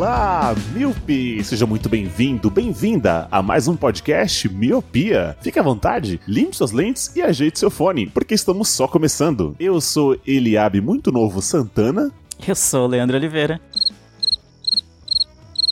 Olá, 0.00 0.54
Miopi! 0.72 1.44
Seja 1.44 1.66
muito 1.66 1.86
bem-vindo, 1.86 2.48
bem-vinda 2.48 3.28
a 3.30 3.42
mais 3.42 3.68
um 3.68 3.76
podcast 3.76 4.48
Miopia. 4.48 5.36
Fique 5.42 5.58
à 5.58 5.62
vontade, 5.62 6.18
limpe 6.26 6.56
suas 6.56 6.72
lentes 6.72 7.14
e 7.14 7.20
ajeite 7.20 7.58
seu 7.58 7.70
fone, 7.70 8.06
porque 8.06 8.32
estamos 8.32 8.70
só 8.70 8.88
começando. 8.88 9.54
Eu 9.60 9.78
sou 9.78 10.18
Eliabe 10.26 10.80
Muito 10.80 11.12
Novo 11.12 11.42
Santana. 11.42 12.10
Eu 12.48 12.54
sou 12.54 12.86
Leandro 12.86 13.14
Oliveira. 13.14 13.60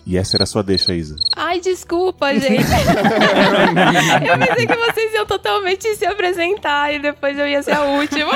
E 0.07 0.19
essa 0.19 0.37
era 0.37 0.45
a 0.45 0.47
sua 0.47 0.63
deixa, 0.63 0.95
Isa. 0.95 1.17
Ai, 1.35 1.59
desculpa, 1.59 2.31
gente. 2.39 2.61
eu 2.61 4.39
pensei 4.47 4.67
que 4.67 4.77
vocês 4.77 5.15
iam 5.15 5.25
totalmente 5.25 5.95
se 5.95 6.05
apresentar 6.05 6.93
e 6.93 6.99
depois 6.99 7.39
eu 7.39 7.49
ia 7.49 7.63
ser 7.63 7.73
a 7.73 7.85
última. 7.85 8.33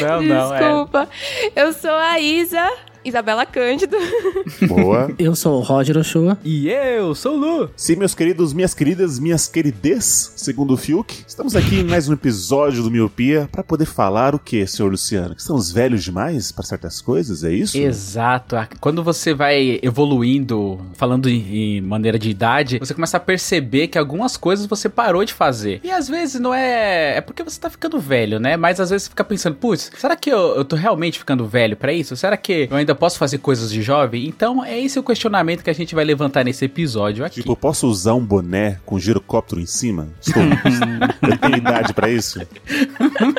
Não, 0.00 0.22
não, 0.22 0.54
é. 0.54 0.58
Desculpa. 0.60 1.08
Eu 1.56 1.72
sou 1.72 1.90
a 1.90 2.20
Isa. 2.20 2.70
Isabela 3.04 3.44
Cândido. 3.44 3.96
Boa. 4.68 5.10
Eu 5.18 5.34
sou 5.34 5.58
o 5.58 5.62
Roger 5.62 5.96
Ochoa. 5.96 6.38
E 6.44 6.68
eu 6.68 7.14
sou 7.14 7.36
o 7.36 7.36
Lu. 7.36 7.70
Sim, 7.76 7.96
meus 7.96 8.14
queridos, 8.14 8.52
minhas 8.52 8.74
queridas, 8.74 9.18
minhas 9.18 9.48
querides, 9.48 10.32
segundo 10.36 10.74
o 10.74 10.76
Fiuk, 10.76 11.24
estamos 11.26 11.56
aqui 11.56 11.80
em 11.80 11.84
mais 11.84 12.08
um 12.08 12.12
episódio 12.12 12.82
do 12.82 12.90
Miopia 12.90 13.48
para 13.50 13.62
poder 13.62 13.86
falar 13.86 14.34
o 14.34 14.38
que, 14.38 14.66
senhor 14.66 14.90
Luciano? 14.90 15.34
Que 15.34 15.40
estamos 15.40 15.72
velhos 15.72 16.04
demais 16.04 16.52
para 16.52 16.64
certas 16.64 17.00
coisas, 17.00 17.44
é 17.44 17.52
isso? 17.52 17.76
Exato. 17.76 18.56
Quando 18.80 19.02
você 19.02 19.34
vai 19.34 19.80
evoluindo, 19.82 20.80
falando 20.94 21.28
em 21.28 21.80
maneira 21.80 22.18
de 22.18 22.30
idade, 22.30 22.78
você 22.78 22.94
começa 22.94 23.16
a 23.16 23.20
perceber 23.20 23.88
que 23.88 23.98
algumas 23.98 24.36
coisas 24.36 24.66
você 24.66 24.88
parou 24.88 25.24
de 25.24 25.34
fazer. 25.34 25.80
E 25.82 25.90
às 25.90 26.08
vezes 26.08 26.40
não 26.40 26.54
é. 26.54 27.16
É 27.16 27.20
porque 27.20 27.42
você 27.42 27.58
tá 27.58 27.68
ficando 27.68 27.98
velho, 27.98 28.38
né? 28.38 28.56
Mas 28.56 28.80
às 28.80 28.90
vezes 28.90 29.04
você 29.04 29.10
fica 29.10 29.24
pensando, 29.24 29.56
putz, 29.56 29.90
será 29.96 30.16
que 30.16 30.30
eu, 30.30 30.56
eu 30.56 30.64
tô 30.64 30.76
realmente 30.76 31.18
ficando 31.18 31.46
velho 31.46 31.76
para 31.76 31.92
isso? 31.92 32.16
Será 32.16 32.36
que 32.36 32.68
eu 32.70 32.76
ainda 32.76 32.91
ainda 32.92 32.94
posso 32.94 33.18
fazer 33.18 33.38
coisas 33.38 33.70
de 33.70 33.82
jovem? 33.82 34.26
Então 34.26 34.64
é 34.64 34.78
esse 34.78 34.98
o 34.98 35.02
questionamento 35.02 35.64
que 35.64 35.70
a 35.70 35.72
gente 35.72 35.94
vai 35.94 36.04
levantar 36.04 36.44
nesse 36.44 36.64
episódio 36.64 37.24
aqui. 37.24 37.40
Tipo, 37.40 37.52
eu 37.52 37.56
posso 37.56 37.88
usar 37.88 38.14
um 38.14 38.24
boné 38.24 38.78
com 38.84 38.98
girocóptero 38.98 39.60
em 39.60 39.66
cima? 39.66 40.08
Estou... 40.20 40.42
eu 41.28 41.38
tenho 41.38 41.56
idade 41.56 41.92
para 41.92 42.08
isso? 42.08 42.40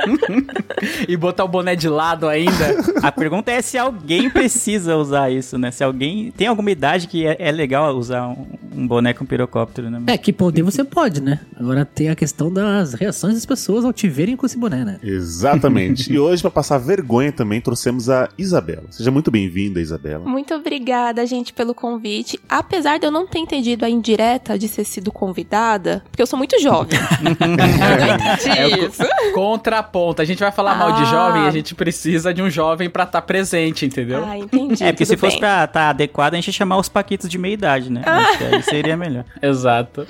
e 1.08 1.16
botar 1.16 1.46
o 1.46 1.48
boné 1.48 1.76
de 1.76 1.88
lado 1.88 2.28
ainda? 2.28 2.76
A 3.02 3.12
pergunta 3.12 3.52
é 3.52 3.62
se 3.62 3.78
alguém 3.78 4.30
precisa 4.30 4.98
usar 4.98 5.30
isso, 5.30 5.58
né? 5.58 5.72
Se 5.72 5.84
alguém 5.84 6.32
tem 6.32 6.48
alguma 6.48 6.72
idade 6.72 7.08
que 7.08 7.26
é, 7.26 7.38
é 7.40 7.52
legal 7.52 7.96
usar 7.96 8.28
um, 8.28 8.46
um, 8.76 8.88
boné 8.88 9.14
com 9.14 9.26
pirocóptero, 9.26 9.90
né? 9.90 10.02
É, 10.08 10.18
que 10.18 10.34
poder 10.34 10.64
você 10.64 10.84
pode, 10.84 11.22
né? 11.22 11.40
Agora 11.56 11.86
tem 11.86 12.10
a 12.10 12.16
questão 12.16 12.52
das 12.52 12.94
reações 12.94 13.36
das 13.36 13.46
pessoas 13.46 13.86
ao 13.86 13.94
te 13.94 14.08
verem 14.08 14.36
com 14.36 14.46
esse 14.46 14.58
boné, 14.58 14.84
né? 14.84 15.00
Exatamente. 15.04 16.12
e 16.12 16.18
hoje, 16.20 16.42
para 16.42 16.52
passar 16.52 16.78
vergonha 16.78 17.32
também, 17.32 17.62
trouxemos 17.62 18.10
a 18.10 18.30
Isabela. 18.38 18.86
Seja 18.90 19.12
muito 19.12 19.30
bem 19.30 19.44
bem-vinda, 19.44 19.82
Isabela. 19.82 20.26
Muito 20.26 20.54
obrigada, 20.54 21.26
gente, 21.26 21.54
pelo 21.54 21.74
convite. 21.74 22.40
Apesar 22.48 22.98
de 22.98 23.06
eu 23.06 23.12
não 23.12 23.28
ter 23.28 23.40
entendido 23.40 23.84
a 23.86 23.90
indireta 23.90 24.58
de 24.58 24.68
ser 24.68 24.86
sido 24.86 25.12
convidada, 25.12 26.04
porque 26.10 26.22
eu 26.22 26.28
sou 26.28 26.38
muito 26.38 26.60
jovem. 26.62 26.98
é 28.58 28.86
isso. 28.86 29.04
Contraponto. 29.34 30.22
A 30.22 30.26
gente 30.26 30.40
vai 30.40 30.52
falar 30.52 30.74
ah. 30.74 30.76
mal 30.76 30.94
de 30.94 31.06
jovem, 31.06 31.44
a 31.44 31.52
gente 31.52 31.76
precisa 31.76 32.34
de 32.34 32.42
um 32.42 32.50
jovem 32.50 32.90
para 32.90 33.04
estar 33.04 33.22
tá 33.22 33.26
presente, 33.26 33.86
entendeu? 33.86 34.24
Ah, 34.26 34.38
entendi. 34.38 34.84
É, 34.84 34.92
porque 34.92 35.06
se 35.06 35.18
fosse 35.18 35.38
pra 35.38 35.66
estar 35.66 35.68
tá 35.68 35.90
adequado, 35.90 36.34
a 36.34 36.38
gente 36.38 36.48
ia 36.48 36.54
chamar 36.54 36.78
os 36.78 36.88
paquitos 36.88 37.30
de 37.30 37.38
meia 37.38 37.54
idade, 37.54 37.92
né? 37.92 38.02
Ah. 38.06 38.24
Seria 38.64 38.98
melhor. 38.98 39.26
Exato. 39.42 40.06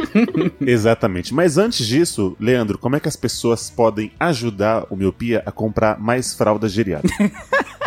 Exatamente. 0.62 1.34
Mas 1.34 1.58
antes 1.58 1.86
disso, 1.86 2.36
Leandro, 2.40 2.78
como 2.78 2.96
é 2.96 3.00
que 3.00 3.08
as 3.08 3.16
pessoas 3.16 3.70
podem 3.70 4.12
ajudar 4.20 4.86
o 4.90 4.96
Miopia 4.96 5.44
a 5.46 5.52
comprar 5.52 6.00
mais 6.00 6.34
fraldas 6.34 6.72
geriátricas? 6.72 7.32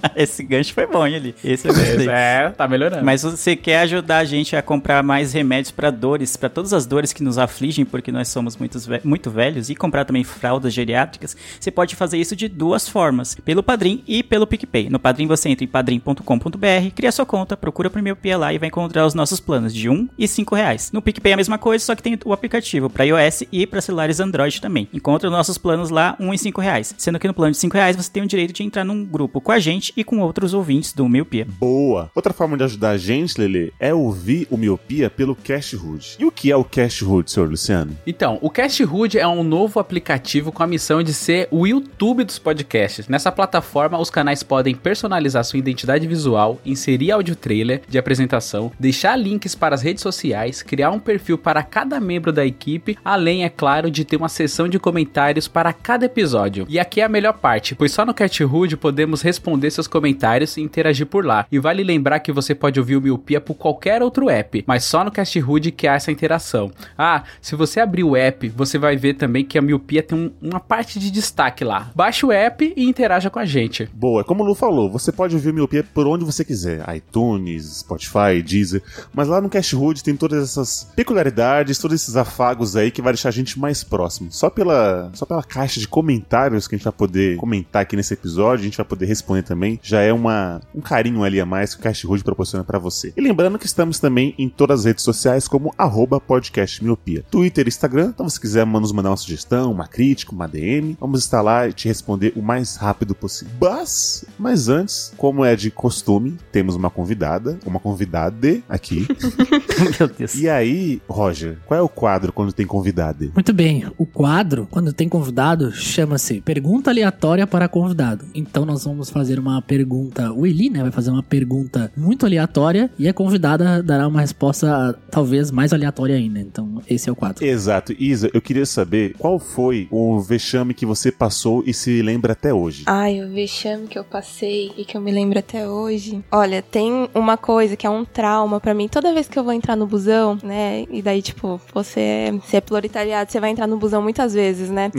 Esse 0.14 0.42
gancho 0.42 0.74
foi 0.74 0.86
bom, 0.86 1.06
hein, 1.06 1.16
ali. 1.16 1.34
Esse 1.44 1.68
eu 1.68 1.74
gostei. 1.74 2.08
É, 2.08 2.50
tá 2.50 2.68
melhorando. 2.68 3.04
Mas 3.04 3.22
você 3.22 3.56
quer 3.56 3.80
ajudar 3.80 4.18
a 4.18 4.24
gente 4.24 4.54
a 4.56 4.62
comprar 4.62 5.02
mais 5.02 5.32
remédios 5.32 5.70
para 5.70 5.90
dores, 5.90 6.36
para 6.36 6.48
todas 6.48 6.72
as 6.72 6.86
dores 6.86 7.12
que 7.12 7.22
nos 7.22 7.38
afligem, 7.38 7.84
porque 7.84 8.12
nós 8.12 8.28
somos 8.28 8.56
muitos, 8.56 8.88
muito 9.04 9.30
velhos, 9.30 9.70
e 9.70 9.74
comprar 9.74 10.04
também 10.04 10.24
fraldas 10.24 10.72
geriátricas, 10.72 11.36
você 11.58 11.70
pode 11.70 11.96
fazer 11.96 12.18
isso 12.18 12.36
de 12.36 12.48
duas 12.48 12.88
formas: 12.88 13.34
pelo 13.34 13.62
Padrim 13.62 14.02
e 14.06 14.22
pelo 14.22 14.46
PicPay. 14.46 14.88
No 14.90 14.98
Padrim 14.98 15.26
você 15.26 15.48
entra 15.48 15.64
em 15.64 15.68
padrim.com.br, 15.68 16.90
cria 16.94 17.12
sua 17.12 17.26
conta, 17.26 17.56
procura 17.56 17.90
o 17.94 18.02
meu 18.02 18.16
Pia 18.16 18.36
lá 18.36 18.52
e 18.52 18.58
vai 18.58 18.68
encontrar 18.68 19.06
os 19.06 19.14
nossos 19.14 19.40
planos 19.40 19.72
de 19.74 19.88
1 19.88 20.08
e 20.18 20.28
5 20.28 20.54
reais. 20.54 20.92
No 20.92 21.02
PicPay 21.02 21.32
é 21.32 21.34
a 21.34 21.36
mesma 21.36 21.58
coisa, 21.58 21.84
só 21.84 21.94
que 21.94 22.02
tem 22.02 22.18
o 22.24 22.32
aplicativo 22.32 22.90
para 22.90 23.04
iOS 23.04 23.44
e 23.50 23.66
para 23.66 23.80
celulares 23.80 24.20
Android 24.20 24.60
também. 24.60 24.88
Encontra 24.92 25.28
os 25.28 25.32
nossos 25.32 25.58
planos 25.58 25.90
lá, 25.90 26.16
1 26.20 26.34
e 26.34 26.38
5 26.38 26.60
reais. 26.60 26.94
Sendo 26.96 27.18
que 27.18 27.26
no 27.26 27.34
plano 27.34 27.52
de 27.52 27.58
5 27.58 27.74
reais 27.74 27.96
você 27.96 28.10
tem 28.10 28.22
o 28.22 28.26
direito 28.26 28.52
de 28.52 28.62
entrar 28.62 28.84
num 28.84 29.04
grupo 29.04 29.40
com 29.40 29.52
a 29.52 29.58
gente 29.58 29.92
e 29.96 30.04
com 30.04 30.18
outros 30.20 30.52
ouvintes 30.52 30.92
do 30.92 31.08
Miopia. 31.08 31.46
Boa! 31.58 32.10
Outra 32.14 32.32
forma 32.32 32.56
de 32.56 32.64
ajudar 32.64 32.90
a 32.90 32.98
gente, 32.98 33.40
Lele, 33.40 33.72
é 33.80 33.94
ouvir 33.94 34.46
o 34.50 34.56
Miopia 34.56 35.08
pelo 35.08 35.34
Cast 35.34 35.76
Hood. 35.76 36.16
E 36.18 36.24
o 36.24 36.30
que 36.30 36.50
é 36.50 36.56
o 36.56 36.64
Cast 36.64 37.04
Hood, 37.04 37.30
senhor 37.30 37.48
Luciano? 37.48 37.96
Então, 38.06 38.38
o 38.42 38.50
Cast 38.50 38.82
Hood 38.84 39.18
é 39.18 39.26
um 39.26 39.42
novo 39.42 39.80
aplicativo 39.80 40.52
com 40.52 40.62
a 40.62 40.66
missão 40.66 41.02
de 41.02 41.14
ser 41.14 41.48
o 41.50 41.66
YouTube 41.66 42.24
dos 42.24 42.38
podcasts. 42.38 43.08
Nessa 43.08 43.32
plataforma, 43.32 43.98
os 43.98 44.10
canais 44.10 44.42
podem 44.42 44.74
personalizar 44.74 45.44
sua 45.44 45.58
identidade 45.58 46.06
visual, 46.06 46.60
inserir 46.64 47.12
áudio 47.12 47.36
trailer 47.36 47.82
de 47.88 47.98
apresentação, 47.98 48.72
deixar 48.78 49.16
links 49.16 49.54
para 49.54 49.74
as 49.74 49.82
redes 49.82 50.02
sociais, 50.02 50.62
criar 50.62 50.90
um 50.90 50.98
perfil 50.98 51.38
para 51.38 51.62
cada 51.62 51.98
membro 52.00 52.32
da 52.32 52.44
equipe, 52.44 52.98
além, 53.04 53.44
é 53.44 53.48
claro, 53.48 53.90
de 53.90 54.04
ter 54.04 54.16
uma 54.16 54.28
seção 54.28 54.68
de 54.68 54.78
comentários 54.78 55.48
para 55.48 55.72
cada 55.72 56.06
episódio. 56.06 56.66
E 56.68 56.78
aqui 56.78 57.00
é 57.00 57.04
a 57.04 57.08
melhor 57.08 57.34
parte, 57.34 57.74
pois 57.74 57.92
só 57.92 58.04
no 58.04 58.14
Cast 58.14 58.42
Hood 58.42 58.76
podemos 58.76 59.22
responder 59.22 59.70
seus 59.76 59.86
comentários 59.86 60.56
e 60.56 60.60
interagir 60.60 61.06
por 61.06 61.24
lá. 61.24 61.46
E 61.50 61.58
vale 61.58 61.84
lembrar 61.84 62.20
que 62.20 62.32
você 62.32 62.54
pode 62.54 62.80
ouvir 62.80 62.96
o 62.96 63.00
Miopia 63.00 63.40
por 63.40 63.54
qualquer 63.54 64.02
outro 64.02 64.28
app, 64.28 64.64
mas 64.66 64.84
só 64.84 65.04
no 65.04 65.10
Cast 65.10 65.38
Hood 65.40 65.70
que 65.72 65.86
há 65.86 65.94
essa 65.94 66.10
interação. 66.10 66.70
Ah, 66.98 67.22
se 67.40 67.54
você 67.54 67.80
abrir 67.80 68.04
o 68.04 68.16
app, 68.16 68.48
você 68.48 68.78
vai 68.78 68.96
ver 68.96 69.14
também 69.14 69.44
que 69.44 69.58
a 69.58 69.62
Miopia 69.62 70.02
tem 70.02 70.18
um, 70.18 70.32
uma 70.40 70.60
parte 70.60 70.98
de 70.98 71.10
destaque 71.10 71.64
lá. 71.64 71.90
Baixe 71.94 72.26
o 72.26 72.32
app 72.32 72.72
e 72.76 72.84
interaja 72.84 73.30
com 73.30 73.38
a 73.38 73.44
gente. 73.44 73.88
Boa, 73.92 74.24
como 74.24 74.42
o 74.42 74.46
Lu 74.46 74.54
falou, 74.54 74.90
você 74.90 75.12
pode 75.12 75.34
ouvir 75.34 75.50
o 75.50 75.54
Miopia 75.54 75.84
por 75.94 76.06
onde 76.06 76.24
você 76.24 76.44
quiser, 76.44 76.84
iTunes, 76.94 77.78
Spotify, 77.80 78.42
Deezer, 78.44 78.82
mas 79.12 79.28
lá 79.28 79.40
no 79.40 79.48
Cast 79.48 79.76
Hood 79.76 80.02
tem 80.02 80.16
todas 80.16 80.42
essas 80.42 80.90
peculiaridades, 80.96 81.78
todos 81.78 82.00
esses 82.00 82.16
afagos 82.16 82.76
aí 82.76 82.90
que 82.90 83.02
vai 83.02 83.12
deixar 83.12 83.28
a 83.28 83.32
gente 83.32 83.58
mais 83.58 83.84
próximo. 83.84 84.30
Só 84.30 84.48
pela, 84.48 85.10
só 85.14 85.26
pela 85.26 85.42
caixa 85.42 85.78
de 85.78 85.88
comentários 85.88 86.66
que 86.66 86.74
a 86.74 86.78
gente 86.78 86.84
vai 86.84 86.92
poder 86.92 87.36
comentar 87.36 87.82
aqui 87.82 87.96
nesse 87.96 88.14
episódio, 88.14 88.62
a 88.62 88.64
gente 88.64 88.76
vai 88.76 88.86
poder 88.86 89.06
responder 89.06 89.42
também, 89.42 89.65
já 89.82 90.00
é 90.00 90.12
uma, 90.12 90.60
um 90.74 90.80
carinho 90.80 91.22
ali 91.22 91.40
a 91.40 91.46
mais 91.46 91.74
que 91.74 91.80
o 91.80 91.82
Cast 91.82 92.06
Hood 92.06 92.24
proporciona 92.24 92.64
para 92.64 92.78
você. 92.78 93.12
E 93.16 93.20
lembrando 93.20 93.58
que 93.58 93.66
estamos 93.66 93.98
também 93.98 94.34
em 94.38 94.48
todas 94.48 94.80
as 94.80 94.86
redes 94.86 95.04
sociais 95.04 95.48
como 95.48 95.74
arroba 95.76 96.20
podcastmiopia. 96.20 97.24
Twitter 97.30 97.66
e 97.66 97.68
Instagram, 97.68 98.10
então 98.14 98.28
se 98.28 98.40
quiser 98.40 98.66
nos 98.66 98.92
mandar 98.92 99.10
uma 99.10 99.16
sugestão, 99.16 99.72
uma 99.72 99.86
crítica, 99.86 100.32
uma 100.32 100.48
DM, 100.48 100.96
vamos 101.00 101.20
estar 101.20 101.42
lá 101.42 101.68
e 101.68 101.72
te 101.72 101.88
responder 101.88 102.32
o 102.36 102.42
mais 102.42 102.76
rápido 102.76 103.14
possível. 103.14 103.54
Mas, 103.60 104.24
mas 104.38 104.68
antes, 104.68 105.12
como 105.16 105.44
é 105.44 105.56
de 105.56 105.70
costume, 105.70 106.36
temos 106.52 106.74
uma 106.74 106.90
convidada, 106.90 107.58
uma 107.64 107.80
convidada 107.80 108.36
aqui. 108.68 109.06
Meu 109.98 110.08
Deus. 110.08 110.34
E 110.34 110.48
aí, 110.48 111.00
Roger, 111.08 111.58
qual 111.66 111.78
é 111.78 111.82
o 111.82 111.88
quadro 111.88 112.32
quando 112.32 112.52
tem 112.52 112.66
convidado? 112.66 113.30
Muito 113.34 113.52
bem, 113.52 113.84
o 113.96 114.04
quadro, 114.04 114.66
quando 114.70 114.92
tem 114.92 115.08
convidado, 115.08 115.72
chama-se 115.72 116.40
Pergunta 116.40 116.90
Aleatória 116.90 117.46
para 117.46 117.68
Convidado. 117.68 118.24
Então 118.34 118.64
nós 118.64 118.84
vamos 118.84 119.10
fazer 119.10 119.38
uma 119.38 119.55
uma 119.56 119.62
pergunta. 119.62 120.32
O 120.32 120.46
Eli, 120.46 120.70
né, 120.70 120.82
vai 120.82 120.90
fazer 120.90 121.10
uma 121.10 121.22
pergunta 121.22 121.90
muito 121.96 122.24
aleatória 122.26 122.90
e 122.98 123.08
a 123.08 123.14
convidada 123.14 123.82
dará 123.82 124.06
uma 124.06 124.20
resposta 124.20 124.98
talvez 125.10 125.50
mais 125.50 125.72
aleatória 125.72 126.16
ainda. 126.16 126.38
Então, 126.38 126.82
esse 126.88 127.08
é 127.08 127.12
o 127.12 127.16
quadro. 127.16 127.44
Exato. 127.44 127.94
Isa, 127.98 128.30
eu 128.32 128.40
queria 128.40 128.66
saber 128.66 129.14
qual 129.18 129.38
foi 129.38 129.88
o 129.90 130.20
vexame 130.20 130.74
que 130.74 130.86
você 130.86 131.10
passou 131.10 131.62
e 131.66 131.72
se 131.72 132.02
lembra 132.02 132.32
até 132.32 132.52
hoje. 132.52 132.84
Ai, 132.86 133.22
o 133.22 133.30
vexame 133.30 133.86
que 133.86 133.98
eu 133.98 134.04
passei 134.04 134.72
e 134.76 134.84
que 134.84 134.96
eu 134.96 135.00
me 135.00 135.10
lembro 135.10 135.38
até 135.38 135.68
hoje. 135.68 136.22
Olha, 136.30 136.62
tem 136.62 137.08
uma 137.14 137.36
coisa 137.36 137.76
que 137.76 137.86
é 137.86 137.90
um 137.90 138.04
trauma 138.04 138.60
pra 138.60 138.74
mim. 138.74 138.88
Toda 138.88 139.12
vez 139.12 139.28
que 139.28 139.38
eu 139.38 139.44
vou 139.44 139.52
entrar 139.52 139.76
no 139.76 139.86
busão, 139.86 140.38
né? 140.42 140.84
E 140.90 141.00
daí, 141.02 141.22
tipo, 141.22 141.60
você 141.72 142.00
é, 142.00 142.32
você 142.32 142.58
é 142.58 142.60
proletariado, 142.60 143.30
você 143.30 143.40
vai 143.40 143.50
entrar 143.50 143.66
no 143.66 143.76
busão 143.76 144.02
muitas 144.02 144.34
vezes, 144.34 144.70
né? 144.70 144.90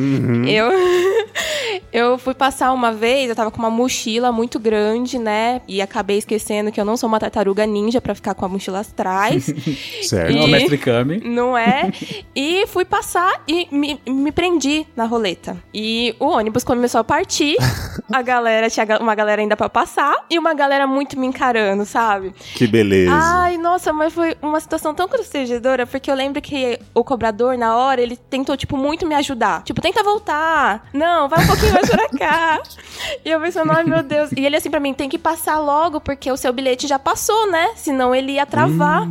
Eu. 0.47 0.67
Eu 1.91 2.17
fui 2.17 2.33
passar 2.33 2.71
uma 2.73 2.91
vez, 2.91 3.29
eu 3.29 3.35
tava 3.35 3.51
com 3.51 3.59
uma 3.59 3.69
mochila 3.69 4.31
muito 4.31 4.46
grande, 4.59 5.19
né? 5.19 5.61
E 5.67 5.81
acabei 5.81 6.17
esquecendo 6.17 6.71
que 6.71 6.79
eu 6.79 6.85
não 6.85 6.95
sou 6.95 7.07
uma 7.07 7.19
tartaruga 7.19 7.65
ninja 7.65 7.99
pra 7.99 8.15
ficar 8.15 8.33
com 8.33 8.45
a 8.45 8.47
mochila 8.47 8.79
atrás. 8.81 9.45
Certo. 10.03 10.33
Não, 10.33 10.47
E- 10.47 10.51
mestre 10.51 10.77
Kami. 10.77 11.17
Não 11.23 11.57
é? 11.57 11.91
E 12.35 12.65
fui 12.67 12.85
passar 12.85 13.41
e 13.47 13.67
me, 13.71 13.99
me 14.07 14.31
prendi 14.31 14.87
na 14.95 15.05
roleta. 15.05 15.57
E 15.73 16.15
o 16.19 16.27
ônibus 16.27 16.63
começou 16.63 17.01
a 17.01 17.03
partir. 17.03 17.55
A 18.13 18.21
galera, 18.21 18.69
tinha 18.69 18.85
uma 19.01 19.13
galera 19.15 19.41
ainda 19.41 19.57
pra 19.57 19.67
passar. 19.67 20.13
E 20.29 20.39
uma 20.39 20.53
galera 20.53 20.87
muito 20.87 21.19
me 21.19 21.27
encarando, 21.27 21.83
sabe? 21.85 22.33
Que 22.55 22.65
beleza. 22.65 23.11
Ai, 23.13 23.57
nossa, 23.57 23.91
mas 23.91 24.13
foi 24.13 24.37
uma 24.41 24.59
situação 24.61 24.93
tão 24.93 25.07
constrangedora, 25.09 25.85
porque 25.85 26.09
eu 26.09 26.15
lembro 26.15 26.41
que 26.41 26.79
o 26.93 27.03
cobrador, 27.03 27.57
na 27.57 27.75
hora, 27.75 28.01
ele 28.01 28.15
tentou, 28.15 28.55
tipo, 28.55 28.77
muito 28.77 29.05
me 29.05 29.13
ajudar. 29.15 29.63
Tipo, 29.63 29.81
tenta 29.81 30.01
voltar. 30.03 30.87
Não, 30.93 31.27
vai 31.27 31.43
um 31.43 31.47
pouquinho 31.47 31.73
mais 31.73 31.89
pra 31.89 32.07
cá. 32.09 32.61
E 33.23 33.29
eu 33.29 33.39
pensando, 33.41 33.71
ai, 33.71 33.83
meu 33.83 34.01
Deus. 34.03 34.31
E 34.37 34.45
ele 34.45 34.55
assim 34.55 34.69
pra 34.69 34.79
mim, 34.79 34.93
tem 34.93 35.09
que 35.09 35.17
passar 35.17 35.57
logo, 35.57 35.99
porque 35.99 36.31
o 36.31 36.37
seu 36.37 36.53
bilhete 36.53 36.85
já 36.85 36.99
passou, 36.99 37.49
né? 37.49 37.71
Senão 37.75 38.13
ele 38.13 38.33
ia 38.33 38.45
travar. 38.45 39.07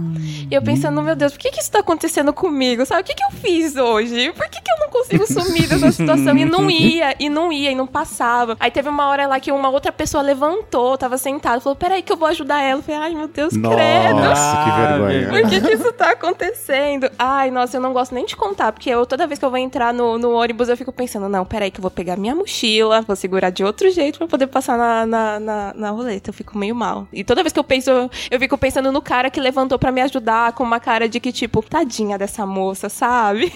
E 0.48 0.54
eu 0.54 0.62
pensando, 0.62 1.02
meu 1.02 1.16
Deus, 1.16 1.32
por 1.32 1.40
que 1.40 1.50
que 1.50 1.60
isso 1.60 1.72
tá 1.72 1.80
acontecendo 1.80 2.32
comigo? 2.32 2.86
Sabe, 2.86 3.00
o 3.00 3.04
que 3.04 3.12
que 3.12 3.24
eu 3.24 3.32
fiz 3.32 3.74
hoje? 3.74 4.32
Por 4.32 4.48
que 4.48 4.60
que 4.62 4.70
eu 4.70 4.78
não 4.78 4.88
consigo 4.88 5.26
sumir 5.26 5.68
dessa 5.68 5.90
situação? 5.90 6.36
E 6.36 6.44
não 6.44 6.70
ia, 6.70 7.16
e 7.18 7.28
não 7.28 7.52
ia, 7.52 7.72
e 7.72 7.74
não 7.74 7.88
passava. 7.88 8.56
Aí 8.60 8.70
teve 8.70 8.88
uma 8.88 9.08
hora 9.08 9.26
lá 9.26 9.40
que 9.40 9.50
uma 9.50 9.68
outra 9.68 9.90
pessoa 9.90 10.22
levantou, 10.22 10.96
tava 10.96 11.18
sentada, 11.18 11.60
falou, 11.60 11.74
peraí 11.74 12.02
que 12.02 12.12
eu 12.12 12.16
vou 12.16 12.28
ajudar 12.28 12.62
ela. 12.62 12.78
Eu 12.78 12.84
falei, 12.84 13.00
ai, 13.00 13.14
meu 13.16 13.26
Deus, 13.26 13.54
credo. 13.54 14.20
Nossa, 14.20 14.64
que 14.64 14.80
vergonha. 14.80 15.28
Por 15.28 15.50
que, 15.50 15.60
que 15.60 15.72
isso 15.74 15.92
tá 15.92 16.12
acontecendo? 16.12 17.10
Ai, 17.18 17.50
nossa, 17.50 17.78
eu 17.78 17.80
não 17.80 17.92
gosto 17.92 18.14
nem 18.14 18.24
de 18.24 18.36
contar, 18.36 18.70
porque 18.70 18.90
eu, 18.90 19.04
toda 19.04 19.26
vez 19.26 19.40
que 19.40 19.44
eu 19.44 19.50
vou 19.50 19.58
entrar 19.58 19.92
no, 19.92 20.18
no 20.18 20.30
ônibus, 20.34 20.68
eu 20.68 20.76
fico 20.76 20.92
pensando, 20.92 21.28
não, 21.28 21.44
peraí, 21.44 21.72
que 21.72 21.80
eu 21.80 21.82
vou 21.82 21.90
pegar 21.90 22.16
minha 22.16 22.36
mochila, 22.36 23.02
vou 23.02 23.16
segurar 23.16 23.50
de 23.50 23.64
outro 23.64 23.90
jeito 23.90 24.18
pra 24.18 24.28
poder 24.28 24.46
passar 24.46 24.78
na, 24.78 25.04
na, 25.04 25.15
na, 25.40 25.74
na 25.74 25.90
roleta. 25.90 26.30
Eu 26.30 26.34
fico 26.34 26.56
meio 26.58 26.74
mal. 26.74 27.08
E 27.12 27.24
toda 27.24 27.42
vez 27.42 27.52
que 27.52 27.58
eu 27.58 27.64
penso, 27.64 27.90
eu, 27.90 28.10
eu 28.30 28.38
fico 28.38 28.56
pensando 28.56 28.92
no 28.92 29.02
cara 29.02 29.30
que 29.30 29.40
levantou 29.40 29.78
pra 29.78 29.92
me 29.92 30.00
ajudar, 30.00 30.52
com 30.52 30.64
uma 30.64 30.80
cara 30.80 31.08
de 31.08 31.20
que, 31.20 31.32
tipo, 31.32 31.62
tadinha 31.62 32.18
dessa 32.18 32.46
moça, 32.46 32.88
sabe? 32.88 33.52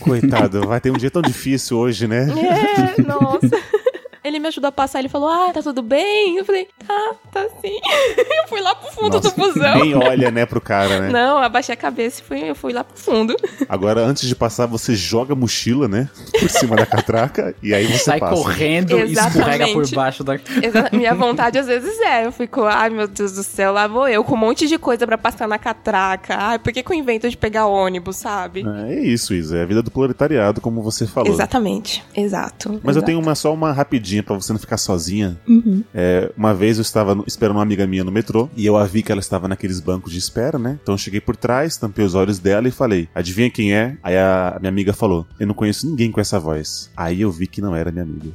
Coitado, 0.00 0.66
vai 0.66 0.80
ter 0.80 0.90
um 0.90 0.96
dia 0.96 1.10
tão 1.10 1.22
difícil 1.22 1.78
hoje, 1.78 2.06
né? 2.06 2.26
É, 2.30 3.02
nossa. 3.02 3.50
Ele 4.22 4.38
me 4.38 4.48
ajudou 4.48 4.68
a 4.68 4.72
passar, 4.72 4.98
ele 4.98 5.08
falou, 5.08 5.28
ah, 5.28 5.50
tá 5.52 5.62
tudo 5.62 5.82
bem? 5.82 6.36
Eu 6.36 6.44
falei, 6.44 6.68
tá, 6.86 7.14
tá 7.32 7.46
sim. 7.60 7.78
Eu 8.42 8.48
fui 8.48 8.60
lá 8.60 8.74
pro 8.74 8.90
fundo 8.92 9.16
Nossa, 9.16 9.30
do 9.30 9.36
busão. 9.36 9.78
Nem 9.80 9.94
olha, 9.94 10.30
né, 10.30 10.44
pro 10.46 10.60
cara, 10.60 11.00
né? 11.00 11.08
Não, 11.10 11.38
abaixei 11.38 11.72
a 11.72 11.76
cabeça 11.76 12.20
e 12.20 12.24
fui, 12.24 12.50
eu 12.50 12.54
fui 12.54 12.72
lá 12.72 12.82
pro 12.84 12.96
fundo. 12.98 13.36
Agora, 13.68 14.00
antes 14.02 14.26
de 14.28 14.34
passar, 14.34 14.66
você 14.66 14.94
joga 14.94 15.32
a 15.32 15.36
mochila, 15.36 15.86
né? 15.88 16.08
Por 16.38 16.48
cima 16.50 16.76
da 16.76 16.84
catraca 16.86 17.54
e 17.62 17.72
aí 17.74 17.86
você 17.86 18.04
Sai 18.04 18.18
passa. 18.20 18.34
correndo 18.34 18.98
e 18.98 19.02
Exatamente. 19.02 19.38
escorrega 19.38 19.68
por 19.68 19.90
baixo 19.94 20.24
da. 20.24 20.34
Exa- 20.62 20.90
Minha 20.92 21.14
vontade 21.14 21.58
às 21.58 21.66
vezes 21.66 21.98
é. 22.00 22.26
Eu 22.26 22.32
fico, 22.32 22.64
ai 22.64 22.90
meu 22.90 23.06
Deus 23.08 23.32
do 23.32 23.42
céu, 23.42 23.72
lá 23.72 23.86
vou 23.86 24.08
eu 24.08 24.22
com 24.24 24.34
um 24.34 24.38
monte 24.38 24.66
de 24.66 24.78
coisa 24.78 25.06
pra 25.06 25.16
passar 25.18 25.46
na 25.48 25.58
catraca. 25.58 26.34
Ai, 26.36 26.58
por 26.58 26.72
que, 26.72 26.82
que 26.82 26.92
eu 26.92 26.96
invento 26.96 27.28
de 27.28 27.36
pegar 27.36 27.66
ônibus, 27.66 28.16
sabe? 28.16 28.64
É 28.88 29.00
isso, 29.00 29.34
Isa. 29.34 29.58
É 29.58 29.62
a 29.62 29.66
vida 29.66 29.82
do 29.82 29.90
proletariado, 29.90 30.60
como 30.60 30.82
você 30.82 31.06
falou. 31.06 31.32
Exatamente, 31.32 32.04
exato. 32.16 32.80
Mas 32.82 32.96
eu 32.96 33.00
exato. 33.00 33.06
tenho 33.06 33.18
uma 33.20 33.34
só 33.34 33.52
uma 33.52 33.72
rapidinha 33.72 34.09
pra 34.22 34.34
você 34.34 34.52
não 34.52 34.58
ficar 34.60 34.76
sozinha. 34.76 35.38
Uhum. 35.48 35.82
É, 35.94 36.30
uma 36.36 36.52
vez 36.54 36.78
eu 36.78 36.82
estava 36.82 37.14
no- 37.14 37.24
esperando 37.26 37.56
uma 37.56 37.62
amiga 37.62 37.86
minha 37.86 38.02
no 38.04 38.10
metrô 38.12 38.48
e 38.56 38.66
eu 38.66 38.76
a 38.76 38.84
vi 38.84 39.02
que 39.02 39.12
ela 39.12 39.20
estava 39.20 39.46
naqueles 39.48 39.80
bancos 39.80 40.12
de 40.12 40.18
espera, 40.18 40.58
né? 40.58 40.78
Então 40.82 40.94
eu 40.94 40.98
cheguei 40.98 41.20
por 41.20 41.36
trás, 41.36 41.76
tampei 41.76 42.04
os 42.04 42.14
olhos 42.14 42.38
dela 42.38 42.66
e 42.68 42.70
falei: 42.70 43.08
Adivinha 43.14 43.50
quem 43.50 43.74
é? 43.74 43.96
Aí 44.02 44.16
a 44.16 44.56
minha 44.60 44.68
amiga 44.70 44.92
falou: 44.92 45.26
Eu 45.38 45.46
não 45.46 45.54
conheço 45.54 45.86
ninguém 45.88 46.10
com 46.10 46.20
essa 46.20 46.38
voz. 46.38 46.90
Aí 46.96 47.20
eu 47.20 47.30
vi 47.30 47.46
que 47.46 47.60
não 47.60 47.74
era 47.74 47.90
minha 47.92 48.04
amiga. 48.04 48.30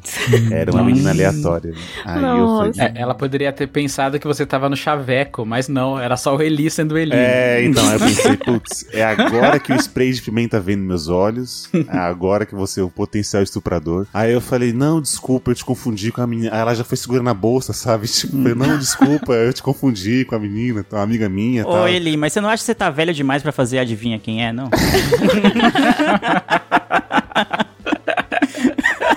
Era 0.51 0.71
uma 0.71 0.83
menina 0.83 1.09
aleatória. 1.11 1.73
Aí 2.05 2.15
eu 2.17 2.21
Nossa. 2.21 2.73
falei. 2.73 2.91
É, 2.95 3.01
ela 3.01 3.13
poderia 3.15 3.51
ter 3.51 3.67
pensado 3.67 4.19
que 4.19 4.27
você 4.27 4.45
tava 4.45 4.69
no 4.69 4.75
chaveco, 4.75 5.45
mas 5.45 5.67
não, 5.67 5.99
era 5.99 6.15
só 6.17 6.35
o 6.35 6.41
Eli 6.41 6.69
sendo 6.69 6.97
Eli. 6.97 7.11
É, 7.13 7.63
então, 7.63 7.83
eu 7.91 7.99
pensei, 7.99 8.37
putz, 8.37 8.85
é 8.93 9.03
agora 9.03 9.59
que 9.59 9.73
o 9.73 9.75
spray 9.75 10.13
de 10.13 10.21
pimenta 10.21 10.59
vem 10.59 10.75
nos 10.75 10.85
meus 10.87 11.07
olhos, 11.07 11.69
é 11.73 11.97
agora 11.97 12.45
que 12.45 12.53
você 12.55 12.79
é 12.79 12.83
o 12.83 12.89
potencial 12.89 13.41
estuprador. 13.43 14.05
Aí 14.13 14.31
eu 14.31 14.41
falei, 14.41 14.71
não, 14.73 15.01
desculpa, 15.01 15.51
eu 15.51 15.55
te 15.55 15.64
confundi 15.65 16.11
com 16.11 16.21
a 16.21 16.27
menina. 16.27 16.53
Aí 16.53 16.59
ela 16.59 16.73
já 16.75 16.83
foi 16.83 16.97
segurando 16.97 17.29
a 17.29 17.33
bolsa, 17.33 17.73
sabe? 17.73 18.07
Tipo, 18.15 18.37
não, 18.37 18.77
desculpa, 18.77 19.33
eu 19.33 19.51
te 19.53 19.61
confundi 19.61 20.23
com 20.25 20.35
a 20.35 20.39
menina, 20.39 20.85
uma 20.91 21.01
amiga 21.01 21.27
minha 21.27 21.65
Ô, 21.67 21.71
tal. 21.71 21.87
Eli, 21.87 22.15
mas 22.15 22.33
você 22.33 22.41
não 22.41 22.49
acha 22.49 22.61
que 22.61 22.65
você 22.65 22.75
tá 22.75 22.89
velho 22.89 23.13
demais 23.13 23.43
pra 23.43 23.51
fazer 23.51 23.79
adivinha 23.79 24.17
quem 24.19 24.45
é, 24.45 24.53
não? 24.53 24.69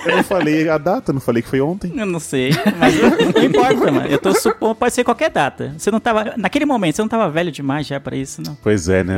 Eu 0.05 0.17
não 0.17 0.23
falei 0.23 0.67
a 0.69 0.77
data, 0.77 1.13
não 1.13 1.21
falei 1.21 1.41
que 1.43 1.49
foi 1.49 1.61
ontem. 1.61 1.93
Eu 1.95 2.05
não 2.05 2.19
sei, 2.19 2.51
mas 2.77 2.95
não 2.99 3.43
importa, 3.43 3.91
mano. 3.91 4.07
Eu 4.07 4.17
tô 4.17 4.33
supondo, 4.33 4.75
pode 4.75 4.93
ser 4.93 5.03
qualquer 5.03 5.29
data. 5.29 5.73
Você 5.77 5.91
não 5.91 5.99
tava, 5.99 6.33
naquele 6.35 6.65
momento, 6.65 6.95
você 6.95 7.01
não 7.01 7.09
tava 7.09 7.29
velho 7.29 7.51
demais 7.51 7.85
já 7.85 7.99
pra 7.99 8.15
isso, 8.15 8.41
não. 8.41 8.55
Pois 8.55 8.89
é, 8.89 9.03
né? 9.03 9.17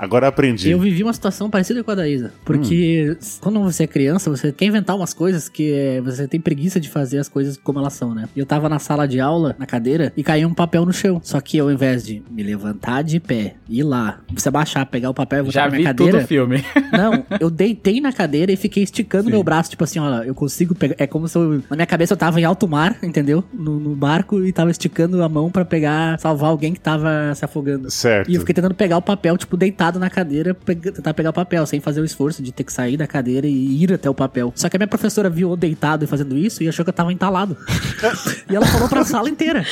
Agora 0.00 0.28
aprendi. 0.28 0.70
Eu 0.70 0.78
vivi 0.78 1.02
uma 1.02 1.12
situação 1.12 1.50
parecida 1.50 1.84
com 1.84 1.90
a 1.90 1.94
da 1.94 2.08
Isa. 2.08 2.32
Porque 2.42 3.18
quando 3.40 3.60
você 3.60 3.84
é 3.84 3.86
criança, 3.86 4.30
você 4.30 4.50
quer 4.50 4.64
inventar 4.64 4.96
umas 4.96 5.12
coisas 5.12 5.46
que 5.46 5.72
é, 5.72 6.00
você 6.00 6.26
tem 6.26 6.40
preguiça 6.40 6.80
de 6.80 6.88
fazer 6.88 7.18
as 7.18 7.28
coisas 7.28 7.58
como 7.58 7.78
elas 7.78 7.92
são, 7.92 8.14
né? 8.14 8.26
E 8.34 8.40
eu 8.40 8.46
tava 8.46 8.66
na 8.68 8.78
sala 8.78 9.06
de 9.06 9.20
aula, 9.20 9.54
na 9.58 9.66
cadeira, 9.66 10.10
e 10.16 10.22
caiu 10.22 10.48
um 10.48 10.54
papel 10.54 10.86
no 10.86 10.92
chão. 10.92 11.20
Só 11.22 11.38
que 11.40 11.58
ao 11.58 11.70
invés 11.70 12.02
de 12.02 12.22
me 12.30 12.42
levantar 12.42 13.02
de 13.02 13.20
pé, 13.20 13.56
ir 13.68 13.82
lá, 13.82 14.20
você 14.32 14.48
abaixar, 14.48 14.86
pegar 14.86 15.10
o 15.10 15.14
papel 15.14 15.40
e 15.40 15.42
botar 15.42 15.52
Já 15.52 15.64
na 15.66 15.70
vi 15.70 15.78
minha 15.78 15.94
todo 15.94 16.06
cadeira. 16.06 16.24
o 16.24 16.26
filme. 16.28 16.64
Não, 16.90 17.24
eu 17.38 17.50
deitei 17.50 18.00
na 18.00 18.12
cadeira 18.12 18.50
e 18.50 18.56
fiquei 18.56 18.82
esticando 18.82 19.24
Sim. 19.24 19.30
meu 19.32 19.42
braço, 19.42 19.68
tipo 19.68 19.84
assim, 19.84 19.98
ó, 19.98 20.22
eu 20.22 20.34
consigo 20.34 20.74
pegar. 20.74 20.94
É 20.98 21.06
como 21.06 21.28
se 21.28 21.36
eu. 21.36 21.62
Na 21.68 21.76
minha 21.76 21.86
cabeça 21.86 22.14
eu 22.14 22.16
tava 22.16 22.40
em 22.40 22.44
alto 22.44 22.66
mar, 22.66 22.96
entendeu? 23.02 23.44
No, 23.52 23.78
no 23.78 23.94
barco 23.94 24.42
e 24.44 24.52
tava 24.52 24.70
esticando 24.70 25.22
a 25.22 25.28
mão 25.28 25.50
pra 25.50 25.64
pegar, 25.64 26.18
salvar 26.18 26.50
alguém 26.50 26.72
que 26.72 26.80
tava 26.80 27.34
se 27.34 27.44
afogando. 27.44 27.90
Certo. 27.90 28.30
E 28.30 28.34
eu 28.34 28.40
fiquei 28.40 28.54
tentando 28.54 28.74
pegar 28.74 28.96
o 28.96 29.02
papel, 29.02 29.36
tipo, 29.36 29.56
deitado 29.56 29.89
na 29.98 30.10
cadeira, 30.10 30.54
tentar 30.54 31.14
pegar 31.14 31.30
o 31.30 31.32
papel, 31.32 31.66
sem 31.66 31.80
fazer 31.80 32.00
o 32.00 32.04
esforço 32.04 32.42
de 32.42 32.52
ter 32.52 32.64
que 32.64 32.72
sair 32.72 32.96
da 32.96 33.06
cadeira 33.06 33.46
e 33.46 33.82
ir 33.82 33.92
até 33.92 34.08
o 34.08 34.14
papel. 34.14 34.52
Só 34.54 34.68
que 34.68 34.76
a 34.76 34.78
minha 34.78 34.88
professora 34.88 35.28
viu 35.30 35.50
eu 35.50 35.56
deitado 35.56 36.04
e 36.04 36.06
fazendo 36.06 36.36
isso 36.36 36.62
e 36.62 36.68
achou 36.68 36.84
que 36.84 36.88
eu 36.90 36.94
tava 36.94 37.12
entalado. 37.12 37.56
e 38.48 38.54
ela 38.54 38.66
falou 38.66 38.88
pra 38.88 39.04
sala 39.04 39.28
inteira: 39.28 39.64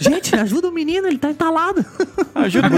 Gente, 0.00 0.34
ajuda 0.34 0.68
o 0.68 0.72
menino, 0.72 1.06
ele 1.06 1.18
tá 1.18 1.30
entalado. 1.30 1.84
Ajuda 2.34 2.68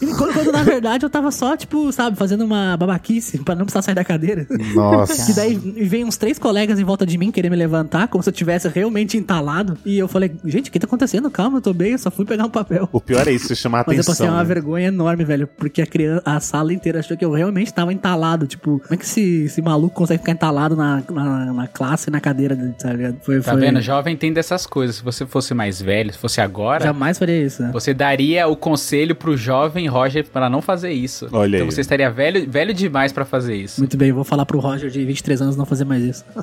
E 0.00 0.06
quando, 0.14 0.32
quando, 0.34 0.52
na 0.52 0.62
verdade 0.62 1.04
eu 1.04 1.10
tava 1.10 1.30
só, 1.30 1.56
tipo, 1.56 1.90
sabe, 1.92 2.16
fazendo 2.16 2.44
uma 2.44 2.76
babaquice 2.76 3.38
pra 3.38 3.54
não 3.54 3.64
precisar 3.64 3.82
sair 3.82 3.94
da 3.94 4.04
cadeira. 4.04 4.46
Nossa. 4.74 5.30
E 5.30 5.34
daí 5.34 5.54
vem 5.56 6.04
uns 6.04 6.16
três 6.16 6.38
colegas 6.38 6.78
em 6.78 6.84
volta 6.84 7.04
de 7.06 7.18
mim 7.18 7.30
querer 7.30 7.50
me 7.50 7.56
levantar, 7.56 8.08
como 8.08 8.22
se 8.22 8.28
eu 8.28 8.32
tivesse 8.32 8.68
realmente 8.68 9.16
entalado. 9.16 9.76
E 9.84 9.98
eu 9.98 10.08
falei, 10.08 10.32
gente, 10.44 10.68
o 10.68 10.72
que 10.72 10.78
tá 10.78 10.86
acontecendo? 10.86 11.30
Calma, 11.30 11.58
eu 11.58 11.62
tô 11.62 11.72
bem, 11.72 11.92
eu 11.92 11.98
só 11.98 12.10
fui 12.10 12.24
pegar 12.24 12.44
um 12.44 12.50
papel. 12.50 12.88
O 12.92 13.00
pior 13.00 13.26
é 13.26 13.32
isso, 13.32 13.48
você 13.48 13.54
chamar 13.54 13.80
a 13.80 13.84
Mas 13.86 13.96
eu 13.96 14.00
atenção. 14.00 14.12
passei 14.14 14.28
uma 14.28 14.38
né? 14.38 14.44
vergonha 14.44 14.88
enorme, 14.88 15.24
velho, 15.24 15.47
porque 15.56 15.82
a 15.82 15.86
criança, 15.86 16.22
a 16.24 16.40
sala 16.40 16.72
inteira 16.72 17.00
achou 17.00 17.16
que 17.16 17.24
eu 17.24 17.32
realmente 17.32 17.72
tava 17.72 17.92
entalado. 17.92 18.46
Tipo, 18.46 18.80
como 18.80 18.94
é 18.94 18.96
que 18.96 19.04
esse, 19.04 19.44
esse 19.44 19.62
maluco 19.62 19.94
consegue 19.94 20.20
ficar 20.20 20.32
entalado 20.32 20.76
na, 20.76 21.02
na, 21.10 21.52
na 21.52 21.66
classe, 21.66 22.10
na 22.10 22.20
cadeira, 22.20 22.56
tá 22.78 22.92
ligado? 22.92 23.18
Foi, 23.22 23.40
Tá 23.40 23.52
foi- 23.52 23.60
vendo? 23.60 23.80
Jovem 23.80 24.16
tem 24.16 24.32
dessas 24.32 24.66
coisas. 24.66 24.96
Se 24.96 25.02
você 25.04 25.24
fosse 25.26 25.54
mais 25.54 25.80
velho, 25.80 26.12
se 26.12 26.18
fosse 26.18 26.40
agora, 26.40 26.84
Jamais 26.84 27.18
faria 27.18 27.42
isso, 27.42 27.62
né? 27.62 27.70
você 27.72 27.94
daria 27.94 28.46
o 28.48 28.56
conselho 28.56 29.14
pro 29.14 29.36
jovem 29.36 29.86
Roger 29.88 30.24
pra 30.26 30.50
não 30.50 30.60
fazer 30.60 30.90
isso. 30.92 31.28
Olha 31.32 31.56
então 31.56 31.66
aí. 31.68 31.72
você 31.72 31.80
estaria 31.80 32.10
velho, 32.10 32.48
velho 32.50 32.74
demais 32.74 33.12
pra 33.12 33.24
fazer 33.24 33.54
isso. 33.56 33.80
Muito 33.80 33.96
bem, 33.96 34.08
eu 34.10 34.14
vou 34.14 34.24
falar 34.24 34.44
pro 34.46 34.58
Roger 34.58 34.90
de 34.90 35.04
23 35.04 35.42
anos 35.42 35.56
não 35.56 35.64
fazer 35.64 35.84
mais 35.84 36.02
isso. 36.02 36.24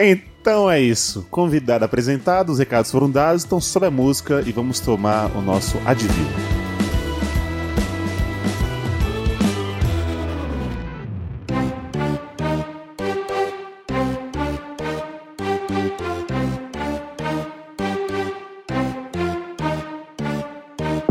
Então 0.00 0.37
é 0.70 0.80
isso. 0.80 1.26
Convidado 1.30 1.84
apresentado, 1.84 2.50
os 2.50 2.58
recados 2.58 2.90
foram 2.90 3.10
dados, 3.10 3.44
então 3.44 3.60
sobe 3.60 3.86
a 3.86 3.90
música 3.90 4.42
e 4.46 4.52
vamos 4.52 4.80
tomar 4.80 5.30
o 5.36 5.42
nosso 5.42 5.76
adivinho. 5.84 6.58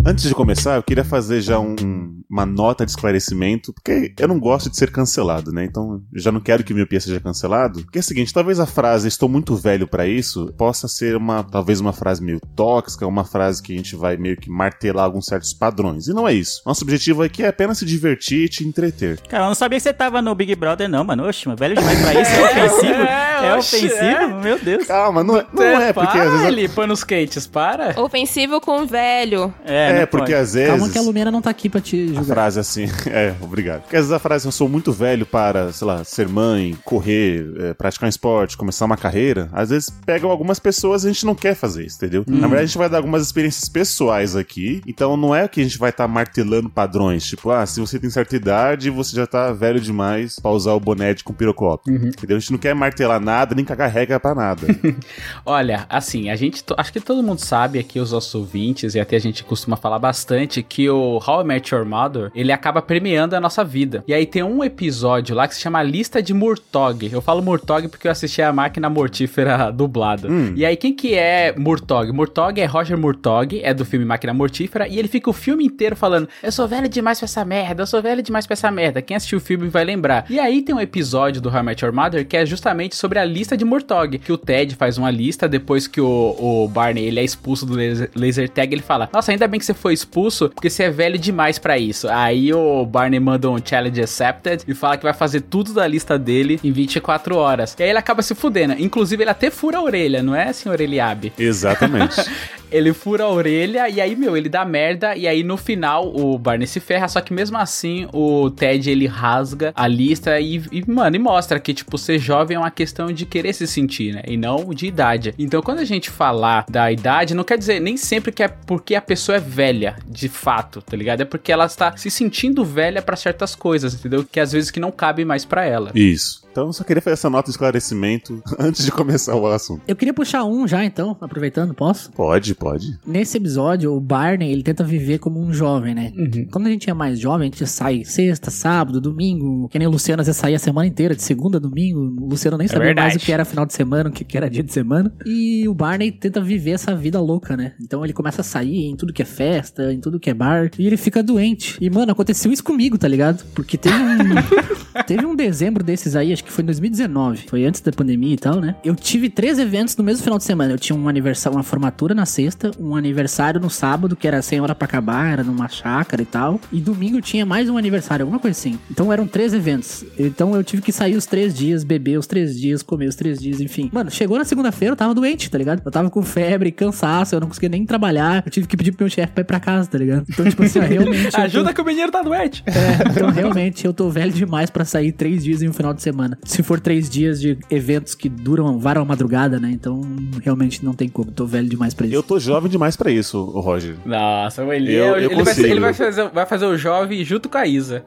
Antes 0.04 0.24
de 0.28 0.34
começar, 0.34 0.78
eu 0.78 0.84
queria 0.84 1.04
fazer 1.04 1.42
já 1.42 1.60
um, 1.60 1.76
um 1.80 2.17
uma 2.30 2.46
nota 2.46 2.86
de 2.86 2.92
esclarecimento, 2.92 3.74
porque 3.74 4.14
eu 4.20 4.28
não 4.28 4.40
gosto 4.40 4.70
de 4.70 4.78
ser 4.78 4.92
cancelado, 4.92 5.52
né? 5.52 5.64
Então, 5.64 6.02
eu 6.14 6.20
já 6.22 6.32
não 6.32 6.40
quero 6.40 6.64
que 6.64 6.74
o 6.74 6.76
Miopia 6.76 7.00
seja 7.00 7.20
cancelado. 7.20 7.82
Porque 7.84 8.00
é 8.00 8.02
o 8.02 8.04
seguinte, 8.04 8.34
talvez 8.34 8.60
a 8.60 8.66
frase 8.66 9.08
estou 9.08 9.30
muito 9.30 9.56
velho 9.56 9.88
pra 9.88 10.08
isso 10.08 10.54
possa 10.58 10.88
ser 10.88 11.16
uma, 11.16 11.44
talvez 11.44 11.80
uma 11.80 11.94
frase 11.94 12.24
meio 12.24 12.40
tóxica, 12.56 13.08
uma 13.08 13.24
frase 13.24 13.62
que 13.62 13.74
a 13.74 13.78
gente 13.78 13.96
vai 13.96 14.18
meio 14.18 14.36
que 14.38 14.50
martelar 14.50 15.06
alguns 15.06 15.26
certos 15.26 15.54
padrões. 15.54 16.08
E 16.08 16.14
não 16.14 16.28
é 16.28 16.34
isso. 16.34 16.62
Nosso 16.66 16.84
objetivo 16.84 17.24
aqui 17.24 17.44
é 17.44 17.48
apenas 17.48 17.78
se 17.78 17.86
divertir 17.86 18.46
e 18.46 18.50
te 18.50 18.68
entreter. 18.68 19.20
Cara, 19.30 19.44
eu 19.44 19.48
não 19.48 19.56
sabia 19.56 19.78
que 19.78 19.84
você 19.84 19.94
tava 19.94 20.22
no 20.22 20.34
Big 20.36 20.54
Brother, 20.56 20.90
não, 20.90 21.04
mano. 21.04 21.26
Oxe, 21.28 21.48
mano, 21.48 21.58
velho 21.58 21.76
demais 21.76 22.00
pra 22.02 22.22
isso. 22.22 22.32
É 22.32 22.66
ofensivo? 22.68 22.94
é, 22.94 23.48
É, 23.48 23.56
ofensivo? 23.56 23.94
é. 23.96 24.28
Meu 24.44 24.60
Deus. 24.60 24.86
Calma, 24.86 25.24
não 25.24 25.38
é, 25.38 25.46
não 25.54 25.64
é 25.64 25.94
porque 25.94 26.18
às 26.18 26.32
vezes... 26.32 26.46
ali, 26.46 26.68
panos 26.68 27.04
quentes, 27.04 27.48
para. 27.48 28.00
Ofensivo 28.02 28.60
com 28.60 28.86
velho. 28.86 29.54
É, 29.66 30.02
É, 30.02 30.06
porque 30.06 30.32
pode. 30.32 30.36
às 30.36 30.54
vezes... 30.54 30.70
Calma 30.70 30.90
que 30.90 30.98
a 30.98 31.02
Lumena 31.02 31.32
não 31.32 31.42
tá 31.42 31.50
aqui 31.50 31.70
pra 31.70 31.80
te 31.82 32.17
A 32.18 32.24
julgar. 32.24 32.36
frase 32.36 32.60
assim, 32.60 32.86
é, 33.08 33.36
obrigado. 33.42 33.82
Porque 33.82 33.96
às 33.96 34.04
vezes 34.04 34.12
a 34.14 34.20
frase 34.20 34.46
eu 34.46 34.52
sou 34.52 34.68
muito 34.70 34.92
velho 34.92 35.26
para, 35.26 35.72
sei 35.72 35.88
lá, 35.88 36.04
ser 36.04 36.28
mãe, 36.28 36.78
correr, 36.84 37.46
é, 37.60 37.74
praticar 37.74 38.08
um 38.08 38.10
esporte, 38.10 38.58
começar 38.58 38.86
uma 38.86 38.98
carreira. 38.98 39.50
Às 39.52 39.70
vezes 39.70 39.90
pegam 40.06 40.30
algumas 40.30 40.60
pessoas 40.60 41.04
e 41.04 41.08
a 41.08 41.12
gente 41.12 41.26
não 41.26 41.36
quer 41.36 41.56
fazer 41.56 41.86
isso, 41.86 41.98
entendeu? 41.98 42.24
Na 42.28 42.42
verdade, 42.42 42.64
a 42.64 42.66
gente 42.66 42.78
vai 42.78 42.90
dar 42.90 42.98
algumas 42.98 43.24
experiências 43.24 43.70
pessoais 43.70 44.36
aqui. 44.36 44.82
Então 44.88 45.16
não 45.18 45.34
é 45.34 45.48
que 45.48 45.62
a 45.62 45.64
gente 45.64 45.78
vai 45.78 45.90
estar 45.90 46.08
martelando 46.08 46.70
padrões. 46.70 47.26
Tipo, 47.26 47.52
ah, 47.52 47.66
se 47.66 47.80
você 47.80 48.00
tem 48.00 48.10
certa 48.10 48.36
idade, 48.36 48.90
você 48.90 49.16
já 49.16 49.28
tá 49.28 49.52
velho 49.52 49.80
demais 49.80 50.40
pra 50.40 50.52
usar 50.52 50.74
o 50.74 50.80
boné 50.80 51.14
de 51.14 51.24
com 51.24 51.34
pirocópio. 51.34 51.94
Entendeu? 51.94 52.38
A 52.38 52.40
gente 52.40 52.52
não 52.52 52.60
quer 52.60 52.74
martelar 52.74 53.20
nada, 53.20 53.56
nem 53.56 53.66
cagar 53.66 53.90
regra 53.90 54.20
pra 54.20 54.34
nada. 54.34 54.68
Olha, 55.46 55.86
assim, 55.90 56.30
a 56.30 56.36
gente. 56.36 56.64
Acho 56.78 56.94
que 56.94 57.00
todo 57.00 57.24
mundo 57.24 57.40
sabe 57.40 57.80
aqui, 57.80 58.00
os 58.00 58.12
nossos 58.12 58.34
ouvintes, 58.36 58.96
e 58.96 59.00
até 59.00 59.16
a 59.16 59.20
gente 59.20 59.44
costuma 59.44 59.76
falar 59.76 60.00
bastante, 60.00 60.64
que 60.64 60.90
o 60.90 61.20
How 61.26 61.42
I 61.42 61.46
Met 61.46 61.74
Your 61.74 61.86
Mother 61.86 62.07
ele 62.34 62.52
acaba 62.52 62.82
premiando 62.82 63.36
a 63.36 63.40
nossa 63.40 63.64
vida. 63.64 64.04
E 64.08 64.14
aí 64.14 64.26
tem 64.26 64.44
um 64.44 64.64
episódio 64.64 65.36
lá 65.36 65.48
que 65.48 65.56
se 65.56 65.62
chama 65.62 65.82
Lista 65.84 66.22
de 66.22 66.34
Murtog. 66.34 67.10
Eu 67.12 67.22
falo 67.22 67.42
Murtog 67.42 67.88
porque 67.88 68.08
eu 68.08 68.12
assisti 68.12 68.42
a 68.42 68.52
máquina 68.54 68.90
mortífera 68.90 69.72
dublada. 69.72 70.28
E 70.56 70.66
aí, 70.66 70.76
quem 70.76 70.94
que 70.94 71.16
é 71.16 71.54
Murtog? 71.58 72.12
Murtog 72.12 72.60
é 72.60 72.66
Roger 72.66 72.98
Murtog, 72.98 73.60
é 73.64 73.74
do 73.74 73.86
filme 73.86 74.06
Máquina 74.06 74.34
Mortífera, 74.34 74.88
e 74.88 74.98
ele 74.98 75.08
fica 75.08 75.30
o 75.30 75.34
filme 75.34 75.66
inteiro 75.66 75.96
falando: 75.96 76.28
Eu 76.42 76.52
sou 76.52 76.68
velho 76.68 76.88
demais 76.88 77.20
pra 77.20 77.26
essa 77.26 77.44
merda, 77.46 77.84
eu 77.84 77.88
sou 77.88 78.02
velho 78.02 78.22
demais 78.22 78.46
pra 78.46 78.54
essa 78.54 78.72
merda. 78.72 79.02
Quem 79.02 79.18
assistiu 79.18 79.38
o 79.38 79.42
filme 79.42 79.68
vai 79.68 79.84
lembrar. 79.84 80.26
E 80.30 80.40
aí 80.40 80.62
tem 80.62 80.74
um 80.74 80.80
episódio 80.80 81.42
do 81.42 81.50
How 81.50 81.60
I 81.60 81.64
Met 81.64 81.84
Your 81.84 81.94
Mother 81.94 82.28
que 82.28 82.38
é 82.38 82.46
justamente 82.46 82.96
sobre 82.96 83.20
a 83.20 83.26
lista 83.26 83.56
de 83.58 83.66
Murtog. 83.66 84.18
Que 84.20 84.32
o 84.32 84.38
Ted 84.38 84.76
faz 84.76 84.98
uma 84.98 85.12
lista 85.12 85.48
depois 85.48 85.88
que 85.88 86.02
o, 86.02 86.36
o 86.38 86.68
Barney 86.68 87.06
ele 87.06 87.20
é 87.20 87.24
expulso 87.24 87.66
do 87.66 87.74
laser, 87.74 88.10
laser 88.16 88.50
tag. 88.50 88.74
Ele 88.74 88.82
fala: 88.82 89.10
Nossa, 89.12 89.32
ainda 89.32 89.48
bem 89.48 89.60
que 89.60 89.66
você 89.66 89.74
foi 89.74 89.94
expulso 89.94 90.50
porque 90.50 90.70
você 90.70 90.84
é 90.84 90.90
velho 90.90 91.18
demais 91.18 91.58
pra 91.60 91.78
isso. 91.78 91.97
Aí 92.06 92.54
o 92.54 92.86
Barney 92.86 93.20
manda 93.20 93.50
um 93.50 93.58
challenge 93.64 94.02
accepted 94.02 94.64
e 94.68 94.74
fala 94.74 94.98
que 94.98 95.04
vai 95.04 95.14
fazer 95.14 95.42
tudo 95.42 95.74
da 95.74 95.88
lista 95.88 96.18
dele 96.18 96.60
em 96.64 96.72
24 96.72 97.36
horas. 97.36 97.76
E 97.80 97.84
aí 97.84 97.90
ele 97.90 98.00
acaba 98.00 98.22
se 98.22 98.36
fudendo. 98.36 98.74
Inclusive, 98.78 99.24
ele 99.24 99.30
até 99.30 99.50
fura 99.50 99.78
a 99.78 99.82
orelha, 99.82 100.22
não 100.22 100.36
é, 100.36 100.52
senhor 100.54 100.80
Eliabe? 100.80 101.34
Exatamente. 101.38 102.16
Ele 102.72 102.94
fura 102.94 103.24
a 103.24 103.30
orelha 103.30 103.90
e 103.90 104.02
aí, 104.02 104.16
meu, 104.16 104.36
ele 104.36 104.50
dá 104.50 104.66
merda. 104.66 105.16
E 105.16 105.28
aí, 105.28 105.44
no 105.44 105.58
final, 105.58 106.14
o 106.16 106.38
Barney 106.38 106.68
se 106.68 106.80
ferra. 106.80 107.08
Só 107.08 107.22
que 107.22 107.34
mesmo 107.34 107.58
assim, 107.58 108.08
o 108.14 108.50
Ted 108.50 108.90
ele 108.90 109.08
rasga 109.08 109.72
a 109.76 109.88
lista 109.88 110.40
e, 110.40 110.62
e, 110.72 110.84
mano, 110.90 111.16
e 111.16 111.20
mostra 111.20 111.60
que, 111.60 111.74
tipo, 111.74 111.98
ser 111.98 112.20
jovem 112.20 112.56
é 112.56 112.60
uma 112.60 112.72
questão 112.72 113.12
de 113.12 113.26
querer 113.26 113.54
se 113.54 113.68
sentir, 113.68 114.14
né? 114.14 114.22
E 114.28 114.38
não 114.38 114.74
de 114.74 114.88
idade. 114.88 115.34
Então, 115.38 115.62
quando 115.62 115.80
a 115.80 115.86
gente 115.86 116.10
falar 116.10 116.66
da 116.70 116.92
idade, 116.92 117.34
não 117.34 117.44
quer 117.44 117.58
dizer 117.58 117.80
nem 117.80 117.98
sempre 117.98 118.32
que 118.32 118.44
é 118.44 118.48
porque 118.48 118.96
a 118.96 119.02
pessoa 119.02 119.38
é 119.38 119.40
velha, 119.40 119.96
de 120.08 120.30
fato, 120.30 120.82
tá 120.82 120.96
ligado? 120.96 121.22
É 121.22 121.26
porque 121.26 121.52
ela 121.52 121.66
está 121.66 121.96
se 121.96 122.10
sentindo 122.10 122.64
velha 122.64 123.02
pra 123.02 123.16
certas 123.16 123.56
coisas, 123.56 123.94
entendeu? 123.94 124.26
Que 124.30 124.40
às 124.40 124.52
vezes 124.52 124.72
que 124.72 124.80
não 124.80 124.92
cabe 124.92 125.24
mais 125.26 125.46
pra 125.46 125.66
ela. 125.66 125.92
Isso. 125.96 126.47
Então 126.58 126.66
eu 126.66 126.74
só 126.74 126.84
queria 126.84 127.00
fazer 127.00 127.14
essa 127.14 127.30
nota 127.30 127.46
de 127.46 127.52
esclarecimento 127.52 128.42
antes 128.58 128.84
de 128.84 128.92
começar 128.92 129.36
o 129.36 129.46
assunto. 129.46 129.84
Eu 129.88 129.96
queria 129.96 130.12
puxar 130.12 130.44
um 130.44 130.68
já, 130.68 130.84
então, 130.84 131.16
aproveitando, 131.22 131.72
posso? 131.72 132.12
Pode, 132.12 132.56
pode. 132.56 132.98
Nesse 133.06 133.38
episódio, 133.38 133.94
o 133.94 134.02
Barney, 134.02 134.52
ele 134.52 134.64
tenta 134.64 134.84
viver 134.84 135.20
como 135.20 135.40
um 135.40 135.54
jovem, 135.54 135.94
né? 135.94 136.12
Quando 136.52 136.66
a 136.66 136.72
gente 136.72 136.90
é 136.90 136.96
mais 136.96 137.20
jovem, 137.20 137.48
a 137.48 137.52
gente 137.52 137.68
sai 137.68 138.04
sexta, 138.04 138.50
sábado, 138.50 139.00
domingo. 139.00 139.70
Que 139.70 139.78
nem 139.78 139.88
o 139.88 139.92
Luciano, 139.92 140.24
vezes 140.24 140.36
saía 140.36 140.56
a 140.56 140.60
semana 140.60 140.88
inteira, 140.88 141.16
de 141.16 141.22
segunda 141.22 141.58
a 141.58 141.62
domingo. 141.62 142.00
O 142.20 142.28
Luciano 142.28 142.58
nem 142.58 142.68
sabia 142.68 142.86
verdade. 142.86 143.14
mais 143.14 143.22
o 143.22 143.24
que 143.24 143.32
era 143.32 143.46
final 143.46 143.64
de 143.64 143.74
semana, 143.74 144.10
o 144.10 144.12
que 144.12 144.26
que 144.26 144.36
era 144.36 144.50
dia 144.50 144.64
de 144.64 144.74
semana. 144.74 145.14
E 145.28 145.68
o 145.68 145.76
Barney 145.76 146.12
tenta 146.12 146.42
viver 146.42 146.72
essa 146.72 146.96
vida 146.96 147.22
louca, 147.22 147.56
né? 147.56 147.76
Então 147.80 148.04
ele 148.04 148.14
começa 148.14 148.42
a 148.42 148.44
sair 148.44 148.88
em 148.88 148.96
tudo 148.96 149.14
que 149.14 149.22
é 149.22 149.26
festa, 149.26 149.94
em 149.94 150.00
tudo 150.00 150.20
que 150.20 150.32
é 150.32 150.34
bar. 150.34 150.72
E 150.80 150.88
ele 150.88 150.98
fica 150.98 151.22
doente. 151.22 151.78
E, 151.80 151.88
mano, 151.88 152.12
aconteceu 152.12 152.52
isso 152.52 152.64
comigo, 152.64 152.98
tá 152.98 153.08
ligado? 153.08 153.46
Porque 153.54 153.78
teve 153.78 153.96
um... 153.96 154.18
teve 155.06 155.24
um 155.24 155.36
dezembro 155.36 155.84
desses 155.84 156.16
aí, 156.16 156.34
acho 156.34 156.47
que 156.47 156.47
foi 156.52 156.64
em 156.64 156.66
2019. 156.68 157.46
Foi 157.50 157.66
antes 157.66 157.82
da 157.82 157.92
pandemia 157.92 158.34
e 158.34 158.38
tal, 158.38 158.60
né? 158.60 158.76
Eu 158.84 158.96
tive 158.96 159.30
três 159.30 159.60
eventos 159.60 159.96
no 159.96 160.04
mesmo 160.04 160.24
final 160.24 160.38
de 160.38 160.44
semana. 160.44 160.74
Eu 160.74 160.80
tinha 160.80 160.98
um 160.98 161.08
aniversário, 161.08 161.58
uma 161.58 161.64
formatura 161.64 162.14
na 162.14 162.26
sexta, 162.26 162.72
um 162.80 162.96
aniversário 162.96 163.60
no 163.60 163.70
sábado, 163.70 164.16
que 164.16 164.28
era 164.28 164.42
sem 164.42 164.60
hora 164.62 164.74
pra 164.76 164.86
acabar, 164.86 165.32
era 165.32 165.44
numa 165.44 165.68
chácara 165.68 166.22
e 166.22 166.26
tal. 166.26 166.60
E 166.72 166.80
domingo 166.80 167.22
tinha 167.22 167.46
mais 167.46 167.70
um 167.70 167.78
aniversário, 167.78 168.24
alguma 168.24 168.40
coisa 168.40 168.58
assim. 168.58 168.78
Então 168.90 169.12
eram 169.12 169.28
três 169.28 169.54
eventos. 169.54 170.06
Então 170.18 170.56
eu 170.56 170.64
tive 170.64 170.82
que 170.82 170.92
sair 170.92 171.16
os 171.16 171.26
três 171.26 171.54
dias, 171.54 171.84
beber 171.84 172.18
os 172.18 172.28
três 172.28 172.60
dias, 172.60 172.82
comer 172.84 173.08
os 173.08 173.16
três 173.16 173.40
dias, 173.40 173.60
enfim. 173.62 173.90
Mano, 173.94 174.10
chegou 174.12 174.38
na 174.38 174.46
segunda-feira, 174.46 174.94
eu 174.94 174.98
tava 174.98 175.14
doente, 175.14 175.50
tá 175.50 175.58
ligado? 175.58 175.82
Eu 175.86 175.92
tava 175.92 176.10
com 176.10 176.22
febre, 176.24 176.72
cansaço, 176.72 177.36
eu 177.36 177.40
não 177.40 177.48
conseguia 177.48 177.70
nem 177.70 177.86
trabalhar. 177.86 178.44
Eu 178.46 178.52
tive 178.52 178.68
que 178.68 178.76
pedir 178.78 178.92
pro 178.92 179.04
meu 179.06 179.10
chefe 179.10 179.34
pra 179.34 179.42
ir 179.42 179.46
pra 179.46 179.60
casa, 179.60 179.90
tá 179.90 179.98
ligado? 179.98 180.26
Então, 180.30 180.46
tipo 180.48 180.64
assim, 180.64 180.80
realmente. 180.80 181.26
eu 181.26 181.32
tô- 181.32 181.42
Ajuda 181.42 181.74
que 181.74 181.82
o 181.82 181.86
menino 181.86 182.12
tá 182.12 182.22
doente. 182.22 182.64
é, 182.68 183.10
então 183.10 183.30
realmente 183.30 183.86
eu 183.86 183.94
tô 183.94 184.10
velho 184.10 184.32
demais 184.32 184.70
pra 184.70 184.84
sair 184.86 185.12
três 185.12 185.44
dias 185.44 185.62
em 185.62 185.70
um 185.70 185.74
final 185.74 185.94
de 185.94 186.02
semana. 186.02 186.37
Se 186.44 186.64
for 186.64 186.80
três 186.80 187.10
dias 187.10 187.40
de 187.42 187.58
eventos 187.70 188.16
que 188.16 188.30
duram, 188.30 188.80
varam 188.80 189.02
a 189.02 189.06
madrugada, 189.06 189.60
né? 189.60 189.70
Então 189.72 190.02
realmente 190.44 190.84
não 190.84 190.94
tem 190.94 191.10
como. 191.10 191.32
Tô 191.32 191.46
velho 191.46 191.68
demais 191.68 191.94
pra 191.94 192.06
isso. 192.08 192.16
Eu 192.16 192.24
tô 192.24 192.40
jovem 192.40 192.70
demais 192.72 192.96
pra 192.96 193.12
isso, 193.12 193.38
o 193.38 193.60
Roger. 193.60 193.96
Nossa, 194.06 194.64
o 194.64 194.72
Eli, 194.72 194.94
Eu- 194.94 195.18
eu 195.18 195.32
ele, 195.32 195.44
vai, 195.44 195.60
ele 195.60 195.80
vai 195.80 195.94
fazer, 195.94 196.30
vai 196.30 196.46
fazer 196.46 196.66
o 196.66 196.78
jovem 196.78 197.24
junto 197.26 197.50
com 197.50 197.58
a 197.58 197.66
Isa. 197.68 198.06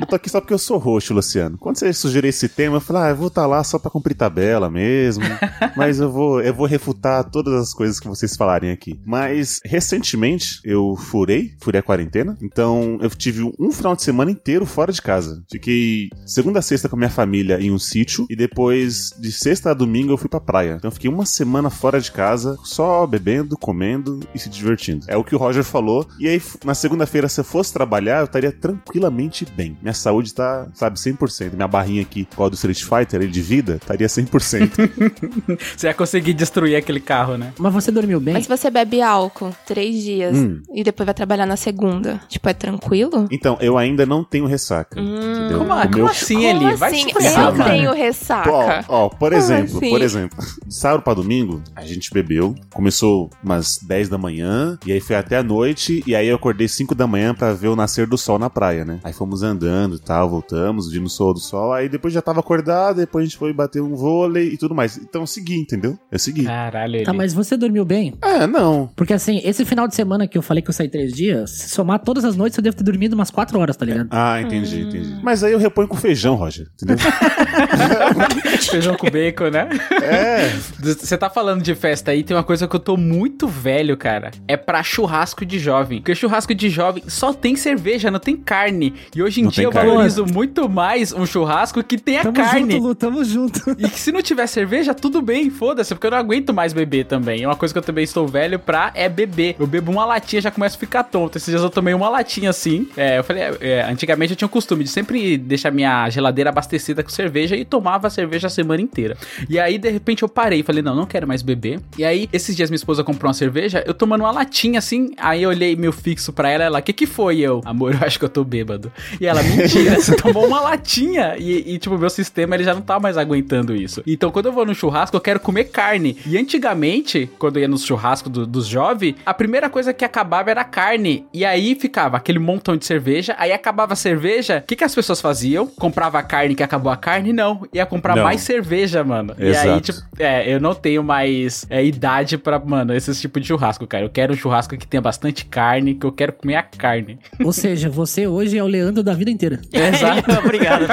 Eu 0.00 0.06
tô 0.06 0.16
aqui 0.16 0.28
só 0.30 0.40
porque 0.40 0.54
eu 0.54 0.58
sou 0.58 0.78
roxo, 0.78 1.12
Luciano. 1.14 1.58
Quando 1.58 1.76
você 1.78 1.92
sugeriu 1.92 2.28
esse 2.30 2.48
tema, 2.48 2.76
eu 2.76 2.80
falei, 2.80 3.02
ah, 3.02 3.08
eu 3.10 3.16
vou 3.16 3.28
estar 3.28 3.46
lá 3.46 3.62
só 3.64 3.78
pra 3.78 3.90
cumprir 3.90 4.14
tabela 4.14 4.70
mesmo. 4.70 5.24
mas 5.76 6.00
eu 6.00 6.10
vou, 6.10 6.40
eu 6.40 6.54
vou 6.54 6.66
refutar 6.66 7.24
todas 7.30 7.52
as 7.54 7.74
coisas 7.74 8.00
que 8.00 8.08
vocês 8.08 8.36
falarem 8.36 8.70
aqui. 8.70 8.98
Mas, 9.04 9.60
recentemente, 9.64 10.60
eu 10.64 10.96
furei, 10.96 11.52
furei 11.60 11.80
a 11.80 11.82
quarentena. 11.82 12.36
Então, 12.42 12.98
eu 13.00 13.10
tive 13.10 13.42
um 13.58 13.70
final 13.70 13.94
de 13.94 14.02
semana 14.02 14.30
inteiro 14.30 14.64
fora 14.66 14.92
de 14.92 15.02
casa. 15.02 15.42
Fiquei 15.50 16.08
segunda 16.24 16.58
a 16.58 16.62
sexta 16.62 16.88
com 16.88 16.96
a 16.96 16.98
minha 16.98 17.05
família 17.10 17.60
em 17.60 17.70
um 17.70 17.78
sítio. 17.78 18.26
E 18.30 18.36
depois, 18.36 19.10
de 19.18 19.30
sexta 19.32 19.70
a 19.70 19.74
domingo, 19.74 20.12
eu 20.12 20.16
fui 20.16 20.28
pra 20.28 20.40
praia. 20.40 20.74
Então, 20.76 20.88
eu 20.88 20.92
fiquei 20.92 21.10
uma 21.10 21.26
semana 21.26 21.70
fora 21.70 22.00
de 22.00 22.10
casa, 22.12 22.56
só 22.64 23.06
bebendo, 23.06 23.56
comendo 23.58 24.20
e 24.34 24.38
se 24.38 24.48
divertindo. 24.48 25.04
É 25.08 25.16
o 25.16 25.24
que 25.24 25.34
o 25.34 25.38
Roger 25.38 25.64
falou. 25.64 26.06
E 26.18 26.28
aí, 26.28 26.40
na 26.64 26.74
segunda-feira, 26.74 27.28
se 27.28 27.40
eu 27.40 27.44
fosse 27.44 27.72
trabalhar, 27.72 28.20
eu 28.20 28.24
estaria 28.24 28.52
tranquilamente 28.52 29.46
bem. 29.56 29.76
Minha 29.82 29.94
saúde 29.94 30.32
tá, 30.34 30.68
sabe, 30.74 30.98
100%. 30.98 31.52
Minha 31.54 31.68
barrinha 31.68 32.02
aqui, 32.02 32.26
igual 32.32 32.46
a 32.46 32.50
do 32.50 32.54
Street 32.54 32.82
Fighter, 32.82 33.20
aí, 33.20 33.28
de 33.28 33.40
vida, 33.42 33.76
estaria 33.80 34.06
100%. 34.06 34.70
Você 35.76 35.86
ia 35.86 35.94
conseguir 35.94 36.32
destruir 36.34 36.76
aquele 36.76 37.00
carro, 37.00 37.36
né? 37.36 37.52
Mas 37.58 37.72
você 37.72 37.90
dormiu 37.90 38.20
bem? 38.20 38.34
Mas 38.34 38.44
se 38.44 38.48
você 38.48 38.70
bebe 38.70 39.00
álcool 39.02 39.54
três 39.66 40.02
dias 40.02 40.36
Hum. 40.36 40.60
e 40.74 40.82
depois 40.84 41.04
vai 41.04 41.14
trabalhar 41.14 41.46
na 41.46 41.56
segunda, 41.56 42.20
tipo, 42.28 42.48
é 42.48 42.54
tranquilo? 42.54 43.26
então, 43.30 43.56
eu 43.60 43.76
ainda 43.78 44.04
não 44.06 44.22
tenho 44.24 44.46
ressaca. 44.46 44.98
entendeu? 45.00 45.58
Como, 45.58 45.70
como 45.82 45.94
meu- 45.96 46.06
assim, 46.08 46.44
Eli? 46.44 46.74
Vai 46.76 46.90
assim? 47.04 47.12
ferrar, 47.12 47.46
Eu 47.50 47.52
mano. 47.56 47.64
tenho 47.70 47.90
Ó, 47.90 47.94
ressaca. 47.94 48.84
ó, 48.88 49.08
por 49.08 49.32
exemplo, 49.32 49.76
assim? 49.78 49.90
por 49.90 50.02
exemplo, 50.02 50.38
de 50.66 50.74
sábado 50.74 51.02
pra 51.02 51.14
domingo, 51.14 51.62
a 51.74 51.82
gente 51.84 52.12
bebeu, 52.12 52.54
começou 52.72 53.30
umas 53.42 53.78
10 53.78 54.08
da 54.08 54.18
manhã, 54.18 54.78
e 54.86 54.92
aí 54.92 55.00
foi 55.00 55.16
até 55.16 55.36
a 55.38 55.42
noite, 55.42 56.02
e 56.06 56.14
aí 56.14 56.26
eu 56.28 56.36
acordei 56.36 56.68
5 56.68 56.94
da 56.94 57.06
manhã 57.06 57.34
pra 57.34 57.52
ver 57.52 57.68
o 57.68 57.76
nascer 57.76 58.06
do 58.06 58.16
sol 58.18 58.38
na 58.38 58.48
praia, 58.50 58.84
né? 58.84 59.00
Aí 59.04 59.12
fomos 59.12 59.42
andando 59.42 59.96
e 59.96 59.98
tal, 60.00 60.28
voltamos, 60.28 60.90
vimos 60.90 61.12
o 61.12 61.16
sol 61.16 61.34
do 61.34 61.40
sol, 61.40 61.72
aí 61.72 61.88
depois 61.88 62.12
já 62.12 62.22
tava 62.22 62.40
acordado, 62.40 62.96
depois 62.96 63.22
a 63.22 63.26
gente 63.26 63.36
foi 63.38 63.52
bater 63.52 63.80
um 63.82 63.94
vôlei 63.94 64.48
e 64.52 64.56
tudo 64.56 64.74
mais. 64.74 64.96
Então 64.96 65.22
eu 65.22 65.26
segui, 65.26 65.56
entendeu? 65.58 65.98
Eu 66.10 66.18
segui. 66.18 66.44
Caralho, 66.44 66.96
Eli. 66.96 67.04
Tá, 67.04 67.12
mas 67.12 67.32
você 67.32 67.56
dormiu 67.56 67.84
bem? 67.84 68.14
É, 68.22 68.46
não. 68.46 68.88
Porque 68.96 69.12
assim, 69.12 69.40
esse 69.44 69.64
final 69.64 69.86
de 69.88 69.94
semana 69.94 70.26
que 70.26 70.36
eu 70.36 70.42
falei 70.42 70.62
que 70.62 70.70
eu 70.70 70.74
saí 70.74 70.88
três 70.88 71.12
dias, 71.12 71.50
se 71.50 71.68
somar 71.70 71.98
todas 72.00 72.24
as 72.24 72.36
noites, 72.36 72.56
eu 72.56 72.62
devo 72.62 72.76
ter 72.76 72.84
dormido 72.84 73.14
umas 73.14 73.30
quatro 73.30 73.58
horas, 73.58 73.76
tá 73.76 73.84
ligado? 73.84 74.08
Ah, 74.10 74.40
entendi, 74.40 74.80
entendi. 74.82 75.18
Mas 75.22 75.42
aí 75.42 75.52
eu 75.52 75.58
reponho 75.58 75.88
com 75.88 75.96
feijão, 75.96 76.34
Roger, 76.34 76.66
entendeu? 76.94 78.58
Feijão 78.70 78.96
com 78.96 79.10
bacon, 79.10 79.50
né? 79.50 79.68
é. 80.02 80.48
Você 80.80 81.16
tá 81.16 81.28
falando 81.28 81.62
de 81.62 81.74
festa 81.74 82.10
aí, 82.10 82.22
tem 82.22 82.36
uma 82.36 82.42
coisa 82.44 82.66
que 82.66 82.74
eu 82.76 82.80
tô 82.80 82.96
muito 82.96 83.46
velho, 83.48 83.96
cara. 83.96 84.30
É 84.48 84.56
pra 84.56 84.82
churrasco 84.82 85.44
de 85.44 85.58
jovem. 85.58 85.98
Porque 86.00 86.14
churrasco 86.14 86.54
de 86.54 86.68
jovem 86.68 87.02
só 87.06 87.32
tem 87.32 87.56
cerveja, 87.56 88.10
não 88.10 88.18
tem 88.18 88.36
carne. 88.36 88.94
E 89.14 89.22
hoje 89.22 89.40
em 89.40 89.44
Não 89.44 89.50
dia 89.50 89.56
tem 89.62 89.64
eu 89.64 89.72
carne. 89.72 89.90
valorizo 89.90 90.24
muito 90.26 90.68
mais 90.68 91.12
um 91.12 91.26
churrasco 91.26 91.82
que 91.82 91.98
tenha 91.98 92.22
Tamo 92.22 92.34
carne. 92.34 92.72
junto, 92.74 92.86
Lu, 92.86 92.94
tamo 92.94 93.24
junto. 93.24 93.76
E 93.78 93.88
que 93.88 93.98
se 93.98 94.12
não 94.12 94.22
tiver 94.22 94.46
cerveja, 94.46 94.94
tudo 94.94 95.20
bem, 95.20 95.50
foda-se, 95.50 95.94
porque 95.94 96.06
eu 96.06 96.10
não 96.10 96.18
aguento 96.18 96.52
mais 96.54 96.72
beber 96.72 97.04
também. 97.06 97.42
É 97.42 97.48
uma 97.48 97.56
coisa 97.56 97.72
que 97.74 97.78
eu 97.78 97.82
também 97.82 98.04
estou 98.04 98.26
velho 98.26 98.58
pra 98.58 98.90
é 98.94 99.08
beber. 99.08 99.56
Eu 99.58 99.66
bebo 99.66 99.90
uma 99.92 100.04
latinha 100.04 100.40
já 100.42 100.50
começo 100.50 100.76
a 100.76 100.80
ficar 100.80 101.02
tonto. 101.04 101.36
Esses 101.38 101.48
dias 101.48 101.62
eu 101.62 101.70
tomei 101.70 101.94
uma 101.94 102.08
latinha 102.08 102.50
assim. 102.50 102.88
É, 102.96 103.18
eu 103.18 103.24
falei, 103.24 103.42
é, 103.60 103.82
antigamente 103.88 104.32
eu 104.32 104.36
tinha 104.36 104.46
o 104.46 104.50
costume 104.50 104.84
de 104.84 104.90
sempre 104.90 105.36
deixar 105.36 105.70
minha 105.70 106.08
geladeira 106.10 106.50
abastecida 106.50 106.75
com 107.02 107.10
cerveja 107.10 107.56
e 107.56 107.64
tomava 107.64 108.08
cerveja 108.10 108.46
a 108.46 108.50
semana 108.50 108.82
inteira. 108.82 109.16
E 109.48 109.58
aí, 109.58 109.78
de 109.78 109.90
repente, 109.90 110.22
eu 110.22 110.28
parei 110.28 110.62
falei, 110.62 110.82
não, 110.82 110.94
não 110.94 111.06
quero 111.06 111.26
mais 111.26 111.42
beber. 111.42 111.80
E 111.98 112.04
aí, 112.04 112.28
esses 112.32 112.56
dias 112.56 112.70
minha 112.70 112.76
esposa 112.76 113.04
comprou 113.04 113.28
uma 113.28 113.34
cerveja, 113.34 113.82
eu 113.86 113.94
tomando 113.94 114.22
uma 114.22 114.30
latinha 114.30 114.78
assim, 114.78 115.12
aí 115.18 115.42
eu 115.42 115.50
olhei 115.50 115.76
meu 115.76 115.92
fixo 115.92 116.32
pra 116.32 116.48
ela, 116.50 116.64
ela, 116.64 116.82
que 116.82 116.92
que 116.92 117.06
foi 117.06 117.38
eu? 117.38 117.60
Amor, 117.64 117.92
eu 117.94 118.00
acho 118.06 118.18
que 118.18 118.24
eu 118.24 118.28
tô 118.28 118.42
bêbado. 118.44 118.90
E 119.20 119.26
ela, 119.26 119.42
mentira, 119.42 119.94
você 120.00 120.16
tomou 120.16 120.46
uma 120.46 120.60
latinha. 120.60 121.36
E, 121.38 121.74
e, 121.74 121.78
tipo, 121.78 121.96
meu 121.98 122.10
sistema, 122.10 122.54
ele 122.54 122.64
já 122.64 122.74
não 122.74 122.80
tá 122.82 122.98
mais 122.98 123.16
aguentando 123.16 123.74
isso. 123.74 124.02
Então, 124.06 124.30
quando 124.30 124.46
eu 124.46 124.52
vou 124.52 124.64
no 124.66 124.74
churrasco, 124.74 125.16
eu 125.16 125.20
quero 125.20 125.40
comer 125.40 125.64
carne. 125.64 126.16
E 126.26 126.36
antigamente, 126.36 127.30
quando 127.38 127.56
eu 127.56 127.62
ia 127.62 127.68
no 127.68 127.78
churrasco 127.78 128.28
do- 128.28 128.46
dos 128.46 128.66
jovens, 128.66 129.14
a 129.24 129.32
primeira 129.32 129.70
coisa 129.70 129.92
que 129.92 130.04
acabava 130.04 130.50
era 130.50 130.64
carne. 130.64 131.26
E 131.32 131.44
aí 131.44 131.74
ficava 131.74 132.16
aquele 132.16 132.38
montão 132.38 132.76
de 132.76 132.84
cerveja, 132.84 133.34
aí 133.38 133.52
acabava 133.52 133.92
a 133.92 133.96
cerveja, 133.96 134.58
o 134.64 134.66
que, 134.66 134.74
que 134.76 134.84
as 134.84 134.94
pessoas 134.94 135.20
faziam? 135.20 135.66
Comprava 135.66 136.18
a 136.18 136.22
carne 136.22 136.54
que 136.54 136.62
acabou 136.66 136.92
a 136.92 136.96
carne? 136.96 137.32
Não. 137.32 137.66
Ia 137.72 137.86
comprar 137.86 138.16
Não. 138.16 138.24
mais 138.24 138.42
cerveja, 138.42 139.02
mano. 139.02 139.34
E 139.38 139.44
aí, 139.44 139.50
Exato. 139.50 139.80
tipo, 139.80 139.98
é, 140.18 140.52
eu 140.52 140.60
não 140.60 140.74
tenho 140.74 141.02
mais 141.02 141.66
é, 141.70 141.84
idade 141.84 142.36
pra, 142.36 142.58
mano, 142.58 142.94
esse 142.94 143.12
tipo 143.20 143.40
de 143.40 143.46
churrasco, 143.46 143.86
cara. 143.86 144.04
Eu 144.04 144.10
quero 144.10 144.32
um 144.32 144.36
churrasco 144.36 144.76
que 144.76 144.86
tenha 144.86 145.00
bastante 145.00 145.44
carne, 145.44 145.94
que 145.94 146.04
eu 146.04 146.12
quero 146.12 146.32
comer 146.32 146.56
a 146.56 146.62
carne. 146.62 147.18
Ou 147.42 147.52
seja, 147.52 147.88
você 147.88 148.26
hoje 148.26 148.58
é 148.58 148.62
o 148.62 148.66
Leandro 148.66 149.02
da 149.02 149.14
vida 149.14 149.30
inteira. 149.30 149.60
Exato. 149.72 150.30
Obrigado. 150.44 150.86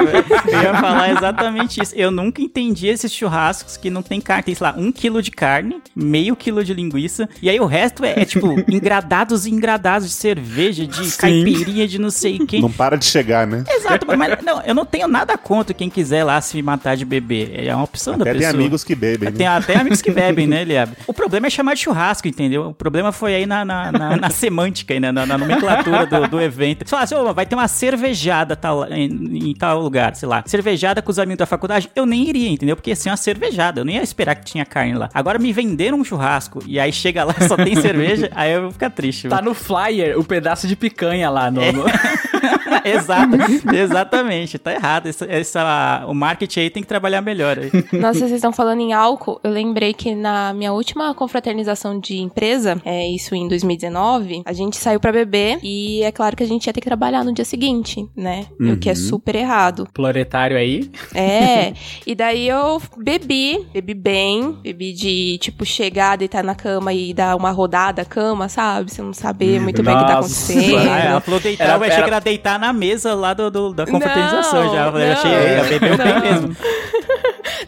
Eu 0.46 0.62
ia 0.62 0.74
falar 0.74 1.10
exatamente 1.10 1.82
isso. 1.82 1.94
Eu 1.94 2.10
nunca 2.10 2.40
entendi 2.40 2.86
esses 2.86 3.12
churrascos 3.12 3.76
que 3.76 3.90
não 3.90 4.02
tem 4.02 4.20
carne. 4.20 4.44
Tem, 4.44 4.54
sei 4.54 4.66
lá, 4.66 4.74
um 4.76 4.90
quilo 4.92 5.22
de 5.22 5.30
carne, 5.30 5.80
meio 5.94 6.36
quilo 6.36 6.64
de 6.64 6.74
linguiça. 6.74 7.28
E 7.40 7.48
aí 7.48 7.58
o 7.60 7.66
resto 7.66 8.04
é, 8.04 8.20
é, 8.20 8.24
tipo, 8.24 8.54
engradados 8.70 9.46
e 9.46 9.50
engradados 9.50 10.08
de 10.08 10.14
cerveja, 10.14 10.86
de 10.86 11.10
Sim. 11.10 11.18
caipirinha, 11.18 11.86
de 11.86 11.98
não 11.98 12.10
sei 12.10 12.38
quem. 12.38 12.60
Não 12.60 12.70
para 12.70 12.96
de 12.96 13.04
chegar, 13.04 13.46
né? 13.46 13.64
Exato, 13.68 14.06
mas 14.06 14.42
não, 14.42 14.60
eu 14.62 14.74
não 14.74 14.84
tenho 14.84 15.08
nada 15.08 15.36
contra 15.38 15.63
quem 15.72 15.88
quiser 15.88 16.24
lá 16.24 16.40
se 16.40 16.60
matar 16.60 16.96
de 16.96 17.04
beber. 17.04 17.64
É 17.66 17.74
uma 17.74 17.84
opção 17.84 18.18
da 18.18 18.22
Até 18.24 18.32
tem 18.32 18.40
pessoa. 18.42 18.60
amigos 18.60 18.84
que 18.84 18.94
bebem, 18.94 19.30
né? 19.30 19.36
Tem 19.38 19.46
até 19.46 19.76
amigos 19.76 20.02
que 20.02 20.10
bebem, 20.10 20.46
né, 20.46 20.62
Eliab? 20.62 20.92
O 21.06 21.14
problema 21.14 21.46
é 21.46 21.50
chamar 21.50 21.74
de 21.74 21.80
churrasco, 21.80 22.26
entendeu? 22.28 22.68
O 22.70 22.74
problema 22.74 23.12
foi 23.12 23.34
aí 23.34 23.46
na, 23.46 23.64
na, 23.64 23.92
na- 23.92 24.16
na 24.16 24.30
semântica, 24.30 24.92
aí, 24.92 25.00
na, 25.00 25.12
na- 25.12 25.38
nomenclatura 25.38 26.04
do, 26.06 26.28
do 26.28 26.40
evento. 26.40 26.84
Você 26.84 26.90
fala 26.90 27.02
assim, 27.04 27.14
"Ô, 27.14 27.32
vai 27.32 27.46
ter 27.46 27.54
uma 27.54 27.68
cervejada 27.68 28.56
tal, 28.56 28.84
em, 28.92 29.50
em 29.50 29.54
tal 29.54 29.80
lugar, 29.80 30.14
sei 30.16 30.28
lá. 30.28 30.42
Cervejada 30.46 31.00
com 31.00 31.10
os 31.10 31.18
amigos 31.18 31.38
da 31.38 31.46
faculdade, 31.46 31.88
eu 31.94 32.04
nem 32.04 32.28
iria, 32.28 32.48
entendeu? 32.50 32.74
Porque 32.76 32.90
assim, 32.92 33.08
uma 33.08 33.16
cervejada, 33.16 33.80
eu 33.80 33.84
nem 33.84 33.96
ia 33.96 34.02
esperar 34.02 34.34
que 34.34 34.44
tinha 34.44 34.64
carne 34.64 34.94
lá. 34.94 35.08
Agora 35.14 35.38
me 35.38 35.52
venderam 35.52 35.98
um 35.98 36.04
churrasco 36.04 36.60
e 36.66 36.80
aí 36.80 36.92
chega 36.92 37.22
lá 37.24 37.34
e 37.40 37.46
só 37.46 37.56
tem 37.56 37.76
cerveja, 37.76 38.28
aí 38.34 38.52
eu 38.52 38.62
vou 38.62 38.70
ficar 38.72 38.90
triste. 38.90 39.28
Tá 39.28 39.40
no 39.40 39.54
flyer 39.54 40.18
o 40.18 40.24
pedaço 40.24 40.66
de 40.66 40.74
picanha 40.74 41.30
lá 41.30 41.50
no. 41.50 41.60
no- 41.72 41.84
Exato, 42.84 43.36
exatamente. 43.74 44.58
Tá 44.58 44.72
errado. 44.72 45.06
Essa, 45.08 45.26
essa- 45.30 46.04
o 46.08 46.14
marketing 46.14 46.60
aí 46.60 46.70
tem 46.70 46.82
que 46.82 46.88
trabalhar 46.88 47.20
melhor. 47.20 47.58
Aí. 47.58 47.70
Nossa, 47.98 48.20
vocês 48.20 48.32
estão 48.32 48.52
falando 48.52 48.80
em 48.80 48.92
álcool. 48.92 49.40
Eu 49.42 49.50
lembrei 49.50 49.92
que 49.92 50.14
na 50.14 50.52
minha 50.54 50.72
última 50.72 51.14
confraternização 51.14 51.98
de 51.98 52.18
empresa, 52.18 52.80
é 52.84 53.06
isso 53.08 53.34
em 53.34 53.48
2019, 53.48 54.42
a 54.44 54.52
gente 54.52 54.76
saiu 54.76 54.98
pra 55.00 55.12
beber 55.12 55.58
e 55.62 56.02
é 56.02 56.10
claro 56.12 56.36
que 56.36 56.42
a 56.42 56.46
gente 56.46 56.66
ia 56.66 56.72
ter 56.72 56.80
que 56.80 56.86
trabalhar 56.86 57.24
no 57.24 57.32
dia 57.32 57.44
seguinte, 57.44 58.06
né? 58.16 58.46
O 58.60 58.76
que 58.76 58.88
é 58.88 58.92
Uhum. 58.92 58.96
super 58.98 59.34
errado. 59.34 59.88
Proletário 59.92 60.56
aí. 60.56 60.90
É. 61.14 61.72
e 62.06 62.14
daí 62.14 62.48
eu 62.48 62.80
bebi, 62.96 63.66
bebi 63.72 63.94
bem, 63.94 64.52
bebi 64.62 64.92
de 64.92 65.38
tipo 65.38 65.64
chegar, 65.64 66.16
deitar 66.16 66.42
na 66.44 66.54
cama 66.54 66.92
e 66.92 67.12
dar 67.12 67.36
uma 67.36 67.50
rodada 67.50 68.02
à 68.02 68.04
cama, 68.04 68.48
sabe? 68.48 68.90
Você 68.92 69.02
não 69.02 69.12
saber 69.12 69.60
muito 69.60 69.82
bem 69.82 69.94
o 69.94 69.98
que 69.98 70.04
tá 70.06 70.14
Nossa. 70.16 70.52
acontecendo. 70.52 70.78
Ah, 70.90 70.98
ela 70.98 71.20
falou 71.20 71.40
deitar, 71.40 71.64
Era- 71.64 71.74
eu 71.76 71.80
achei 71.82 71.92
era- 71.94 72.02
que 72.04 72.10
era 72.10 72.20
deitar 72.20 72.58
na 72.58 72.63
mesa 72.72 73.14
lá 73.14 73.34
do, 73.34 73.50
do- 73.50 73.74
da 73.74 73.86
confraternização 73.86 74.64
Não, 74.66 74.74
já. 74.74 74.86
Eu 74.86 74.92
não, 74.92 75.12
achei, 75.12 75.32
ela 75.32 75.68
bebeu 75.68 75.96
bem 75.96 76.06
não. 76.06 76.20
mesmo. 76.20 76.56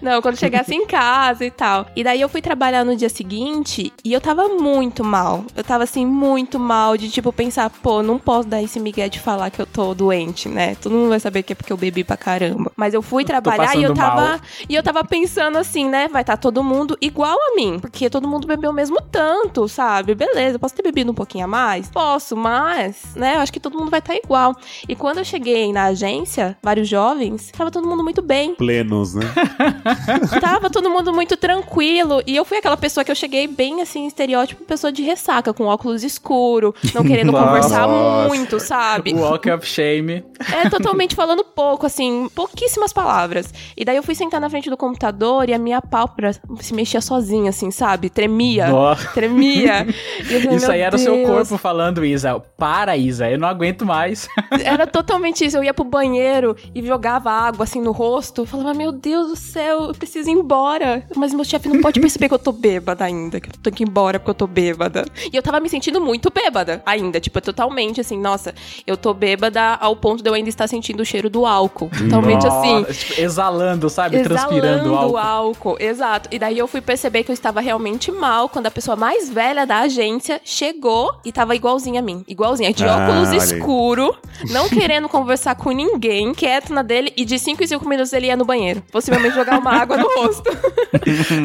Não, 0.00 0.20
quando 0.22 0.38
chegasse 0.38 0.74
em 0.74 0.86
casa 0.86 1.44
e 1.44 1.50
tal. 1.50 1.86
E 1.94 2.02
daí 2.04 2.20
eu 2.20 2.28
fui 2.28 2.40
trabalhar 2.40 2.84
no 2.84 2.96
dia 2.96 3.08
seguinte 3.08 3.92
e 4.04 4.12
eu 4.12 4.20
tava 4.20 4.48
muito 4.48 5.02
mal. 5.04 5.44
Eu 5.54 5.64
tava 5.64 5.84
assim, 5.84 6.04
muito 6.06 6.58
mal, 6.58 6.96
de 6.96 7.08
tipo 7.10 7.32
pensar, 7.32 7.70
pô, 7.70 8.02
não 8.02 8.18
posso 8.18 8.48
dar 8.48 8.62
esse 8.62 8.78
migué 8.80 9.08
de 9.08 9.18
falar 9.20 9.50
que 9.50 9.60
eu 9.60 9.66
tô 9.66 9.94
doente, 9.94 10.48
né? 10.48 10.74
Todo 10.76 10.92
mundo 10.92 11.08
vai 11.10 11.20
saber 11.20 11.42
que 11.42 11.52
é 11.52 11.56
porque 11.56 11.72
eu 11.72 11.76
bebi 11.76 12.04
pra 12.04 12.16
caramba. 12.16 12.70
Mas 12.76 12.94
eu 12.94 13.02
fui 13.02 13.24
trabalhar 13.24 13.76
e 13.76 13.82
eu 13.82 13.94
tava. 13.94 14.20
mal. 14.20 14.40
E 14.68 14.74
eu 14.74 14.82
tava 14.82 15.04
pensando 15.04 15.58
assim, 15.58 15.88
né? 15.88 16.08
Vai 16.08 16.22
estar 16.22 16.36
todo 16.36 16.62
mundo 16.62 16.96
igual 17.00 17.36
a 17.36 17.54
mim. 17.56 17.78
Porque 17.80 18.08
todo 18.10 18.28
mundo 18.28 18.46
bebeu 18.46 18.70
o 18.70 18.74
mesmo 18.74 19.00
tanto, 19.00 19.68
sabe? 19.68 20.14
Beleza, 20.14 20.56
eu 20.56 20.60
posso 20.60 20.74
ter 20.74 20.82
bebido 20.82 21.10
um 21.10 21.14
pouquinho 21.14 21.44
a 21.44 21.48
mais? 21.48 21.88
Posso, 21.90 22.36
mas, 22.36 23.14
né? 23.14 23.36
Eu 23.36 23.40
acho 23.40 23.52
que 23.52 23.60
todo 23.60 23.76
mundo 23.78 23.90
vai 23.90 24.00
estar 24.00 24.14
igual. 24.14 24.54
E 24.88 24.94
quando 24.94 25.18
eu 25.18 25.24
cheguei 25.24 25.72
na 25.72 25.84
agência, 25.84 26.56
vários 26.62 26.88
jovens, 26.88 27.50
tava 27.56 27.70
todo 27.70 27.86
mundo 27.86 28.02
muito 28.02 28.22
bem. 28.22 28.54
Plenos, 28.54 29.14
né? 29.14 29.26
Tava 30.40 30.70
todo 30.70 30.90
mundo 30.90 31.12
muito 31.12 31.36
tranquilo. 31.36 32.22
E 32.26 32.36
eu 32.36 32.44
fui 32.44 32.58
aquela 32.58 32.76
pessoa 32.76 33.04
que 33.04 33.10
eu 33.10 33.14
cheguei 33.14 33.46
bem 33.46 33.80
assim, 33.80 34.06
estereótipo, 34.06 34.64
pessoa 34.64 34.92
de 34.92 35.02
ressaca, 35.02 35.52
com 35.52 35.64
óculos 35.64 36.02
escuro, 36.02 36.74
não 36.94 37.02
querendo 37.04 37.32
Nossa. 37.32 37.44
conversar 37.46 37.88
Nossa. 37.88 38.28
muito, 38.28 38.60
sabe? 38.60 39.14
Walk 39.14 39.50
of 39.50 39.66
Shame. 39.66 40.24
É 40.52 40.68
totalmente 40.68 41.14
falando 41.14 41.44
pouco, 41.44 41.86
assim, 41.86 42.28
pouquíssimas 42.34 42.92
palavras. 42.92 43.52
E 43.76 43.84
daí 43.84 43.96
eu 43.96 44.02
fui 44.02 44.14
sentar 44.14 44.40
na 44.40 44.50
frente 44.50 44.68
do 44.70 44.76
computador 44.76 45.48
e 45.48 45.54
a 45.54 45.58
minha 45.58 45.80
pálpebra 45.80 46.32
se 46.60 46.74
mexia 46.74 47.00
sozinha, 47.00 47.50
assim, 47.50 47.70
sabe? 47.70 48.10
Tremia. 48.10 48.68
Nossa. 48.68 49.08
Tremia. 49.08 49.86
Falei, 50.24 50.56
Isso 50.56 50.66
"Meu 50.66 50.70
aí 50.72 50.80
era 50.80 50.96
o 50.96 50.98
seu 50.98 51.14
Deus." 51.14 51.28
corpo 51.28 51.58
falando, 51.58 52.04
Isa. 52.04 52.38
Para, 52.56 52.96
Isa, 52.96 53.30
eu 53.30 53.38
não 53.38 53.48
aguento 53.48 53.84
mais. 53.86 54.28
Era 54.64 54.86
totalmente 54.86 55.44
isso. 55.44 55.56
Eu 55.56 55.64
ia 55.64 55.74
pro 55.74 55.84
banheiro 55.84 56.56
e 56.74 56.82
jogava 56.86 57.30
água 57.30 57.64
assim 57.64 57.80
no 57.80 57.92
rosto. 57.92 58.42
Eu 58.42 58.46
falava, 58.46 58.74
meu 58.74 58.92
Deus 58.92 59.28
do 59.28 59.36
céu, 59.36 59.65
eu 59.66 59.92
preciso 59.94 60.28
ir 60.30 60.32
embora. 60.32 61.06
Mas 61.14 61.32
meu 61.34 61.44
chefe 61.44 61.68
não 61.68 61.80
pode 61.80 62.00
perceber 62.00 62.28
que 62.28 62.34
eu 62.34 62.38
tô 62.38 62.52
bêbada 62.52 63.04
ainda. 63.04 63.40
Que 63.40 63.48
eu 63.48 63.52
tenho 63.62 63.76
que 63.76 63.82
ir 63.84 63.88
embora 63.88 64.18
porque 64.18 64.30
eu 64.30 64.34
tô 64.34 64.46
bêbada. 64.46 65.04
E 65.32 65.36
eu 65.36 65.42
tava 65.42 65.60
me 65.60 65.68
sentindo 65.68 66.00
muito 66.00 66.30
bêbada 66.30 66.82
ainda. 66.86 67.20
Tipo, 67.20 67.40
totalmente 67.40 68.00
assim, 68.00 68.18
nossa, 68.18 68.54
eu 68.86 68.96
tô 68.96 69.12
bêbada 69.14 69.74
ao 69.74 69.96
ponto 69.96 70.22
de 70.22 70.28
eu 70.28 70.34
ainda 70.34 70.48
estar 70.48 70.68
sentindo 70.68 71.00
o 71.00 71.04
cheiro 71.04 71.28
do 71.30 71.46
álcool. 71.46 71.90
Totalmente 71.90 72.46
assim. 72.46 72.80
Nossa, 72.80 72.94
tipo, 72.94 73.20
exalando, 73.20 73.90
sabe? 73.90 74.22
Transpirando 74.22 74.66
Exalando 74.88 74.96
álcool. 74.96 75.16
álcool. 75.18 75.76
Exato. 75.80 76.28
E 76.32 76.38
daí 76.38 76.58
eu 76.58 76.66
fui 76.66 76.80
perceber 76.80 77.24
que 77.24 77.30
eu 77.30 77.34
estava 77.34 77.60
realmente 77.60 78.10
mal 78.10 78.48
quando 78.48 78.66
a 78.66 78.70
pessoa 78.70 78.96
mais 78.96 79.28
velha 79.28 79.66
da 79.66 79.80
agência 79.80 80.40
chegou 80.44 81.14
e 81.24 81.32
tava 81.32 81.54
igualzinha 81.54 82.00
a 82.00 82.02
mim. 82.02 82.24
Igualzinha, 82.28 82.72
de 82.72 82.84
Ah, 82.84 82.96
óculos 83.08 83.32
escuro, 83.32 84.14
não 84.50 84.68
querendo 84.68 85.08
conversar 85.08 85.54
com 85.54 85.70
ninguém, 85.70 86.32
quieto 86.34 86.72
na 86.72 86.82
dele, 86.82 87.12
e 87.16 87.24
de 87.24 87.38
5 87.38 87.62
em 87.62 87.66
5 87.66 87.88
minutos 87.88 88.12
ele 88.12 88.26
ia 88.26 88.36
no 88.36 88.44
banheiro. 88.44 88.82
Possivelmente 88.92 89.34
jogar 89.34 89.55
uma 89.58 89.72
água 89.72 89.96
no 89.96 90.08
rosto. 90.14 90.44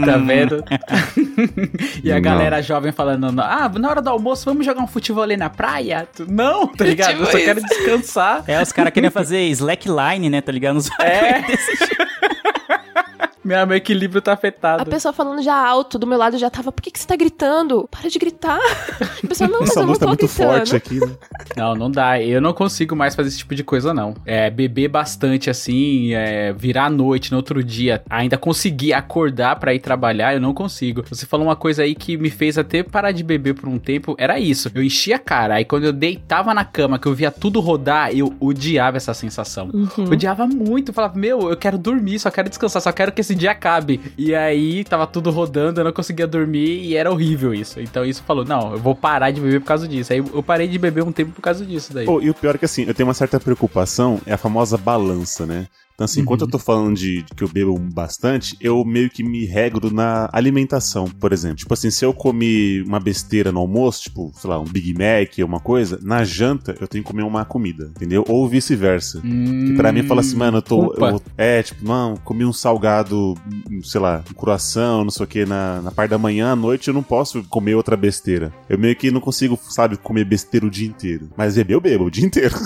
Tá 0.06 0.18
vendo? 0.18 0.64
e 2.04 2.12
a 2.12 2.16
Não. 2.16 2.22
galera 2.22 2.62
jovem 2.62 2.92
falando, 2.92 3.40
ah, 3.42 3.70
na 3.78 3.90
hora 3.90 4.02
do 4.02 4.10
almoço 4.10 4.46
vamos 4.46 4.66
jogar 4.66 4.82
um 4.82 4.88
futebol 4.88 5.24
ali 5.24 5.36
na 5.38 5.50
praia? 5.50 6.08
Tu, 6.16 6.26
Não, 6.32 6.68
tá 6.68 6.86
ligado? 6.86 7.10
Tipo 7.12 7.22
eu 7.24 7.26
só 7.28 7.38
isso. 7.38 7.46
quero 7.48 7.62
descansar. 7.62 8.44
É, 8.48 8.62
os 8.62 8.72
caras 8.72 8.94
queriam 8.94 9.12
fazer 9.12 9.42
slackline, 9.48 10.30
né, 10.30 10.42
tá 10.42 10.52
ligado? 10.52 10.76
Nos 10.76 10.90
É. 11.00 11.44
Meu, 13.44 13.66
meu 13.66 13.78
equilíbrio 13.78 14.22
tá 14.22 14.34
afetado. 14.34 14.84
A 14.84 14.86
pessoa 14.86 15.12
falando 15.14 15.42
já 15.42 15.56
alto 15.56 15.98
do 15.98 16.06
meu 16.06 16.18
lado 16.18 16.38
já 16.38 16.50
tava, 16.50 16.72
por 16.72 16.82
que, 16.82 16.92
que 16.92 17.00
você 17.00 17.08
tá 17.08 17.16
gritando? 17.16 17.88
Para 17.90 18.10
de 18.10 18.20
gritar. 18.20 18.60
A 19.24 19.28
pessoa, 19.28 19.50
não, 19.50 19.62
mas 19.62 19.72
Essa 19.72 19.80
eu 19.82 19.88
não 19.88 19.94
tá 19.94 20.00
tô 20.00 20.08
muito 20.08 20.28
gritando. 20.28 20.54
forte 20.58 20.76
aqui, 20.76 21.00
né? 21.00 21.12
Não, 21.58 21.76
não 21.76 21.90
dá. 21.90 22.22
Eu 22.22 22.40
não 22.40 22.54
consigo 22.54 22.96
mais 22.96 23.16
fazer 23.16 23.30
esse 23.30 23.40
tipo 23.40 23.56
de 23.56 23.64
coisa, 23.64 23.94
não. 23.94 24.14
É, 24.26 24.50
beber 24.50 24.88
bastante 24.88 25.50
assim, 25.50 26.14
é, 26.14 26.54
virar 26.54 26.86
à 26.86 26.90
noite 26.90 27.32
no 27.32 27.38
outro 27.38 27.64
dia, 27.64 28.04
ainda 28.10 28.38
conseguir 28.38 28.94
acordar 28.94 29.58
pra 29.58 29.74
ir 29.74 29.80
trabalhar, 29.80 30.34
eu 30.34 30.42
não 30.42 30.54
consigo. 30.54 31.04
Você 31.10 31.26
falou 31.26 31.48
uma 31.48 31.56
coisa 31.56 31.84
aí 31.84 31.96
que 31.96 32.18
me 32.18 32.30
fez 32.30 32.58
até 32.58 32.84
parar 32.84 33.12
de 33.12 33.24
beber 33.24 33.56
por 33.56 33.68
um 33.68 33.80
tempo, 33.80 34.16
era 34.18 34.40
isso. 34.40 34.72
Eu 34.74 34.84
enchia 34.84 35.16
a 35.16 35.20
cara, 35.20 35.56
aí 35.56 35.66
quando 35.66 35.86
eu 35.86 35.94
deitava 35.94 36.54
na 36.54 36.64
cama, 36.64 37.00
que 37.00 37.08
eu 37.08 37.14
via 37.14 37.32
tudo 37.32 37.60
rodar, 37.60 38.16
eu 38.16 38.34
odiava 38.40 38.98
essa 38.98 39.14
sensação. 39.14 39.70
Uhum. 39.74 40.12
Odiava 40.12 40.46
muito, 40.48 40.90
eu 40.90 40.94
falava, 40.94 41.18
meu, 41.18 41.50
eu 41.50 41.58
quero 41.58 41.78
dormir, 41.78 42.20
só 42.20 42.30
quero 42.30 42.50
descansar, 42.50 42.82
só 42.82 42.92
quero 42.92 43.12
que 43.12 43.22
esse 43.22 43.31
dia 43.36 43.52
acabe. 43.52 44.00
E 44.18 44.34
aí 44.36 44.84
tava 44.84 45.08
tudo 45.08 45.32
rodando, 45.32 45.80
eu 45.80 45.86
não 45.86 45.94
conseguia 45.94 46.28
dormir 46.28 46.84
e 46.84 46.96
era 46.96 47.12
horrível 47.12 47.54
isso. 47.54 47.80
Então 47.80 48.06
isso 48.06 48.24
falou, 48.24 48.46
não, 48.46 48.74
eu 48.74 48.78
vou 48.78 48.96
parar 48.96 49.32
de 49.32 49.42
beber 49.42 49.60
por 49.60 49.68
causa 49.68 49.88
disso. 49.88 50.14
Aí 50.14 50.20
eu 50.20 50.44
parei 50.44 50.68
de 50.68 50.78
beber 50.78 51.04
um 51.04 51.12
tempo 51.12 51.32
por 51.32 51.42
causa 51.42 51.66
disso 51.66 51.94
daí. 51.94 52.06
E 52.06 52.30
o 52.30 52.34
pior 52.34 52.56
é 52.56 52.58
que 52.58 52.66
assim, 52.66 52.84
eu 52.84 52.94
tenho 52.94 53.08
uma 53.08 53.14
certa 53.14 53.40
preocupação, 53.40 54.20
é 54.26 54.34
a 54.34 54.38
famosa 54.38 54.78
balança, 54.78 55.46
né? 55.46 55.68
Então, 56.02 56.06
assim, 56.06 56.22
enquanto 56.22 56.42
eu 56.42 56.48
tô 56.48 56.58
falando 56.58 56.96
de, 56.98 57.22
de 57.22 57.36
que 57.36 57.44
eu 57.44 57.48
bebo 57.48 57.78
bastante, 57.78 58.58
eu 58.60 58.84
meio 58.84 59.08
que 59.08 59.24
me 59.24 59.46
regro 59.46 59.94
na 59.94 60.28
alimentação, 60.34 61.06
por 61.08 61.32
exemplo. 61.32 61.58
Tipo 61.58 61.76
assim, 61.76 61.92
se 61.92 62.04
eu 62.04 62.12
comi 62.12 62.82
uma 62.82 63.00
besteira 63.00 63.52
no 63.52 63.60
almoço, 63.60 64.02
tipo, 64.04 64.32
sei 64.36 64.50
lá, 64.50 64.60
um 64.60 64.64
Big 64.64 64.94
Mac 64.94 65.38
ou 65.38 65.46
uma 65.46 65.60
coisa, 65.60 66.00
na 66.02 66.24
janta 66.24 66.76
eu 66.82 66.88
tenho 66.88 67.04
que 67.04 67.08
comer 67.12 67.22
uma 67.22 67.46
comida, 67.46 67.92
entendeu? 67.96 68.26
Ou 68.28 68.50
vice-versa. 68.50 69.22
Que 69.22 69.74
pra 69.78 69.92
mim 69.92 70.02
fala 70.02 70.22
assim, 70.22 70.36
mano, 70.36 70.58
eu 70.58 70.62
tô. 70.64 70.92
Eu- 70.96 71.22
é, 71.38 71.62
tipo, 71.62 71.86
não, 71.86 72.16
comi 72.18 72.46
um 72.46 72.54
salgado, 72.54 73.36
sei 73.84 74.02
lá, 74.02 74.24
um 74.28 74.34
croissant, 74.34 75.04
não 75.04 75.12
sei 75.12 75.24
o 75.24 75.28
que, 75.28 75.46
na, 75.46 75.84
na 75.84 75.92
parte 75.92 76.10
da 76.10 76.18
manhã, 76.18 76.52
à 76.54 76.56
noite 76.56 76.88
eu 76.88 76.96
não 76.96 77.04
posso 77.04 77.44
comer 77.44 77.76
outra 77.76 77.96
besteira. 77.96 78.52
Eu 78.68 78.80
meio 78.80 78.96
que 78.96 79.12
não 79.12 79.22
consigo, 79.22 79.60
sabe, 79.70 79.98
comer 79.98 80.26
besteira 80.26 80.66
o 80.66 80.70
dia 80.70 80.88
inteiro. 80.88 81.30
Mas 81.38 81.54
beber 81.56 81.76
eu 81.76 81.82
bebo 81.82 82.06
o 82.06 82.10
dia 82.12 82.26
inteiro. 82.26 82.56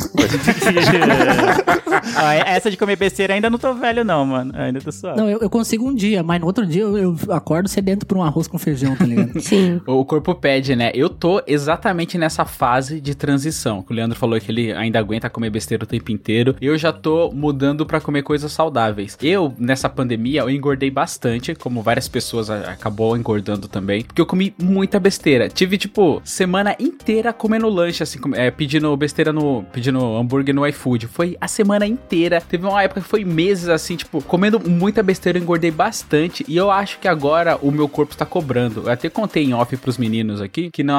Ah, 2.18 2.34
essa 2.36 2.72
de 2.72 2.78
comer 2.78 2.96
besteira 2.96 3.34
ainda 3.34 3.50
não 3.50 3.58
tô 3.58 3.74
velho, 3.74 4.04
não, 4.04 4.26
mano. 4.26 4.52
Ainda 4.56 4.80
tô 4.82 4.92
suave. 4.92 5.20
Não, 5.20 5.30
eu, 5.30 5.40
eu 5.42 5.50
consigo 5.50 5.88
um 5.88 5.94
dia, 5.94 6.24
mas 6.24 6.40
no 6.40 6.48
outro 6.48 6.66
dia 6.66 6.82
eu, 6.84 6.98
eu 6.98 7.16
acordo 7.30 7.68
sedento 7.68 8.06
por 8.06 8.18
um 8.18 8.24
arroz 8.24 8.48
com 8.48 8.58
feijão, 8.58 8.96
tá 8.96 9.06
ligado? 9.06 9.38
Sim. 9.42 9.82
O 9.86 10.04
corpo 10.06 10.34
pede, 10.36 10.76
né? 10.76 10.92
Eu 10.94 11.10
tô 11.10 11.42
exatamente 11.46 12.18
nessa 12.18 12.46
fase 12.46 13.02
de 13.02 13.16
transição. 13.16 13.82
Que 13.82 13.92
o 13.92 13.96
Leandro 13.96 14.18
falou 14.18 14.40
que 14.40 14.52
ele 14.52 14.72
ainda 14.74 15.00
aguenta 15.00 15.30
comer 15.30 15.50
besteira 15.50 15.84
o 15.84 15.88
tempo 15.88 16.12
inteiro. 16.12 16.56
Eu 16.62 16.78
já 16.78 16.92
tô 16.94 17.32
mudando 17.32 17.86
pra 17.86 18.00
comer 18.00 18.24
coisas 18.24 18.52
saudáveis. 18.52 19.18
Eu, 19.22 19.54
nessa 19.58 19.90
pandemia, 19.90 20.42
eu 20.42 20.50
engordei 20.50 20.90
bastante, 20.90 21.54
como 21.56 21.82
várias 21.82 22.08
pessoas 22.08 22.50
a- 22.50 22.72
acabou 22.72 23.16
engordando 23.18 23.68
também. 23.68 24.04
Porque 24.04 24.22
eu 24.22 24.26
comi 24.26 24.54
muita 24.62 25.00
besteira. 25.00 25.50
Tive, 25.50 25.78
tipo, 25.78 26.22
semana 26.24 26.76
inteira 26.80 27.34
comendo 27.34 27.68
lanche, 27.70 28.04
assim, 28.04 28.20
com- 28.20 28.34
é, 28.36 28.50
pedindo 28.52 28.96
besteira 28.96 29.34
no. 29.34 29.64
pedindo 29.74 30.00
hambúrguer 30.16 30.54
no 30.56 30.66
iFood. 30.68 31.08
Foi 31.08 31.36
a 31.42 31.48
semana 31.48 31.85
inteira. 31.88 32.42
Teve 32.42 32.66
uma 32.66 32.82
época 32.82 33.02
que 33.02 33.08
foi 33.08 33.24
meses, 33.24 33.70
assim, 33.70 33.96
tipo, 33.96 34.22
comendo 34.22 34.60
muita 34.60 35.04
besteira, 35.04 35.38
engordei 35.38 35.72
bastante. 35.72 36.46
E 36.48 36.56
eu 36.56 36.72
acho 36.72 37.00
que 37.00 37.08
agora 37.08 37.58
o 37.62 37.72
meu 37.72 37.88
corpo 37.88 38.14
está 38.14 38.26
cobrando. 38.26 38.84
Eu 38.86 38.92
até 38.92 39.10
contei 39.10 39.44
em 39.44 39.54
off 39.54 39.76
pros 39.78 39.98
meninos 39.98 40.42
aqui 40.42 40.70
que 40.72 40.84
no 40.84 40.94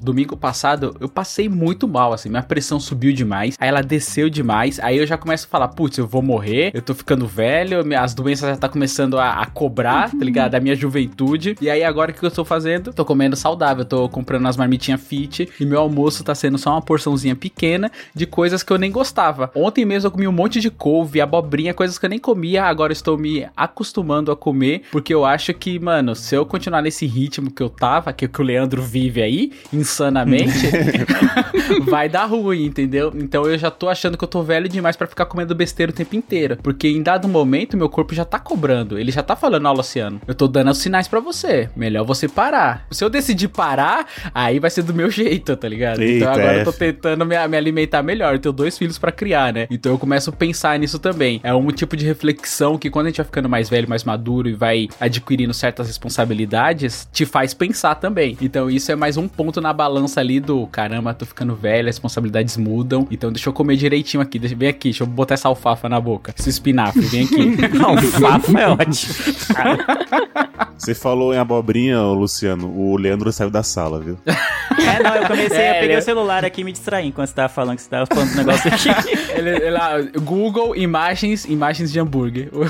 domingo 0.00 0.36
passado 0.36 0.96
eu 1.00 1.08
passei 1.08 1.48
muito 1.48 1.86
mal, 1.86 2.12
assim. 2.12 2.28
Minha 2.28 2.42
pressão 2.42 2.80
subiu 2.80 3.12
demais. 3.12 3.56
Aí 3.58 3.68
ela 3.68 3.82
desceu 3.82 4.28
demais. 4.28 4.78
Aí 4.80 4.98
eu 4.98 5.06
já 5.06 5.16
começo 5.16 5.46
a 5.46 5.48
falar, 5.48 5.68
putz, 5.68 5.98
eu 5.98 6.06
vou 6.06 6.22
morrer. 6.22 6.70
Eu 6.74 6.82
tô 6.82 6.94
ficando 6.94 7.26
velho. 7.26 7.82
As 7.98 8.14
doenças 8.14 8.48
já 8.48 8.56
tá 8.56 8.68
começando 8.68 9.18
a, 9.18 9.42
a 9.42 9.46
cobrar, 9.46 10.10
tá 10.10 10.24
ligado? 10.24 10.52
Da 10.52 10.60
minha 10.60 10.74
juventude. 10.74 11.56
E 11.60 11.70
aí 11.70 11.82
agora 11.82 12.10
o 12.10 12.14
que 12.14 12.24
eu 12.24 12.30
tô 12.30 12.44
fazendo? 12.44 12.92
Tô 12.92 13.04
comendo 13.04 13.36
saudável. 13.36 13.84
Tô 13.84 14.08
comprando 14.08 14.42
umas 14.42 14.56
marmitinhas 14.56 15.00
fit. 15.00 15.48
E 15.58 15.64
meu 15.64 15.80
almoço 15.80 16.24
tá 16.24 16.34
sendo 16.34 16.58
só 16.58 16.70
uma 16.70 16.82
porçãozinha 16.82 17.36
pequena 17.36 17.90
de 18.14 18.26
coisas 18.26 18.62
que 18.62 18.72
eu 18.72 18.78
nem 18.78 18.90
gostava. 18.90 19.50
Ontem 19.54 19.84
mesmo 19.84 20.06
eu 20.06 20.11
comi 20.12 20.28
um 20.28 20.32
monte 20.32 20.60
de 20.60 20.70
couve, 20.70 21.20
abobrinha, 21.20 21.74
coisas 21.74 21.98
que 21.98 22.06
eu 22.06 22.10
nem 22.10 22.18
comia. 22.18 22.64
Agora 22.64 22.92
estou 22.92 23.18
me 23.18 23.46
acostumando 23.56 24.30
a 24.30 24.36
comer. 24.36 24.82
Porque 24.90 25.12
eu 25.12 25.24
acho 25.24 25.52
que, 25.54 25.78
mano, 25.78 26.14
se 26.14 26.34
eu 26.34 26.46
continuar 26.46 26.82
nesse 26.82 27.06
ritmo 27.06 27.50
que 27.50 27.62
eu 27.62 27.68
tava, 27.68 28.12
que, 28.12 28.28
que 28.28 28.40
o 28.40 28.44
Leandro 28.44 28.82
vive 28.82 29.22
aí, 29.22 29.52
insanamente, 29.72 30.52
vai 31.88 32.08
dar 32.08 32.26
ruim, 32.26 32.66
entendeu? 32.66 33.12
Então 33.14 33.46
eu 33.46 33.58
já 33.58 33.70
tô 33.70 33.88
achando 33.88 34.16
que 34.16 34.24
eu 34.24 34.28
tô 34.28 34.42
velho 34.42 34.68
demais 34.68 34.96
pra 34.96 35.06
ficar 35.06 35.26
comendo 35.26 35.54
besteira 35.54 35.90
o 35.90 35.94
tempo 35.94 36.14
inteiro. 36.14 36.58
Porque 36.62 36.88
em 36.88 37.02
dado 37.02 37.28
momento, 37.28 37.76
meu 37.76 37.88
corpo 37.88 38.14
já 38.14 38.24
tá 38.24 38.38
cobrando. 38.38 38.98
Ele 38.98 39.10
já 39.10 39.22
tá 39.22 39.34
falando, 39.34 39.66
ó, 39.66 39.72
Luciano, 39.72 40.20
eu 40.26 40.34
tô 40.34 40.46
dando 40.46 40.70
os 40.70 40.78
sinais 40.78 41.08
pra 41.08 41.20
você. 41.20 41.68
Melhor 41.74 42.04
você 42.04 42.28
parar. 42.28 42.86
Se 42.90 43.04
eu 43.04 43.10
decidir 43.10 43.48
parar, 43.48 44.06
aí 44.34 44.58
vai 44.58 44.70
ser 44.70 44.82
do 44.82 44.94
meu 44.94 45.10
jeito, 45.10 45.56
tá 45.56 45.68
ligado? 45.68 46.00
Eita, 46.00 46.16
então 46.16 46.32
agora 46.32 46.58
eu 46.58 46.64
tô 46.64 46.72
tentando 46.72 47.24
me, 47.24 47.48
me 47.48 47.56
alimentar 47.56 48.02
melhor. 48.02 48.34
Eu 48.34 48.38
tenho 48.38 48.52
dois 48.52 48.76
filhos 48.76 48.98
pra 48.98 49.12
criar, 49.12 49.52
né? 49.52 49.66
Então 49.70 49.92
eu 49.92 49.98
começo 50.02 50.30
a 50.30 50.32
pensar 50.32 50.76
nisso 50.80 50.98
também. 50.98 51.40
É 51.44 51.54
um 51.54 51.68
tipo 51.68 51.96
de 51.96 52.04
reflexão 52.04 52.76
que 52.76 52.90
quando 52.90 53.06
a 53.06 53.08
gente 53.10 53.18
vai 53.18 53.26
ficando 53.26 53.48
mais 53.48 53.70
velho, 53.70 53.88
mais 53.88 54.02
maduro 54.02 54.48
e 54.48 54.52
vai 54.52 54.88
adquirindo 54.98 55.54
certas 55.54 55.86
responsabilidades, 55.86 57.08
te 57.12 57.24
faz 57.24 57.54
pensar 57.54 57.94
também. 57.94 58.36
Então 58.42 58.68
isso 58.68 58.90
é 58.90 58.96
mais 58.96 59.16
um 59.16 59.28
ponto 59.28 59.60
na 59.60 59.72
balança 59.72 60.18
ali 60.18 60.40
do 60.40 60.66
caramba, 60.66 61.14
tô 61.14 61.24
ficando 61.24 61.54
velho, 61.54 61.88
as 61.88 61.94
responsabilidades 61.94 62.56
mudam. 62.56 63.06
Então 63.12 63.30
deixa 63.30 63.48
eu 63.48 63.52
comer 63.52 63.76
direitinho 63.76 64.20
aqui. 64.20 64.40
Deixa, 64.40 64.56
vem 64.56 64.68
aqui, 64.68 64.88
deixa 64.88 65.04
eu 65.04 65.06
botar 65.06 65.34
essa 65.34 65.46
alfafa 65.46 65.88
na 65.88 66.00
boca. 66.00 66.34
Esse 66.36 66.50
espinafre, 66.50 67.02
vem 67.02 67.24
aqui. 67.24 67.52
Alfafa 67.80 68.58
é 68.58 68.68
ótimo. 68.68 69.14
Você 70.78 70.94
falou 70.94 71.32
em 71.32 71.38
abobrinha, 71.38 72.00
Luciano, 72.02 72.68
o 72.76 72.96
Leandro 72.96 73.32
saiu 73.32 73.50
da 73.50 73.62
sala, 73.62 74.00
viu? 74.00 74.18
É, 74.72 75.02
não, 75.02 75.14
eu 75.14 75.26
comecei 75.28 75.58
É, 75.58 75.70
a 75.70 75.80
pegar 75.80 75.94
né? 75.94 75.98
o 75.98 76.02
celular 76.02 76.44
aqui 76.46 76.62
e 76.62 76.64
me 76.64 76.72
distrair 76.72 77.06
enquanto 77.06 77.28
você 77.28 77.34
tava 77.34 77.48
falando 77.50 77.76
que 77.76 77.82
você 77.82 77.90
tava 77.90 78.06
falando 78.06 78.30
do 78.30 78.36
negócio 78.36 78.72
aqui. 78.72 78.88
Ele, 79.32 79.48
ele, 79.50 79.76
ah, 79.76 79.96
Google 80.20 80.76
imagens, 80.76 81.44
imagens 81.46 81.90
de 81.92 81.98
hambúrguer. 81.98 82.48
O, 82.52 82.60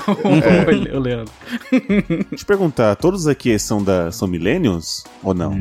o 0.97 0.99
Leandro. 1.01 1.33
Deixa 1.71 2.27
eu 2.33 2.37
te 2.39 2.45
perguntar, 2.45 2.95
todos 2.97 3.27
aqui 3.27 3.59
são 3.59 3.83
da 3.83 4.11
são 4.13 4.27
millennials 4.29 5.05
ou 5.23 5.35
não? 5.35 5.53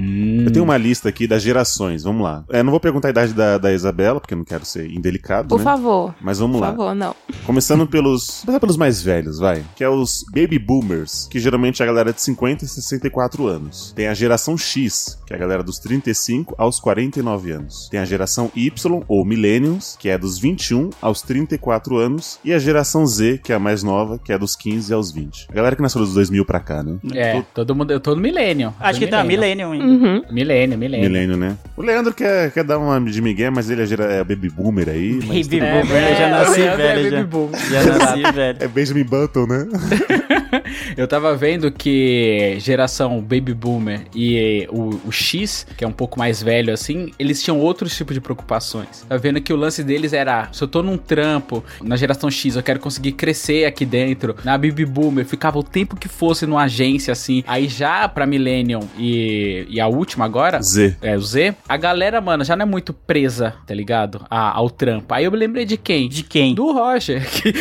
Eu 0.46 0.52
tenho 0.52 0.64
uma 0.64 0.78
lista 0.78 1.10
aqui 1.10 1.28
das 1.28 1.42
gerações, 1.42 2.04
vamos 2.04 2.24
lá. 2.24 2.44
É, 2.50 2.62
não 2.64 2.70
vou 2.72 2.80
perguntar 2.80 3.10
a 3.10 3.12
idade 3.12 3.34
da, 3.34 3.58
da 3.58 3.74
Isabela, 3.74 4.20
porque 4.20 4.34
eu 4.34 4.38
não 4.38 4.46
quero 4.46 4.64
ser 4.66 4.90
indelicado, 4.92 5.48
Por 5.50 5.58
né? 5.60 5.64
favor. 5.64 6.14
Mas 6.22 6.40
vamos 6.40 6.58
Por 6.58 6.62
lá. 6.62 6.72
favor, 6.72 6.96
não. 6.96 7.16
Começando 7.46 7.86
pelos. 7.88 8.42
Começar 8.42 8.60
pelos 8.60 8.78
mais 8.78 9.02
velhos, 9.02 9.38
vai. 9.40 9.64
Que 9.76 9.84
é 9.84 9.90
os 9.90 10.24
Baby 10.34 10.60
Boomers, 10.60 11.28
que 11.32 11.40
geralmente 11.40 11.82
é 11.82 11.84
a 11.84 11.88
galera 11.88 12.14
de 12.14 12.22
50 12.22 12.41
e 12.50 12.68
64 12.68 13.48
anos. 13.48 13.92
Tem 13.96 14.08
a 14.08 14.14
geração 14.14 14.58
X, 14.58 15.18
que 15.26 15.34
é 15.34 15.36
a 15.36 15.40
galera 15.40 15.64
dos 15.64 15.80
35 15.80 16.56
aos 16.58 16.80
49 16.80 17.52
anos. 17.52 17.88
Tem 17.90 18.00
a 18.00 18.06
geração 18.06 18.52
Y, 18.56 19.02
ou 19.08 19.26
Millennials, 19.26 19.96
que 20.00 20.10
é 20.10 20.18
dos 20.18 20.40
21 20.40 20.90
aos 21.02 21.22
34 21.22 21.98
anos. 21.98 22.40
E 22.44 22.54
a 22.54 22.60
geração 22.60 23.06
Z, 23.06 23.40
que 23.44 23.52
é 23.52 23.56
a 23.56 23.60
mais 23.60 23.84
nova, 23.84 24.18
que 24.18 24.32
é 24.34 24.38
dos 24.38 24.56
15 24.56 24.94
aos 24.94 25.12
20. 25.12 25.48
A 25.50 25.54
galera 25.54 25.76
que 25.76 25.82
nasceu 25.82 26.02
dos 26.02 26.14
2000 26.14 26.46
pra 26.46 26.60
cá, 26.60 26.82
né? 26.84 26.98
É, 27.14 27.42
todo 27.54 27.76
mundo. 27.76 27.92
Eu 27.92 28.00
tô 28.00 28.16
no 28.16 28.22
milênio. 28.22 28.74
Acho 28.80 29.00
que 29.00 29.08
tá. 29.08 29.24
Millennium 29.24 29.72
ainda. 29.72 29.86
Uhum. 29.86 30.24
Milênio, 30.32 30.78
milênio. 30.78 31.10
Milênio, 31.10 31.38
né? 31.38 31.58
O 31.78 31.82
Leandro 31.82 32.14
quer, 32.14 32.52
quer 32.52 32.64
dar 32.64 32.78
uma 32.78 33.00
de 33.02 33.22
Miguel, 33.22 33.52
mas 33.52 33.70
ele 33.70 33.82
é, 33.84 33.86
gera- 33.86 34.12
é 34.12 34.24
Baby 34.24 34.50
Boomer 34.50 34.90
aí. 34.90 35.20
mas 35.28 35.48
Baby 35.48 35.60
Boomer, 35.62 36.10
eu 36.10 36.16
já 36.16 36.30
nasci 36.30 36.62
é 36.62 36.76
velho. 36.76 37.28
baby 37.30 37.58
já. 37.70 37.84
Já 37.84 37.98
nasci 37.98 38.22
velho. 38.34 38.58
É 38.62 38.68
Benjamin 38.68 39.04
Button, 39.04 39.46
né? 39.48 39.68
Eu 40.98 41.08
tava 41.08 41.36
vendo 41.36 41.72
que 41.72 42.21
geração 42.60 43.20
Baby 43.22 43.54
Boomer 43.54 44.02
e 44.16 44.68
o, 44.72 45.00
o 45.08 45.12
X, 45.12 45.66
que 45.78 45.84
é 45.84 45.88
um 45.88 45.92
pouco 45.92 46.18
mais 46.20 46.42
velho 46.42 46.74
assim, 46.74 47.12
eles 47.20 47.42
tinham 47.42 47.60
outros 47.60 47.96
tipos 47.96 48.14
de 48.14 48.22
preocupações. 48.22 49.06
Tá 49.08 49.18
vendo 49.18 49.42
que 49.42 49.54
o 49.54 49.56
lance 49.56 49.84
deles 49.84 50.14
era: 50.14 50.50
se 50.52 50.64
eu 50.64 50.68
tô 50.68 50.82
num 50.84 50.98
trampo, 50.98 51.64
na 51.82 51.96
geração 51.96 52.30
X, 52.30 52.56
eu 52.56 52.64
quero 52.64 52.80
conseguir 52.80 53.14
crescer 53.14 53.66
aqui 53.66 53.86
dentro. 53.86 54.36
Na 54.44 54.58
Baby 54.58 54.86
Boomer, 54.86 55.26
ficava 55.26 55.58
o 55.60 55.64
tempo 55.64 55.96
que 55.96 56.08
fosse 56.08 56.46
numa 56.46 56.64
agência 56.64 57.12
assim. 57.12 57.44
Aí 57.48 57.68
já 57.68 58.08
pra 58.08 58.26
Millennium 58.26 58.82
e, 58.98 59.66
e 59.70 59.80
a 59.80 59.88
última 59.88 60.26
agora, 60.26 60.62
Z. 60.62 60.96
é, 61.02 61.16
o 61.18 61.22
Z, 61.22 61.56
a 61.68 61.78
galera, 61.78 62.20
mano, 62.22 62.44
já 62.44 62.56
não 62.56 62.64
é 62.64 62.66
muito 62.66 62.94
presa, 62.94 63.56
tá 63.66 63.74
ligado? 63.74 64.26
A- 64.30 64.52
ao 64.58 64.70
trampo. 64.70 65.14
Aí 65.14 65.26
eu 65.26 65.32
me 65.32 65.38
lembrei 65.38 65.66
de 65.66 65.78
quem? 65.78 66.08
De 66.10 66.24
quem? 66.24 66.54
Do 66.56 66.72
Roger. 66.72 67.26
que- 67.30 67.54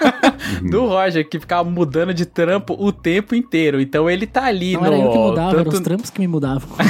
do 0.70 0.86
Roger, 0.86 1.28
que 1.28 1.38
ficava 1.38 1.68
mudando 1.68 2.12
de 2.14 2.24
trampo 2.26 2.76
o 2.78 2.92
tempo 2.92 3.34
inteiro. 3.34 3.80
Então 3.80 3.99
ele 4.08 4.26
tá 4.26 4.44
ali 4.44 4.72
Não 4.74 4.80
no. 4.82 4.86
era 4.86 4.96
eu 4.98 5.10
que 5.10 5.18
mudava, 5.18 5.50
eram 5.50 5.64
tanto- 5.64 5.74
os 5.74 5.80
trampos 5.80 6.10
que 6.10 6.20
me 6.20 6.28
mudavam. 6.28 6.68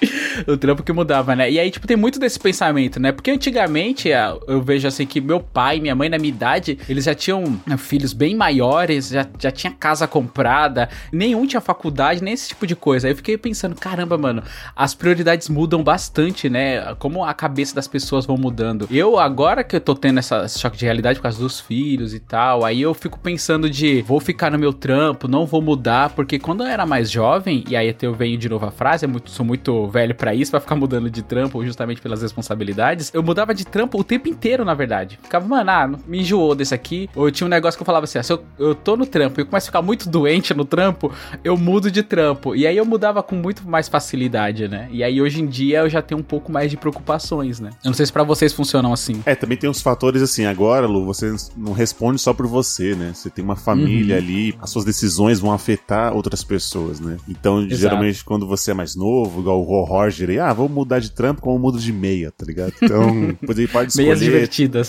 o 0.46 0.56
trampo 0.56 0.82
que 0.82 0.92
mudava, 0.92 1.34
né? 1.34 1.50
E 1.50 1.58
aí, 1.58 1.70
tipo, 1.70 1.86
tem 1.86 1.96
muito 1.96 2.18
desse 2.18 2.38
pensamento, 2.38 3.00
né? 3.00 3.12
Porque 3.12 3.30
antigamente 3.30 4.08
eu 4.46 4.62
vejo 4.62 4.86
assim 4.86 5.06
que 5.06 5.20
meu 5.20 5.40
pai 5.40 5.80
minha 5.80 5.94
mãe, 5.94 6.08
na 6.08 6.18
minha 6.18 6.28
idade, 6.28 6.78
eles 6.88 7.04
já 7.04 7.14
tinham 7.14 7.58
né, 7.66 7.76
filhos 7.76 8.12
bem 8.12 8.34
maiores, 8.34 9.08
já, 9.08 9.26
já 9.38 9.50
tinha 9.50 9.72
casa 9.72 10.06
comprada, 10.06 10.88
nenhum 11.12 11.46
tinha 11.46 11.60
faculdade, 11.60 12.22
nem 12.22 12.34
esse 12.34 12.48
tipo 12.48 12.66
de 12.66 12.76
coisa. 12.76 13.06
Aí 13.06 13.12
eu 13.12 13.16
fiquei 13.16 13.36
pensando, 13.36 13.74
caramba, 13.74 14.18
mano, 14.18 14.42
as 14.74 14.94
prioridades 14.94 15.48
mudam 15.48 15.82
bastante, 15.82 16.48
né? 16.48 16.94
Como 16.98 17.24
a 17.24 17.34
cabeça 17.34 17.74
das 17.74 17.88
pessoas 17.88 18.26
vão 18.26 18.36
mudando. 18.36 18.88
Eu, 18.90 19.18
agora 19.18 19.64
que 19.64 19.76
eu 19.76 19.80
tô 19.80 19.94
tendo 19.94 20.18
essa, 20.18 20.44
esse 20.44 20.58
choque 20.58 20.76
de 20.76 20.84
realidade 20.84 21.18
por 21.18 21.24
causa 21.24 21.38
dos 21.38 21.60
filhos 21.60 22.14
e 22.14 22.20
tal, 22.20 22.64
aí 22.64 22.82
eu 22.82 22.94
fico 22.94 23.18
pensando 23.18 23.68
de 23.68 24.02
vou 24.02 24.20
ficar 24.20 24.50
no 24.50 24.58
meu 24.58 24.72
trampo, 24.72 25.28
não 25.28 25.46
vou 25.46 25.62
mudar, 25.62 26.10
porque 26.10 26.38
quando 26.38 26.62
eu 26.62 26.66
era 26.66 26.86
mais 26.86 27.10
jovem, 27.10 27.64
e 27.68 27.76
aí 27.76 27.88
até 27.88 28.06
eu 28.06 28.14
venho 28.14 28.36
de 28.38 28.48
novo 28.48 28.66
a 28.66 28.70
frase, 28.70 29.04
é 29.04 29.08
muito, 29.08 29.30
sou 29.30 29.44
muito 29.44 29.85
velho 29.88 30.14
pra 30.14 30.34
isso, 30.34 30.50
pra 30.50 30.60
ficar 30.60 30.76
mudando 30.76 31.10
de 31.10 31.22
trampo, 31.22 31.64
justamente 31.64 32.00
pelas 32.00 32.22
responsabilidades, 32.22 33.10
eu 33.14 33.22
mudava 33.22 33.54
de 33.54 33.64
trampo 33.64 33.98
o 33.98 34.04
tempo 34.04 34.28
inteiro, 34.28 34.64
na 34.64 34.74
verdade. 34.74 35.18
Ficava, 35.22 35.46
mano, 35.46 35.70
ah, 35.70 35.90
me 36.06 36.20
enjoou 36.20 36.54
desse 36.54 36.74
aqui. 36.74 37.08
Ou 37.14 37.28
eu 37.28 37.32
tinha 37.32 37.46
um 37.46 37.50
negócio 37.50 37.76
que 37.78 37.82
eu 37.82 37.86
falava 37.86 38.04
assim, 38.04 38.18
ah, 38.18 38.22
se 38.22 38.32
eu, 38.32 38.44
eu 38.58 38.74
tô 38.74 38.96
no 38.96 39.06
trampo 39.06 39.40
e 39.40 39.42
eu 39.42 39.46
começo 39.46 39.66
a 39.66 39.68
ficar 39.68 39.82
muito 39.82 40.08
doente 40.08 40.54
no 40.54 40.64
trampo, 40.64 41.12
eu 41.42 41.56
mudo 41.56 41.90
de 41.90 42.02
trampo. 42.02 42.54
E 42.54 42.66
aí 42.66 42.76
eu 42.76 42.84
mudava 42.84 43.22
com 43.22 43.36
muito 43.36 43.68
mais 43.68 43.88
facilidade, 43.88 44.68
né? 44.68 44.88
E 44.90 45.02
aí 45.02 45.20
hoje 45.20 45.42
em 45.42 45.46
dia 45.46 45.80
eu 45.80 45.88
já 45.88 46.02
tenho 46.02 46.20
um 46.20 46.24
pouco 46.24 46.50
mais 46.50 46.70
de 46.70 46.76
preocupações, 46.76 47.60
né? 47.60 47.70
Eu 47.84 47.88
não 47.88 47.94
sei 47.94 48.06
se 48.06 48.12
pra 48.12 48.22
vocês 48.22 48.52
funcionam 48.52 48.92
assim. 48.92 49.22
É, 49.24 49.34
também 49.34 49.56
tem 49.56 49.68
uns 49.68 49.80
fatores 49.80 50.22
assim, 50.22 50.46
agora, 50.46 50.86
Lu, 50.86 51.04
você 51.04 51.34
não 51.56 51.72
responde 51.72 52.20
só 52.20 52.32
por 52.32 52.46
você, 52.46 52.94
né? 52.94 53.12
Você 53.14 53.30
tem 53.30 53.44
uma 53.44 53.56
família 53.56 54.16
ali, 54.16 54.54
as 54.60 54.70
suas 54.70 54.84
decisões 54.84 55.40
vão 55.40 55.52
afetar 55.52 56.14
outras 56.14 56.42
pessoas, 56.44 57.00
né? 57.00 57.16
Então, 57.28 57.60
Exato. 57.60 57.76
geralmente, 57.76 58.24
quando 58.24 58.46
você 58.46 58.70
é 58.70 58.74
mais 58.74 58.94
novo, 58.94 59.40
igual 59.40 59.60
o 59.60 59.64
o 59.82 59.84
Roger 59.84 60.30
aí, 60.30 60.38
ah, 60.38 60.52
vou 60.52 60.68
mudar 60.68 60.98
de 60.98 61.10
trampo 61.10 61.40
como 61.42 61.56
eu 61.56 61.60
mudo 61.60 61.78
de 61.78 61.92
meia, 61.92 62.30
tá 62.32 62.44
ligado? 62.46 62.72
Então, 62.82 63.28
depois 63.40 63.58
ele 63.58 63.68
pode 63.68 63.90
escolher. 63.90 64.06
Meias 64.06 64.20
divertidas. 64.20 64.88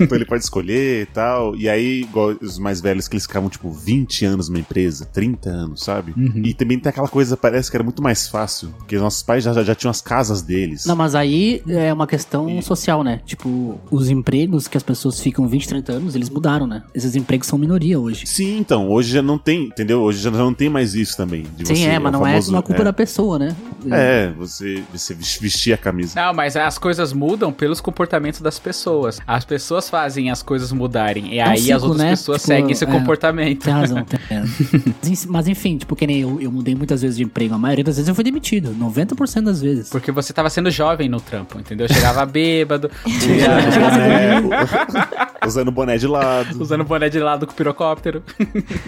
então 0.00 0.16
ele 0.16 0.24
pode 0.24 0.42
escolher 0.44 1.02
e 1.02 1.06
tal. 1.06 1.54
E 1.56 1.68
aí, 1.68 2.02
igual 2.02 2.34
os 2.40 2.58
mais 2.58 2.80
velhos 2.80 3.08
que 3.08 3.14
eles 3.14 3.26
ficavam, 3.26 3.48
tipo, 3.48 3.70
20 3.70 4.24
anos 4.24 4.48
numa 4.48 4.58
empresa, 4.60 5.04
30 5.06 5.50
anos, 5.50 5.82
sabe? 5.84 6.12
Uhum. 6.16 6.42
E 6.44 6.54
também 6.54 6.78
tem 6.78 6.90
aquela 6.90 7.08
coisa, 7.08 7.36
parece 7.36 7.70
que 7.70 7.76
era 7.76 7.84
muito 7.84 8.02
mais 8.02 8.28
fácil, 8.28 8.68
porque 8.78 8.96
nossos 8.98 9.22
pais 9.22 9.44
já, 9.44 9.52
já, 9.52 9.62
já 9.62 9.74
tinham 9.74 9.90
as 9.90 10.00
casas 10.00 10.42
deles. 10.42 10.84
Não, 10.86 10.96
mas 10.96 11.14
aí 11.14 11.62
é 11.68 11.92
uma 11.92 12.06
questão 12.06 12.60
social, 12.62 13.02
né? 13.02 13.20
Tipo, 13.24 13.78
os 13.90 14.10
empregos 14.10 14.68
que 14.68 14.76
as 14.76 14.82
pessoas 14.82 15.20
ficam 15.20 15.46
20, 15.48 15.68
30 15.68 15.92
anos, 15.92 16.14
eles 16.14 16.28
mudaram, 16.30 16.66
né? 16.66 16.82
Esses 16.94 17.14
empregos 17.16 17.46
são 17.46 17.58
minoria 17.58 17.98
hoje. 17.98 18.26
Sim, 18.26 18.58
então, 18.58 18.88
hoje 18.88 19.12
já 19.12 19.22
não 19.22 19.38
tem, 19.38 19.64
entendeu? 19.64 20.00
Hoje 20.00 20.18
já 20.20 20.30
não 20.30 20.54
tem 20.54 20.68
mais 20.68 20.94
isso 20.94 21.16
também. 21.16 21.44
de 21.56 21.66
Sim, 21.66 21.74
você- 21.74 21.84
é, 21.84 21.98
mas 21.98 22.12
não 22.12 22.20
famoso- 22.20 22.50
é 22.50 22.54
uma 22.56 22.62
culpa 22.62 22.82
é. 22.82 22.84
da 22.84 22.92
pessoa, 22.92 23.38
né? 23.38 23.54
É, 23.90 24.30
você, 24.36 24.82
você 24.92 25.14
vestir 25.14 25.72
a 25.72 25.76
camisa. 25.78 26.20
Não, 26.20 26.34
mas 26.34 26.56
as 26.56 26.76
coisas 26.78 27.12
mudam 27.12 27.52
pelos 27.52 27.80
comportamentos 27.80 28.40
das 28.40 28.58
pessoas. 28.58 29.18
As 29.26 29.44
pessoas 29.44 29.88
fazem 29.88 30.30
as 30.30 30.42
coisas 30.42 30.70
mudarem. 30.72 31.34
E 31.34 31.38
É 31.38 31.46
um 31.46 31.50
aí 31.50 31.72
as 31.72 31.82
outras 31.82 32.00
né? 32.02 32.10
pessoas 32.10 32.42
Tipo, 32.42 32.46
seguem 32.54 32.70
esse 32.72 32.84
é. 32.84 32.86
comportamento. 32.86 33.62
Tem 33.64 33.72
razão, 33.72 34.04
tem 34.04 34.38
razão. 34.38 35.24
Mas, 35.28 35.48
enfim, 35.48 35.78
tipo, 35.78 35.96
que 35.96 36.06
nem 36.06 36.20
eu, 36.20 36.40
eu 36.40 36.52
mudei 36.52 36.74
muitas 36.74 37.00
vezes 37.02 37.16
de 37.16 37.22
emprego. 37.24 37.54
A 37.54 37.58
maioria 37.58 37.84
das 37.84 37.96
vezes 37.96 38.08
eu 38.08 38.14
fui 38.14 38.24
demitido. 38.24 38.74
90% 38.74 39.42
das 39.44 39.60
vezes. 39.62 39.88
Porque 39.88 40.12
você 40.12 40.32
tava 40.32 40.50
sendo 40.50 40.70
jovem 40.70 41.08
no 41.08 41.20
trampo, 41.20 41.58
entendeu? 41.58 41.88
Chegava 41.88 42.24
bêbado, 42.26 42.90
Usando 43.06 43.72
boné, 44.50 45.46
usando 45.46 45.72
boné 45.72 45.98
de 45.98 46.06
lado. 46.06 46.60
usando 46.62 46.84
boné 46.84 47.08
de 47.08 47.18
lado 47.18 47.46
com 47.46 47.52
pirocóptero. 47.54 48.22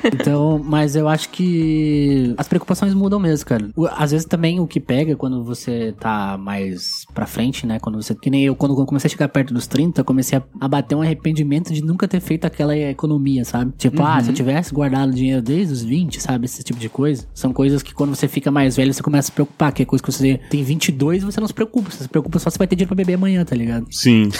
Então, 0.05 0.61
mas 0.65 0.95
eu 0.97 1.09
acho 1.09 1.29
que 1.31 2.35
as 2.37 2.47
preocupações 2.49 2.95
mudam 2.95 3.19
mesmo, 3.19 3.47
cara. 3.47 3.69
O- 3.77 3.87
Às 3.87 4.11
vezes 4.13 4.27
também 4.27 4.61
o 4.63 4.67
que 4.69 4.81
pega 4.81 5.17
quando 5.17 5.43
você 5.45 5.95
tá 5.99 6.37
mais 6.39 7.05
pra 7.15 7.27
frente, 7.27 7.67
né? 7.67 7.79
Quando 7.79 8.01
você. 8.03 8.15
Que 8.15 8.31
nem 8.31 8.45
eu, 8.45 8.55
quando 8.55 8.79
eu 8.79 8.87
comecei 8.87 9.09
a 9.09 9.11
chegar 9.11 9.29
perto 9.29 9.53
dos 9.55 9.67
30, 9.67 10.03
comecei 10.05 10.39
a, 10.39 10.43
a 10.61 10.69
bater 10.69 10.95
um 10.95 11.03
arrependimento 11.03 11.73
de 11.73 11.83
nunca 11.83 12.07
ter 12.09 12.21
feito 12.21 12.45
aquela 12.45 12.77
economia, 12.77 13.45
sabe? 13.45 13.73
Tipo, 13.77 14.03
ah, 14.03 14.21
se 14.23 14.31
eu 14.31 14.35
tivesse 14.35 14.73
guardado 14.75 15.13
dinheiro 15.13 15.43
desde 15.43 15.73
os 15.73 15.83
20, 15.83 16.21
sabe? 16.21 16.45
Esse 16.47 16.63
tipo 16.63 16.79
de 16.79 16.89
coisa. 16.89 17.27
São 17.35 17.53
coisas 17.53 17.83
que 17.83 17.95
quando 17.95 18.15
você 18.15 18.29
fica 18.29 18.51
mais 18.51 18.77
velho, 18.77 18.93
você 18.93 19.03
começa 19.03 19.27
a 19.27 19.31
se 19.31 19.33
preocupar. 19.33 19.73
Que 19.73 19.83
é 19.83 19.85
coisa 19.87 20.03
que 20.03 20.13
você 20.13 20.39
tem 20.51 20.63
22 20.63 21.23
você 21.25 21.41
não 21.41 21.49
se 21.49 21.55
preocupa. 21.55 21.91
Você 21.91 22.03
se 22.05 22.09
preocupa 22.09 22.39
só 22.39 22.51
se 22.51 22.59
vai 22.59 22.67
ter 22.67 22.77
dinheiro 22.77 22.89
pra 22.89 22.97
beber 22.97 23.15
amanhã, 23.15 23.45
tá 23.45 23.55
ligado? 23.57 23.87
Sim, 23.91 24.31
sim. 24.31 24.39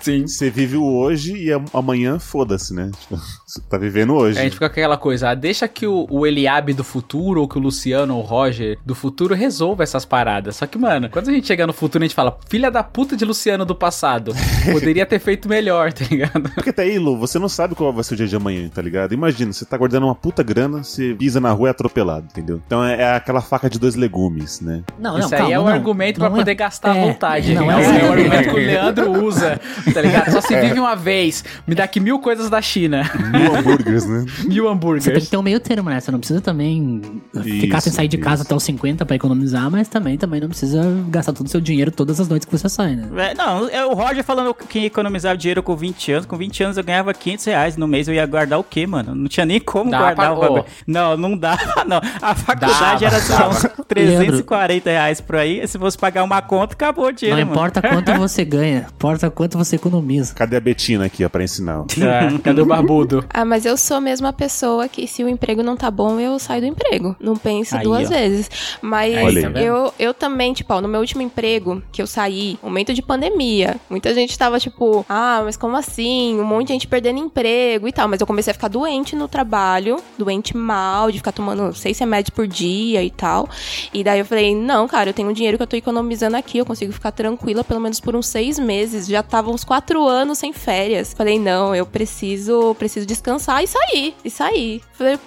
Sim. 0.00 0.26
Você 0.26 0.50
vive 0.50 0.76
o 0.76 0.84
hoje 0.84 1.36
e 1.36 1.52
am- 1.52 1.64
amanhã 1.72 2.18
foda-se, 2.18 2.72
né? 2.74 2.90
Tipo, 3.00 3.20
tá 3.70 3.78
vivendo 3.78 4.14
hoje. 4.14 4.38
A 4.38 4.42
gente 4.42 4.54
fica 4.54 4.68
com 4.68 4.72
aquela 4.72 4.96
coisa, 4.96 5.30
ah, 5.30 5.34
deixa 5.34 5.68
que 5.68 5.86
o, 5.86 6.06
o 6.10 6.26
Eliabe 6.26 6.72
do 6.72 6.82
futuro, 6.82 7.40
ou 7.40 7.48
que 7.48 7.56
o 7.58 7.60
Luciano 7.60 8.16
ou 8.16 8.22
o 8.22 8.24
Roger 8.26 8.78
do 8.84 8.94
futuro 8.94 9.34
resolva 9.34 9.82
essas 9.82 10.04
paradas. 10.04 10.56
Só 10.56 10.66
que, 10.66 10.76
mano, 10.78 11.08
quando 11.08 11.28
a 11.28 11.32
gente 11.32 11.46
chega 11.46 11.66
no 11.66 11.72
futuro, 11.72 12.02
a 12.02 12.06
gente 12.06 12.14
fala, 12.14 12.36
filha 12.48 12.70
da 12.70 12.82
puta 12.82 13.16
de 13.16 13.24
Luciano 13.24 13.64
do 13.64 13.74
passado, 13.74 14.32
poderia 14.72 15.06
ter 15.06 15.18
feito 15.20 15.48
melhor, 15.48 15.92
tá 15.92 16.04
ligado? 16.10 16.50
Porque 16.54 16.70
até 16.70 16.82
aí, 16.82 16.98
Lu, 16.98 17.16
você 17.16 17.38
não 17.38 17.48
sabe 17.48 17.74
qual 17.74 17.92
vai 17.92 18.02
ser 18.02 18.14
o 18.14 18.16
dia 18.16 18.26
de 18.26 18.34
amanhã, 18.36 18.68
tá 18.68 18.82
ligado? 18.82 19.12
Imagina, 19.14 19.52
você 19.52 19.64
tá 19.64 19.76
guardando 19.76 20.04
uma 20.04 20.14
puta 20.14 20.42
grana, 20.42 20.82
você 20.82 21.14
pisa 21.18 21.40
na 21.40 21.52
rua 21.52 21.68
e 21.68 21.70
é 21.70 21.70
atropelado, 21.70 22.26
entendeu? 22.30 22.60
Então 22.66 22.84
é, 22.84 23.00
é 23.02 23.14
aquela 23.14 23.40
faca 23.40 23.70
de 23.70 23.78
dois 23.78 23.94
legumes, 23.94 24.60
né? 24.60 24.82
Não, 24.98 25.18
Isso 25.18 25.34
aí 25.34 25.52
é 25.52 25.60
o 25.60 25.66
argumento 25.66 26.18
pra 26.18 26.28
Não 26.28 26.36
é- 26.36 26.38
poder 26.40 26.54
gastar 26.54 26.92
à 26.92 26.96
é, 26.96 27.00
vontade. 27.00 27.54
Não 27.54 27.70
é, 27.70 27.74
é, 27.74 27.88
o- 27.88 27.92
é 27.92 28.08
o 28.08 28.12
argumento 28.12 28.48
que 28.48 28.54
o 28.54 28.56
Leandro 28.56 29.24
usa, 29.24 29.60
tá 29.94 30.00
ligado? 30.00 30.32
Só 30.32 30.40
se 30.40 30.54
vive 30.60 30.80
uma 30.80 30.96
vez. 30.96 31.44
Me 31.66 31.74
dá 31.74 31.84
aqui 31.84 32.00
mil 32.00 32.18
coisas 32.18 32.50
da 32.50 32.60
China. 32.60 33.02
Mil 33.38 33.54
hambúrgueres, 33.56 34.06
né? 34.06 34.24
Mil 34.46 34.46
Você 34.46 34.46
tem 34.46 34.46
que 34.46 34.58
hambúrgueres. 34.68 35.28
ter 35.30 35.36
um 35.36 35.42
meio 35.42 35.60
termo, 35.60 35.90
né? 35.90 36.00
Você 36.00 36.10
não 36.10 36.18
precisa 36.18 36.40
também 36.40 37.00
ficar 37.32 37.80
sem 37.80 37.90
Isso, 37.90 37.96
sair 37.96 38.08
de 38.08 38.18
casa 38.18 38.42
isso. 38.42 38.48
até 38.48 38.54
os 38.54 38.62
50 38.62 39.04
pra 39.06 39.16
economizar, 39.16 39.70
mas 39.70 39.88
também, 39.88 40.16
também 40.16 40.40
não 40.40 40.48
precisa 40.48 40.82
gastar 41.08 41.32
todo 41.32 41.46
o 41.46 41.48
seu 41.50 41.60
dinheiro 41.60 41.90
todas 41.90 42.20
as 42.20 42.28
noites 42.28 42.46
que 42.46 42.56
você 42.56 42.68
sai, 42.68 42.96
né? 42.96 43.08
É, 43.30 43.34
não, 43.34 43.68
é 43.68 43.84
o 43.84 43.92
Roger 43.94 44.22
falando 44.24 44.54
que 44.54 44.86
economizava 44.86 45.36
dinheiro 45.36 45.62
com 45.62 45.76
20 45.76 46.12
anos. 46.12 46.26
Com 46.26 46.36
20 46.36 46.62
anos 46.64 46.76
eu 46.76 46.84
ganhava 46.84 47.12
500 47.14 47.44
reais 47.46 47.76
no 47.76 47.86
mês. 47.86 48.08
Eu 48.08 48.14
ia 48.14 48.26
guardar 48.26 48.58
o 48.58 48.64
quê, 48.64 48.86
mano? 48.86 49.14
Não 49.14 49.28
tinha 49.28 49.46
nem 49.46 49.60
como 49.60 49.90
Dá 49.90 49.98
guardar 49.98 50.26
pra- 50.30 50.36
o 50.36 50.40
bagulho. 50.40 50.64
Não, 50.86 51.16
não 51.16 51.36
dava, 51.36 51.84
não. 51.86 52.00
A 52.22 52.34
faculdade 52.34 53.04
Dava, 53.04 53.04
era 53.16 53.20
só 53.20 53.48
uns 53.50 53.66
340 53.88 54.90
reais 54.90 55.20
por 55.20 55.36
aí. 55.36 55.66
Se 55.66 55.78
fosse 55.78 55.96
pagar 55.98 56.24
uma 56.24 56.40
conta, 56.42 56.74
acabou 56.74 57.06
o 57.06 57.12
dinheiro, 57.12 57.40
Não 57.40 57.46
mano. 57.46 57.58
importa 57.58 57.82
quanto 57.82 58.12
você 58.14 58.44
ganha, 58.44 58.86
importa 58.94 59.30
quanto 59.30 59.58
você 59.58 59.76
economiza. 59.76 60.34
Cadê 60.34 60.56
a 60.56 60.60
Betina 60.60 61.06
aqui, 61.06 61.24
ó, 61.24 61.28
pra 61.28 61.42
ensinar? 61.44 61.84
É, 62.00 62.38
cadê 62.38 62.60
o 62.60 62.66
barbudo? 62.66 63.24
Ah, 63.32 63.44
mas 63.44 63.66
eu 63.66 63.76
sou 63.76 64.00
mesmo 64.00 64.26
a 64.26 64.32
pessoa 64.32 64.88
que 64.88 65.06
se 65.06 65.22
o 65.22 65.28
emprego 65.28 65.62
não 65.62 65.76
tá 65.76 65.90
bom, 65.90 66.18
eu 66.18 66.38
saio 66.38 66.62
do 66.62 66.66
emprego. 66.66 67.16
Não 67.20 67.36
penso 67.36 67.76
Aí, 67.76 67.82
duas 67.82 68.06
ó. 68.06 68.14
vezes. 68.14 68.50
Mas 68.80 69.14
aí. 69.14 69.42
Tá 69.42 69.60
eu, 69.60 69.92
eu 69.98 70.14
também, 70.14 70.52
tipo, 70.52 70.72
ó, 70.72 70.80
no 70.80 70.88
meu 70.88 71.00
último 71.00 71.22
emprego 71.22 71.82
que 71.92 72.00
eu 72.00 72.06
saí, 72.06 72.58
momento 72.62 72.92
de 72.92 73.02
pandemia, 73.02 73.76
muita 73.88 74.14
gente 74.14 74.36
tava 74.36 74.58
tipo, 74.58 75.04
ah, 75.08 75.42
mas 75.44 75.56
como 75.56 75.76
assim? 75.76 76.38
Um 76.38 76.44
monte 76.44 76.68
de 76.68 76.72
gente 76.74 76.86
perdendo 76.86 77.18
emprego 77.18 77.88
e 77.88 77.92
tal. 77.92 78.08
Mas 78.08 78.20
eu 78.20 78.26
comecei 78.26 78.50
a 78.50 78.54
ficar 78.54 78.68
doente 78.68 79.16
no 79.16 79.28
trabalho, 79.28 79.96
doente 80.18 80.56
mal, 80.56 81.10
de 81.10 81.18
ficar 81.18 81.32
tomando 81.32 81.72
seis 81.74 81.98
remédios 81.98 82.30
por 82.30 82.46
dia 82.46 83.02
e 83.02 83.10
tal. 83.10 83.48
E 83.92 84.02
daí 84.02 84.18
eu 84.18 84.24
falei, 84.24 84.54
não, 84.54 84.86
cara, 84.88 85.10
eu 85.10 85.14
tenho 85.14 85.28
um 85.28 85.32
dinheiro 85.32 85.56
que 85.56 85.62
eu 85.62 85.66
tô 85.66 85.76
economizando 85.76 86.36
aqui, 86.36 86.58
eu 86.58 86.66
consigo 86.66 86.92
ficar 86.92 87.12
tranquila 87.12 87.64
pelo 87.64 87.80
menos 87.80 88.00
por 88.00 88.14
uns 88.14 88.26
seis 88.26 88.58
meses. 88.58 89.06
Já 89.06 89.22
tava 89.22 89.50
uns 89.50 89.64
quatro 89.64 90.06
anos 90.06 90.38
sem 90.38 90.52
férias. 90.52 91.12
Falei, 91.12 91.38
não, 91.38 91.74
eu 91.74 91.86
preciso, 91.86 92.74
preciso 92.74 93.06
descansar 93.16 93.62
e 93.62 93.66
sair. 93.66 94.14
E 94.24 94.30
sair. 94.30 94.82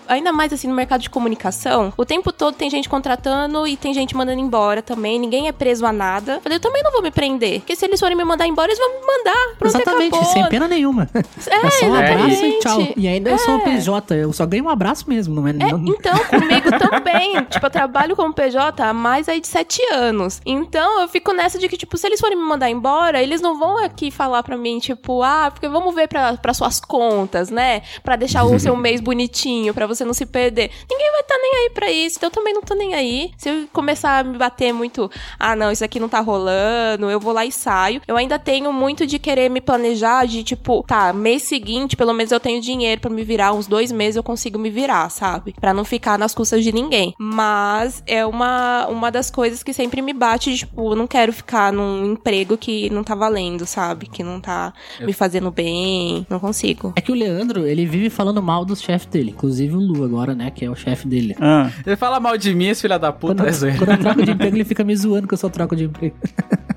Ainda 0.08 0.32
mais 0.32 0.52
assim 0.54 0.67
no 0.67 0.73
mercado 0.73 1.02
de 1.02 1.10
comunicação, 1.10 1.93
o 1.97 2.06
tempo 2.06 2.32
todo 2.32 2.56
tem 2.56 2.69
gente 2.69 2.88
contratando 2.89 3.67
e 3.67 3.75
tem 3.78 3.93
gente 3.93 4.15
mandando 4.15 4.39
embora 4.39 4.82
também. 4.82 5.19
Ninguém 5.19 5.47
é 5.47 5.52
preso 5.52 5.86
a 5.86 5.91
nada. 5.93 6.39
Falei, 6.41 6.58
eu 6.58 6.62
também 6.62 6.82
não 6.84 6.91
vou 6.91 7.02
me 7.02 7.12
prender. 7.12 7.60
Porque 7.60 7.75
se 7.75 7.86
eles 7.86 7.99
forem 7.99 8.15
me 8.17 8.23
mandar 8.23 8.47
embora, 8.47 8.67
eles 8.71 8.80
vão 8.80 8.99
me 8.99 9.06
mandar. 9.06 9.56
Pronto, 9.58 9.75
Exatamente, 9.75 10.15
acabou. 10.15 10.34
sem 10.34 10.45
pena 10.47 10.67
nenhuma. 10.67 11.10
É, 11.47 11.65
É 11.65 11.69
só 11.71 11.86
um 11.86 11.93
abraço 11.95 12.45
e 12.45 12.60
tchau. 12.60 12.80
E 12.95 13.08
ainda 13.08 13.30
eu 13.30 13.38
sou 13.38 13.56
um 13.56 13.60
É. 13.60 13.63
PJ, 13.65 14.15
eu 14.15 14.34
só 14.34 14.45
ganho 14.45 14.65
um 14.65 14.69
abraço 14.69 15.06
mesmo, 15.08 15.36
não 15.36 15.47
é? 15.47 15.52
É, 15.52 15.54
não- 15.54 15.84
então, 15.86 16.17
comigo 16.25 16.69
também. 16.80 17.43
tipo, 17.45 17.65
eu 17.65 17.69
trabalho 17.69 18.15
como 18.15 18.34
PJ 18.34 18.82
há 18.84 18.93
mais 18.93 19.28
aí 19.30 19.39
de 19.41 19.47
sete 19.47 19.82
anos. 19.93 20.41
Então, 20.45 21.02
eu 21.02 21.08
fico 21.08 21.32
nessa 21.34 21.58
de 21.60 21.67
que, 21.69 21.78
tipo, 21.78 21.97
se 21.97 22.08
eles 22.08 22.19
forem 22.19 22.38
me 22.38 22.43
mandar 22.43 22.69
embora, 22.69 23.21
eles 23.21 23.41
não 23.41 23.58
vão 23.60 23.78
aqui 23.84 24.10
falar 24.12 24.43
pra 24.43 24.58
mim, 24.58 24.80
tipo, 24.80 25.21
ah, 25.23 25.49
porque 25.54 25.67
vamos 25.67 25.93
ver 25.95 26.08
pra, 26.08 26.36
pra 26.38 26.54
suas 26.54 26.80
contas, 26.80 27.49
né? 27.49 27.78
Pra 28.03 28.15
deixar 28.15 28.43
o 28.43 28.59
seu 28.59 28.75
mês 28.77 29.01
bonitinho, 29.01 29.73
pra 29.73 29.87
você 29.87 30.05
não 30.05 30.13
se 30.13 30.25
perder. 30.25 30.71
Ninguém 30.89 31.11
vai 31.11 31.21
estar 31.21 31.37
nem 31.37 31.51
aí 31.55 31.69
pra 31.73 31.91
isso, 31.91 32.17
então 32.17 32.27
eu 32.27 32.33
também 32.33 32.53
não 32.53 32.61
tô 32.61 32.73
nem 32.75 32.93
aí. 32.93 33.31
Se 33.37 33.49
eu 33.49 33.67
começar 33.71 34.19
a 34.19 34.23
me 34.23 34.37
bater 34.37 34.73
muito, 34.73 35.09
ah, 35.39 35.55
não, 35.55 35.71
isso 35.71 35.83
aqui 35.83 35.99
não 35.99 36.09
tá 36.09 36.19
rolando, 36.19 37.09
eu 37.09 37.19
vou 37.19 37.33
lá 37.33 37.45
e 37.45 37.51
saio. 37.51 38.01
Eu 38.07 38.17
ainda 38.17 38.39
tenho 38.39 38.71
muito 38.71 39.05
de 39.05 39.19
querer 39.19 39.49
me 39.49 39.61
planejar, 39.61 40.25
de 40.25 40.43
tipo, 40.43 40.83
tá, 40.87 41.13
mês 41.13 41.43
seguinte, 41.43 41.95
pelo 41.95 42.13
menos 42.13 42.31
eu 42.31 42.39
tenho 42.39 42.61
dinheiro 42.61 43.01
pra 43.01 43.09
me 43.09 43.23
virar, 43.23 43.53
uns 43.53 43.67
dois 43.67 43.91
meses 43.91 44.15
eu 44.15 44.23
consigo 44.23 44.57
me 44.57 44.69
virar, 44.69 45.09
sabe? 45.09 45.53
Pra 45.59 45.73
não 45.73 45.83
ficar 45.85 46.17
nas 46.17 46.33
custas 46.33 46.63
de 46.63 46.71
ninguém. 46.71 47.13
Mas 47.17 48.03
é 48.05 48.25
uma, 48.25 48.87
uma 48.87 49.11
das 49.11 49.29
coisas 49.29 49.63
que 49.63 49.73
sempre 49.73 50.01
me 50.01 50.13
bate, 50.13 50.51
de, 50.51 50.57
tipo, 50.59 50.91
eu 50.91 50.95
não 50.95 51.07
quero 51.07 51.31
ficar 51.33 51.71
num 51.71 52.05
emprego 52.05 52.57
que 52.57 52.89
não 52.89 53.03
tá 53.03 53.15
valendo, 53.15 53.65
sabe? 53.65 54.07
Que 54.07 54.23
não 54.23 54.39
tá 54.39 54.73
me 54.99 55.13
fazendo 55.13 55.51
bem, 55.51 56.25
não 56.29 56.39
consigo. 56.39 56.93
É 56.95 57.01
que 57.01 57.11
o 57.11 57.15
Leandro, 57.15 57.67
ele 57.69 57.86
vive 57.86 58.10
falando 58.10 58.41
mal 58.41 58.65
dos 58.65 58.82
chefes 58.82 59.08
dele, 59.08 59.32
inclusive 59.32 59.75
o 59.75 59.79
Lu 59.79 60.03
agora, 60.03 60.34
né, 60.36 60.51
que 60.51 60.65
é 60.65 60.69
o 60.69 60.75
chefe 60.75 61.08
dele. 61.08 61.36
Ah, 61.39 61.69
Ele 61.86 61.95
fala 61.95 62.19
mal 62.19 62.38
de 62.38 62.53
mim, 62.53 62.67
esse 62.67 62.82
filho 62.82 62.97
da 62.99 63.12
puta, 63.12 63.36
Quando, 63.36 63.47
é 63.47 63.51
zoeira. 63.51 63.77
quando 63.77 63.91
eu 63.91 63.97
troco 63.97 64.23
de 64.23 64.32
emprego, 64.32 64.55
ele 64.55 64.65
fica 64.65 64.84
me 64.84 64.95
zoando 64.95 65.27
que 65.27 65.34
eu 65.34 65.38
só 65.38 65.49
troco 65.49 65.75
de 65.75 65.86
emprego. 65.86 66.15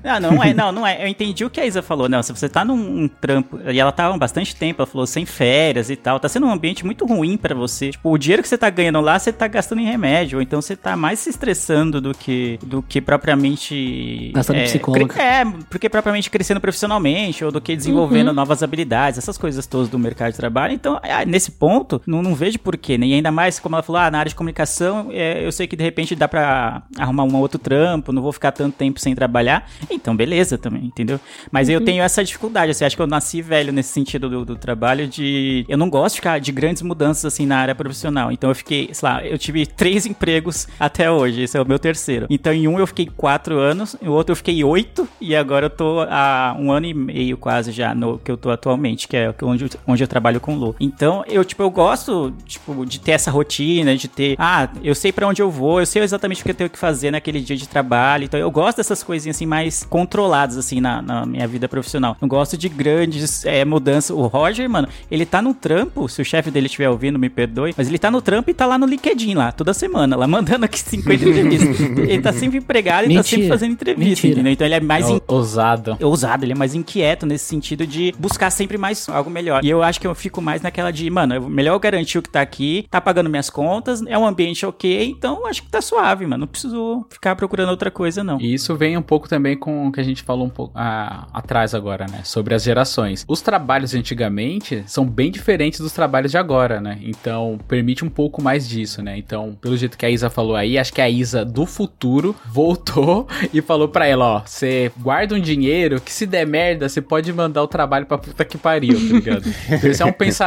Não, 0.03 0.19
não 0.31 0.43
é, 0.43 0.53
não, 0.53 0.71
não 0.71 0.87
é. 0.87 1.03
Eu 1.03 1.07
entendi 1.07 1.43
o 1.45 1.49
que 1.49 1.59
a 1.61 1.65
Isa 1.65 1.81
falou. 1.81 2.07
Não, 2.09 2.21
se 2.21 2.31
você 2.33 2.47
tá 2.49 2.63
num 2.65 2.75
um 3.03 3.07
trampo, 3.07 3.59
e 3.71 3.79
ela 3.79 3.91
tá 3.91 4.07
há 4.07 4.17
bastante 4.17 4.55
tempo, 4.55 4.81
ela 4.81 4.87
falou 4.87 5.07
sem 5.07 5.25
férias 5.25 5.89
e 5.89 5.95
tal, 5.95 6.19
tá 6.19 6.27
sendo 6.29 6.45
um 6.45 6.51
ambiente 6.51 6.85
muito 6.85 7.05
ruim 7.05 7.37
pra 7.37 7.55
você. 7.55 7.91
Tipo, 7.91 8.11
o 8.11 8.17
dinheiro 8.17 8.41
que 8.43 8.49
você 8.49 8.57
tá 8.57 8.69
ganhando 8.69 8.99
lá, 9.01 9.17
você 9.17 9.31
tá 9.31 9.47
gastando 9.47 9.79
em 9.81 9.85
remédio, 9.85 10.37
ou 10.37 10.41
então 10.41 10.61
você 10.61 10.75
tá 10.75 10.95
mais 10.95 11.19
se 11.19 11.29
estressando 11.29 11.99
do 12.01 12.13
que, 12.13 12.59
do 12.63 12.81
que 12.81 13.01
propriamente... 13.01 14.31
Gastando 14.33 14.57
é, 14.57 14.63
psicólogo. 14.63 15.13
É, 15.19 15.43
porque 15.69 15.89
propriamente 15.89 16.29
crescendo 16.29 16.59
profissionalmente, 16.61 17.43
ou 17.43 17.51
do 17.51 17.61
que 17.61 17.75
desenvolvendo 17.75 18.27
Uhum. 18.27 18.33
novas 18.33 18.61
habilidades, 18.63 19.17
essas 19.17 19.37
coisas 19.37 19.65
todas 19.67 19.89
do 19.89 19.97
mercado 19.99 20.31
de 20.31 20.37
trabalho. 20.37 20.73
Então, 20.83 20.99
ah, 21.01 21.23
nesse 21.23 21.49
ponto, 21.49 22.01
não, 22.05 22.21
não 22.21 22.35
vejo 22.35 22.59
porquê, 22.59 22.97
né? 22.97 23.05
E 23.05 23.13
ainda 23.13 23.31
mais, 23.31 23.57
como 23.57 23.73
ela 23.73 23.81
falou, 23.81 24.01
ah, 24.01 24.11
na 24.11 24.19
área 24.19 24.29
de 24.29 24.35
comunicação, 24.35 25.07
é, 25.13 25.45
eu 25.45 25.49
sei 25.49 25.65
que 25.65 25.77
de 25.77 25.83
repente 25.83 26.13
dá 26.13 26.27
pra 26.27 26.83
arrumar 26.97 27.23
um 27.23 27.37
outro 27.37 27.57
trampo, 27.57 28.11
não 28.11 28.21
vou 28.21 28.33
ficar 28.33 28.51
tanto 28.51 28.75
tempo 28.75 28.99
sem 28.99 29.15
trabalhar. 29.15 29.69
Então, 29.89 30.13
beleza 30.13 30.57
também, 30.57 30.83
entendeu? 30.83 31.21
Mas 31.49 31.69
eu 31.69 31.79
tenho 31.79 32.03
essa 32.03 32.21
dificuldade, 32.21 32.71
assim, 32.71 32.83
acho 32.83 32.97
que 32.97 33.01
eu 33.01 33.07
nasci 33.07 33.41
velho 33.41 33.71
nesse 33.71 33.93
sentido 33.93 34.29
do, 34.29 34.43
do 34.43 34.55
trabalho 34.57 35.07
de... 35.07 35.63
Eu 35.69 35.77
não 35.77 35.89
gosto 35.89 36.15
de 36.15 36.19
ficar 36.19 36.37
de 36.39 36.51
grandes 36.51 36.81
mudanças, 36.81 37.23
assim, 37.23 37.45
na 37.45 37.59
área 37.59 37.73
profissional. 37.73 38.29
Então, 38.29 38.49
eu 38.49 38.55
fiquei, 38.55 38.89
sei 38.91 39.07
lá, 39.07 39.25
eu 39.25 39.37
tive 39.37 39.65
três 39.65 40.03
empregos 40.05 40.67
até 40.77 41.09
hoje. 41.09 41.43
Esse 41.43 41.57
é 41.57 41.61
o 41.61 41.65
meu 41.65 41.79
terceiro. 41.79 42.27
Então, 42.29 42.51
em 42.51 42.67
um 42.67 42.77
eu 42.77 42.87
fiquei 42.87 43.05
quatro 43.05 43.57
anos, 43.57 43.95
em 44.01 44.09
outro 44.09 44.33
eu 44.33 44.35
fiquei 44.35 44.61
oito, 44.65 45.07
e 45.21 45.33
agora 45.33 45.67
eu 45.67 45.69
tô 45.69 46.01
há 46.01 46.53
um 46.59 46.73
ano 46.73 46.87
e 46.87 46.93
meio 46.93 47.37
quase 47.37 47.71
já 47.71 47.95
no 47.95 48.19
que 48.19 48.29
eu 48.29 48.35
tô 48.35 48.49
atualmente, 48.49 49.07
que 49.07 49.15
é 49.15 49.33
onde, 49.41 49.69
onde 49.87 50.03
eu 50.03 50.07
trabalho 50.09 50.41
com 50.41 50.72
Então, 50.79 51.23
eu, 51.27 51.43
tipo, 51.43 51.61
eu 51.63 51.69
gosto, 51.69 52.33
tipo, 52.45 52.85
de 52.85 52.99
ter 52.99 53.11
essa 53.11 53.31
rotina, 53.31 53.95
de 53.95 54.07
ter, 54.07 54.35
ah, 54.37 54.69
eu 54.83 54.93
sei 54.95 55.11
para 55.11 55.27
onde 55.27 55.41
eu 55.41 55.49
vou, 55.49 55.79
eu 55.79 55.85
sei 55.85 56.01
exatamente 56.01 56.41
o 56.41 56.45
que 56.45 56.51
eu 56.51 56.55
tenho 56.55 56.69
que 56.69 56.77
fazer 56.79 57.11
naquele 57.11 57.39
dia 57.39 57.55
de 57.55 57.67
trabalho. 57.67 58.23
Então, 58.25 58.39
eu 58.39 58.49
gosto 58.51 58.77
dessas 58.77 59.03
coisinhas 59.03 59.35
assim 59.37 59.45
mais 59.45 59.83
controladas, 59.83 60.57
assim, 60.57 60.79
na, 60.81 61.01
na 61.01 61.25
minha 61.25 61.47
vida 61.47 61.67
profissional. 61.67 62.17
Não 62.21 62.27
gosto 62.27 62.57
de 62.57 62.67
grandes 62.69 63.45
é, 63.45 63.63
mudanças. 63.65 64.09
O 64.15 64.27
Roger, 64.27 64.69
mano, 64.69 64.87
ele 65.09 65.25
tá 65.25 65.41
no 65.41 65.53
trampo, 65.53 66.07
se 66.09 66.21
o 66.21 66.25
chefe 66.25 66.49
dele 66.51 66.65
estiver 66.67 66.89
ouvindo, 66.89 67.17
me 67.19 67.29
perdoe, 67.29 67.73
mas 67.77 67.87
ele 67.87 67.97
tá 67.99 68.09
no 68.11 68.21
trampo 68.21 68.49
e 68.49 68.53
tá 68.53 68.65
lá 68.65 68.77
no 68.77 68.85
LinkedIn 68.85 69.35
lá, 69.35 69.51
toda 69.51 69.73
semana, 69.73 70.15
lá 70.15 70.27
mandando 70.27 70.65
aqui 70.65 70.79
50 70.83 71.13
entrevistas. 71.29 71.79
ele 71.79 72.21
tá 72.21 72.33
sempre 72.33 72.57
empregado 72.57 73.09
e 73.09 73.15
tá 73.15 73.23
sempre 73.23 73.47
fazendo 73.47 73.71
entrevista, 73.73 74.09
Mentira. 74.09 74.33
entendeu? 74.33 74.51
Então 74.53 74.65
ele 74.67 74.75
é 74.75 74.79
mais 74.79 75.09
in- 75.09 75.21
Ousado. 75.27 75.97
ousado, 76.01 76.45
ele 76.45 76.53
é 76.53 76.55
mais 76.55 76.73
inquieto 76.75 77.25
nesse 77.25 77.45
sentido 77.45 77.85
de 77.85 78.13
buscar 78.17 78.49
sempre 78.49 78.77
mais 78.77 79.07
algo 79.09 79.29
melhor. 79.29 79.63
E 79.63 79.69
eu 79.69 79.83
acho 79.83 79.99
que 79.99 80.07
eu 80.07 80.15
fico 80.15 80.41
mais 80.41 80.61
naquela 80.63 80.91
de, 80.91 81.09
mano, 81.09 81.33
é 81.33 81.39
melhor 81.39 81.73
eu 81.73 81.79
garantir 81.79 82.17
o 82.17 82.21
que 82.21 82.29
tá 82.29 82.41
aqui, 82.41 82.85
tá 82.89 83.01
pagando 83.01 83.29
minhas 83.29 83.49
contas, 83.49 84.01
é 84.07 84.17
um 84.17 84.25
ambiente 84.25 84.65
ok, 84.65 85.05
então 85.09 85.45
acho 85.47 85.63
que 85.63 85.69
tá 85.69 85.81
suave, 85.81 86.25
mano. 86.25 86.41
Não 86.41 86.47
preciso 86.47 87.05
ficar 87.09 87.35
procurando 87.35 87.69
outra 87.69 87.89
coisa, 87.89 88.23
não. 88.23 88.39
E 88.39 88.53
isso 88.53 88.75
vem 88.75 88.97
um 88.97 89.01
pouco 89.01 89.29
também 89.29 89.57
com 89.57 89.87
o 89.87 89.91
que 89.91 89.99
a 89.99 90.03
gente 90.03 90.23
falou 90.23 90.45
um 90.45 90.49
pouco 90.49 90.73
ah, 90.75 91.27
atrás 91.33 91.73
agora, 91.73 92.05
né? 92.09 92.21
Sobre 92.23 92.53
as 92.53 92.63
gerações. 92.63 93.23
Os 93.27 93.41
trabalhos 93.41 93.91
de 93.91 93.97
antigamente 93.97 94.83
são 94.87 95.05
bem 95.05 95.31
diferentes 95.31 95.79
dos 95.79 95.93
trabalhos 95.93 96.31
de 96.31 96.37
agora, 96.37 96.81
né? 96.81 96.99
Então, 97.01 97.59
permite 97.67 98.03
um 98.03 98.09
pouco 98.09 98.41
mais 98.41 98.67
disso, 98.67 99.01
né? 99.01 99.17
Então, 99.17 99.57
pelo 99.61 99.77
jeito 99.77 99.97
que 99.97 100.05
a 100.05 100.09
Isa 100.09 100.29
falou 100.29 100.55
aí, 100.55 100.77
acho 100.77 100.93
que 100.93 101.01
a 101.01 101.09
Isa 101.09 101.45
do 101.45 101.65
futuro 101.65 102.35
voltou 102.45 103.27
e 103.53 103.61
falou 103.61 103.87
pra 103.87 104.05
ela, 104.05 104.25
ó, 104.25 104.41
você 104.45 104.91
guarda 104.99 105.35
um 105.35 105.39
dinheiro 105.39 106.01
que 106.01 106.11
se 106.11 106.25
der 106.25 106.45
merda, 106.45 106.89
você 106.89 107.01
pode 107.01 107.31
mandar 107.31 107.63
o 107.63 107.67
trabalho 107.67 108.05
pra 108.05 108.17
puta 108.17 108.43
que 108.43 108.57
pariu, 108.57 108.95
tá 108.95 109.13
ligado? 109.13 109.43
Esse 109.83 110.01
é 110.01 110.05
um 110.05 110.11
pensamento 110.11 110.42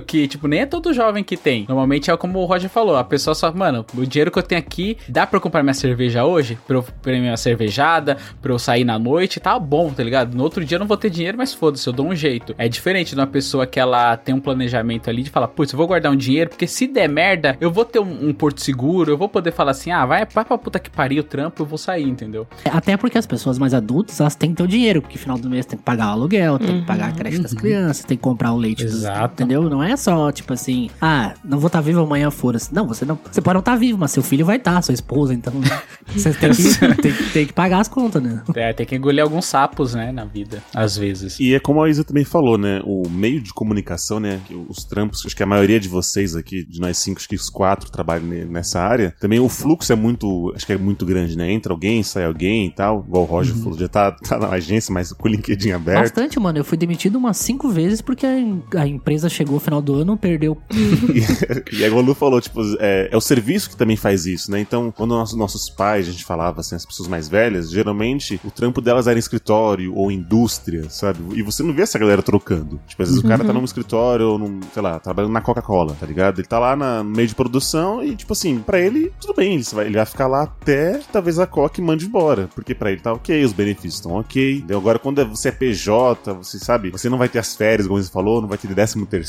que, 0.00 0.28
tipo, 0.28 0.46
nem 0.46 0.60
é 0.60 0.66
todo 0.66 0.92
jovem 0.92 1.24
que 1.24 1.36
tem. 1.36 1.64
Normalmente 1.68 2.10
é 2.10 2.16
como 2.16 2.38
o 2.38 2.44
Roger 2.44 2.68
falou, 2.68 2.96
a 2.96 3.04
pessoa 3.04 3.34
só, 3.34 3.52
mano, 3.52 3.84
o 3.96 4.06
dinheiro 4.06 4.30
que 4.30 4.38
eu 4.38 4.42
tenho 4.42 4.60
aqui, 4.60 4.96
dá 5.08 5.26
pra 5.26 5.38
eu 5.38 5.40
comprar 5.40 5.62
minha 5.62 5.74
cerveja 5.74 6.24
hoje? 6.24 6.58
Pra 6.66 6.76
eu 6.76 6.84
pra 7.02 7.12
minha 7.12 7.36
cervejada, 7.36 8.16
pra 8.42 8.52
eu 8.52 8.58
sair 8.58 8.84
na 8.84 8.98
noite, 8.98 9.40
tá 9.40 9.58
bom, 9.58 9.90
tá 9.90 10.02
ligado? 10.02 10.34
No 10.34 10.42
outro 10.42 10.64
dia 10.64 10.76
eu 10.76 10.80
não 10.80 10.86
vou 10.86 10.96
ter 10.96 11.10
dinheiro, 11.10 11.38
mas 11.38 11.54
foda-se, 11.54 11.86
eu 11.86 11.92
dou 11.92 12.06
um 12.06 12.14
jeito. 12.14 12.54
É 12.58 12.68
diferente 12.68 13.14
de 13.14 13.20
uma 13.20 13.26
pessoa 13.26 13.66
que 13.66 13.80
ela 13.80 14.16
tem 14.16 14.34
um 14.34 14.40
planejamento 14.40 15.08
ali 15.08 15.22
de 15.22 15.30
falar, 15.30 15.48
putz, 15.48 15.72
eu 15.72 15.76
vou 15.76 15.86
guardar 15.86 16.12
um 16.12 16.16
dinheiro, 16.16 16.50
porque 16.50 16.66
se 16.66 16.86
der 16.86 17.08
merda, 17.08 17.56
eu 17.60 17.70
vou 17.70 17.84
ter 17.84 17.98
um, 17.98 18.28
um 18.28 18.32
porto 18.32 18.60
seguro, 18.60 19.12
eu 19.12 19.18
vou 19.18 19.28
poder 19.28 19.52
falar 19.52 19.70
assim, 19.72 19.90
ah, 19.90 20.04
vai, 20.04 20.26
vai 20.26 20.44
pra 20.44 20.58
puta 20.58 20.78
que 20.78 20.90
pariu 20.90 21.20
o 21.20 21.24
trampo, 21.24 21.62
eu 21.62 21.66
vou 21.66 21.78
sair, 21.78 22.08
entendeu? 22.08 22.46
Até 22.70 22.96
porque 22.96 23.18
as 23.18 23.26
pessoas 23.26 23.58
mais 23.58 23.74
adultas, 23.74 24.20
elas 24.20 24.34
têm 24.34 24.50
que 24.50 24.56
ter 24.56 24.62
o 24.62 24.68
dinheiro, 24.68 25.00
porque 25.02 25.18
final 25.18 25.38
do 25.38 25.48
mês 25.48 25.66
tem 25.66 25.78
que 25.78 25.84
pagar 25.84 26.08
o 26.08 26.10
aluguel, 26.10 26.58
tem 26.58 26.80
que 26.80 26.86
pagar 26.86 27.08
a 27.08 27.12
creche 27.12 27.38
das 27.38 27.54
crianças, 27.54 28.04
tem 28.04 28.16
que 28.16 28.22
comprar 28.22 28.52
o 28.52 28.56
leite 28.56 28.84
dos, 28.84 28.94
Exato. 28.94 29.39
Entendeu? 29.40 29.68
Não 29.68 29.82
é 29.82 29.96
só, 29.96 30.30
tipo 30.30 30.52
assim, 30.52 30.90
ah, 31.00 31.34
não 31.44 31.58
vou 31.58 31.68
estar 31.68 31.80
vivo 31.80 32.00
amanhã, 32.00 32.30
foda-se. 32.30 32.72
Não, 32.74 32.86
você 32.86 33.04
não. 33.04 33.18
Você 33.30 33.40
pode 33.40 33.54
não 33.54 33.60
estar 33.60 33.76
vivo, 33.76 33.98
mas 33.98 34.10
seu 34.10 34.22
filho 34.22 34.44
vai 34.44 34.56
estar, 34.56 34.80
sua 34.82 34.94
esposa, 34.94 35.32
então. 35.34 35.52
você 36.06 36.32
tem 36.32 36.50
que, 36.50 37.02
tem, 37.02 37.12
tem 37.32 37.46
que 37.46 37.52
pagar 37.52 37.80
as 37.80 37.88
contas, 37.88 38.22
né? 38.22 38.42
É, 38.54 38.72
tem 38.72 38.84
que 38.86 38.96
engolir 38.96 39.22
alguns 39.22 39.46
sapos, 39.46 39.94
né, 39.94 40.12
na 40.12 40.24
vida, 40.24 40.62
às 40.74 40.96
vezes. 40.96 41.38
E 41.40 41.54
é 41.54 41.60
como 41.60 41.82
a 41.82 41.88
Isa 41.88 42.04
também 42.04 42.24
falou, 42.24 42.58
né? 42.58 42.80
O 42.84 43.08
meio 43.08 43.40
de 43.40 43.52
comunicação, 43.52 44.20
né? 44.20 44.40
que 44.46 44.54
Os 44.54 44.84
trampos, 44.84 45.24
acho 45.24 45.34
que 45.36 45.42
a 45.42 45.46
maioria 45.46 45.80
de 45.80 45.88
vocês 45.88 46.36
aqui, 46.36 46.64
de 46.64 46.80
nós 46.80 46.98
cinco, 46.98 47.18
acho 47.18 47.28
que 47.28 47.36
os 47.36 47.48
quatro 47.48 47.90
trabalham 47.90 48.26
ne- 48.26 48.44
nessa 48.44 48.80
área. 48.80 49.14
Também 49.18 49.40
o 49.40 49.48
fluxo 49.48 49.92
é 49.92 49.96
muito, 49.96 50.52
acho 50.54 50.66
que 50.66 50.72
é 50.72 50.78
muito 50.78 51.06
grande, 51.06 51.36
né? 51.36 51.50
Entra 51.50 51.72
alguém, 51.72 52.02
sai 52.02 52.24
alguém 52.24 52.66
e 52.66 52.70
tal. 52.70 53.04
Igual 53.06 53.22
o 53.22 53.26
Roger 53.26 53.54
falou, 53.56 53.78
já 53.78 53.88
tá, 53.88 54.12
tá 54.12 54.38
na 54.38 54.48
agência, 54.48 54.92
mas 54.92 55.12
com 55.12 55.28
o 55.28 55.30
LinkedIn 55.30 55.70
aberto. 55.72 56.00
Bastante, 56.02 56.38
mano. 56.38 56.58
Eu 56.58 56.64
fui 56.64 56.76
demitido 56.76 57.16
umas 57.16 57.36
cinco 57.36 57.68
vezes 57.68 58.00
porque 58.00 58.26
a, 58.26 58.80
a 58.80 58.86
empresa 58.86 59.28
chegou 59.30 59.54
no 59.54 59.60
final 59.60 59.80
do 59.80 59.94
ano, 59.94 60.16
perdeu. 60.16 60.56
E, 61.72 61.78
e 61.80 61.84
aí 61.84 61.90
o 61.90 62.00
Lu 62.00 62.14
falou, 62.14 62.40
tipo, 62.40 62.60
é, 62.78 63.08
é 63.10 63.16
o 63.16 63.20
serviço 63.20 63.70
que 63.70 63.76
também 63.76 63.96
faz 63.96 64.26
isso, 64.26 64.50
né? 64.50 64.60
Então, 64.60 64.92
quando 64.94 65.10
nossos, 65.10 65.36
nossos 65.36 65.68
pais, 65.70 66.08
a 66.08 66.12
gente 66.12 66.24
falava 66.24 66.60
assim, 66.60 66.74
as 66.74 66.84
pessoas 66.86 67.08
mais 67.08 67.28
velhas, 67.28 67.70
geralmente 67.70 68.40
o 68.44 68.50
trampo 68.50 68.80
delas 68.80 69.06
era 69.06 69.18
em 69.18 69.20
escritório 69.20 69.94
ou 69.94 70.10
indústria, 70.10 70.88
sabe? 70.90 71.18
E 71.34 71.42
você 71.42 71.62
não 71.62 71.72
vê 71.74 71.82
essa 71.82 71.98
galera 71.98 72.22
trocando. 72.22 72.80
Tipo, 72.86 73.02
às 73.02 73.08
vezes 73.08 73.22
o 73.24 73.26
cara 73.26 73.44
tá 73.44 73.52
num 73.52 73.64
escritório 73.64 74.26
ou 74.28 74.38
num, 74.38 74.60
sei 74.72 74.82
lá, 74.82 74.98
trabalhando 74.98 75.32
na 75.32 75.40
Coca-Cola, 75.40 75.96
tá 75.98 76.06
ligado? 76.06 76.38
Ele 76.40 76.46
tá 76.48 76.58
lá 76.58 76.76
na- 76.76 77.02
no 77.02 77.10
meio 77.10 77.28
de 77.28 77.34
produção 77.34 78.02
e, 78.04 78.14
tipo 78.16 78.32
assim, 78.32 78.58
pra 78.60 78.78
ele, 78.78 79.12
tudo 79.20 79.34
bem, 79.34 79.54
ele 79.54 79.64
vai, 79.72 79.86
ele 79.86 79.96
vai 79.96 80.06
ficar 80.06 80.26
lá 80.26 80.42
até 80.42 81.00
talvez 81.12 81.38
a 81.38 81.46
Coca 81.46 81.80
mande 81.82 82.06
embora. 82.06 82.48
Porque 82.54 82.74
pra 82.74 82.90
ele 82.92 83.00
tá 83.00 83.12
ok, 83.12 83.44
os 83.44 83.52
benefícios 83.52 83.94
estão 83.94 84.12
ok. 84.12 84.56
Entendeu? 84.58 84.78
Agora, 84.78 84.98
quando 84.98 85.24
você 85.26 85.48
é 85.48 85.52
PJ, 85.52 86.32
você 86.34 86.58
sabe, 86.58 86.90
você 86.90 87.08
não 87.08 87.18
vai 87.18 87.28
ter 87.28 87.38
as 87.38 87.54
férias, 87.56 87.86
como 87.86 88.00
você 88.02 88.10
falou, 88.10 88.40
não 88.40 88.48
vai 88.48 88.58
ter 88.58 88.68
décimo 88.74 89.06
terceiro, 89.06 89.19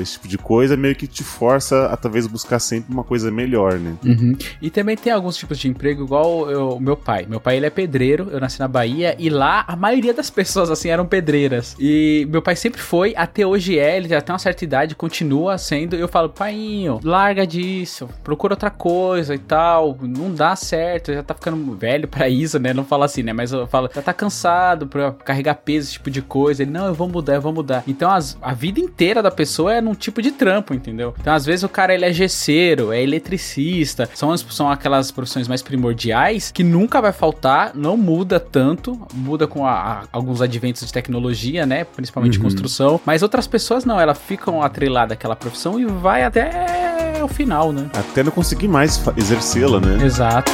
esse 0.00 0.14
tipo 0.14 0.28
de 0.28 0.38
coisa, 0.38 0.76
meio 0.76 0.94
que 0.94 1.06
te 1.06 1.22
força 1.24 1.86
a 1.86 1.96
talvez 1.96 2.26
buscar 2.26 2.58
sempre 2.58 2.92
uma 2.92 3.04
coisa 3.04 3.30
melhor, 3.30 3.74
né? 3.78 3.94
Uhum. 4.04 4.36
E 4.60 4.70
também 4.70 4.96
tem 4.96 5.12
alguns 5.12 5.36
tipos 5.36 5.58
de 5.58 5.68
emprego, 5.68 6.02
igual 6.04 6.74
o 6.76 6.80
meu 6.80 6.96
pai. 6.96 7.26
Meu 7.28 7.40
pai, 7.40 7.56
ele 7.56 7.66
é 7.66 7.70
pedreiro, 7.70 8.28
eu 8.30 8.40
nasci 8.40 8.58
na 8.60 8.68
Bahia, 8.68 9.14
e 9.18 9.28
lá 9.30 9.64
a 9.66 9.76
maioria 9.76 10.12
das 10.14 10.30
pessoas, 10.30 10.70
assim, 10.70 10.88
eram 10.88 11.06
pedreiras. 11.06 11.76
E 11.78 12.26
meu 12.30 12.42
pai 12.42 12.56
sempre 12.56 12.80
foi, 12.80 13.14
até 13.16 13.46
hoje 13.46 13.78
é, 13.78 13.96
ele 13.96 14.08
já 14.08 14.20
tem 14.20 14.32
uma 14.32 14.38
certa 14.38 14.64
idade, 14.64 14.94
continua 14.94 15.56
sendo. 15.58 15.96
Eu 15.96 16.08
falo, 16.08 16.28
painho, 16.28 17.00
larga 17.02 17.46
disso, 17.46 18.08
procura 18.22 18.54
outra 18.54 18.70
coisa 18.70 19.34
e 19.34 19.38
tal, 19.38 19.96
não 20.02 20.32
dá 20.34 20.54
certo, 20.56 21.12
já 21.12 21.22
tá 21.22 21.34
ficando 21.34 21.74
velho 21.76 22.06
pra 22.08 22.28
isso, 22.28 22.58
né? 22.58 22.72
Não 22.74 22.84
fala 22.84 23.04
assim, 23.06 23.22
né? 23.22 23.32
Mas 23.32 23.52
eu 23.52 23.66
falo, 23.66 23.88
já 23.94 24.02
tá 24.02 24.12
cansado 24.12 24.86
pra 24.86 25.12
carregar 25.12 25.54
peso, 25.56 25.86
esse 25.86 25.92
tipo 25.94 26.10
de 26.10 26.22
coisa. 26.22 26.62
Ele, 26.62 26.70
não, 26.70 26.86
eu 26.86 26.94
vou 26.94 27.08
mudar, 27.08 27.34
eu 27.34 27.40
vou 27.40 27.52
mudar. 27.52 27.82
Então 27.86 28.10
as- 28.10 28.36
a 28.42 28.52
vida 28.52 28.80
inteira 28.80 29.22
da 29.24 29.30
pessoa 29.30 29.74
é 29.74 29.80
num 29.80 29.94
tipo 29.94 30.22
de 30.22 30.30
trampo, 30.30 30.72
entendeu? 30.72 31.14
Então 31.20 31.32
às 31.34 31.44
vezes 31.44 31.62
o 31.64 31.68
cara 31.68 31.92
ele 31.92 32.04
é 32.04 32.12
gesseiro, 32.12 32.92
é 32.92 33.02
eletricista, 33.02 34.08
são, 34.14 34.30
as- 34.30 34.44
são 34.50 34.70
aquelas 34.70 35.10
profissões 35.10 35.48
mais 35.48 35.62
primordiais 35.62 36.52
que 36.52 36.62
nunca 36.62 37.00
vai 37.00 37.12
faltar, 37.12 37.72
não 37.74 37.96
muda 37.96 38.38
tanto, 38.38 38.98
muda 39.12 39.46
com 39.46 39.66
a- 39.66 39.72
a- 39.72 40.02
alguns 40.12 40.40
adventos 40.40 40.86
de 40.86 40.92
tecnologia, 40.92 41.66
né? 41.66 41.84
Principalmente 41.84 42.38
construção, 42.38 43.00
mas 43.04 43.22
outras 43.22 43.46
pessoas 43.46 43.84
não, 43.84 43.98
elas 43.98 44.18
ficam 44.18 44.62
atreladas 44.62 45.12
àquela 45.12 45.34
profissão 45.34 45.78
e 45.80 45.84
vai 45.84 46.22
até 46.22 47.22
o 47.22 47.28
final, 47.28 47.72
né? 47.72 47.88
Até 47.94 48.22
não 48.22 48.30
conseguir 48.30 48.68
mais 48.68 49.02
exercê-la, 49.16 49.80
né? 49.80 50.04
Exato. 50.04 50.52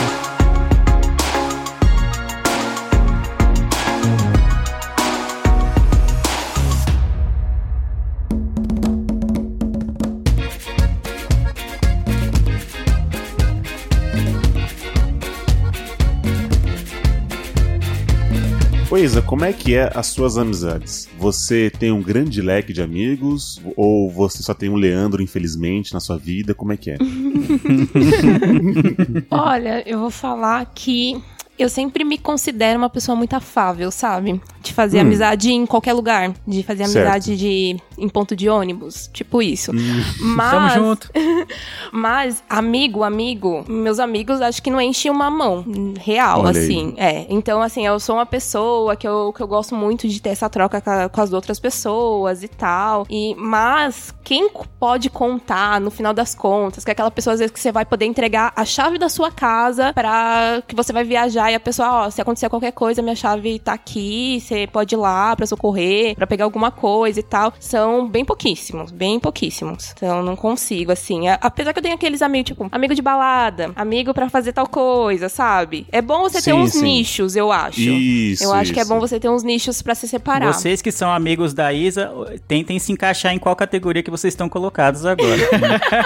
Isa, 19.02 19.22
como 19.22 19.46
é 19.46 19.52
que 19.54 19.74
é 19.74 19.90
as 19.94 20.08
suas 20.08 20.36
amizades? 20.36 21.08
Você 21.16 21.70
tem 21.70 21.90
um 21.90 22.02
grande 22.02 22.42
leque 22.42 22.70
de 22.70 22.82
amigos? 22.82 23.58
Ou 23.74 24.10
você 24.10 24.42
só 24.42 24.52
tem 24.52 24.68
um 24.68 24.74
Leandro, 24.74 25.22
infelizmente, 25.22 25.94
na 25.94 26.00
sua 26.00 26.18
vida? 26.18 26.54
Como 26.54 26.70
é 26.70 26.76
que 26.76 26.90
é? 26.90 26.98
Olha, 29.30 29.82
eu 29.88 30.00
vou 30.00 30.10
falar 30.10 30.70
que 30.74 31.18
eu 31.62 31.68
sempre 31.68 32.04
me 32.04 32.16
considero 32.18 32.78
uma 32.78 32.90
pessoa 32.90 33.14
muito 33.16 33.34
afável, 33.34 33.90
sabe? 33.90 34.40
De 34.62 34.72
fazer 34.72 34.98
Hum. 34.98 35.02
amizade 35.02 35.50
em 35.52 35.64
qualquer 35.66 35.92
lugar. 35.92 36.32
De 36.46 36.62
fazer 36.62 36.84
Certo. 36.86 36.96
amizade 37.06 37.36
de, 37.36 37.76
em 37.98 38.08
ponto 38.08 38.34
de 38.36 38.48
ônibus. 38.48 39.08
Tipo 39.12 39.40
isso. 39.42 39.72
Tamo 40.18 40.36
Mas, 40.36 40.74
junto. 40.74 41.10
mas, 41.92 42.42
amigo, 42.48 43.02
amigo, 43.02 43.64
meus 43.68 43.98
amigos 43.98 44.40
acho 44.40 44.62
que 44.62 44.70
não 44.70 44.80
enchem 44.80 45.10
uma 45.10 45.30
mão 45.30 45.64
real, 45.98 46.40
Olha 46.40 46.58
aí. 46.58 46.64
assim. 46.64 46.94
É. 46.96 47.26
Então, 47.28 47.62
assim, 47.62 47.86
eu 47.86 47.98
sou 47.98 48.16
uma 48.16 48.26
pessoa 48.26 48.96
que 48.96 49.06
eu, 49.06 49.32
que 49.32 49.42
eu 49.42 49.46
gosto 49.48 49.74
muito 49.74 50.06
de 50.08 50.20
ter 50.20 50.30
essa 50.30 50.48
troca 50.48 50.80
com, 50.80 50.90
a- 50.90 51.08
com 51.08 51.20
as 51.20 51.32
outras 51.32 51.58
pessoas 51.58 52.42
e 52.42 52.48
tal. 52.48 53.06
E, 53.08 53.34
mas 53.36 54.14
quem 54.22 54.50
pode 54.78 55.08
contar, 55.10 55.80
no 55.80 55.90
final 55.90 56.12
das 56.12 56.34
contas, 56.34 56.84
que 56.84 56.90
é 56.90 56.92
aquela 56.92 57.10
pessoa, 57.10 57.34
às 57.34 57.40
vezes, 57.40 57.52
que 57.52 57.60
você 57.60 57.72
vai 57.72 57.84
poder 57.84 58.04
entregar 58.06 58.52
a 58.54 58.64
chave 58.64 58.98
da 58.98 59.08
sua 59.08 59.30
casa 59.30 59.92
pra 59.92 60.62
que 60.66 60.74
você 60.74 60.92
vai 60.92 61.04
viajar 61.04 61.49
e 61.50 61.54
a 61.54 61.60
pessoa, 61.60 62.06
ó, 62.06 62.10
se 62.10 62.20
acontecer 62.20 62.48
qualquer 62.48 62.72
coisa, 62.72 63.02
minha 63.02 63.14
chave 63.16 63.58
tá 63.58 63.72
aqui, 63.72 64.40
você 64.40 64.66
pode 64.66 64.94
ir 64.94 64.98
lá 64.98 65.34
pra 65.36 65.46
socorrer, 65.46 66.14
pra 66.14 66.26
pegar 66.26 66.44
alguma 66.44 66.70
coisa 66.70 67.20
e 67.20 67.22
tal. 67.22 67.52
São 67.58 68.08
bem 68.08 68.24
pouquíssimos, 68.24 68.90
bem 68.90 69.18
pouquíssimos. 69.20 69.92
Então 69.96 70.22
não 70.22 70.36
consigo, 70.36 70.92
assim. 70.92 71.28
Apesar 71.28 71.72
que 71.72 71.78
eu 71.78 71.82
tenho 71.82 71.94
aqueles 71.94 72.22
amigos, 72.22 72.46
tipo, 72.48 72.68
amigo 72.70 72.94
de 72.94 73.02
balada, 73.02 73.70
amigo 73.76 74.12
pra 74.14 74.28
fazer 74.28 74.52
tal 74.52 74.66
coisa, 74.68 75.28
sabe? 75.28 75.86
É 75.92 76.00
bom 76.00 76.22
você 76.22 76.38
ter 76.38 76.52
Sim, 76.52 76.52
uns 76.54 76.72
sim. 76.72 76.82
nichos, 76.82 77.36
eu 77.36 77.50
acho. 77.52 77.80
Isso, 77.80 78.44
eu 78.44 78.52
acho 78.52 78.72
que 78.72 78.78
é 78.78 78.82
isso. 78.82 78.92
bom 78.92 79.00
você 79.00 79.18
ter 79.20 79.28
uns 79.28 79.42
nichos 79.42 79.82
pra 79.82 79.94
se 79.94 80.06
separar. 80.08 80.52
Vocês 80.52 80.80
que 80.82 80.92
são 80.92 81.10
amigos 81.12 81.52
da 81.54 81.72
Isa, 81.72 82.10
tentem 82.48 82.78
se 82.78 82.92
encaixar 82.92 83.32
em 83.32 83.38
qual 83.38 83.54
categoria 83.56 84.02
que 84.02 84.10
vocês 84.10 84.32
estão 84.32 84.48
colocados 84.48 85.04
agora. 85.06 85.30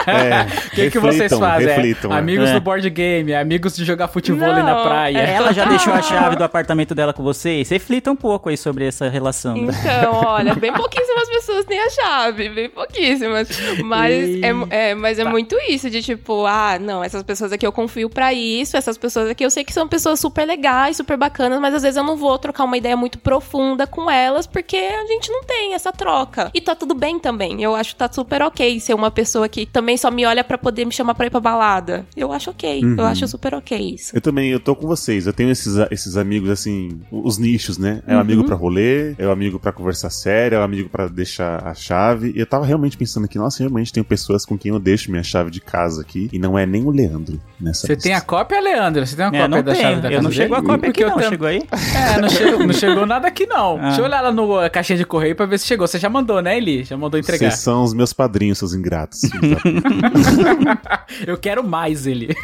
É, 0.07 0.45
O 0.67 0.71
que, 0.75 0.91
que 0.91 0.99
vocês 0.99 1.33
fazem? 1.33 1.69
É, 1.69 1.75
reflitam, 1.77 2.13
é. 2.13 2.19
amigos 2.19 2.49
É. 2.49 2.55
do 2.55 2.61
board 2.61 2.89
game, 2.91 3.35
amigos 3.35 3.77
de 3.77 3.85
jogar 3.85 4.09
futebol 4.09 4.49
Não, 4.49 4.63
na 4.63 4.83
praia. 4.83 5.19
Ela 5.35 5.53
já 5.53 5.65
deixou 5.65 5.93
a 5.93 6.01
chave 6.03 6.37
do 6.37 6.45
apartamento 6.45 6.95
dela 6.95 7.13
com 7.13 7.23
vocês? 7.23 7.69
Reflita 7.69 8.11
um 8.11 8.17
pouco 8.17 8.49
aí 8.49 8.57
sobre 8.57 8.87
essa 8.87 9.09
relação. 9.09 9.57
Então, 9.57 10.13
olha, 10.13 10.55
bem 10.57 10.73
pouquíssimas 10.73 11.29
pessoas 11.29 11.65
têm 11.65 11.81
a 11.81 11.91
chave, 11.91 12.49
bem 12.49 12.69
pouquíssimas. 12.69 13.49
Mas 13.85 14.43
é, 14.43 14.91
é, 14.91 14.95
mas 14.95 15.19
é 15.19 15.25
muito 15.25 15.57
isso, 15.69 15.91
de 15.91 16.03
tipo, 16.03 16.47
ah, 16.47 16.79
não, 16.79 17.03
essas 17.03 17.23
pessoas 17.23 17.53
aqui 17.53 17.67
eu 17.67 17.73
confio 17.73 18.09
pra 18.09 18.33
isso, 18.33 18.77
essas 18.77 18.97
pessoas 18.97 19.31
aqui 19.31 19.45
eu 19.45 19.51
sei 19.51 19.65
que 19.65 19.73
são 19.73 19.89
pessoas 19.89 20.21
super 20.21 20.45
legais, 20.47 20.97
super 20.97 21.17
bacanas, 21.17 21.61
mas 21.61 21.75
às 21.75 21.83
vezes 21.83 21.97
eu 21.97 22.05
não 22.05 22.17
vou 22.17 22.39
trocar 22.39 22.65
uma 22.65 22.77
ideia 22.77 22.97
muito 22.97 23.19
profunda 23.19 23.87
com 23.87 24.11
elas, 24.11 24.47
porque 24.47 24.77
a 24.77 25.07
gente 25.07 25.31
não 25.31 25.43
tem 25.45 25.75
essa 25.75 25.93
troca. 25.93 26.51
E 26.55 26.61
tá 26.61 26.75
tudo 26.75 26.95
bem 26.95 27.19
também. 27.19 27.63
Eu 27.63 27.75
acho 27.75 27.91
que 27.91 27.97
tá 27.97 28.11
super 28.11 28.43
ok 28.43 28.79
ser 28.81 28.95
uma 28.95 29.11
pessoa 29.11 29.49
que 29.49 29.67
também 29.67 29.97
só 29.97 30.11
me 30.11 30.25
olha 30.25 30.45
pra 30.45 30.59
poder 30.59 30.85
me 30.85 30.93
chamar 30.93 31.15
pra 31.15 31.27
ir 31.27 31.31
pra 31.31 31.41
balada. 31.41 32.07
Eu 32.17 32.33
acho 32.33 32.51
ok. 32.51 32.83
Eu 32.97 33.05
acho 33.05 33.27
super 33.29 33.55
ok 33.55 33.77
isso. 33.79 34.17
Eu 34.17 34.21
também, 34.21 34.51
eu 34.51 34.61
tô 34.61 34.75
com 34.75 34.87
vocês. 34.87 35.24
Eu 35.27 35.33
tenho 35.33 35.51
esses, 35.51 35.75
esses 35.91 36.17
amigos, 36.17 36.51
assim, 36.51 37.01
os 37.11 37.39
nichos, 37.39 37.79
né? 37.79 38.03
É 38.07 38.17
o 38.17 38.19
amigo 38.21 38.45
pra 38.45 38.55
rolê, 38.57 39.13
é 39.19 39.27
o 39.27 39.31
amigo 39.31 39.59
pra 39.59 39.73
conversar 39.73 40.11
sério, 40.11 40.57
é 40.57 40.59
o 40.61 40.63
amigo 40.63 40.89
pra 40.89 41.07
deixar 41.09 41.67
a 41.67 41.75
chave. 41.75 42.33
E 42.35 42.41
eu 42.41 42.47
tava 42.47 42.65
realmente 42.67 42.97
pensando 42.97 43.25
aqui, 43.25 43.39
nossa, 43.39 43.59
realmente 43.61 43.93
tem 43.93 44.03
pessoas 44.03 44.45
com 44.45 44.57
quem 44.59 44.71
eu 44.71 44.79
deixo 44.79 45.11
minha 45.11 45.23
chave 45.23 45.51
de 45.51 45.61
casa 45.61 46.03
aqui. 46.03 46.29
E 46.33 46.39
não 46.39 46.59
é 46.59 46.67
nem 46.67 46.85
o 46.85 46.91
Leandro 46.91 47.41
nessa 47.61 47.87
Você 47.87 47.97
tem 47.97 48.13
a 48.15 48.21
cópia, 48.21 48.61
Leandro? 48.61 49.07
Você 49.07 49.17
tem 49.17 49.25
a 49.25 49.29
É, 49.29 49.31
cópia 49.31 49.49
não 49.49 49.63
da 49.63 49.73
tenho. 49.73 49.83
chave 49.85 50.01
da 50.01 50.09
Eu 50.09 50.13
casa 50.13 50.23
não 50.23 50.31
chegou 50.33 50.57
a 50.57 50.63
cópia 50.63 50.91
aqui 50.91 51.03
eu 51.05 51.09
não, 51.09 51.17
tam- 51.19 51.29
chegou 51.29 51.47
aí? 51.49 51.63
É, 51.95 52.21
não 52.21 52.29
chegou, 52.29 52.67
não 52.67 52.73
chegou 52.75 53.07
nada 53.07 53.29
aqui 53.29 53.47
não. 53.47 53.79
Ah. 53.85 53.89
Deixa 53.89 54.01
eu 54.01 54.05
olhar 54.05 54.21
lá 54.21 54.33
no 54.33 54.71
caixinha 54.71 54.97
de 54.99 55.05
correio 55.05 55.35
pra 55.37 55.47
ver 55.47 55.59
se 55.59 55.67
chegou. 55.67 55.87
Você 55.87 55.99
já 55.99 56.09
mandou, 56.09 56.41
né, 56.41 56.57
Eli? 56.57 56.85
Já 56.85 56.97
mandou 56.97 57.19
entregar. 57.21 57.51
Vocês 57.51 57.61
são 57.63 57.83
os 57.83 57.93
meus 57.93 58.13
padrinhos, 58.13 58.59
seus 58.59 58.73
ingratos. 58.75 59.23
Eu 61.27 61.37
quero 61.39 61.63
mais, 61.63 62.07
Eli. 62.07 62.35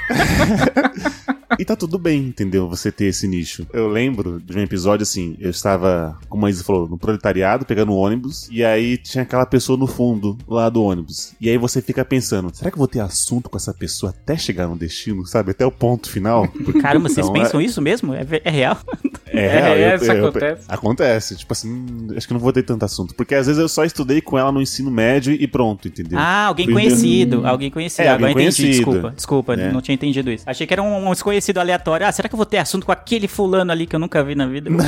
E 1.61 1.65
tá 1.65 1.77
tudo 1.77 1.99
bem, 1.99 2.21
entendeu? 2.23 2.67
Você 2.71 2.91
ter 2.91 3.05
esse 3.05 3.29
nicho. 3.29 3.67
Eu 3.71 3.87
lembro 3.87 4.41
de 4.41 4.57
um 4.57 4.63
episódio 4.63 5.03
assim, 5.03 5.37
eu 5.39 5.51
estava, 5.51 6.17
como 6.27 6.47
a 6.47 6.51
Isa 6.51 6.65
falou, 6.65 6.89
no 6.89 6.97
proletariado, 6.97 7.67
pegando 7.67 7.93
o 7.93 7.97
ônibus, 7.97 8.49
e 8.51 8.65
aí 8.65 8.97
tinha 8.97 9.23
aquela 9.25 9.45
pessoa 9.45 9.77
no 9.79 9.87
fundo, 9.87 10.39
lá 10.49 10.71
do 10.71 10.83
ônibus. 10.83 11.35
E 11.39 11.51
aí 11.51 11.59
você 11.59 11.83
fica 11.83 12.03
pensando, 12.03 12.51
será 12.55 12.71
que 12.71 12.77
eu 12.77 12.79
vou 12.79 12.89
ter 12.89 13.01
assunto 13.01 13.51
com 13.51 13.59
essa 13.59 13.75
pessoa 13.75 14.09
até 14.11 14.39
chegar 14.39 14.69
no 14.69 14.77
destino, 14.77 15.27
sabe? 15.27 15.51
Até 15.51 15.67
o 15.67 15.71
ponto 15.71 16.09
final? 16.09 16.49
Caramba, 16.81 17.11
vocês 17.11 17.27
Então, 17.27 17.33
pensam 17.43 17.61
isso 17.61 17.83
mesmo? 17.83 18.15
É, 18.15 18.25
é 18.43 18.51
real? 18.51 18.79
É, 19.33 19.45
É, 19.47 19.61
real, 19.61 19.77
eu- 19.77 19.97
isso 19.97 20.11
eu- 20.13 20.27
acontece. 20.27 20.65
Acontece. 20.67 21.37
Tipo 21.37 21.53
assim, 21.53 21.71
hum, 21.71 22.09
acho 22.17 22.27
que 22.27 22.33
eu 22.33 22.35
não 22.35 22.41
vou 22.41 22.53
ter 22.53 22.65
tanto 22.65 22.85
assunto. 22.85 23.15
Porque 23.15 23.33
às 23.37 23.47
vezes 23.47 23.63
eu 23.63 23.69
só 23.69 23.85
estudei 23.85 24.21
com 24.21 24.37
ela 24.37 24.51
no 24.51 24.61
ensino 24.61 24.91
médio 24.91 25.33
e 25.33 25.47
pronto, 25.47 25.87
entendeu? 25.87 26.19
Ah, 26.19 26.47
alguém 26.47 26.67
Fui- 26.67 26.75
conhecido. 26.75 27.47
Alguém 27.47 27.71
conhecido. 27.71 28.07
É, 28.07 28.09
Agora 28.09 28.31
alguém 28.33 28.49
entendi. 28.49 28.63
conhecido. 28.63 28.85
Desculpa, 28.91 29.13
desculpa, 29.15 29.55
É. 29.55 29.71
não 29.73 29.81
tinha 29.81 29.95
entendido 29.95 30.33
isso. 30.33 30.43
Achei 30.49 30.67
que 30.67 30.75
era 30.75 30.83
um, 30.83 31.07
um 31.09 31.13
desconhecido 31.13 31.50
aleatório. 31.59 32.07
Ah, 32.07 32.13
será 32.13 32.29
que 32.29 32.35
eu 32.35 32.37
vou 32.37 32.47
ter 32.47 32.59
assunto 32.59 32.87
com 32.87 32.93
aquele 32.93 33.27
fulano 33.27 33.73
ali 33.73 33.87
que 33.87 33.97
eu 33.97 34.01
nunca 34.01 34.23
vi 34.23 34.35
na 34.35 34.47
vida? 34.47 34.71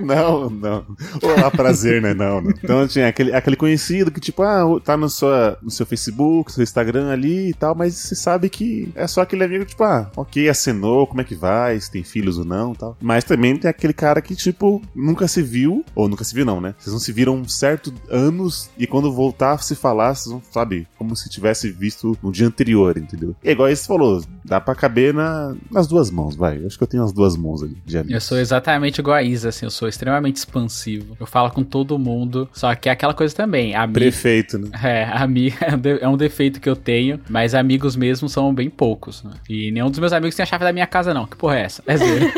Não, 0.00 0.48
não. 0.48 0.84
Olá, 1.22 1.50
prazer, 1.50 2.00
né? 2.00 2.14
Não, 2.14 2.40
não. 2.40 2.50
Então 2.50 2.86
tinha 2.86 3.08
aquele, 3.08 3.34
aquele 3.34 3.56
conhecido 3.56 4.10
que, 4.10 4.20
tipo, 4.20 4.42
ah, 4.42 4.62
tá 4.84 4.96
no, 4.96 5.08
sua, 5.08 5.58
no 5.60 5.70
seu 5.70 5.84
Facebook, 5.84 6.52
seu 6.52 6.62
Instagram 6.62 7.10
ali 7.10 7.50
e 7.50 7.54
tal, 7.54 7.74
mas 7.74 7.94
você 7.94 8.14
sabe 8.14 8.48
que 8.48 8.88
é 8.94 9.06
só 9.06 9.22
aquele 9.22 9.44
amigo, 9.44 9.64
tipo, 9.64 9.82
ah, 9.82 10.10
ok, 10.16 10.48
acenou, 10.48 11.06
como 11.06 11.20
é 11.20 11.24
que 11.24 11.34
vai, 11.34 11.80
se 11.80 11.90
tem 11.90 12.04
filhos 12.04 12.38
ou 12.38 12.44
não 12.44 12.74
tal. 12.74 12.96
Mas 13.00 13.24
também 13.24 13.56
tem 13.56 13.68
aquele 13.68 13.92
cara 13.92 14.20
que, 14.20 14.36
tipo, 14.36 14.80
nunca 14.94 15.26
se 15.26 15.42
viu, 15.42 15.84
ou 15.94 16.08
nunca 16.08 16.24
se 16.24 16.34
viu, 16.34 16.44
não, 16.44 16.60
né? 16.60 16.74
Vocês 16.78 16.92
não 16.92 17.00
se 17.00 17.12
viram 17.12 17.46
certo 17.48 17.92
anos 18.08 18.70
e 18.78 18.86
quando 18.86 19.12
voltar 19.12 19.52
a 19.52 19.58
se 19.58 19.74
falar, 19.74 20.14
vocês 20.14 20.32
vão, 20.32 20.42
sabe, 20.50 20.86
como 20.96 21.16
se 21.16 21.28
tivesse 21.28 21.70
visto 21.70 22.16
no 22.22 22.30
dia 22.30 22.46
anterior, 22.46 22.96
entendeu? 22.96 23.34
É 23.42 23.52
igual 23.52 23.68
você 23.68 23.86
falou, 23.86 24.22
dá 24.44 24.60
pra 24.60 24.74
caber 24.74 25.12
na, 25.12 25.54
nas 25.70 25.86
duas 25.86 26.10
mãos, 26.10 26.36
vai. 26.36 26.58
Eu 26.58 26.66
acho 26.66 26.76
que 26.76 26.84
eu 26.84 26.88
tenho 26.88 27.04
as 27.04 27.12
duas 27.12 27.36
mãos 27.36 27.62
ali 27.62 27.76
de 27.84 27.98
amigos. 27.98 28.14
Eu 28.14 28.20
sou 28.20 28.38
exatamente 28.38 28.98
igual 28.98 29.16
a 29.16 29.22
Isa, 29.22 29.48
assim, 29.48 29.66
eu 29.66 29.70
sou 29.70 29.88
extremamente 29.88 30.36
expansivo. 30.36 31.16
Eu 31.18 31.26
falo 31.26 31.50
com 31.50 31.62
todo 31.62 31.98
mundo, 31.98 32.48
só 32.52 32.74
que 32.74 32.88
é 32.88 32.92
aquela 32.92 33.14
coisa 33.14 33.34
também. 33.34 33.74
Amigo, 33.74 33.94
Prefeito, 33.94 34.58
né? 34.58 34.68
É, 34.82 35.04
amigo 35.04 35.56
é 35.60 36.04
um 36.04 36.06
é 36.06 36.08
um 36.08 36.16
defeito 36.16 36.60
que 36.60 36.68
eu 36.68 36.76
tenho, 36.76 37.20
mas 37.28 37.54
amigos 37.54 37.96
mesmo 37.96 38.28
são 38.28 38.54
bem 38.54 38.70
poucos, 38.70 39.22
né? 39.22 39.32
E 39.48 39.70
nenhum 39.70 39.90
dos 39.90 39.98
meus 39.98 40.12
amigos 40.12 40.34
tem 40.34 40.42
a 40.42 40.46
chave 40.46 40.64
da 40.64 40.72
minha 40.72 40.86
casa, 40.86 41.12
não. 41.12 41.26
Que 41.26 41.36
porra 41.36 41.58
é 41.58 41.62
essa? 41.62 41.82
É 41.86 41.96
zero. 41.96 42.32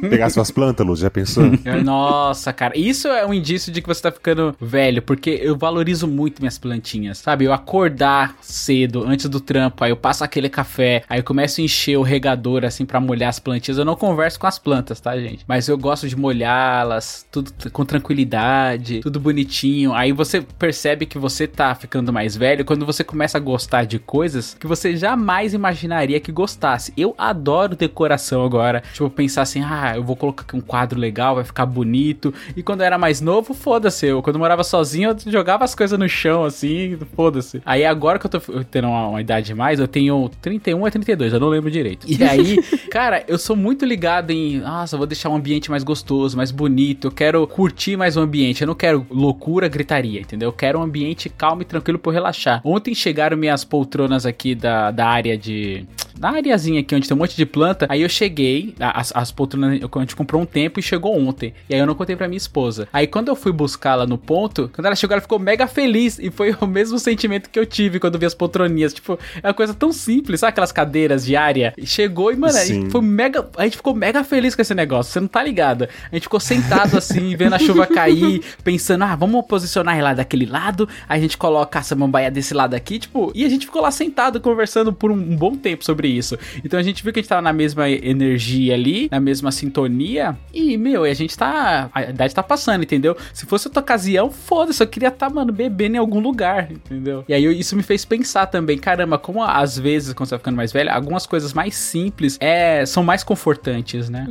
Pegar 0.08 0.30
suas 0.30 0.50
plantas, 0.50 0.86
Lu, 0.86 0.96
já 0.96 1.10
pensou? 1.10 1.44
Nossa, 1.84 2.52
cara, 2.52 2.76
isso 2.76 3.08
é 3.08 3.26
um 3.26 3.34
indício 3.34 3.72
de 3.72 3.80
que 3.82 3.88
você 3.88 4.02
tá 4.02 4.10
ficando 4.10 4.54
velho, 4.60 5.02
porque 5.02 5.30
eu 5.42 5.56
valorizo 5.56 6.06
muito 6.06 6.40
minhas 6.40 6.58
plantinhas, 6.58 7.18
sabe? 7.18 7.44
Eu 7.44 7.52
acordar 7.52 8.36
cedo, 8.40 9.04
antes 9.04 9.28
do 9.28 9.40
trampo, 9.40 9.84
aí 9.84 9.90
eu 9.90 9.96
passo 9.96 10.24
aquele 10.24 10.48
café, 10.48 11.02
aí 11.08 11.20
eu 11.20 11.24
começo 11.24 11.60
a 11.60 11.64
encher 11.66 11.96
o 11.96 12.02
regador, 12.02 12.64
assim, 12.64 12.86
pra 12.86 12.98
molhar 13.00 13.28
as 13.28 13.38
plantinhas. 13.38 13.78
Eu 13.78 13.84
não 13.84 13.94
converso 13.94 14.40
com 14.40 14.46
as 14.46 14.58
plantas, 14.58 15.00
tá, 15.00 15.16
gente? 15.18 15.44
Mas 15.46 15.68
eu 15.68 15.76
gosto 15.76 16.08
de 16.08 16.16
molhá-las, 16.16 17.26
tudo 17.30 17.52
com 17.70 17.84
tranquilidade, 17.84 19.00
tudo 19.00 19.20
bonitinho. 19.20 19.92
Aí 19.92 20.12
você 20.12 20.40
percebe 20.40 21.06
que 21.06 21.18
você 21.18 21.46
tá 21.46 21.74
ficando 21.74 22.12
mais 22.12 22.36
velho 22.36 22.64
quando 22.64 22.86
você 22.86 23.04
começa 23.04 23.36
a 23.36 23.40
gostar 23.40 23.84
de 23.84 23.98
coisas 23.98 24.54
que 24.54 24.66
você 24.66 24.96
jamais 24.96 25.52
imaginaria 25.54 26.18
que 26.20 26.32
gostasse. 26.32 26.92
Eu 26.96 27.14
adoro 27.18 27.76
decoração 27.76 28.44
agora. 28.44 28.82
Tipo, 28.92 29.10
pensar 29.10 29.42
assim, 29.42 29.62
ah, 29.62 29.92
eu 29.96 30.02
vou 30.02 30.16
colocar 30.16 30.42
aqui 30.42 30.56
um 30.56 30.60
quadro 30.60 30.98
legal, 30.98 31.34
vai 31.34 31.44
ficar 31.44 31.66
bonito. 31.66 32.32
E 32.56 32.62
quando 32.62 32.80
eu 32.80 32.86
era 32.86 32.98
mais 32.98 33.20
novo, 33.20 33.52
foda-se. 33.54 34.06
Eu, 34.06 34.22
quando 34.22 34.36
eu 34.36 34.40
morava 34.40 34.64
sozinho, 34.64 35.10
eu 35.10 35.32
jogava 35.32 35.64
as 35.64 35.74
coisas 35.74 35.98
no 35.98 36.08
chão, 36.08 36.44
assim, 36.44 36.98
foda-se. 37.14 37.60
Aí 37.64 37.84
agora 37.84 38.18
que 38.18 38.26
eu 38.26 38.30
tô 38.30 38.40
tendo 38.70 38.88
uma, 38.88 39.08
uma 39.08 39.20
idade 39.20 39.54
mais, 39.54 39.80
eu 39.80 39.88
tenho 39.88 40.30
31 40.40 40.86
a 40.86 40.90
32, 40.90 41.32
eu 41.32 41.40
não 41.40 41.45
lembro 41.48 41.70
direito. 41.70 42.06
E 42.08 42.22
aí, 42.22 42.56
cara, 42.90 43.24
eu 43.28 43.38
sou 43.38 43.56
muito 43.56 43.84
ligado 43.84 44.30
em, 44.30 44.58
nossa, 44.58 44.96
vou 44.96 45.06
deixar 45.06 45.28
um 45.28 45.36
ambiente 45.36 45.70
mais 45.70 45.82
gostoso, 45.82 46.36
mais 46.36 46.50
bonito. 46.50 47.08
Eu 47.08 47.12
quero 47.12 47.46
curtir 47.46 47.96
mais 47.96 48.16
o 48.16 48.20
ambiente. 48.20 48.62
Eu 48.62 48.68
não 48.68 48.74
quero 48.74 49.06
loucura, 49.10 49.68
gritaria, 49.68 50.20
entendeu? 50.20 50.48
Eu 50.48 50.52
quero 50.52 50.78
um 50.78 50.82
ambiente 50.82 51.28
calmo 51.28 51.62
e 51.62 51.64
tranquilo 51.64 51.98
pra 51.98 52.10
eu 52.10 52.14
relaxar. 52.14 52.60
Ontem 52.64 52.94
chegaram 52.94 53.36
minhas 53.36 53.64
poltronas 53.64 54.26
aqui 54.26 54.54
da, 54.54 54.90
da 54.90 55.06
área 55.06 55.36
de. 55.36 55.84
Na 56.18 56.30
areazinha 56.30 56.80
aqui 56.80 56.94
onde 56.94 57.06
tem 57.06 57.14
um 57.14 57.20
monte 57.20 57.36
de 57.36 57.44
planta. 57.44 57.86
Aí 57.90 58.00
eu 58.00 58.08
cheguei, 58.08 58.74
as, 58.80 59.12
as 59.14 59.30
poltronas 59.30 59.80
a 59.82 60.00
gente 60.00 60.16
comprou 60.16 60.40
um 60.40 60.46
tempo 60.46 60.80
e 60.80 60.82
chegou 60.82 61.18
ontem. 61.18 61.52
E 61.68 61.74
aí 61.74 61.80
eu 61.80 61.86
não 61.86 61.94
contei 61.94 62.16
pra 62.16 62.26
minha 62.26 62.38
esposa. 62.38 62.88
Aí 62.90 63.06
quando 63.06 63.28
eu 63.28 63.36
fui 63.36 63.52
buscá-la 63.52 64.06
no 64.06 64.16
ponto, 64.16 64.70
quando 64.74 64.86
ela 64.86 64.96
chegou, 64.96 65.12
ela 65.12 65.20
ficou 65.20 65.38
mega 65.38 65.66
feliz. 65.66 66.18
E 66.18 66.30
foi 66.30 66.56
o 66.60 66.66
mesmo 66.66 66.98
sentimento 66.98 67.50
que 67.50 67.58
eu 67.58 67.66
tive 67.66 68.00
quando 68.00 68.18
vi 68.18 68.24
as 68.24 68.34
poltroninhas. 68.34 68.94
Tipo, 68.94 69.18
é 69.42 69.48
uma 69.48 69.54
coisa 69.54 69.74
tão 69.74 69.92
simples, 69.92 70.40
sabe 70.40 70.50
aquelas 70.50 70.72
cadeiras 70.72 71.26
de 71.26 71.35
E 71.76 71.86
chegou 71.86 72.32
e, 72.32 72.36
mano, 72.36 72.56
aí 72.56 72.66
Sim. 72.66 72.90
foi 72.90 73.00
mega. 73.00 73.48
A 73.56 73.64
gente 73.64 73.76
ficou 73.76 73.94
mega 73.94 74.24
feliz 74.24 74.54
com 74.54 74.62
esse 74.62 74.74
negócio. 74.74 75.12
Você 75.12 75.20
não 75.20 75.28
tá 75.28 75.42
ligado? 75.42 75.88
A 76.10 76.14
gente 76.14 76.24
ficou 76.24 76.40
sentado 76.40 76.96
assim, 76.96 77.34
vendo 77.36 77.54
a 77.54 77.58
chuva 77.58 77.86
cair, 77.86 78.42
pensando, 78.64 79.04
ah, 79.04 79.14
vamos 79.14 79.44
posicionar 79.46 80.00
lá 80.00 80.14
daquele 80.14 80.46
lado. 80.46 80.88
Aí 81.08 81.18
a 81.18 81.22
gente 81.22 81.36
coloca 81.36 81.78
a 81.78 81.82
samambaia 81.82 82.30
desse 82.30 82.54
lado 82.54 82.74
aqui, 82.74 82.98
tipo, 82.98 83.30
e 83.34 83.44
a 83.44 83.48
gente 83.48 83.66
ficou 83.66 83.82
lá 83.82 83.90
sentado 83.90 84.40
conversando 84.40 84.92
por 84.92 85.10
um, 85.10 85.14
um 85.14 85.36
bom 85.36 85.56
tempo 85.56 85.84
sobre 85.84 86.08
isso. 86.08 86.38
Então 86.64 86.78
a 86.78 86.82
gente 86.82 87.02
viu 87.02 87.12
que 87.12 87.20
a 87.20 87.22
gente 87.22 87.28
tava 87.28 87.42
na 87.42 87.52
mesma 87.52 87.88
energia 87.90 88.74
ali, 88.74 89.08
na 89.10 89.20
mesma 89.20 89.52
sintonia. 89.52 90.36
E, 90.52 90.76
meu, 90.76 91.04
a 91.04 91.14
gente 91.14 91.36
tá. 91.36 91.90
A 91.92 92.02
idade 92.04 92.34
tá 92.34 92.42
passando, 92.42 92.82
entendeu? 92.82 93.16
Se 93.32 93.46
fosse 93.46 93.68
outra 93.68 93.82
ocasião, 93.82 94.30
foda-se, 94.30 94.82
eu 94.82 94.86
queria 94.86 95.08
estar, 95.08 95.30
mano, 95.30 95.52
bebendo 95.52 95.96
em 95.96 95.98
algum 95.98 96.20
lugar, 96.20 96.70
entendeu? 96.70 97.24
E 97.28 97.34
aí 97.34 97.44
isso 97.58 97.76
me 97.76 97.82
fez 97.82 98.04
pensar 98.04 98.46
também, 98.46 98.78
caramba, 98.78 99.18
como 99.18 99.42
às 99.42 99.78
vezes, 99.78 100.12
quando 100.12 100.28
você 100.28 100.34
vai 100.34 100.38
ficando 100.38 100.56
mais 100.56 100.72
velho, 100.72 100.90
algumas 100.90 101.25
coisas 101.26 101.52
mais 101.52 101.74
simples 101.76 102.36
é, 102.40 102.84
são 102.86 103.02
mais 103.02 103.22
confortantes, 103.24 104.08
né? 104.08 104.26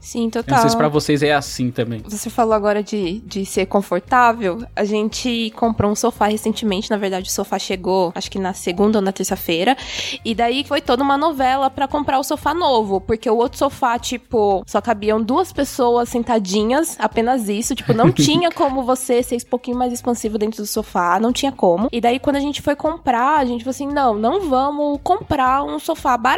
Sim, 0.00 0.26
Eu 0.26 0.30
total. 0.30 0.54
não 0.56 0.60
sei 0.62 0.70
se 0.70 0.76
pra 0.76 0.88
vocês 0.88 1.22
é 1.22 1.32
assim 1.34 1.70
também. 1.70 2.02
Você 2.06 2.30
falou 2.30 2.54
agora 2.54 2.82
de, 2.82 3.20
de 3.20 3.44
ser 3.46 3.66
confortável. 3.66 4.64
A 4.74 4.84
gente 4.84 5.52
comprou 5.56 5.90
um 5.90 5.94
sofá 5.94 6.26
recentemente. 6.26 6.90
Na 6.90 6.96
verdade, 6.96 7.28
o 7.28 7.32
sofá 7.32 7.58
chegou, 7.58 8.12
acho 8.14 8.30
que 8.30 8.38
na 8.38 8.52
segunda 8.52 8.98
ou 8.98 9.02
na 9.02 9.12
terça-feira. 9.12 9.76
E 10.24 10.34
daí 10.34 10.64
foi 10.64 10.80
toda 10.80 11.02
uma 11.02 11.16
novela 11.16 11.70
pra 11.70 11.86
comprar 11.88 12.18
o 12.18 12.24
sofá 12.24 12.54
novo, 12.54 13.00
porque 13.00 13.28
o 13.28 13.36
outro 13.36 13.58
sofá, 13.58 13.98
tipo, 13.98 14.62
só 14.66 14.80
cabiam 14.80 15.20
duas 15.22 15.52
pessoas 15.52 16.08
sentadinhas, 16.08 16.96
apenas 16.98 17.48
isso, 17.48 17.74
tipo, 17.74 17.92
não 17.92 18.10
tinha 18.12 18.50
como 18.50 18.82
você 18.82 19.22
ser 19.22 19.36
um 19.36 19.50
pouquinho 19.50 19.76
mais 19.76 19.92
expansivo 19.92 20.38
dentro 20.38 20.62
do 20.62 20.66
sofá, 20.66 21.18
não 21.20 21.32
tinha 21.32 21.52
como. 21.52 21.88
E 21.92 22.00
daí 22.00 22.18
quando 22.18 22.36
a 22.36 22.40
gente 22.40 22.62
foi 22.62 22.74
comprar, 22.76 23.38
a 23.38 23.44
gente 23.44 23.64
falou 23.64 23.70
assim: 23.70 23.86
"Não, 23.88 24.14
não 24.14 24.48
vamos 24.48 24.98
comprar 25.02 25.62
um 25.62 25.78
sofá 25.78 26.16
barato. 26.16 26.37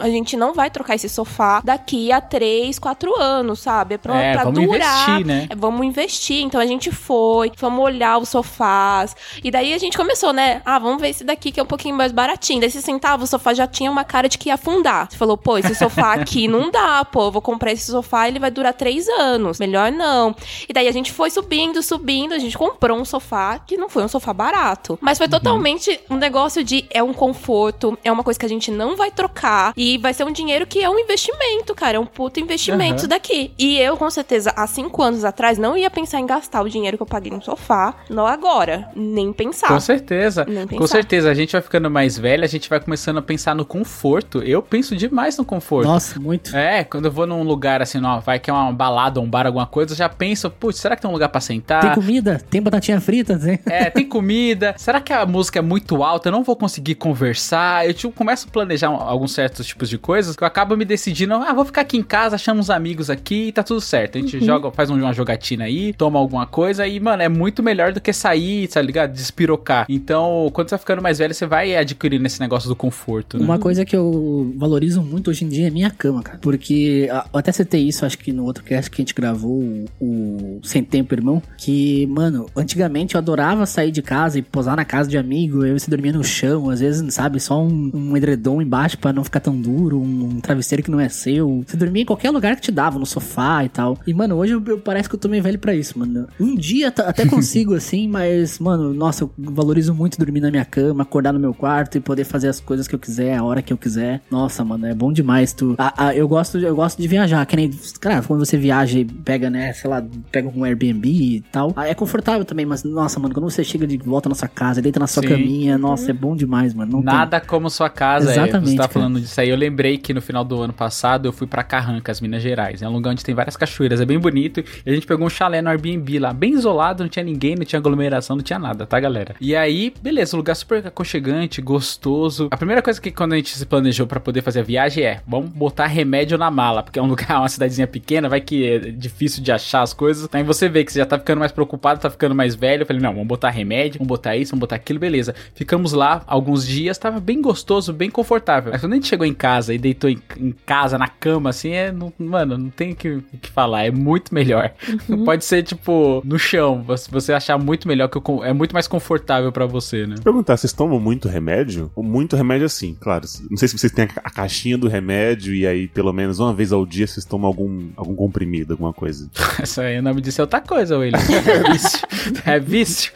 A 0.00 0.08
gente 0.08 0.36
não 0.36 0.52
vai 0.52 0.70
trocar 0.70 0.94
esse 0.94 1.08
sofá 1.08 1.60
daqui 1.64 2.10
a 2.12 2.20
3, 2.20 2.78
4 2.78 3.20
anos, 3.20 3.60
sabe? 3.60 3.94
É 3.94 3.98
pra, 3.98 4.20
É, 4.20 4.32
pra 4.34 4.44
vamos 4.44 4.60
durar. 4.64 5.08
investir, 5.10 5.26
né? 5.26 5.46
É, 5.50 5.54
vamos 5.56 5.86
investir. 5.86 6.42
Então 6.42 6.60
a 6.60 6.66
gente 6.66 6.90
foi, 6.90 7.52
fomos 7.56 7.84
olhar 7.84 8.18
os 8.18 8.28
sofás. 8.28 9.14
E 9.42 9.50
daí 9.50 9.72
a 9.72 9.78
gente 9.78 9.96
começou, 9.96 10.32
né? 10.32 10.60
Ah, 10.64 10.78
vamos 10.78 11.00
ver 11.00 11.10
esse 11.10 11.24
daqui 11.24 11.52
que 11.52 11.60
é 11.60 11.62
um 11.62 11.66
pouquinho 11.66 11.94
mais 11.94 12.12
baratinho. 12.12 12.60
Daí 12.60 12.70
você 12.70 12.80
sentava, 12.80 13.24
o 13.24 13.26
sofá 13.26 13.54
já 13.54 13.66
tinha 13.66 13.90
uma 13.90 14.04
cara 14.04 14.28
de 14.28 14.36
que 14.38 14.48
ia 14.48 14.54
afundar. 14.54 15.08
Você 15.10 15.16
falou, 15.16 15.36
pô, 15.36 15.56
esse 15.58 15.74
sofá 15.74 16.14
aqui 16.20 16.48
não 16.48 16.70
dá, 16.70 17.04
pô. 17.04 17.30
Vou 17.30 17.42
comprar 17.42 17.72
esse 17.72 17.90
sofá 17.90 18.28
ele 18.28 18.38
vai 18.38 18.50
durar 18.50 18.72
três 18.74 19.08
anos. 19.08 19.58
Melhor 19.58 19.90
não. 19.92 20.34
E 20.68 20.72
daí 20.72 20.88
a 20.88 20.92
gente 20.92 21.12
foi 21.12 21.30
subindo, 21.30 21.82
subindo. 21.82 22.32
A 22.34 22.38
gente 22.38 22.56
comprou 22.58 22.98
um 22.98 23.04
sofá 23.04 23.58
que 23.58 23.76
não 23.76 23.88
foi 23.88 24.02
um 24.04 24.08
sofá 24.08 24.32
barato. 24.32 24.98
Mas 25.00 25.18
foi 25.18 25.28
totalmente 25.28 26.00
um 26.10 26.16
negócio 26.16 26.64
de 26.64 26.84
é 26.90 27.02
um 27.02 27.12
conforto, 27.12 27.96
é 28.02 28.10
uma 28.10 28.22
coisa 28.24 28.38
que 28.38 28.46
a 28.46 28.48
gente 28.48 28.70
não 28.70 28.96
vai 28.96 29.10
trocar. 29.10 29.27
E 29.76 29.98
vai 29.98 30.12
ser 30.14 30.24
um 30.24 30.32
dinheiro 30.32 30.66
que 30.66 30.82
é 30.82 30.88
um 30.90 30.98
investimento, 30.98 31.74
cara. 31.74 31.96
É 31.96 32.00
um 32.00 32.06
puto 32.06 32.40
investimento 32.40 32.84
Aham. 32.90 32.96
isso 32.96 33.08
daqui. 33.08 33.52
E 33.58 33.78
eu, 33.78 33.96
com 33.96 34.10
certeza, 34.10 34.52
há 34.56 34.66
cinco 34.66 35.02
anos 35.02 35.24
atrás, 35.24 35.58
não 35.58 35.76
ia 35.76 35.90
pensar 35.90 36.20
em 36.20 36.26
gastar 36.26 36.62
o 36.62 36.68
dinheiro 36.68 36.96
que 36.96 37.02
eu 37.02 37.06
paguei 37.06 37.30
no 37.32 37.42
sofá. 37.42 37.94
Não 38.08 38.26
agora. 38.26 38.88
Nem 38.94 39.32
pensar. 39.32 39.68
Com 39.68 39.80
certeza. 39.80 40.44
Nem 40.48 40.66
Com 40.66 40.78
pensar. 40.78 40.86
certeza. 40.88 41.30
A 41.30 41.34
gente 41.34 41.52
vai 41.52 41.60
ficando 41.62 41.90
mais 41.90 42.18
velho, 42.18 42.44
a 42.44 42.48
gente 42.48 42.68
vai 42.68 42.80
começando 42.80 43.18
a 43.18 43.22
pensar 43.22 43.54
no 43.54 43.64
conforto. 43.64 44.42
Eu 44.42 44.62
penso 44.62 44.96
demais 44.96 45.36
no 45.36 45.44
conforto. 45.44 45.86
Nossa, 45.88 46.18
muito. 46.20 46.54
É, 46.56 46.84
quando 46.84 47.06
eu 47.06 47.12
vou 47.12 47.26
num 47.26 47.42
lugar 47.42 47.80
assim, 47.82 48.02
ó, 48.04 48.20
vai 48.20 48.38
que 48.38 48.50
é 48.50 48.52
uma 48.52 48.72
balada, 48.72 49.20
um 49.20 49.28
bar, 49.28 49.46
alguma 49.46 49.66
coisa, 49.66 49.92
eu 49.92 49.96
já 49.96 50.08
penso, 50.08 50.50
putz, 50.50 50.78
será 50.78 50.94
que 50.96 51.02
tem 51.02 51.08
um 51.10 51.12
lugar 51.14 51.28
pra 51.28 51.40
sentar? 51.40 51.80
Tem 51.82 51.94
comida, 51.94 52.40
tem 52.50 52.60
batatinha 52.62 53.00
frita, 53.00 53.38
tem. 53.38 53.58
É, 53.68 53.90
tem 53.90 54.04
comida. 54.06 54.74
Será 54.78 55.00
que 55.00 55.12
a 55.12 55.24
música 55.26 55.58
é 55.58 55.62
muito 55.62 56.02
alta? 56.02 56.28
Eu 56.28 56.32
não 56.32 56.42
vou 56.42 56.56
conseguir 56.56 56.94
conversar. 56.94 57.86
Eu 57.86 57.92
tipo, 57.94 58.12
começo 58.12 58.46
a 58.48 58.50
planejar 58.50 58.90
um- 58.90 58.94
alguns 59.18 59.32
certos 59.32 59.66
tipos 59.66 59.88
de 59.88 59.98
coisas 59.98 60.34
que 60.36 60.42
eu 60.42 60.46
acabo 60.46 60.76
me 60.76 60.84
decidindo, 60.84 61.34
ah, 61.34 61.52
vou 61.52 61.64
ficar 61.64 61.82
aqui 61.82 61.96
em 61.96 62.02
casa, 62.02 62.38
chamo 62.38 62.60
uns 62.60 62.70
amigos 62.70 63.10
aqui 63.10 63.48
e 63.48 63.52
tá 63.52 63.62
tudo 63.62 63.80
certo. 63.80 64.16
A 64.18 64.20
gente 64.20 64.44
joga, 64.44 64.70
faz 64.70 64.90
um- 64.90 64.98
uma 64.98 65.12
jogatina 65.12 65.64
aí, 65.64 65.92
toma 65.92 66.18
alguma 66.18 66.46
coisa 66.46 66.86
e, 66.86 66.98
mano, 67.00 67.22
é 67.22 67.28
muito 67.28 67.62
melhor 67.62 67.92
do 67.92 68.00
que 68.00 68.12
sair, 68.12 68.68
tá 68.68 68.80
ligado? 68.82 69.12
Despirocar. 69.12 69.86
Então, 69.88 70.50
quando 70.52 70.68
você 70.68 70.74
vai 70.74 70.78
ficando 70.80 71.02
mais 71.02 71.18
velho, 71.18 71.34
você 71.34 71.46
vai 71.46 71.76
adquirindo 71.76 72.26
esse 72.26 72.40
negócio 72.40 72.68
do 72.68 72.76
conforto, 72.76 73.38
né? 73.38 73.44
Uma 73.44 73.58
coisa 73.58 73.84
que 73.84 73.94
eu 73.96 74.52
valorizo 74.56 75.02
muito 75.02 75.30
hoje 75.30 75.44
em 75.44 75.48
dia 75.48 75.66
é 75.66 75.70
minha 75.70 75.90
cama, 75.90 76.22
cara. 76.22 76.38
Porque 76.40 77.08
eu 77.32 77.38
até 77.38 77.52
citei 77.52 77.86
isso, 77.88 78.04
acho 78.06 78.18
que 78.18 78.32
no 78.32 78.44
outro 78.44 78.62
cast 78.64 78.90
que 78.90 79.00
a 79.00 79.02
gente 79.02 79.14
gravou, 79.14 79.60
o, 79.60 79.86
o 80.00 80.60
Sem 80.62 80.82
Tempo 80.84 81.14
Irmão, 81.14 81.42
que, 81.56 82.06
mano, 82.06 82.46
antigamente 82.56 83.14
eu 83.14 83.18
adorava 83.18 83.66
sair 83.66 83.90
de 83.90 84.02
casa 84.02 84.38
e 84.38 84.42
posar 84.42 84.76
na 84.76 84.84
casa 84.84 85.08
de 85.08 85.16
amigo, 85.18 85.64
eu 85.64 85.78
se 85.78 85.88
dormia 85.90 86.12
no 86.12 86.22
chão, 86.24 86.70
às 86.70 86.80
vezes, 86.80 87.14
sabe, 87.14 87.40
só 87.40 87.62
um, 87.62 87.90
um 87.94 88.16
edredom 88.16 88.60
embaixo 88.62 88.98
pra 88.98 89.07
não 89.12 89.24
ficar 89.24 89.40
tão 89.40 89.56
duro, 89.60 90.00
um, 90.00 90.40
travesseiro 90.40 90.82
que 90.82 90.90
não 90.90 91.00
é 91.00 91.08
seu. 91.08 91.62
Você 91.66 91.76
dormia 91.76 92.02
em 92.02 92.06
qualquer 92.06 92.30
lugar 92.30 92.56
que 92.56 92.62
te 92.62 92.70
dava, 92.72 92.98
no 92.98 93.06
sofá 93.06 93.64
e 93.64 93.68
tal. 93.68 93.98
E, 94.06 94.14
mano, 94.14 94.36
hoje 94.36 94.52
eu, 94.54 94.62
eu- 94.66 94.78
parece 94.78 95.08
que 95.08 95.14
eu 95.14 95.18
tô 95.18 95.28
meio 95.28 95.42
velho 95.42 95.58
pra 95.58 95.74
isso, 95.74 95.98
mano. 95.98 96.26
Um 96.40 96.54
dia 96.54 96.88
até 96.88 97.24
consigo, 97.26 97.74
assim, 97.74 98.08
mas, 98.08 98.58
mano, 98.58 98.92
nossa, 98.94 99.24
eu 99.24 99.30
valorizo 99.38 99.94
muito 99.94 100.18
dormir 100.18 100.40
na 100.40 100.50
minha 100.50 100.64
cama, 100.64 101.02
acordar 101.02 101.32
no 101.32 101.38
meu 101.40 101.52
quarto 101.54 101.96
e 101.96 102.00
poder 102.00 102.24
fazer 102.24 102.48
as 102.48 102.60
coisas 102.60 102.86
que 102.88 102.94
eu 102.94 102.98
quiser, 102.98 103.36
a 103.36 103.42
hora 103.44 103.62
que 103.62 103.72
eu 103.72 103.76
quiser. 103.78 104.20
Nossa, 104.30 104.64
mano, 104.64 104.86
é 104.86 104.94
bom 104.94 105.12
demais. 105.12 105.52
Tu, 105.52 105.74
Ah, 105.78 105.92
ah, 105.96 106.14
eu, 106.14 106.26
gosto, 106.28 106.58
eu 106.58 106.74
gosto 106.74 107.00
de 107.00 107.08
viajar, 107.08 107.44
que 107.46 107.56
nem, 107.56 107.70
cara, 108.00 108.22
quando 108.22 108.44
você 108.44 108.56
viaja 108.56 108.98
e 108.98 109.04
pega, 109.04 109.48
né, 109.50 109.72
sei 109.72 109.88
lá, 109.90 110.04
pega 110.30 110.48
um 110.48 110.64
Airbnb 110.64 111.08
e 111.08 111.40
tal, 111.52 111.72
ah, 111.76 111.86
é 111.86 111.94
confortável 111.94 112.44
também, 112.44 112.66
mas, 112.66 112.82
nossa, 112.84 113.18
mano, 113.20 113.34
quando 113.34 113.48
você 113.50 113.62
chega 113.64 113.86
de 113.86 113.96
volta 113.98 114.28
na 114.28 114.34
sua 114.34 114.48
casa, 114.48 114.80
deita 114.82 114.98
na 115.00 115.06
sua 115.06 115.22
Sim. 115.22 115.28
caminha, 115.28 115.76
nossa, 115.78 116.10
é 116.10 116.14
bom 116.14 116.34
demais, 116.36 116.74
mano. 116.74 116.92
Não 116.92 117.02
tem- 117.02 117.14
Nada 117.14 117.40
como 117.40 117.68
sua 117.70 117.88
casa. 117.90 118.30
é. 118.30 118.32
Exatamente, 118.34 118.70
Você 118.70 118.76
tá. 118.76 118.88
Falando 118.98 119.20
disso 119.20 119.40
aí. 119.40 119.48
Eu 119.48 119.56
lembrei 119.56 119.98
que 119.98 120.12
no 120.12 120.20
final 120.20 120.44
do 120.44 120.60
ano 120.60 120.72
passado 120.72 121.26
eu 121.26 121.32
fui 121.32 121.46
pra 121.46 121.62
Carrancas, 121.62 122.20
Minas 122.20 122.42
Gerais. 122.42 122.82
É 122.82 122.88
um 122.88 122.92
lugar 122.92 123.12
onde 123.12 123.24
tem 123.24 123.34
várias 123.34 123.56
cachoeiras. 123.56 124.00
É 124.00 124.04
bem 124.04 124.18
bonito. 124.18 124.60
E 124.84 124.90
a 124.90 124.94
gente 124.94 125.06
pegou 125.06 125.26
um 125.26 125.30
chalé 125.30 125.62
no 125.62 125.68
Airbnb 125.68 126.18
lá, 126.18 126.32
bem 126.32 126.52
isolado, 126.54 127.02
não 127.02 127.08
tinha 127.08 127.24
ninguém, 127.24 127.54
não 127.54 127.64
tinha 127.64 127.78
aglomeração, 127.78 128.36
não 128.36 128.42
tinha 128.42 128.58
nada, 128.58 128.86
tá, 128.86 128.98
galera? 128.98 129.34
E 129.40 129.54
aí, 129.54 129.92
beleza, 130.02 130.36
um 130.36 130.38
lugar 130.38 130.54
super 130.54 130.86
aconchegante, 130.86 131.60
gostoso. 131.60 132.48
A 132.50 132.56
primeira 132.56 132.82
coisa 132.82 133.00
que 133.00 133.10
quando 133.10 133.32
a 133.32 133.36
gente 133.36 133.56
se 133.56 133.66
planejou 133.66 134.06
pra 134.06 134.20
poder 134.20 134.42
fazer 134.42 134.60
a 134.60 134.62
viagem 134.62 135.04
é: 135.04 135.20
vamos 135.26 135.50
botar 135.50 135.86
remédio 135.86 136.36
na 136.38 136.50
mala, 136.50 136.82
porque 136.82 136.98
é 136.98 137.02
um 137.02 137.06
lugar, 137.06 137.38
uma 137.40 137.48
cidadezinha 137.48 137.86
pequena, 137.86 138.28
vai 138.28 138.40
que 138.40 138.66
é 138.66 138.78
difícil 138.78 139.42
de 139.42 139.52
achar 139.52 139.82
as 139.82 139.92
coisas. 139.92 140.28
Aí 140.32 140.42
você 140.42 140.68
vê 140.68 140.84
que 140.84 140.92
você 140.92 140.98
já 140.98 141.06
tá 141.06 141.18
ficando 141.18 141.38
mais 141.38 141.52
preocupado, 141.52 142.00
tá 142.00 142.10
ficando 142.10 142.34
mais 142.34 142.54
velho. 142.54 142.82
Eu 142.82 142.86
falei: 142.86 143.02
não, 143.02 143.12
vamos 143.12 143.28
botar 143.28 143.50
remédio, 143.50 143.98
vamos 143.98 144.08
botar 144.08 144.36
isso, 144.36 144.50
vamos 144.50 144.60
botar 144.60 144.76
aquilo, 144.76 144.98
beleza. 144.98 145.34
Ficamos 145.54 145.92
lá 145.92 146.22
alguns 146.26 146.66
dias, 146.66 146.98
tava 146.98 147.20
bem 147.20 147.40
gostoso, 147.40 147.92
bem 147.92 148.10
confortável. 148.10 148.72
Mas 148.78 148.82
quando 148.82 148.92
a 148.92 148.96
gente 148.96 149.08
chegou 149.08 149.26
em 149.26 149.34
casa 149.34 149.74
e 149.74 149.78
deitou 149.78 150.08
em, 150.08 150.18
em 150.38 150.54
casa, 150.64 150.96
na 150.96 151.08
cama, 151.08 151.50
assim, 151.50 151.70
é. 151.72 151.90
não- 151.90 152.12
mano, 152.16 152.56
não 152.56 152.70
tem 152.70 152.92
o 152.92 152.96
que, 152.96 153.20
que 153.42 153.50
falar, 153.50 153.84
é 153.84 153.90
muito 153.90 154.32
melhor. 154.32 154.72
Pode 155.24 155.44
ser, 155.44 155.64
tipo, 155.64 156.22
no 156.24 156.38
chão, 156.38 156.82
você, 156.84 157.10
você 157.10 157.32
achar 157.32 157.58
muito 157.58 157.88
melhor, 157.88 158.08
que 158.08 158.18
é 158.44 158.52
muito 158.52 158.72
mais 158.72 158.86
confortável 158.86 159.50
pra 159.50 159.66
você, 159.66 160.06
né? 160.06 160.14
Perguntar, 160.22 160.56
vocês 160.56 160.72
tomam 160.72 161.00
muito 161.00 161.28
remédio? 161.28 161.90
Muito 161.96 162.36
remédio 162.36 162.66
assim, 162.66 162.96
claro. 163.00 163.26
Não 163.50 163.56
sei 163.56 163.66
se 163.66 163.76
vocês 163.76 163.92
têm 163.92 164.04
a 164.22 164.28
a 164.28 164.30
caixinha 164.30 164.76
do 164.76 164.88
remédio 164.88 165.54
e 165.54 165.66
aí 165.66 165.88
pelo 165.88 166.12
menos 166.12 166.38
uma 166.38 166.52
vez 166.52 166.70
ao 166.70 166.84
dia 166.84 167.06
vocês 167.06 167.24
tomam 167.24 167.46
algum, 167.48 167.88
algum 167.96 168.14
comprimido, 168.14 168.74
alguma 168.74 168.92
coisa. 168.92 169.28
Isso 169.62 169.80
aí, 169.80 169.98
o 169.98 170.02
nome 170.02 170.20
disso 170.20 170.40
é 170.40 170.44
outra 170.44 170.60
coisa, 170.60 170.96
William. 170.98 171.18
É 171.48 171.72
vício. 171.72 172.08
É 172.44 172.60
vício. 172.60 173.12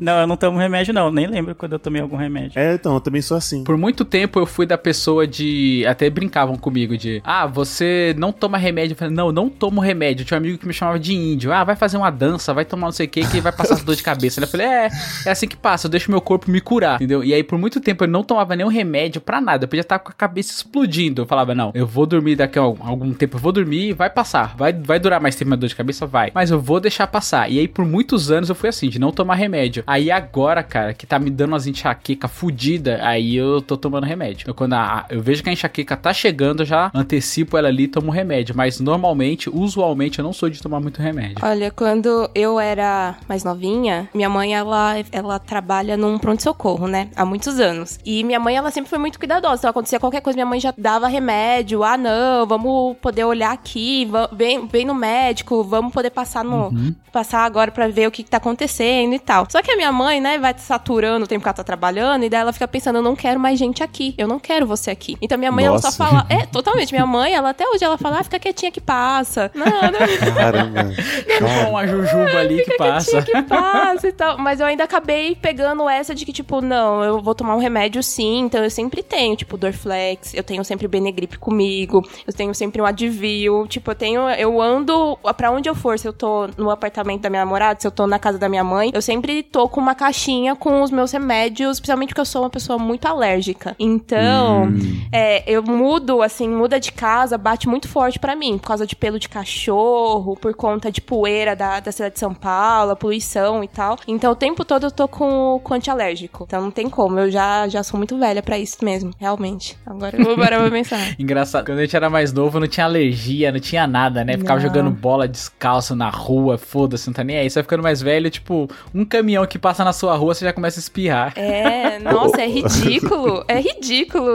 não, 0.00 0.20
eu 0.20 0.26
não 0.26 0.36
tomo 0.36 0.58
remédio, 0.58 0.94
não. 0.94 1.10
Nem 1.10 1.26
lembro 1.26 1.54
quando 1.54 1.72
eu 1.72 1.78
tomei 1.78 2.00
algum 2.00 2.16
remédio. 2.16 2.58
É, 2.58 2.74
então, 2.74 2.94
eu 2.94 3.00
também 3.00 3.20
sou 3.20 3.36
assim. 3.36 3.64
Por 3.64 3.76
muito 3.76 4.04
tempo 4.14 4.38
eu 4.38 4.46
fui 4.46 4.64
da 4.64 4.78
pessoa 4.78 5.26
de. 5.26 5.84
Até 5.88 6.08
brincavam 6.08 6.54
comigo 6.54 6.96
de. 6.96 7.20
Ah, 7.24 7.46
você 7.46 8.14
não 8.16 8.30
toma 8.32 8.56
remédio. 8.56 8.92
Eu 8.92 8.96
falei, 8.96 9.12
não, 9.12 9.32
não 9.32 9.50
tomo 9.50 9.80
remédio. 9.80 10.24
Tinha 10.24 10.38
um 10.38 10.40
amigo 10.40 10.56
que 10.56 10.68
me 10.68 10.72
chamava 10.72 11.00
de 11.00 11.12
índio. 11.12 11.52
Ah, 11.52 11.64
vai 11.64 11.74
fazer 11.74 11.96
uma 11.96 12.10
dança, 12.10 12.54
vai 12.54 12.64
tomar 12.64 12.86
não 12.86 12.92
sei 12.92 13.06
o 13.06 13.08
que, 13.08 13.26
que 13.26 13.40
vai 13.40 13.50
passar 13.50 13.82
dor 13.82 13.96
de 13.96 14.04
cabeça. 14.04 14.40
Eu 14.40 14.46
falei, 14.46 14.68
é, 14.68 14.88
é 15.26 15.30
assim 15.32 15.48
que 15.48 15.56
passa, 15.56 15.88
eu 15.88 15.90
deixo 15.90 16.12
meu 16.12 16.20
corpo 16.20 16.48
me 16.48 16.60
curar, 16.60 16.94
entendeu? 16.94 17.24
E 17.24 17.34
aí 17.34 17.42
por 17.42 17.58
muito 17.58 17.80
tempo 17.80 18.04
eu 18.04 18.08
não 18.08 18.22
tomava 18.22 18.54
nenhum 18.54 18.68
remédio 18.68 19.20
pra 19.20 19.40
nada. 19.40 19.64
Eu 19.64 19.68
podia 19.68 19.80
estar 19.80 19.98
com 19.98 20.10
a 20.10 20.14
cabeça 20.14 20.52
explodindo. 20.52 21.22
Eu 21.22 21.26
falava, 21.26 21.52
não, 21.52 21.72
eu 21.74 21.84
vou 21.84 22.06
dormir 22.06 22.36
daqui 22.36 22.56
a 22.56 22.62
algum 22.62 23.12
tempo, 23.12 23.36
eu 23.36 23.40
vou 23.40 23.50
dormir 23.50 23.94
vai 23.94 24.08
passar. 24.08 24.54
Vai, 24.56 24.72
vai 24.72 25.00
durar 25.00 25.20
mais 25.20 25.34
tempo 25.34 25.52
a 25.52 25.56
dor 25.56 25.68
de 25.68 25.74
cabeça? 25.74 26.06
Vai. 26.06 26.30
Mas 26.32 26.52
eu 26.52 26.60
vou 26.60 26.78
deixar 26.78 27.08
passar. 27.08 27.50
E 27.50 27.58
aí 27.58 27.66
por 27.66 27.84
muitos 27.84 28.30
anos 28.30 28.48
eu 28.48 28.54
fui 28.54 28.68
assim, 28.68 28.88
de 28.88 29.00
não 29.00 29.10
tomar 29.10 29.34
remédio. 29.34 29.82
Aí 29.88 30.08
agora, 30.08 30.62
cara, 30.62 30.94
que 30.94 31.04
tá 31.04 31.18
me 31.18 31.30
dando 31.30 31.50
umas 31.50 31.66
enxaqueca 31.66 32.28
fudida, 32.28 33.00
aí 33.02 33.34
eu 33.34 33.60
tô 33.60 33.76
tomando 33.76 34.03
remédio. 34.04 34.48
Eu, 34.48 34.54
quando 34.54 34.74
a- 34.74 35.04
eu 35.08 35.20
vejo 35.20 35.42
que 35.42 35.48
a 35.48 35.52
enxaqueca 35.52 35.96
tá 35.96 36.12
chegando, 36.12 36.60
eu 36.62 36.66
já 36.66 36.90
antecipo 36.94 37.56
ela 37.56 37.68
ali 37.68 37.84
e 37.84 37.88
tomo 37.88 38.10
remédio. 38.10 38.54
Mas 38.56 38.80
normalmente, 38.80 39.48
usualmente, 39.50 40.18
eu 40.18 40.24
não 40.24 40.32
sou 40.32 40.48
de 40.50 40.60
tomar 40.60 40.80
muito 40.80 41.00
remédio. 41.00 41.36
Olha, 41.42 41.70
quando 41.70 42.28
eu 42.34 42.58
era 42.60 43.16
mais 43.28 43.44
novinha, 43.44 44.08
minha 44.14 44.28
mãe, 44.28 44.54
ela, 44.54 44.94
ela 45.12 45.38
trabalha 45.38 45.96
num 45.96 46.18
pronto-socorro, 46.18 46.86
né? 46.86 47.08
Há 47.16 47.24
muitos 47.24 47.58
anos. 47.60 47.98
E 48.04 48.22
minha 48.24 48.38
mãe, 48.40 48.56
ela 48.56 48.70
sempre 48.70 48.90
foi 48.90 48.98
muito 48.98 49.18
cuidadosa. 49.18 49.58
Então, 49.60 49.70
acontecia 49.70 50.00
qualquer 50.00 50.20
coisa, 50.20 50.36
minha 50.36 50.46
mãe 50.46 50.60
já 50.60 50.72
dava 50.76 51.08
remédio. 51.08 51.82
Ah, 51.84 51.96
não, 51.96 52.46
vamos 52.46 52.96
poder 52.98 53.24
olhar 53.24 53.52
aqui, 53.52 54.08
vem, 54.32 54.66
vem 54.66 54.84
no 54.84 54.94
médico, 54.94 55.62
vamos 55.64 55.92
poder 55.92 56.10
passar 56.10 56.44
no... 56.44 56.72
Passar 57.12 57.44
agora 57.44 57.70
pra 57.70 57.86
ver 57.86 58.08
o 58.08 58.10
que, 58.10 58.24
que 58.24 58.30
tá 58.30 58.38
acontecendo 58.38 59.14
e 59.14 59.20
tal. 59.20 59.46
Só 59.48 59.62
que 59.62 59.70
a 59.70 59.76
minha 59.76 59.92
mãe, 59.92 60.20
né, 60.20 60.36
vai 60.36 60.52
saturando 60.58 61.24
o 61.24 61.28
tempo 61.28 61.42
que 61.42 61.48
ela 61.48 61.54
tá 61.54 61.62
trabalhando, 61.62 62.24
e 62.24 62.28
daí 62.28 62.40
ela 62.40 62.52
fica 62.52 62.66
pensando, 62.66 62.96
eu 62.96 63.02
não 63.02 63.14
quero 63.14 63.38
mais 63.38 63.56
gente 63.56 63.84
aqui. 63.84 63.93
Eu 64.18 64.26
não 64.26 64.38
quero 64.38 64.66
você 64.66 64.90
aqui. 64.90 65.16
Então 65.20 65.38
minha 65.38 65.52
mãe, 65.52 65.64
ela 65.64 65.78
só 65.78 65.88
Nossa. 65.88 65.96
fala... 65.96 66.26
É, 66.28 66.46
totalmente. 66.46 66.92
Minha 66.92 67.06
mãe, 67.06 67.34
ela 67.34 67.50
até 67.50 67.68
hoje, 67.68 67.84
ela 67.84 67.98
fala, 67.98 68.18
ah, 68.18 68.24
fica 68.24 68.38
quietinha 68.38 68.70
que 68.70 68.80
passa. 68.80 69.50
Não, 69.54 69.64
não, 69.66 70.34
Caramba. 70.34 70.92
Com 71.38 71.70
uma 71.70 71.86
jujuba 71.86 72.38
ali 72.38 72.64
que 72.64 72.76
passa. 72.76 73.22
que 73.22 73.42
passa 73.42 74.08
e 74.08 74.12
tal. 74.12 74.38
Mas 74.38 74.60
eu 74.60 74.66
ainda 74.66 74.84
acabei 74.84 75.34
pegando 75.34 75.88
essa 75.88 76.14
de 76.14 76.24
que, 76.24 76.32
tipo, 76.32 76.60
não, 76.60 77.02
eu 77.02 77.20
vou 77.20 77.34
tomar 77.34 77.54
um 77.54 77.58
remédio 77.58 78.02
sim. 78.02 78.40
Então 78.40 78.62
eu 78.62 78.70
sempre 78.70 79.02
tenho, 79.02 79.36
tipo, 79.36 79.56
Dorflex. 79.56 80.34
Eu 80.34 80.42
tenho 80.42 80.64
sempre 80.64 80.88
Benegripe 80.88 81.38
comigo. 81.38 82.02
Eu 82.26 82.32
tenho 82.32 82.54
sempre 82.54 82.80
um 82.80 82.86
Advil. 82.86 83.66
Tipo, 83.66 83.90
eu 83.90 83.94
tenho. 83.94 84.28
Eu 84.30 84.60
ando 84.60 85.18
pra 85.36 85.50
onde 85.50 85.68
eu 85.68 85.74
for. 85.74 85.98
Se 85.98 86.06
eu 86.06 86.12
tô 86.12 86.48
no 86.56 86.70
apartamento 86.70 87.22
da 87.22 87.30
minha 87.30 87.44
namorada, 87.44 87.80
se 87.80 87.86
eu 87.86 87.90
tô 87.90 88.06
na 88.06 88.18
casa 88.18 88.38
da 88.38 88.48
minha 88.48 88.64
mãe, 88.64 88.90
eu 88.92 89.02
sempre 89.02 89.42
tô 89.42 89.68
com 89.68 89.80
uma 89.80 89.94
caixinha 89.94 90.54
com 90.54 90.82
os 90.82 90.90
meus 90.90 91.12
remédios. 91.12 91.78
Principalmente 91.80 92.08
porque 92.08 92.20
eu 92.20 92.26
sou 92.26 92.42
uma 92.42 92.50
pessoa 92.50 92.78
muito 92.78 93.06
alérgica. 93.06 93.76
Então, 93.84 94.72
é, 95.12 95.42
eu 95.50 95.62
mudo, 95.62 96.22
assim, 96.22 96.48
muda 96.48 96.80
de 96.80 96.90
casa, 96.92 97.36
bate 97.36 97.68
muito 97.68 97.86
forte 97.88 98.18
pra 98.18 98.34
mim. 98.34 98.56
Por 98.56 98.68
causa 98.68 98.86
de 98.86 98.96
pelo 98.96 99.18
de 99.18 99.28
cachorro, 99.28 100.36
por 100.36 100.54
conta 100.54 100.90
de 100.90 101.00
poeira 101.02 101.54
da, 101.54 101.80
da 101.80 101.92
cidade 101.92 102.14
de 102.14 102.20
São 102.20 102.32
Paulo, 102.32 102.96
poluição 102.96 103.62
e 103.62 103.68
tal. 103.68 103.98
Então, 104.08 104.32
o 104.32 104.36
tempo 104.36 104.64
todo 104.64 104.84
eu 104.86 104.90
tô 104.90 105.06
com, 105.06 105.60
com 105.62 105.74
antialérgico. 105.74 106.44
Então, 106.46 106.62
não 106.62 106.70
tem 106.70 106.88
como. 106.88 107.18
Eu 107.18 107.30
já, 107.30 107.68
já 107.68 107.82
sou 107.82 107.98
muito 107.98 108.18
velha 108.18 108.42
pra 108.42 108.54
pra 108.54 108.58
isso 108.58 108.84
mesmo, 108.84 109.10
realmente. 109.18 109.76
Agora 109.84 110.16
eu 110.16 110.24
vou 110.24 110.36
parar 110.36 110.60
pra 110.60 110.70
pensar. 110.70 110.98
Engraçado, 111.18 111.64
quando 111.66 111.78
a 111.78 111.82
gente 111.82 111.96
era 111.96 112.08
mais 112.08 112.32
novo, 112.32 112.60
não 112.60 112.68
tinha 112.68 112.86
alergia, 112.86 113.50
não 113.50 113.58
tinha 113.58 113.86
nada, 113.86 114.24
né? 114.24 114.38
Ficava 114.38 114.60
Não. 114.60 114.68
jogando 114.68 114.90
bola 114.90 115.26
descalço 115.26 115.96
na 115.96 116.08
rua, 116.08 116.56
foda-se, 116.56 117.08
não 117.08 117.14
tá 117.14 117.24
nem 117.24 117.38
aí. 117.38 117.50
Você 117.50 117.54
vai 117.54 117.64
ficando 117.64 117.82
mais 117.82 118.00
velho, 118.00 118.30
tipo, 118.30 118.68
um 118.94 119.04
caminhão 119.04 119.44
que 119.46 119.58
passa 119.58 119.82
na 119.84 119.92
sua 119.92 120.14
rua, 120.16 120.34
você 120.34 120.44
já 120.44 120.52
começa 120.52 120.78
a 120.78 120.82
espirrar. 120.82 121.32
É, 121.36 121.98
nossa, 121.98 122.42
é 122.42 122.46
ridículo. 122.46 123.44
É 123.48 123.56
ridículo 123.56 123.73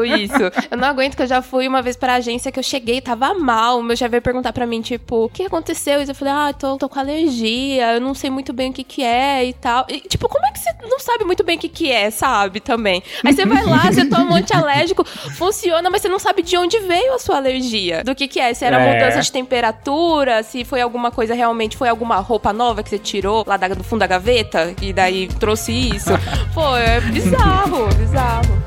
isso. 0.06 0.34
Eu 0.72 0.78
não 0.78 0.88
aguento 0.88 1.16
que 1.16 1.24
eu 1.24 1.28
já 1.28 1.42
fui 1.42 1.68
uma 1.68 1.82
vez 1.82 1.96
pra 1.96 2.16
agência 2.16 2.52
que 2.52 2.60
eu 2.60 2.64
cheguei 2.64 2.98
e 2.98 3.02
tava 3.02 3.34
mal. 3.34 3.80
O 3.80 3.84
meu 3.84 3.96
chefe 3.96 4.10
veio 4.12 4.22
perguntar 4.22 4.54
pra 4.54 4.66
mim, 4.66 4.82
tipo, 4.82 5.26
o 5.26 5.30
que 5.30 5.44
aconteceu? 5.44 6.02
E 6.02 6.08
eu 6.08 6.16
falei, 6.16 6.34
ah, 6.34 6.54
tô, 6.54 6.78
tô 6.78 6.90
com 6.90 7.00
alergia, 7.00 7.94
eu 7.94 8.02
não 8.02 8.14
sei 8.14 8.30
muito 8.30 8.52
bem 8.54 8.70
o 8.72 8.74
que 8.74 8.84
que 8.84 9.04
é 9.04 9.46
e 9.46 9.54
tal. 9.54 9.86
E, 9.90 10.02
tipo, 10.02 10.28
como 10.28 10.46
é 10.46 10.52
que 10.52 10.60
você 10.60 10.70
não 10.84 11.00
sabe 11.00 11.24
muito 11.24 11.44
bem 11.44 11.58
o 11.58 11.60
que 11.60 11.70
que 11.70 11.92
é, 11.92 12.10
sabe? 12.12 12.60
Também. 12.60 13.04
Aí 13.26 13.34
você 13.34 13.46
vai 13.46 13.64
lá, 13.66 13.92
você 13.92 14.06
toma 14.06 14.32
um 14.32 14.36
antialérgico, 14.36 15.04
funciona, 15.06 15.90
mas 15.90 16.02
você 16.02 16.10
não 16.10 16.20
sabe 16.20 16.42
de 16.42 16.58
onde 16.58 16.80
veio 16.80 17.14
a 17.14 17.20
sua 17.20 17.38
alergia. 17.38 18.04
Do 18.04 18.16
que 18.16 18.28
que 18.28 18.40
é? 18.40 18.54
Se 18.54 18.66
era 18.66 18.78
É. 18.80 18.94
mudança 18.94 19.22
de 19.22 19.32
temperatura, 19.32 20.44
se 20.44 20.64
foi 20.66 20.82
alguma 20.82 21.12
coisa 21.12 21.34
realmente, 21.34 21.78
foi 21.78 21.90
alguma 21.90 22.18
roupa 22.18 22.52
nova 22.54 22.84
que 22.84 22.90
você 22.90 23.00
tirou 23.00 23.44
lá 23.48 23.58
da- 23.58 23.68
do 23.70 23.84
fundo 23.84 24.00
da 24.00 24.08
gaveta 24.08 24.74
e 24.82 24.92
daí 24.94 25.28
trouxe 25.40 25.72
isso. 25.72 26.10
Pô, 26.54 26.76
é 26.76 27.00
bizarro, 27.02 27.88
bizarro. 27.96 28.64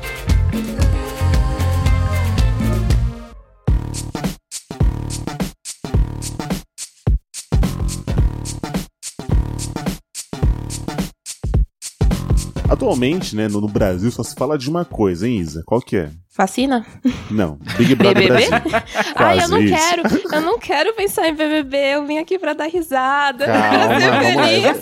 Atualmente, 12.83 13.35
né, 13.35 13.47
no, 13.47 13.65
Brasil 13.67 14.11
só 14.11 14.23
se 14.23 14.35
fala 14.35 14.57
de 14.57 14.69
uma 14.69 14.83
coisa, 14.83 15.27
hein, 15.27 15.37
Isa? 15.37 15.63
Qual 15.65 15.81
que 15.81 15.95
é? 15.95 16.11
Vacina? 16.35 16.83
Não, 17.29 17.59
Big 17.77 17.93
Brother 17.93 18.27
BBB? 18.27 18.49
Ai, 19.15 19.43
eu 19.43 19.49
não 19.49 19.61
isso. 19.61 19.75
quero, 19.75 20.03
eu 20.33 20.41
não 20.41 20.57
quero 20.57 20.91
pensar 20.95 21.27
em 21.27 21.35
BBB, 21.35 21.77
eu 21.77 22.07
vim 22.07 22.17
aqui 22.17 22.39
pra 22.39 22.53
dar 22.53 22.65
risada, 22.65 23.45
Calma, 23.45 23.87
pra 23.87 23.99
ser 23.99 24.81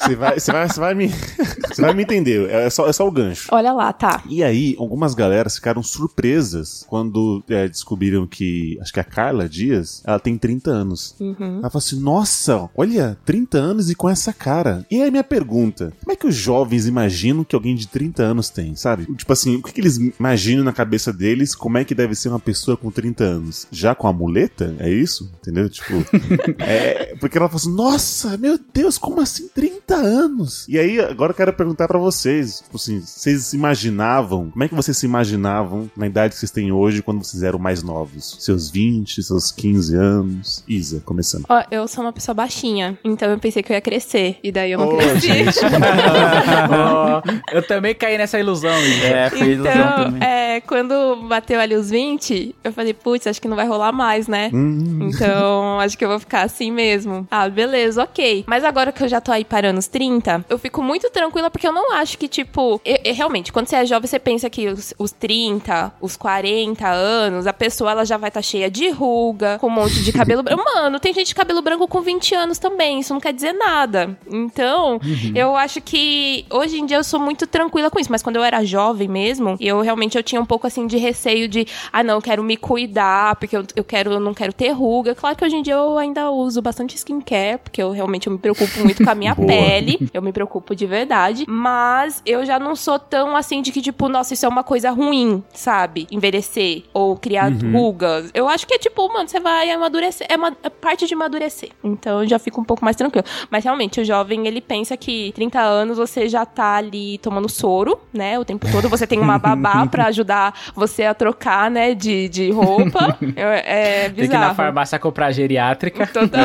Você 0.00 0.16
vai, 0.16 0.40
você 0.40 0.52
vai, 0.52 0.68
você 0.68 0.80
vai 0.80 0.94
me, 0.94 1.08
você 1.08 1.82
vai 1.82 1.92
me 1.92 2.02
entender. 2.02 2.48
É 2.48 2.70
só, 2.70 2.88
é 2.88 2.94
só 2.94 3.06
o 3.06 3.10
gancho. 3.10 3.48
Olha 3.52 3.74
lá, 3.74 3.92
tá. 3.92 4.22
E 4.26 4.42
aí, 4.42 4.74
algumas 4.78 5.12
galeras 5.12 5.56
ficaram 5.56 5.82
surpresas 5.82 6.86
quando 6.88 7.44
é, 7.46 7.68
descobriram 7.68 8.26
que, 8.26 8.78
acho 8.80 8.92
que 8.92 9.00
a 9.00 9.04
Carla 9.04 9.46
Dias, 9.46 10.02
ela 10.06 10.18
tem 10.18 10.38
30 10.38 10.70
anos. 10.70 11.14
Uhum. 11.20 11.58
Ela 11.58 11.68
falou 11.68 11.84
assim, 11.84 12.00
nossa, 12.00 12.70
olha, 12.74 13.18
30 13.26 13.58
anos 13.58 13.90
e 13.90 13.94
com 13.94 14.08
essa 14.08 14.32
cara. 14.32 14.86
E 14.90 15.02
aí 15.02 15.10
minha 15.10 15.24
pergunta, 15.24 15.92
como 16.02 16.12
é 16.12 16.16
que 16.16 16.26
os 16.26 16.34
jovens 16.34 16.86
imaginam 16.86 17.44
que 17.44 17.54
alguém 17.54 17.74
de 17.74 17.86
30 17.86 18.22
anos 18.22 18.48
tem, 18.48 18.74
sabe? 18.74 19.04
Tipo 19.14 19.34
assim, 19.34 19.56
o 19.56 19.62
que, 19.62 19.74
que 19.74 19.80
eles 19.82 19.98
imaginam 20.18 20.64
na 20.64 20.72
cabeça 20.72 20.85
deles, 20.86 21.54
como 21.54 21.78
é 21.78 21.84
que 21.84 21.94
deve 21.94 22.14
ser 22.14 22.28
uma 22.28 22.38
pessoa 22.40 22.76
com 22.76 22.90
30 22.90 23.24
anos? 23.24 23.66
Já 23.70 23.94
com 23.94 24.06
a 24.08 24.12
muleta? 24.12 24.74
É 24.78 24.90
isso? 24.90 25.30
Entendeu? 25.40 25.68
Tipo, 25.68 25.94
é, 26.58 27.14
porque 27.20 27.36
ela 27.38 27.48
falou 27.48 27.60
assim, 27.60 27.74
nossa, 27.74 28.36
meu 28.38 28.58
Deus, 28.72 28.96
como 28.98 29.20
assim 29.20 29.48
30 29.48 29.94
anos? 29.94 30.66
E 30.68 30.78
aí, 30.78 31.00
agora 31.00 31.32
eu 31.32 31.36
quero 31.36 31.52
perguntar 31.52 31.86
pra 31.88 31.98
vocês, 31.98 32.60
tipo 32.60 32.76
assim, 32.76 33.00
vocês 33.00 33.46
se 33.46 33.56
imaginavam, 33.56 34.50
como 34.50 34.64
é 34.64 34.68
que 34.68 34.74
vocês 34.74 34.96
se 34.96 35.06
imaginavam 35.06 35.90
na 35.96 36.06
idade 36.06 36.34
que 36.34 36.38
vocês 36.40 36.50
têm 36.50 36.72
hoje 36.72 37.02
quando 37.02 37.24
vocês 37.24 37.42
eram 37.42 37.58
mais 37.58 37.82
novos? 37.82 38.36
Seus 38.40 38.70
20, 38.70 39.22
seus 39.22 39.50
15 39.52 39.94
anos? 39.96 40.64
Isa, 40.68 41.00
começando. 41.04 41.44
Ó, 41.48 41.62
eu 41.70 41.86
sou 41.88 42.04
uma 42.04 42.12
pessoa 42.12 42.34
baixinha, 42.34 42.98
então 43.04 43.30
eu 43.30 43.38
pensei 43.38 43.62
que 43.62 43.72
eu 43.72 43.74
ia 43.74 43.80
crescer, 43.80 44.38
e 44.42 44.50
daí 44.52 44.72
eu 44.72 44.78
não 44.78 44.88
Ô, 44.88 44.96
cresci. 44.96 45.28
Ó, 46.70 47.22
eu 47.52 47.62
também 47.66 47.94
caí 47.94 48.18
nessa 48.18 48.38
ilusão, 48.38 48.76
Isa. 48.82 49.06
É, 49.06 49.30
foi 49.30 49.52
ilusão 49.52 49.72
Então, 49.72 50.04
também. 50.04 50.28
é, 50.28 50.60
quando 50.76 51.16
bateu 51.26 51.58
ali 51.58 51.74
os 51.74 51.88
20, 51.90 52.54
eu 52.62 52.70
falei, 52.72 52.92
putz, 52.92 53.26
acho 53.26 53.40
que 53.40 53.48
não 53.48 53.56
vai 53.56 53.66
rolar 53.66 53.92
mais, 53.92 54.28
né? 54.28 54.50
Hum, 54.52 55.08
Então, 55.10 55.80
acho 55.80 55.96
que 55.96 56.04
eu 56.04 56.08
vou 56.10 56.18
ficar 56.20 56.42
assim 56.42 56.70
mesmo. 56.70 57.26
Ah, 57.30 57.48
beleza, 57.48 58.02
ok. 58.02 58.44
Mas 58.46 58.62
agora 58.62 58.92
que 58.92 59.02
eu 59.02 59.08
já 59.08 59.18
tô 59.20 59.32
aí 59.32 59.42
parando 59.44 59.78
os 59.78 59.86
30, 59.86 60.44
eu 60.50 60.58
fico 60.58 60.82
muito 60.82 61.08
tranquila 61.10 61.50
porque 61.50 61.66
eu 61.66 61.72
não 61.72 61.92
acho 61.94 62.18
que, 62.18 62.28
tipo, 62.28 62.78
eu- 62.84 62.98
eu- 63.04 63.14
realmente, 63.14 63.52
quando 63.52 63.68
você 63.68 63.76
é 63.76 63.86
jovem, 63.86 64.06
você 64.06 64.18
pensa 64.18 64.50
que 64.50 64.68
os, 64.68 64.92
os 64.98 65.12
30, 65.12 65.92
os 66.00 66.14
40 66.16 66.86
anos, 66.88 67.46
a 67.46 67.52
pessoa 67.54 67.92
ela 67.92 68.04
já 68.04 68.18
vai 68.18 68.28
estar 68.28 68.42
cheia 68.42 68.70
de 68.70 68.90
ruga, 68.90 69.56
com 69.58 69.68
um 69.68 69.70
monte 69.70 70.02
de 70.04 70.12
cabelo 70.12 70.42
branco. 70.44 70.62
Mano, 70.74 71.00
tem 71.00 71.14
gente 71.14 71.28
de 71.28 71.34
cabelo 71.34 71.62
branco 71.62 71.88
com 71.88 72.02
20 72.02 72.34
anos 72.34 72.58
também, 72.58 73.00
isso 73.00 73.14
não 73.14 73.20
quer 73.20 73.32
dizer 73.32 73.52
nada. 73.54 74.16
Então, 74.30 75.00
eu 75.34 75.56
acho 75.56 75.80
que 75.80 76.44
hoje 76.50 76.78
em 76.78 76.84
dia 76.84 76.98
eu 76.98 77.04
sou 77.04 77.18
muito 77.18 77.46
tranquila 77.46 77.90
com 77.90 77.98
isso, 77.98 78.12
mas 78.12 78.22
quando 78.22 78.36
eu 78.36 78.44
era 78.44 78.62
jovem 78.64 79.08
mesmo, 79.08 79.56
eu 79.58 79.80
realmente 79.80 80.16
eu 80.18 80.22
tinha 80.22 80.40
um 80.40 80.44
pouco 80.46 80.65
assim 80.66 80.86
de 80.86 80.96
receio 80.96 81.48
de, 81.48 81.66
ah, 81.92 82.02
não, 82.02 82.14
eu 82.14 82.22
quero 82.22 82.42
me 82.42 82.56
cuidar, 82.56 83.36
porque 83.36 83.56
eu, 83.56 83.64
eu 83.74 83.84
quero, 83.84 84.12
eu 84.12 84.20
não 84.20 84.34
quero 84.34 84.52
ter 84.52 84.70
ruga. 84.70 85.14
Claro 85.14 85.36
que 85.36 85.44
hoje 85.44 85.56
em 85.56 85.62
dia 85.62 85.74
eu 85.74 85.96
ainda 85.98 86.30
uso 86.30 86.60
bastante 86.60 86.96
skincare, 86.96 87.58
porque 87.58 87.82
eu 87.82 87.90
realmente 87.90 88.26
eu 88.26 88.32
me 88.32 88.38
preocupo 88.38 88.80
muito 88.80 89.02
com 89.02 89.10
a 89.10 89.14
minha 89.14 89.34
pele. 89.36 90.10
Eu 90.12 90.22
me 90.22 90.32
preocupo 90.32 90.74
de 90.74 90.86
verdade, 90.86 91.44
mas 91.48 92.22
eu 92.26 92.44
já 92.44 92.58
não 92.58 92.74
sou 92.74 92.98
tão 92.98 93.36
assim 93.36 93.62
de 93.62 93.72
que 93.72 93.80
tipo, 93.80 94.08
nossa, 94.08 94.34
isso 94.34 94.44
é 94.44 94.48
uma 94.48 94.64
coisa 94.64 94.90
ruim, 94.90 95.42
sabe? 95.52 96.06
Envelhecer 96.10 96.84
ou 96.92 97.16
criar 97.16 97.52
rugas. 97.72 98.30
Eu 98.34 98.48
acho 98.48 98.66
que 98.66 98.74
é 98.74 98.78
tipo, 98.78 99.06
mano, 99.12 99.28
você 99.28 99.40
vai 99.40 99.70
amadurecer, 99.70 100.26
é, 100.30 100.36
uma, 100.36 100.56
é 100.62 100.68
parte 100.68 101.06
de 101.06 101.14
amadurecer. 101.14 101.70
Então 101.82 102.22
eu 102.22 102.28
já 102.28 102.38
fico 102.38 102.60
um 102.60 102.64
pouco 102.64 102.84
mais 102.84 102.96
tranquilo. 102.96 103.26
Mas 103.50 103.64
realmente, 103.64 104.00
o 104.00 104.04
jovem, 104.04 104.46
ele 104.46 104.60
pensa 104.60 104.96
que 104.96 105.32
30 105.32 105.60
anos 105.60 105.98
você 105.98 106.28
já 106.28 106.44
tá 106.44 106.76
ali 106.76 107.18
tomando 107.18 107.48
soro, 107.48 107.98
né? 108.12 108.38
O 108.38 108.44
tempo 108.44 108.66
todo. 108.70 108.88
Você 108.88 109.06
tem 109.06 109.18
uma 109.18 109.38
babá 109.38 109.86
pra 109.86 110.06
ajudar 110.16 110.55
você 110.74 111.04
a 111.04 111.14
trocar, 111.14 111.70
né? 111.70 111.94
De, 111.94 112.28
de 112.28 112.50
roupa. 112.50 113.16
É, 113.36 114.04
é 114.04 114.08
Tem 114.08 114.14
que 114.14 114.20
ir 114.24 114.28
na 114.28 114.38
bizarro. 114.38 114.54
farmácia 114.54 114.98
comprar 114.98 115.32
geriátrica. 115.32 116.06
Total. 116.06 116.40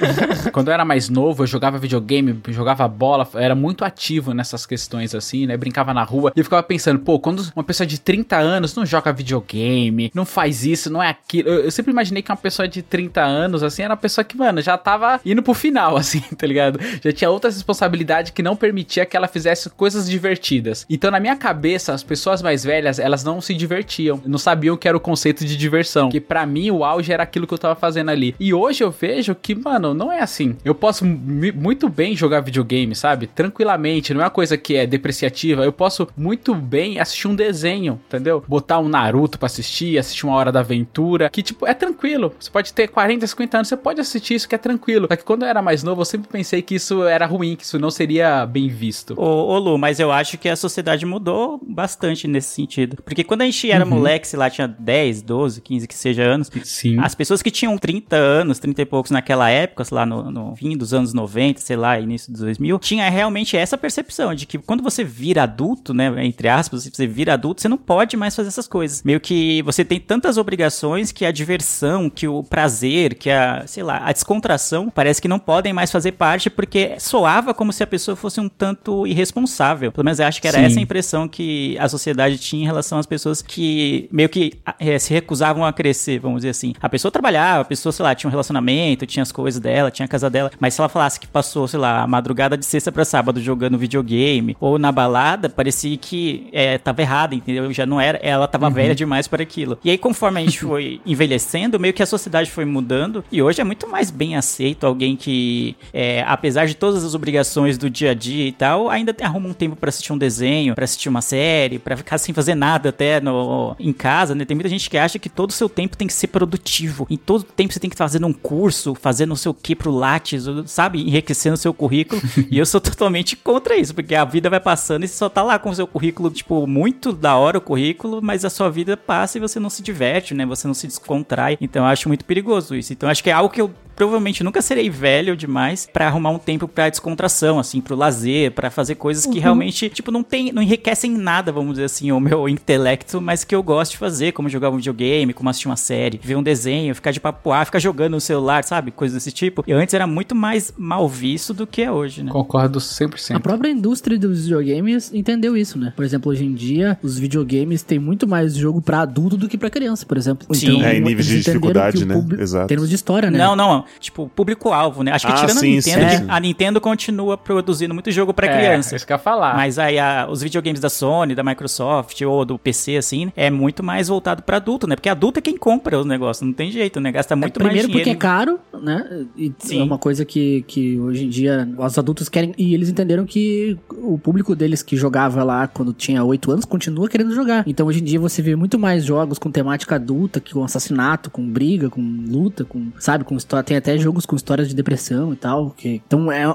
Quando 0.52 0.68
eu 0.68 0.74
era 0.74 0.84
mais 0.84 1.08
novo, 1.08 1.42
eu 1.42 1.46
jogava 1.46 1.78
videogame, 1.78 2.38
jogava 2.48 2.86
bola, 2.88 3.28
era 3.34 3.54
muito 3.54 3.84
ativo 3.84 4.32
nessas 4.32 4.66
questões 4.66 5.14
assim, 5.14 5.46
né? 5.46 5.56
Brincava 5.56 5.92
na 5.92 6.02
rua. 6.02 6.32
E 6.34 6.40
eu 6.40 6.44
ficava 6.44 6.62
pensando, 6.62 6.98
pô, 7.00 7.18
quando 7.18 7.44
uma 7.54 7.64
pessoa 7.64 7.86
de 7.86 8.00
30 8.00 8.36
anos 8.36 8.74
não 8.74 8.84
joga 8.86 9.12
videogame, 9.12 10.10
não 10.14 10.24
faz 10.24 10.64
isso, 10.64 10.90
não 10.90 11.02
é 11.02 11.10
aquilo. 11.10 11.48
Eu, 11.48 11.64
eu 11.64 11.70
sempre 11.70 11.92
imaginei 11.92 12.22
que 12.22 12.30
uma 12.30 12.36
pessoa 12.36 12.66
de 12.66 12.82
30 12.82 13.20
anos, 13.22 13.62
assim, 13.62 13.82
era 13.82 13.92
uma 13.92 13.96
pessoa 13.96 14.24
que, 14.24 14.36
mano, 14.36 14.60
já 14.60 14.76
tava 14.76 15.20
indo 15.24 15.42
pro 15.42 15.54
final, 15.54 15.96
assim, 15.98 16.20
tá 16.20 16.46
ligado? 16.46 16.78
Já 17.02 17.12
tinha 17.12 17.30
outras 17.30 17.54
responsabilidades 17.54 18.32
que 18.32 18.42
não 18.42 18.56
permitia 18.56 19.06
que 19.06 19.16
ela 19.16 19.28
fizesse 19.28 19.68
coisas 19.70 20.08
divertidas. 20.08 20.86
Então, 20.88 21.10
na 21.10 21.20
minha 21.20 21.36
cabeça, 21.36 21.92
as 21.92 22.02
pessoas 22.02 22.42
mais 22.42 22.64
velhas, 22.64 22.98
elas 22.98 23.22
não 23.24 23.35
se 23.40 23.54
divertiam, 23.54 24.20
não 24.24 24.38
sabiam 24.38 24.76
que 24.76 24.88
era 24.88 24.96
o 24.96 25.00
conceito 25.00 25.44
de 25.44 25.56
diversão. 25.56 26.08
Que 26.08 26.20
pra 26.20 26.46
mim, 26.46 26.70
o 26.70 26.84
auge 26.84 27.12
era 27.12 27.22
aquilo 27.22 27.46
que 27.46 27.54
eu 27.54 27.58
tava 27.58 27.74
fazendo 27.74 28.10
ali. 28.10 28.34
E 28.38 28.52
hoje 28.52 28.82
eu 28.82 28.90
vejo 28.90 29.34
que, 29.34 29.54
mano, 29.54 29.94
não 29.94 30.12
é 30.12 30.20
assim. 30.20 30.56
Eu 30.64 30.74
posso 30.74 31.04
muito 31.04 31.88
bem 31.88 32.16
jogar 32.16 32.40
videogame, 32.40 32.94
sabe? 32.94 33.26
Tranquilamente, 33.26 34.12
não 34.14 34.20
é 34.20 34.24
uma 34.24 34.30
coisa 34.30 34.56
que 34.56 34.76
é 34.76 34.86
depreciativa. 34.86 35.64
Eu 35.64 35.72
posso 35.72 36.08
muito 36.16 36.54
bem 36.54 36.98
assistir 36.98 37.28
um 37.28 37.34
desenho, 37.34 38.00
entendeu? 38.06 38.44
Botar 38.46 38.78
um 38.78 38.88
Naruto 38.88 39.38
pra 39.38 39.46
assistir, 39.46 39.98
assistir 39.98 40.26
uma 40.26 40.36
hora 40.36 40.52
da 40.52 40.60
aventura, 40.60 41.28
que 41.30 41.42
tipo, 41.42 41.66
é 41.66 41.74
tranquilo. 41.74 42.34
Você 42.38 42.50
pode 42.50 42.72
ter 42.72 42.88
40, 42.88 43.26
50 43.26 43.56
anos, 43.58 43.68
você 43.68 43.76
pode 43.76 44.00
assistir 44.00 44.34
isso 44.34 44.48
que 44.48 44.54
é 44.54 44.58
tranquilo. 44.58 45.06
Só 45.10 45.16
que 45.16 45.24
quando 45.24 45.42
eu 45.42 45.48
era 45.48 45.62
mais 45.62 45.82
novo, 45.82 46.00
eu 46.00 46.04
sempre 46.04 46.28
pensei 46.28 46.62
que 46.62 46.74
isso 46.74 47.04
era 47.04 47.26
ruim, 47.26 47.56
que 47.56 47.64
isso 47.64 47.78
não 47.78 47.90
seria 47.90 48.46
bem 48.46 48.68
visto. 48.68 49.14
Ô, 49.16 49.54
ô, 49.54 49.58
Lu, 49.58 49.78
mas 49.78 50.00
eu 50.00 50.10
acho 50.12 50.38
que 50.38 50.48
a 50.48 50.56
sociedade 50.56 51.04
mudou 51.06 51.60
bastante 51.66 52.26
nesse 52.28 52.48
sentido. 52.48 52.96
Porque 53.04 53.24
quando 53.26 53.42
a 53.42 53.44
gente 53.44 53.70
era 53.70 53.84
moleque, 53.84 54.26
sei 54.26 54.38
lá, 54.38 54.48
tinha 54.48 54.66
10, 54.66 55.22
12, 55.22 55.60
15, 55.60 55.88
que 55.88 55.94
seja 55.94 56.22
anos, 56.22 56.50
Sim. 56.64 56.98
as 57.00 57.14
pessoas 57.14 57.42
que 57.42 57.50
tinham 57.50 57.76
30 57.76 58.16
anos, 58.16 58.58
30 58.58 58.82
e 58.82 58.86
poucos 58.86 59.10
naquela 59.10 59.50
época, 59.50 59.84
sei 59.84 59.94
lá, 59.94 60.06
no, 60.06 60.30
no 60.30 60.56
fim 60.56 60.76
dos 60.76 60.94
anos 60.94 61.12
90, 61.12 61.60
sei 61.60 61.76
lá, 61.76 61.98
início 61.98 62.32
dos 62.32 62.40
2000, 62.40 62.78
tinha 62.78 63.08
realmente 63.10 63.56
essa 63.56 63.76
percepção 63.76 64.34
de 64.34 64.46
que 64.46 64.58
quando 64.58 64.82
você 64.82 65.04
vira 65.04 65.42
adulto, 65.42 65.92
né, 65.92 66.12
entre 66.24 66.48
aspas, 66.48 66.86
você 66.86 67.06
vira 67.06 67.34
adulto, 67.34 67.60
você 67.60 67.68
não 67.68 67.78
pode 67.78 68.16
mais 68.16 68.34
fazer 68.34 68.48
essas 68.48 68.68
coisas. 68.68 69.02
Meio 69.02 69.20
que 69.20 69.62
você 69.62 69.84
tem 69.84 70.00
tantas 70.00 70.36
obrigações 70.36 71.12
que 71.12 71.24
a 71.24 71.32
diversão, 71.32 72.08
que 72.08 72.28
o 72.28 72.42
prazer, 72.42 73.14
que 73.14 73.30
a, 73.30 73.64
sei 73.66 73.82
lá, 73.82 74.02
a 74.04 74.12
descontração, 74.12 74.88
parece 74.88 75.20
que 75.20 75.28
não 75.28 75.38
podem 75.38 75.72
mais 75.72 75.90
fazer 75.90 76.12
parte 76.12 76.48
porque 76.48 76.94
soava 76.98 77.52
como 77.52 77.72
se 77.72 77.82
a 77.82 77.86
pessoa 77.86 78.16
fosse 78.16 78.40
um 78.40 78.48
tanto 78.48 79.06
irresponsável. 79.06 79.90
Pelo 79.90 80.04
menos 80.04 80.20
eu 80.20 80.26
acho 80.26 80.40
que 80.40 80.48
era 80.48 80.58
Sim. 80.58 80.64
essa 80.64 80.78
a 80.78 80.82
impressão 80.82 81.28
que 81.28 81.76
a 81.78 81.88
sociedade 81.88 82.38
tinha 82.38 82.62
em 82.62 82.66
relação 82.66 82.98
às 82.98 83.06
pessoas 83.06 83.15
que 83.42 84.08
meio 84.10 84.28
que 84.28 84.54
eh, 84.78 84.98
se 84.98 85.12
recusavam 85.12 85.64
a 85.64 85.72
crescer, 85.72 86.18
vamos 86.18 86.38
dizer 86.38 86.50
assim. 86.50 86.74
A 86.80 86.88
pessoa 86.88 87.10
trabalhava, 87.10 87.62
a 87.62 87.64
pessoa, 87.64 87.92
sei 87.92 88.02
lá, 88.02 88.14
tinha 88.14 88.28
um 88.28 88.30
relacionamento, 88.30 89.06
tinha 89.06 89.22
as 89.22 89.32
coisas 89.32 89.60
dela, 89.60 89.90
tinha 89.90 90.06
a 90.06 90.08
casa 90.08 90.28
dela, 90.28 90.50
mas 90.58 90.74
se 90.74 90.80
ela 90.80 90.88
falasse 90.88 91.18
que 91.20 91.26
passou, 91.26 91.66
sei 91.68 91.78
lá, 91.78 92.02
a 92.02 92.06
madrugada 92.06 92.56
de 92.56 92.64
sexta 92.64 92.90
pra 92.92 93.04
sábado 93.04 93.40
jogando 93.40 93.78
videogame 93.78 94.56
ou 94.60 94.78
na 94.78 94.90
balada, 94.90 95.48
parecia 95.48 95.96
que 95.96 96.48
eh, 96.52 96.78
tava 96.78 97.02
errada, 97.02 97.34
entendeu? 97.34 97.72
Já 97.72 97.86
não 97.86 98.00
era, 98.00 98.18
ela 98.18 98.46
tava 98.48 98.70
velha 98.70 98.94
demais 98.94 99.28
para 99.28 99.42
aquilo. 99.42 99.78
E 99.84 99.90
aí, 99.90 99.98
conforme 99.98 100.40
a 100.40 100.44
gente 100.44 100.60
foi 100.64 101.00
envelhecendo, 101.04 101.78
meio 101.78 101.94
que 101.94 102.02
a 102.02 102.06
sociedade 102.06 102.50
foi 102.50 102.64
mudando 102.64 103.24
e 103.30 103.42
hoje 103.42 103.60
é 103.60 103.64
muito 103.64 103.88
mais 103.88 104.10
bem 104.10 104.36
aceito 104.36 104.86
alguém 104.86 105.16
que, 105.16 105.76
eh, 105.92 106.24
apesar 106.26 106.66
de 106.66 106.74
todas 106.74 107.04
as 107.04 107.14
obrigações 107.14 107.78
do 107.78 107.88
dia 107.88 108.10
a 108.10 108.14
dia 108.14 108.46
e 108.46 108.52
tal, 108.52 108.88
ainda 108.88 109.14
arruma 109.22 109.48
um 109.48 109.52
tempo 109.54 109.76
pra 109.76 109.88
assistir 109.88 110.12
um 110.12 110.18
desenho, 110.18 110.74
pra 110.74 110.84
assistir 110.84 111.08
uma 111.08 111.22
série, 111.22 111.78
pra 111.78 111.96
ficar 111.96 112.18
sem 112.18 112.34
fazer 112.34 112.54
nada 112.54 112.88
até 112.88 113.05
no, 113.22 113.74
em 113.78 113.92
casa, 113.92 114.34
né? 114.34 114.44
Tem 114.44 114.54
muita 114.54 114.68
gente 114.68 114.88
que 114.88 114.98
acha 114.98 115.18
que 115.18 115.28
todo 115.28 115.50
o 115.50 115.52
seu 115.52 115.68
tempo 115.68 115.96
tem 115.96 116.06
que 116.06 116.14
ser 116.14 116.28
produtivo. 116.28 117.06
Em 117.10 117.16
todo 117.16 117.42
tempo 117.42 117.72
você 117.72 117.80
tem 117.80 117.90
que 117.90 117.96
fazendo 117.96 118.26
um 118.26 118.32
curso, 118.32 118.94
fazendo 118.94 119.30
não 119.30 119.36
sei 119.36 119.50
o 119.50 119.54
que 119.54 119.74
pro 119.74 119.90
Lattes, 119.90 120.44
sabe? 120.66 121.00
Enriquecendo 121.00 121.54
o 121.54 121.58
seu 121.58 121.72
currículo. 121.72 122.20
e 122.50 122.58
eu 122.58 122.66
sou 122.66 122.80
totalmente 122.80 123.36
contra 123.36 123.76
isso, 123.76 123.94
porque 123.94 124.14
a 124.14 124.24
vida 124.24 124.50
vai 124.50 124.60
passando 124.60 125.04
e 125.04 125.08
você 125.08 125.16
só 125.16 125.28
tá 125.28 125.42
lá 125.42 125.58
com 125.58 125.70
o 125.70 125.74
seu 125.74 125.86
currículo, 125.86 126.30
tipo, 126.30 126.66
muito 126.66 127.12
da 127.12 127.36
hora 127.36 127.58
o 127.58 127.60
currículo, 127.60 128.20
mas 128.22 128.44
a 128.44 128.50
sua 128.50 128.70
vida 128.70 128.96
passa 128.96 129.38
e 129.38 129.40
você 129.40 129.58
não 129.58 129.70
se 129.70 129.82
diverte, 129.82 130.34
né? 130.34 130.44
Você 130.46 130.66
não 130.66 130.74
se 130.74 130.86
descontrai. 130.86 131.56
Então 131.60 131.84
eu 131.84 131.88
acho 131.88 132.08
muito 132.08 132.24
perigoso 132.24 132.74
isso. 132.74 132.92
Então 132.92 133.08
acho 133.08 133.22
que 133.22 133.30
é 133.30 133.32
algo 133.32 133.52
que 133.52 133.60
eu 133.60 133.70
provavelmente 133.96 134.44
nunca 134.44 134.60
serei 134.62 134.88
velho 134.90 135.36
demais 135.36 135.88
pra 135.92 136.06
arrumar 136.06 136.30
um 136.30 136.38
tempo 136.38 136.68
pra 136.68 136.88
descontração, 136.88 137.58
assim, 137.58 137.80
pro 137.80 137.96
lazer, 137.96 138.52
pra 138.52 138.70
fazer 138.70 138.94
coisas 138.96 139.26
que 139.26 139.38
realmente, 139.38 139.88
tipo, 139.88 140.10
não 140.10 140.22
tem, 140.22 140.52
não 140.52 140.62
enriquecem 140.62 141.12
em 141.12 141.16
nada, 141.16 141.50
vamos 141.50 141.72
dizer 141.72 141.84
assim, 141.84 142.12
o 142.12 142.20
meu 142.20 142.46
intelecto, 142.48 143.20
mas 143.20 143.42
que 143.44 143.54
eu 143.54 143.62
gosto 143.62 143.92
de 143.92 143.98
fazer, 143.98 144.32
como 144.32 144.48
jogar 144.48 144.70
um 144.70 144.76
videogame, 144.76 145.32
como 145.32 145.48
assistir 145.48 145.68
uma 145.68 145.76
série, 145.76 146.20
ver 146.22 146.36
um 146.36 146.42
desenho, 146.42 146.94
ficar 146.94 147.10
de 147.10 147.20
papoar, 147.20 147.64
ficar 147.64 147.78
jogando 147.78 148.12
no 148.12 148.20
celular, 148.20 148.62
sabe? 148.64 148.90
Coisas 148.90 149.14
desse 149.16 149.32
tipo. 149.32 149.64
E 149.66 149.72
antes 149.72 149.94
era 149.94 150.06
muito 150.06 150.34
mais 150.34 150.72
mal 150.76 151.08
visto 151.08 151.54
do 151.54 151.66
que 151.66 151.82
é 151.82 151.90
hoje, 151.90 152.22
né? 152.22 152.30
Concordo 152.30 152.78
A 152.78 152.82
100%. 152.82 153.40
própria 153.40 153.70
indústria 153.70 154.18
dos 154.18 154.42
videogames 154.44 155.12
entendeu 155.14 155.56
isso, 155.56 155.78
né? 155.78 155.92
Por 155.96 156.04
exemplo, 156.04 156.30
hoje 156.30 156.44
em 156.44 156.54
dia, 156.54 156.98
os 157.02 157.18
videogames 157.18 157.82
têm 157.82 157.98
muito 157.98 158.26
mais 158.28 158.54
jogo 158.54 158.80
pra 158.82 159.00
adulto 159.00 159.36
do 159.36 159.48
que 159.48 159.56
pra 159.56 159.70
criança, 159.70 160.04
por 160.04 160.16
exemplo. 160.16 160.46
Sim. 160.54 160.82
É, 160.82 160.96
em 160.96 161.00
níveis 161.00 161.26
de 161.26 161.40
dificuldade, 161.40 162.04
né? 162.04 162.14
publi- 162.14 162.40
Exato. 162.42 162.66
Termos 162.66 162.88
de 162.88 162.94
história, 162.94 163.30
né? 163.30 163.38
Não, 163.38 163.56
não, 163.56 163.84
tipo, 164.00 164.30
público-alvo, 164.34 165.02
né? 165.02 165.12
Acho 165.12 165.26
que 165.26 165.32
Ah, 165.32 165.36
tirando 165.36 165.58
sim, 165.58 165.66
a 165.66 165.76
Nintendo, 165.76 166.10
sim, 166.10 166.16
sim. 166.18 166.24
a 166.28 166.40
Nintendo 166.40 166.80
continua 166.80 167.36
produzindo 167.36 167.94
muito 167.94 168.10
jogo 168.10 168.32
pra 168.34 168.46
É, 168.46 168.56
criança. 168.56 168.96
isso 168.96 169.06
que 169.06 169.12
eu 169.12 169.16
ia 169.16 169.18
falar. 169.18 169.54
Mas 169.56 169.78
aí 169.78 169.98
a- 169.98 170.26
os 170.30 170.42
videogames 170.42 170.80
da 170.80 170.88
Sony, 170.88 171.34
da 171.34 171.42
Microsoft 171.42 172.20
ou 172.22 172.44
do 172.44 172.58
PC, 172.58 172.96
assim, 172.96 173.32
é 173.36 173.50
muito 173.50 173.82
mais 173.82 174.08
voltado 174.08 174.42
pra 174.42 174.56
adulto, 174.56 174.86
né? 174.86 174.96
Porque 174.96 175.08
adulto 175.08 175.38
é 175.38 175.42
quem 175.42 175.56
compra 175.56 175.98
os 175.98 176.06
negócios, 176.06 176.46
não 176.46 176.52
tem 176.52 176.70
jeito, 176.70 177.00
né? 177.00 177.10
Gasta 177.12 177.34
muito 177.36 177.58
mais 177.60 177.68
Primeiro 177.72 177.88
dinheiro. 177.88 178.10
porque 178.10 178.26
é 178.26 178.28
caro, 178.28 178.58
né? 178.82 179.26
E 179.36 179.52
Sim. 179.58 179.80
é 179.80 179.82
uma 179.84 179.98
coisa 179.98 180.24
que, 180.24 180.62
que 180.66 180.98
hoje 180.98 181.24
em 181.24 181.28
dia 181.28 181.68
os 181.78 181.98
adultos 181.98 182.28
querem. 182.28 182.54
E 182.58 182.74
eles 182.74 182.88
entenderam 182.88 183.24
que 183.24 183.78
o 184.02 184.18
público 184.18 184.54
deles 184.54 184.82
que 184.82 184.96
jogava 184.96 185.42
lá 185.44 185.66
quando 185.66 185.92
tinha 185.92 186.22
8 186.24 186.50
anos 186.50 186.64
continua 186.64 187.08
querendo 187.08 187.34
jogar. 187.34 187.64
Então 187.66 187.86
hoje 187.86 188.00
em 188.00 188.04
dia 188.04 188.18
você 188.20 188.40
vê 188.42 188.54
muito 188.56 188.78
mais 188.78 189.04
jogos 189.04 189.38
com 189.38 189.50
temática 189.50 189.94
adulta, 189.96 190.40
que 190.40 190.52
com 190.52 190.64
assassinato, 190.64 191.30
com 191.30 191.46
briga, 191.48 191.88
com 191.90 192.00
luta, 192.28 192.64
com. 192.64 192.88
Sabe, 192.98 193.24
com 193.24 193.36
história. 193.36 193.64
Tem 193.64 193.75
até 193.76 193.96
jogos 193.98 194.26
com 194.26 194.36
histórias 194.36 194.68
de 194.68 194.74
depressão 194.74 195.32
e 195.32 195.36
tal. 195.36 195.70
Que, 195.76 196.00
então 196.06 196.30
é. 196.30 196.54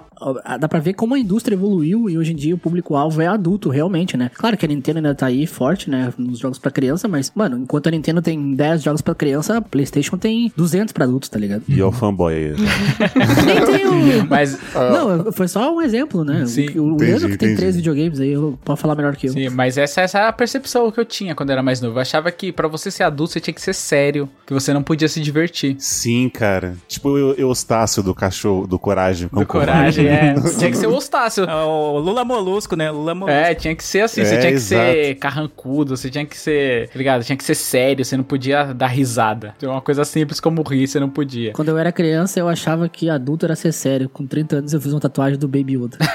Dá 0.59 0.67
pra 0.67 0.79
ver 0.79 0.93
como 0.93 1.15
a 1.15 1.19
indústria 1.19 1.55
evoluiu 1.55 2.09
e 2.09 2.17
hoje 2.17 2.31
em 2.33 2.35
dia 2.35 2.53
o 2.53 2.57
público-alvo 2.57 3.21
é 3.21 3.27
adulto, 3.27 3.69
realmente, 3.69 4.15
né? 4.15 4.29
Claro 4.33 4.55
que 4.57 4.65
a 4.65 4.67
Nintendo 4.67 4.97
ainda 4.99 5.15
tá 5.15 5.25
aí 5.27 5.47
forte, 5.47 5.89
né? 5.89 6.13
Nos 6.17 6.39
jogos 6.39 6.59
pra 6.59 6.69
criança, 6.71 7.07
mas, 7.07 7.31
mano, 7.35 7.57
enquanto 7.57 7.87
a 7.87 7.91
Nintendo 7.91 8.21
tem 8.21 8.53
10 8.55 8.83
jogos 8.83 9.01
pra 9.01 9.15
criança, 9.15 9.57
a 9.57 9.61
PlayStation 9.61 10.17
tem 10.17 10.51
200 10.55 10.91
pra 10.93 11.05
adultos, 11.05 11.29
tá 11.29 11.39
ligado? 11.39 11.63
E 11.67 11.79
é 11.79 11.83
o 11.85 11.91
fanboy 11.91 12.33
aí. 12.33 12.53
Nem 13.45 13.65
tem 13.65 13.87
o. 13.87 14.27
Mas, 14.29 14.57
Não, 14.73 15.31
foi 15.31 15.47
só 15.47 15.73
um 15.75 15.81
exemplo, 15.81 16.23
né? 16.23 16.45
Sim. 16.45 16.67
o 16.77 16.91
o 16.91 16.93
Entendi, 16.95 17.05
Leandro 17.11 17.29
que 17.29 17.37
tem 17.37 17.47
entendi. 17.49 17.59
três 17.61 17.75
videogames 17.75 18.19
aí, 18.19 18.31
eu 18.31 18.59
posso 18.63 18.81
falar 18.81 18.95
melhor 18.95 19.15
que 19.15 19.27
eu. 19.27 19.33
sim, 19.33 19.49
mas 19.49 19.77
essa, 19.77 20.01
essa 20.01 20.19
é 20.19 20.27
a 20.27 20.33
percepção 20.33 20.91
que 20.91 20.99
eu 20.99 21.05
tinha 21.05 21.33
quando 21.35 21.49
eu 21.49 21.53
era 21.53 21.63
mais 21.63 21.79
novo. 21.81 21.97
Eu 21.97 22.01
achava 22.01 22.31
que 22.31 22.51
pra 22.51 22.67
você 22.67 22.91
ser 22.91 23.03
adulto 23.03 23.33
você 23.33 23.39
tinha 23.39 23.53
que 23.53 23.61
ser 23.61 23.73
sério, 23.73 24.29
que 24.45 24.53
você 24.53 24.73
não 24.73 24.83
podia 24.83 25.07
se 25.07 25.19
divertir. 25.21 25.75
Sim, 25.79 26.29
cara. 26.29 26.75
Tipo 26.87 27.10
o 27.13 27.33
Eustácio 27.39 28.01
do 28.03 28.13
cachorro, 28.15 28.65
do 28.67 28.77
Coragem. 28.79 29.29
Do 29.31 29.45
coragem, 29.45 30.07
é. 30.07 30.33
Tinha 30.57 30.69
que 30.71 30.77
ser 30.77 30.87
o 30.87 30.93
Eustácio. 30.93 31.43
É 31.45 31.55
O 31.65 31.97
Lula 31.99 32.23
Molusco, 32.25 32.75
né? 32.75 32.89
Lula 32.91 33.13
Molusco. 33.15 33.39
É, 33.39 33.53
tinha 33.55 33.75
que 33.75 33.83
ser 33.83 34.01
assim, 34.01 34.23
você 34.25 34.35
É, 34.35 34.39
tinha 34.39 34.51
que 34.51 34.57
exato. 34.57 34.81
ser 34.91 35.15
carrancudo, 35.15 35.95
você 35.97 36.09
tinha 36.09 36.25
que 36.25 36.37
ser, 36.37 36.89
tá 36.89 36.97
ligado? 36.97 37.23
Tinha 37.23 37.37
que 37.37 37.43
ser 37.43 37.55
sério, 37.55 38.03
você 38.03 38.17
não 38.17 38.23
podia 38.23 38.73
dar 38.73 38.87
risada. 38.87 39.53
Então, 39.57 39.71
uma 39.71 39.81
coisa 39.81 40.03
simples 40.05 40.39
como 40.39 40.61
rir, 40.63 40.87
você 40.87 40.99
não 40.99 41.09
podia. 41.09 41.53
Quando 41.53 41.69
eu 41.69 41.77
era 41.77 41.91
criança, 41.91 42.39
eu 42.39 42.47
achava 42.47 42.87
que 42.89 43.09
adulto 43.09 43.45
era 43.45 43.55
ser 43.55 43.71
sério. 43.71 44.09
Com 44.09 44.25
30 44.25 44.55
anos, 44.57 44.73
eu 44.73 44.81
fiz 44.81 44.91
uma 44.93 44.99
tatuagem 44.99 45.37
do 45.39 45.47
Baby 45.47 45.75
Yoda. 45.77 45.97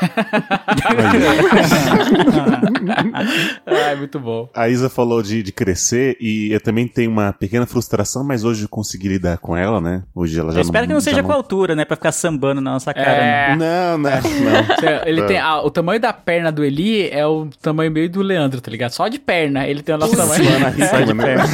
Ai, 3.66 3.96
muito 3.96 4.18
bom. 4.18 4.48
A 4.54 4.68
Isa 4.68 4.88
falou 4.88 5.22
de, 5.22 5.42
de 5.42 5.52
crescer 5.52 6.16
e 6.20 6.50
eu 6.52 6.60
também 6.60 6.86
tenho 6.88 7.10
uma 7.10 7.32
pequena 7.32 7.66
frustração, 7.66 8.24
mas 8.24 8.44
hoje 8.44 8.64
eu 8.64 8.68
consegui 8.68 9.08
lidar 9.08 9.38
com 9.38 9.56
ela, 9.56 9.80
né? 9.80 10.02
Hoje 10.14 10.38
ela 10.38 10.52
já 10.52 10.60
Eu 10.60 10.64
que 10.86 10.92
não 10.92 11.00
seja 11.00 11.22
com 11.22 11.32
a 11.32 11.34
altura, 11.34 11.74
né? 11.74 11.84
Pra 11.84 11.96
ficar 11.96 12.12
sambando 12.12 12.60
na 12.60 12.72
nossa 12.72 12.92
cara. 12.94 13.08
É. 13.10 13.56
né? 13.56 13.56
Não, 13.56 13.98
não, 13.98 14.10
não. 14.10 15.06
Ele 15.06 15.22
tem 15.24 15.38
a- 15.38 15.60
o 15.62 15.70
tamanho 15.70 16.00
da 16.00 16.12
perna 16.12 16.50
do 16.52 16.64
Eli 16.64 17.08
é 17.10 17.26
o 17.26 17.48
tamanho 17.60 17.90
meio 17.90 18.08
do 18.10 18.22
Leandro, 18.22 18.60
tá 18.60 18.70
ligado? 18.70 18.92
Só 18.92 19.08
de 19.08 19.18
perna 19.18 19.66
ele 19.66 19.82
tem 19.82 19.94
o 19.94 19.98
nosso 19.98 20.16
tamanho. 20.16 20.44
Só 20.90 21.00
de 21.00 21.14
perna. 21.14 21.44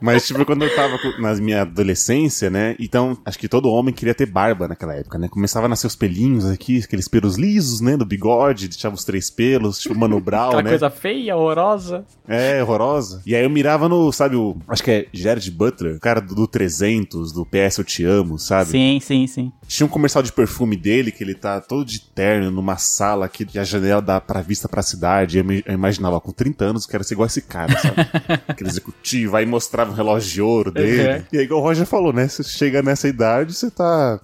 Mas, 0.00 0.26
tipo, 0.26 0.44
quando 0.44 0.62
eu 0.64 0.74
tava 0.74 0.98
na 1.18 1.34
minha 1.36 1.62
adolescência, 1.62 2.50
né? 2.50 2.76
Então, 2.78 3.16
acho 3.24 3.38
que 3.38 3.48
todo 3.48 3.68
homem 3.70 3.94
queria 3.94 4.14
ter 4.14 4.26
barba 4.26 4.68
naquela 4.68 4.94
época, 4.94 5.18
né? 5.18 5.28
Começava 5.28 5.66
a 5.66 5.68
nascer 5.68 5.86
os 5.86 5.96
pelinhos 5.96 6.44
aqui, 6.46 6.80
aqueles 6.82 7.08
pelos 7.08 7.36
lisos, 7.36 7.80
né? 7.80 7.96
Do 7.96 8.04
bigode, 8.04 8.68
deixava 8.68 8.94
os 8.94 9.04
três 9.04 9.30
pelos, 9.30 9.78
tipo 9.78 9.94
Mano 9.98 10.20
Brown, 10.20 10.48
Aquela 10.48 10.62
né? 10.62 10.70
coisa 10.70 10.90
feia, 10.90 11.36
horrorosa. 11.36 12.04
É, 12.28 12.62
horrorosa. 12.62 13.22
E 13.26 13.34
aí 13.34 13.44
eu 13.44 13.50
mirava 13.50 13.88
no, 13.88 14.10
sabe, 14.12 14.36
o. 14.36 14.56
Acho 14.68 14.82
que 14.82 14.90
é 14.90 15.06
Jared 15.12 15.50
Butler, 15.50 15.96
o 15.96 16.00
cara 16.00 16.20
do, 16.20 16.34
do 16.34 16.46
300, 16.46 17.32
do 17.32 17.46
PS 17.46 17.78
Eu 17.78 17.84
Te 17.84 18.04
Amo, 18.04 18.38
sabe? 18.38 18.70
Sim, 18.70 18.98
sim, 19.00 19.26
sim. 19.26 19.52
Tinha 19.66 19.86
um 19.86 19.90
comercial 19.90 20.22
de 20.22 20.32
perfume 20.32 20.76
dele 20.76 21.10
que 21.10 21.22
ele 21.24 21.34
tá 21.34 21.60
todo 21.60 21.84
de 21.84 22.00
terno 22.00 22.50
numa 22.50 22.76
sala 22.76 23.28
que 23.28 23.46
a 23.58 23.64
janela 23.64 24.00
dá 24.02 24.20
pra 24.20 24.40
vista 24.42 24.68
pra 24.68 24.82
cidade. 24.82 25.36
E 25.36 25.40
eu, 25.40 25.44
me- 25.44 25.62
eu 25.66 25.74
imaginava, 25.74 26.20
com 26.20 26.30
30 26.32 26.64
anos, 26.66 26.84
eu 26.84 26.90
quero 26.90 27.04
ser 27.04 27.14
igual 27.14 27.26
esse 27.26 27.42
cara, 27.42 27.76
sabe? 27.78 27.96
Aquele 28.46 28.68
executivo. 28.70 29.36
Aí 29.36 29.46
mostrava 29.46 29.85
um 29.90 29.94
relógio 29.94 30.30
de 30.30 30.42
ouro 30.42 30.70
dele. 30.70 31.08
Uhum. 31.18 31.22
E 31.32 31.38
aí, 31.38 31.44
igual 31.44 31.60
o 31.60 31.62
Roger 31.64 31.86
falou, 31.86 32.12
né? 32.12 32.28
Você 32.28 32.42
chega 32.42 32.82
nessa 32.82 33.08
idade, 33.08 33.54
você 33.54 33.70
tá. 33.70 34.20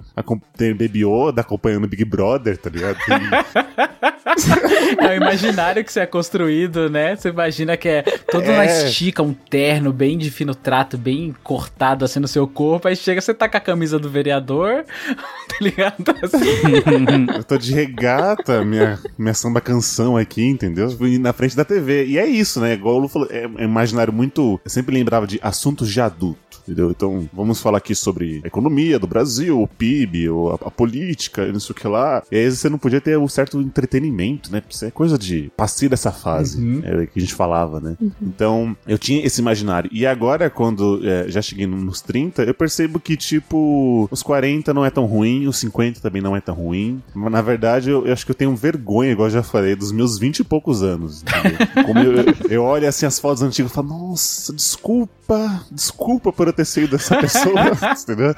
Tem 0.57 0.73
Baby 0.73 1.05
Yoda 1.05 1.41
acompanhando 1.41 1.87
Big 1.89 2.05
Brother, 2.05 2.57
tá 2.57 2.71
ligado? 2.71 2.97
Tem- 3.07 4.12
É 4.99 5.09
o 5.11 5.15
imaginário 5.15 5.85
que 5.85 5.93
você 5.93 6.01
é 6.01 6.07
construído, 6.07 6.89
né? 6.89 7.17
Você 7.17 7.29
imagina 7.29 7.77
que 7.77 7.89
é 7.89 8.03
todo 8.03 8.45
na 8.45 8.65
É. 8.65 8.89
estica, 8.89 9.23
um 9.23 9.33
terno 9.33 9.93
bem 9.93 10.17
de 10.17 10.31
fino 10.31 10.55
trato, 10.55 10.97
bem 10.97 11.35
cortado 11.43 12.05
assim 12.05 12.21
no 12.21 12.29
seu 12.29 12.47
corpo. 12.47 12.89
Aí 12.89 12.97
chega, 12.97 13.21
você 13.21 13.35
tá 13.35 13.49
com 13.49 13.57
a 13.57 13.61
camisa 13.61 13.99
do 13.99 14.09
vereador, 14.09 14.85
tá 15.49 15.57
ligado? 15.61 16.15
Assim. 16.23 17.35
Eu 17.37 17.45
tô 17.45 17.59
de 17.59 17.73
regata, 17.75 18.65
minha, 18.65 18.99
minha 19.19 19.35
samba 19.35 19.61
canção 19.61 20.17
aqui, 20.17 20.45
entendeu? 20.45 20.89
Na 21.21 21.33
frente 21.33 21.57
da 21.57 21.65
TV. 21.65 22.07
E 22.07 22.19
é 22.19 22.27
isso, 22.27 22.61
né? 22.61 22.75
Igual 22.75 22.97
o 22.97 22.99
Lu 23.01 23.09
falou, 23.09 23.29
é 23.31 23.43
é 23.43 23.49
um 23.49 23.59
imaginário 23.71 24.13
muito. 24.13 24.61
Eu 24.65 24.71
sempre 24.71 24.95
lembrava 24.95 25.27
de 25.27 25.41
assuntos 25.43 25.91
de 25.91 26.01
adulto. 26.01 26.53
Entendeu? 26.63 26.93
Então, 26.93 27.29
vamos 27.33 27.61
falar 27.61 27.79
aqui 27.79 27.93
sobre 27.93 28.41
a 28.45 28.47
economia 28.47 28.97
do 28.97 29.07
Brasil, 29.09 29.61
o 29.61 29.67
PIB, 29.67 30.29
a, 30.29 30.69
a 30.69 30.71
política, 30.71 31.45
não 31.51 31.59
sei 31.59 31.73
o 31.73 31.75
que 31.75 31.89
lá. 31.89 32.23
E 32.31 32.37
aí 32.37 32.49
você 32.49 32.69
não 32.69 32.79
podia 32.79 33.01
ter 33.01 33.19
um 33.19 33.27
certo 33.27 33.61
entretenimento, 33.61 34.12
né? 34.51 34.61
Porque 34.61 34.75
isso 34.75 34.85
é 34.85 34.91
coisa 34.91 35.19
de 35.19 35.51
passei 35.57 35.89
dessa 35.89 36.13
fase, 36.13 36.61
é, 36.85 37.07
que 37.07 37.19
a 37.19 37.21
gente 37.21 37.35
falava, 37.35 37.81
né? 37.81 37.97
Então, 38.21 38.77
eu 38.87 38.99
tinha 38.99 39.25
esse 39.25 39.41
imaginário. 39.41 39.91
E 39.93 40.07
agora, 40.07 40.51
quando 40.51 41.01
é, 41.07 41.29
já 41.29 41.41
cheguei 41.41 41.67
nos 41.67 42.01
30, 42.01 42.43
eu 42.45 42.55
percebo 42.55 43.01
que, 43.01 43.17
tipo, 43.17 44.09
os 44.11 44.23
40 44.23 44.73
não 44.73 44.85
é 44.85 44.91
tão 44.91 45.05
ruim, 45.07 45.47
os 45.47 45.57
50 45.59 46.01
também 46.01 46.23
não 46.23 46.37
é 46.37 46.41
tão 46.41 46.55
ruim. 46.55 47.03
Mas, 47.15 47.33
na 47.33 47.43
verdade, 47.43 47.91
eu, 47.91 48.07
eu 48.07 48.13
acho 48.13 48.25
que 48.25 48.31
eu 48.31 48.37
tenho 48.37 48.55
vergonha, 48.55 49.13
igual 49.13 49.29
eu 49.29 49.33
já 49.33 49.43
falei, 49.43 49.75
dos 49.75 49.93
meus 49.93 50.19
20 50.19 50.41
e 50.41 50.45
poucos 50.45 50.83
anos. 50.83 51.25
Como 51.87 51.99
eu, 51.99 52.25
eu 52.51 52.63
olho 52.63 52.89
assim 52.89 53.07
as 53.07 53.19
fotos 53.19 53.43
antigas 53.43 53.71
e 53.71 53.75
falo, 53.75 53.89
nossa, 53.89 54.53
desculpa, 54.53 55.65
desculpa 55.71 56.33
por 56.33 56.47
eu 56.47 56.53
ter 56.53 56.65
sido 56.65 56.97
essa 56.97 57.17
pessoa, 57.17 57.55
entendeu? 58.03 58.35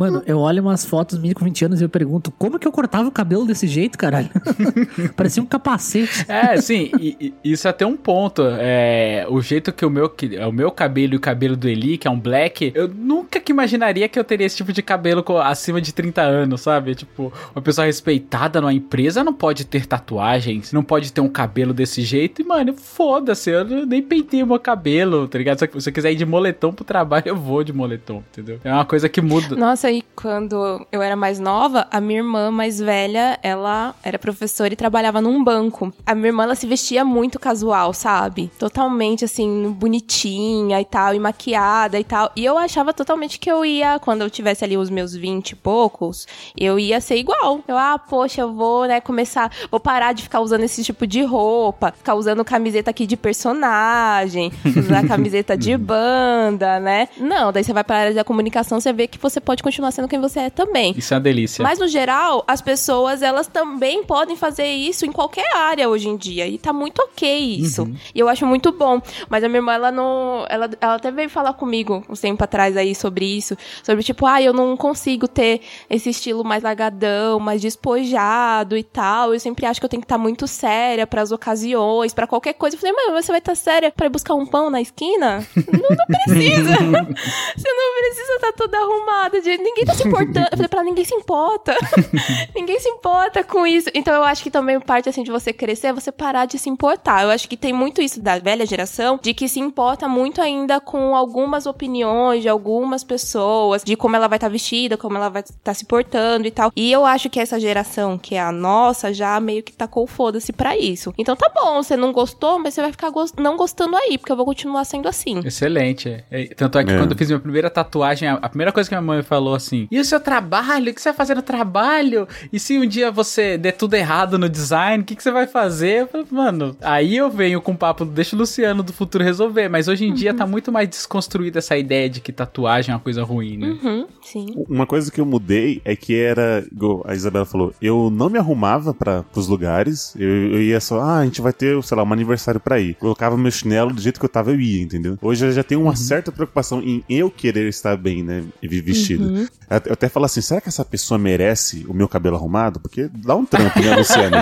Mano, 0.00 0.22
eu 0.26 0.38
olho 0.38 0.62
umas 0.62 0.82
fotos 0.84 1.18
minhas 1.18 1.34
com 1.34 1.44
20 1.44 1.64
anos 1.66 1.80
e 1.80 1.84
eu 1.84 1.88
pergunto, 1.90 2.30
como 2.38 2.58
que 2.58 2.66
eu 2.66 2.72
cortava 2.72 3.06
o 3.06 3.12
cabelo 3.12 3.44
desse 3.44 3.66
jeito, 3.66 3.98
caralho? 3.98 4.30
Parecia 5.14 5.42
um 5.42 5.46
capacete. 5.46 6.24
É, 6.26 6.56
sim, 6.58 6.90
e, 6.98 7.34
e 7.44 7.52
isso 7.52 7.66
é 7.66 7.70
até 7.70 7.84
um 7.84 7.96
ponto. 7.96 8.42
É, 8.58 9.26
o 9.28 9.42
jeito 9.42 9.72
que 9.72 9.84
o 9.84 9.90
meu, 9.90 10.08
que, 10.08 10.38
o 10.38 10.50
meu 10.52 10.70
cabelo 10.70 11.12
e 11.12 11.16
o 11.16 11.20
cabelo 11.20 11.54
do 11.54 11.68
Eli, 11.68 11.98
que 11.98 12.08
é 12.08 12.10
um 12.10 12.18
black, 12.18 12.72
eu 12.74 12.88
nunca 12.88 13.38
que 13.40 13.52
imaginaria 13.52 14.08
que 14.08 14.18
eu 14.18 14.24
teria 14.24 14.46
esse 14.46 14.56
tipo 14.56 14.72
de 14.72 14.82
cabelo 14.82 15.22
co- 15.22 15.36
acima 15.38 15.80
de 15.82 15.92
30 15.92 16.22
anos, 16.22 16.62
sabe? 16.62 16.94
Tipo, 16.94 17.30
uma 17.54 17.60
pessoa 17.60 17.84
respeitada 17.86 18.58
numa 18.58 18.72
empresa 18.72 19.22
não 19.22 19.34
pode 19.34 19.66
ter 19.66 19.84
tatuagens, 19.84 20.72
não 20.72 20.82
pode 20.82 21.12
ter 21.12 21.20
um 21.20 21.28
cabelo 21.28 21.74
desse 21.74 22.00
jeito. 22.02 22.40
E, 22.40 22.44
mano, 22.44 22.74
foda-se, 22.74 23.50
eu 23.50 23.64
nem 23.86 24.02
pentei 24.02 24.42
o 24.42 24.46
meu 24.46 24.58
cabelo, 24.58 25.28
tá 25.28 25.36
ligado? 25.36 25.58
Se 25.80 25.88
eu 25.90 25.92
quiser 25.92 26.12
ir 26.12 26.16
de 26.16 26.24
moletom 26.24 26.72
pro 26.72 26.84
trabalho, 26.86 27.24
eu 27.26 27.36
vou 27.36 27.62
de 27.62 27.72
moletom, 27.72 28.22
entendeu? 28.32 28.58
É 28.64 28.72
uma 28.72 28.84
coisa 28.86 29.08
que 29.08 29.20
muda. 29.20 29.54
Nossa, 29.56 29.89
e 29.90 30.02
quando 30.14 30.86
eu 30.92 31.02
era 31.02 31.16
mais 31.16 31.38
nova, 31.38 31.86
a 31.90 32.00
minha 32.00 32.20
irmã 32.20 32.50
mais 32.50 32.78
velha, 32.78 33.38
ela 33.42 33.94
era 34.02 34.18
professora 34.18 34.72
e 34.72 34.76
trabalhava 34.76 35.20
num 35.20 35.42
banco. 35.42 35.92
A 36.04 36.14
minha 36.14 36.28
irmã, 36.28 36.44
ela 36.44 36.54
se 36.54 36.66
vestia 36.66 37.04
muito 37.04 37.38
casual, 37.38 37.92
sabe? 37.92 38.50
Totalmente, 38.58 39.24
assim, 39.24 39.70
bonitinha 39.72 40.80
e 40.80 40.84
tal, 40.84 41.14
e 41.14 41.18
maquiada 41.18 41.98
e 41.98 42.04
tal. 42.04 42.30
E 42.36 42.44
eu 42.44 42.58
achava 42.58 42.92
totalmente 42.92 43.38
que 43.38 43.50
eu 43.50 43.64
ia, 43.64 43.98
quando 43.98 44.22
eu 44.22 44.30
tivesse 44.30 44.64
ali 44.64 44.76
os 44.76 44.90
meus 44.90 45.14
20 45.14 45.50
e 45.50 45.56
poucos, 45.56 46.26
eu 46.56 46.78
ia 46.78 47.00
ser 47.00 47.16
igual. 47.16 47.60
Eu, 47.66 47.76
ah, 47.76 47.98
poxa, 47.98 48.42
eu 48.42 48.52
vou, 48.52 48.86
né, 48.86 49.00
começar, 49.00 49.50
vou 49.70 49.80
parar 49.80 50.12
de 50.12 50.22
ficar 50.22 50.40
usando 50.40 50.62
esse 50.62 50.84
tipo 50.84 51.06
de 51.06 51.22
roupa, 51.22 51.92
ficar 51.96 52.14
usando 52.14 52.44
camiseta 52.44 52.90
aqui 52.90 53.06
de 53.06 53.16
personagem, 53.16 54.52
usar 54.76 55.06
camiseta 55.06 55.56
de 55.56 55.76
banda, 55.76 56.78
né? 56.78 57.08
Não, 57.16 57.52
daí 57.52 57.64
você 57.64 57.72
vai 57.72 57.84
pra 57.84 57.96
área 57.96 58.14
da 58.14 58.24
comunicação, 58.24 58.80
você 58.80 58.92
vê 58.92 59.06
que 59.06 59.18
você 59.18 59.40
pode 59.40 59.62
continuar 59.70 59.92
sendo 59.92 60.08
quem 60.08 60.20
você 60.20 60.40
é 60.40 60.50
também. 60.50 60.92
Isso 60.96 61.14
é 61.14 61.16
uma 61.16 61.22
delícia. 61.22 61.62
Mas 61.62 61.78
no 61.78 61.86
geral, 61.86 62.44
as 62.46 62.60
pessoas 62.60 63.22
elas 63.22 63.46
também 63.46 64.02
podem 64.04 64.36
fazer 64.36 64.66
isso 64.66 65.06
em 65.06 65.12
qualquer 65.12 65.56
área 65.56 65.88
hoje 65.88 66.08
em 66.08 66.16
dia 66.16 66.46
e 66.46 66.58
tá 66.58 66.72
muito 66.72 67.00
ok 67.00 67.38
isso. 67.40 67.88
E 68.14 68.18
eu 68.18 68.28
acho 68.28 68.44
muito 68.44 68.72
bom. 68.72 69.00
Mas 69.28 69.44
a 69.44 69.48
minha 69.48 69.58
irmã 69.58 69.72
ela 69.72 69.92
não, 69.92 70.44
ela, 70.48 70.68
ela 70.80 70.94
até 70.94 71.10
veio 71.10 71.30
falar 71.30 71.52
comigo 71.54 72.04
um 72.08 72.14
tempo 72.14 72.42
atrás 72.42 72.76
aí 72.76 72.94
sobre 72.94 73.24
isso, 73.24 73.56
sobre 73.82 74.02
tipo, 74.02 74.26
ah, 74.26 74.42
eu 74.42 74.52
não 74.52 74.76
consigo 74.76 75.28
ter 75.28 75.60
esse 75.88 76.10
estilo 76.10 76.44
mais 76.44 76.62
largadão, 76.62 77.38
mais 77.38 77.62
despojado 77.62 78.76
e 78.76 78.82
tal. 78.82 79.32
Eu 79.32 79.40
sempre 79.40 79.66
acho 79.66 79.80
que 79.80 79.86
eu 79.86 79.90
tenho 79.90 80.00
que 80.00 80.06
estar 80.06 80.18
muito 80.18 80.46
séria 80.48 81.06
para 81.06 81.22
as 81.22 81.30
ocasiões, 81.30 82.12
para 82.12 82.26
qualquer 82.26 82.54
coisa. 82.54 82.76
Eu 82.76 82.80
falei, 82.80 82.94
mas 82.94 83.24
você 83.24 83.32
vai 83.32 83.38
estar 83.38 83.54
séria 83.54 83.92
para 83.92 84.06
ir 84.06 84.10
buscar 84.10 84.34
um 84.34 84.46
pão 84.46 84.68
na 84.68 84.80
esquina? 84.80 85.46
não, 85.56 85.96
não 85.96 86.06
precisa. 86.06 86.72
você 87.56 87.72
não 87.72 87.98
precisa 87.98 88.34
estar 88.34 88.52
toda 88.52 88.78
arrumada. 88.78 89.40
De... 89.40 89.59
Ninguém 89.62 89.84
tá 89.84 89.94
se 89.94 90.06
importando. 90.06 90.46
Eu 90.50 90.56
falei 90.56 90.68
pra 90.68 90.78
ela, 90.80 90.88
ninguém 90.88 91.04
se 91.04 91.14
importa. 91.14 91.74
ninguém 92.54 92.78
se 92.80 92.88
importa 92.88 93.42
com 93.44 93.66
isso. 93.66 93.90
Então 93.94 94.14
eu 94.14 94.22
acho 94.24 94.42
que 94.42 94.50
também 94.50 94.78
parte 94.80 95.08
assim 95.08 95.22
de 95.22 95.30
você 95.30 95.52
crescer 95.52 95.88
é 95.88 95.92
você 95.92 96.10
parar 96.10 96.46
de 96.46 96.58
se 96.58 96.68
importar. 96.68 97.22
Eu 97.22 97.30
acho 97.30 97.48
que 97.48 97.56
tem 97.56 97.72
muito 97.72 98.00
isso 98.00 98.20
da 98.20 98.38
velha 98.38 98.66
geração, 98.66 99.18
de 99.22 99.34
que 99.34 99.48
se 99.48 99.60
importa 99.60 100.08
muito 100.08 100.40
ainda 100.40 100.80
com 100.80 101.14
algumas 101.14 101.66
opiniões 101.66 102.42
de 102.42 102.48
algumas 102.48 103.04
pessoas, 103.04 103.82
de 103.84 103.96
como 103.96 104.16
ela 104.16 104.28
vai 104.28 104.36
estar 104.36 104.48
vestida, 104.48 104.96
como 104.96 105.16
ela 105.16 105.28
vai 105.28 105.42
estar 105.42 105.74
se 105.74 105.84
portando 105.84 106.46
e 106.46 106.50
tal. 106.50 106.72
E 106.74 106.90
eu 106.90 107.04
acho 107.04 107.28
que 107.28 107.38
essa 107.40 107.58
geração, 107.60 108.18
que 108.18 108.34
é 108.34 108.40
a 108.40 108.52
nossa, 108.52 109.12
já 109.12 109.38
meio 109.40 109.62
que 109.62 109.72
tacou 109.72 110.06
foda-se 110.06 110.52
pra 110.52 110.76
isso. 110.76 111.12
Então 111.18 111.36
tá 111.36 111.50
bom, 111.54 111.82
você 111.82 111.96
não 111.96 112.12
gostou, 112.12 112.58
mas 112.58 112.74
você 112.74 112.80
vai 112.82 112.90
ficar 112.92 113.10
não 113.38 113.56
gostando 113.56 113.96
aí, 113.96 114.16
porque 114.18 114.32
eu 114.32 114.36
vou 114.36 114.44
continuar 114.46 114.84
sendo 114.84 115.08
assim. 115.08 115.40
Excelente. 115.44 116.24
Tanto 116.56 116.78
é 116.78 116.84
que 116.84 116.90
É. 116.92 116.98
quando 116.98 117.12
eu 117.12 117.16
fiz 117.18 117.28
minha 117.28 117.40
primeira 117.40 117.68
tatuagem, 117.70 118.28
a, 118.28 118.34
a 118.34 118.48
primeira 118.48 118.72
coisa 118.72 118.88
que 118.88 118.94
minha 118.94 119.02
mãe 119.02 119.22
falou 119.22 119.49
assim: 119.54 119.86
E 119.90 119.98
o 119.98 120.04
seu 120.04 120.20
trabalho? 120.20 120.90
O 120.90 120.94
que 120.94 121.00
você 121.00 121.10
vai 121.10 121.16
fazer 121.16 121.34
no 121.34 121.42
trabalho? 121.42 122.26
E 122.52 122.58
se 122.58 122.78
um 122.78 122.86
dia 122.86 123.10
você 123.10 123.56
der 123.58 123.72
tudo 123.72 123.94
errado 123.94 124.38
no 124.38 124.48
design, 124.48 125.02
o 125.02 125.06
que, 125.06 125.16
que 125.16 125.22
você 125.22 125.30
vai 125.30 125.46
fazer? 125.46 126.02
Eu 126.02 126.06
falei, 126.06 126.26
mano, 126.30 126.76
aí 126.80 127.16
eu 127.16 127.30
venho 127.30 127.60
com 127.60 127.72
o 127.72 127.76
papo, 127.76 128.04
deixa 128.04 128.36
o 128.36 128.38
Luciano 128.38 128.82
do 128.82 128.92
futuro 128.92 129.24
resolver. 129.24 129.68
Mas 129.68 129.88
hoje 129.88 130.04
em 130.04 130.12
dia 130.12 130.34
tá 130.34 130.46
muito 130.46 130.70
mais 130.72 130.88
desconstruída 130.88 131.58
essa 131.58 131.76
ideia 131.76 132.08
de 132.08 132.20
que 132.20 132.32
tatuagem 132.32 132.92
é 132.92 132.96
uma 132.96 133.02
coisa 133.02 133.22
ruim, 133.22 133.56
né? 133.56 133.78
Uhum, 133.82 134.06
sim. 134.22 134.46
Uma 134.68 134.86
coisa 134.86 135.10
que 135.10 135.20
eu 135.20 135.26
mudei 135.26 135.80
é 135.84 135.94
que 135.94 136.14
era, 136.14 136.64
a 137.04 137.14
Isabela 137.14 137.44
falou, 137.44 137.72
eu 137.80 138.10
não 138.10 138.28
me 138.28 138.38
arrumava 138.38 138.92
para 138.92 139.24
os 139.34 139.46
lugares, 139.46 140.14
eu, 140.16 140.28
eu 140.28 140.62
ia 140.62 140.80
só, 140.80 141.00
ah, 141.00 141.18
a 141.18 141.24
gente 141.24 141.40
vai 141.40 141.52
ter, 141.52 141.82
sei 141.82 141.96
lá, 141.96 142.02
um 142.02 142.12
aniversário 142.12 142.60
pra 142.60 142.78
ir. 142.78 142.94
Colocava 142.94 143.36
meu 143.36 143.50
chinelo 143.50 143.92
do 143.92 144.00
jeito 144.00 144.18
que 144.18 144.24
eu 144.24 144.30
tava, 144.30 144.50
eu 144.50 144.60
ia, 144.60 144.82
entendeu? 144.82 145.18
Hoje 145.20 145.46
eu 145.46 145.52
já 145.52 145.62
tenho 145.62 145.82
uma 145.82 145.96
certa 145.96 146.32
preocupação 146.32 146.80
em 146.80 147.02
eu 147.08 147.30
querer 147.30 147.68
estar 147.68 147.96
bem, 147.96 148.22
né, 148.22 148.44
e 148.62 148.68
vestido. 148.80 149.24
Uhum. 149.24 149.39
Eu 149.70 149.80
eu 149.86 149.92
até 149.92 150.08
falo 150.08 150.26
assim, 150.26 150.40
será 150.40 150.60
que 150.60 150.68
essa 150.68 150.84
pessoa 150.84 151.18
merece 151.18 151.84
o 151.88 151.94
meu 151.94 152.08
cabelo 152.08 152.36
arrumado? 152.36 152.80
Porque 152.80 153.08
dá 153.12 153.34
um 153.36 153.44
trampo, 153.46 153.78
né, 153.80 153.94
Luciano? 153.96 154.36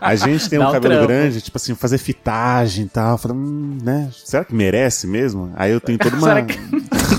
A 0.00 0.14
gente 0.16 0.48
tem 0.50 0.58
Dá 0.58 0.68
um 0.68 0.72
cabelo 0.72 0.94
trampo. 0.94 1.08
grande, 1.08 1.40
tipo 1.40 1.56
assim, 1.56 1.74
fazer 1.74 1.98
fitagem 1.98 2.86
e 2.86 2.88
tal. 2.88 3.16
Falo, 3.18 3.34
hum, 3.34 3.78
né, 3.82 4.10
será 4.24 4.44
que 4.44 4.54
merece 4.54 5.06
mesmo? 5.06 5.52
Aí 5.56 5.70
eu 5.72 5.80
tenho 5.80 5.98
toda 5.98 6.14
uma, 6.16 6.26
Será 6.28 6.42
que- 6.42 6.58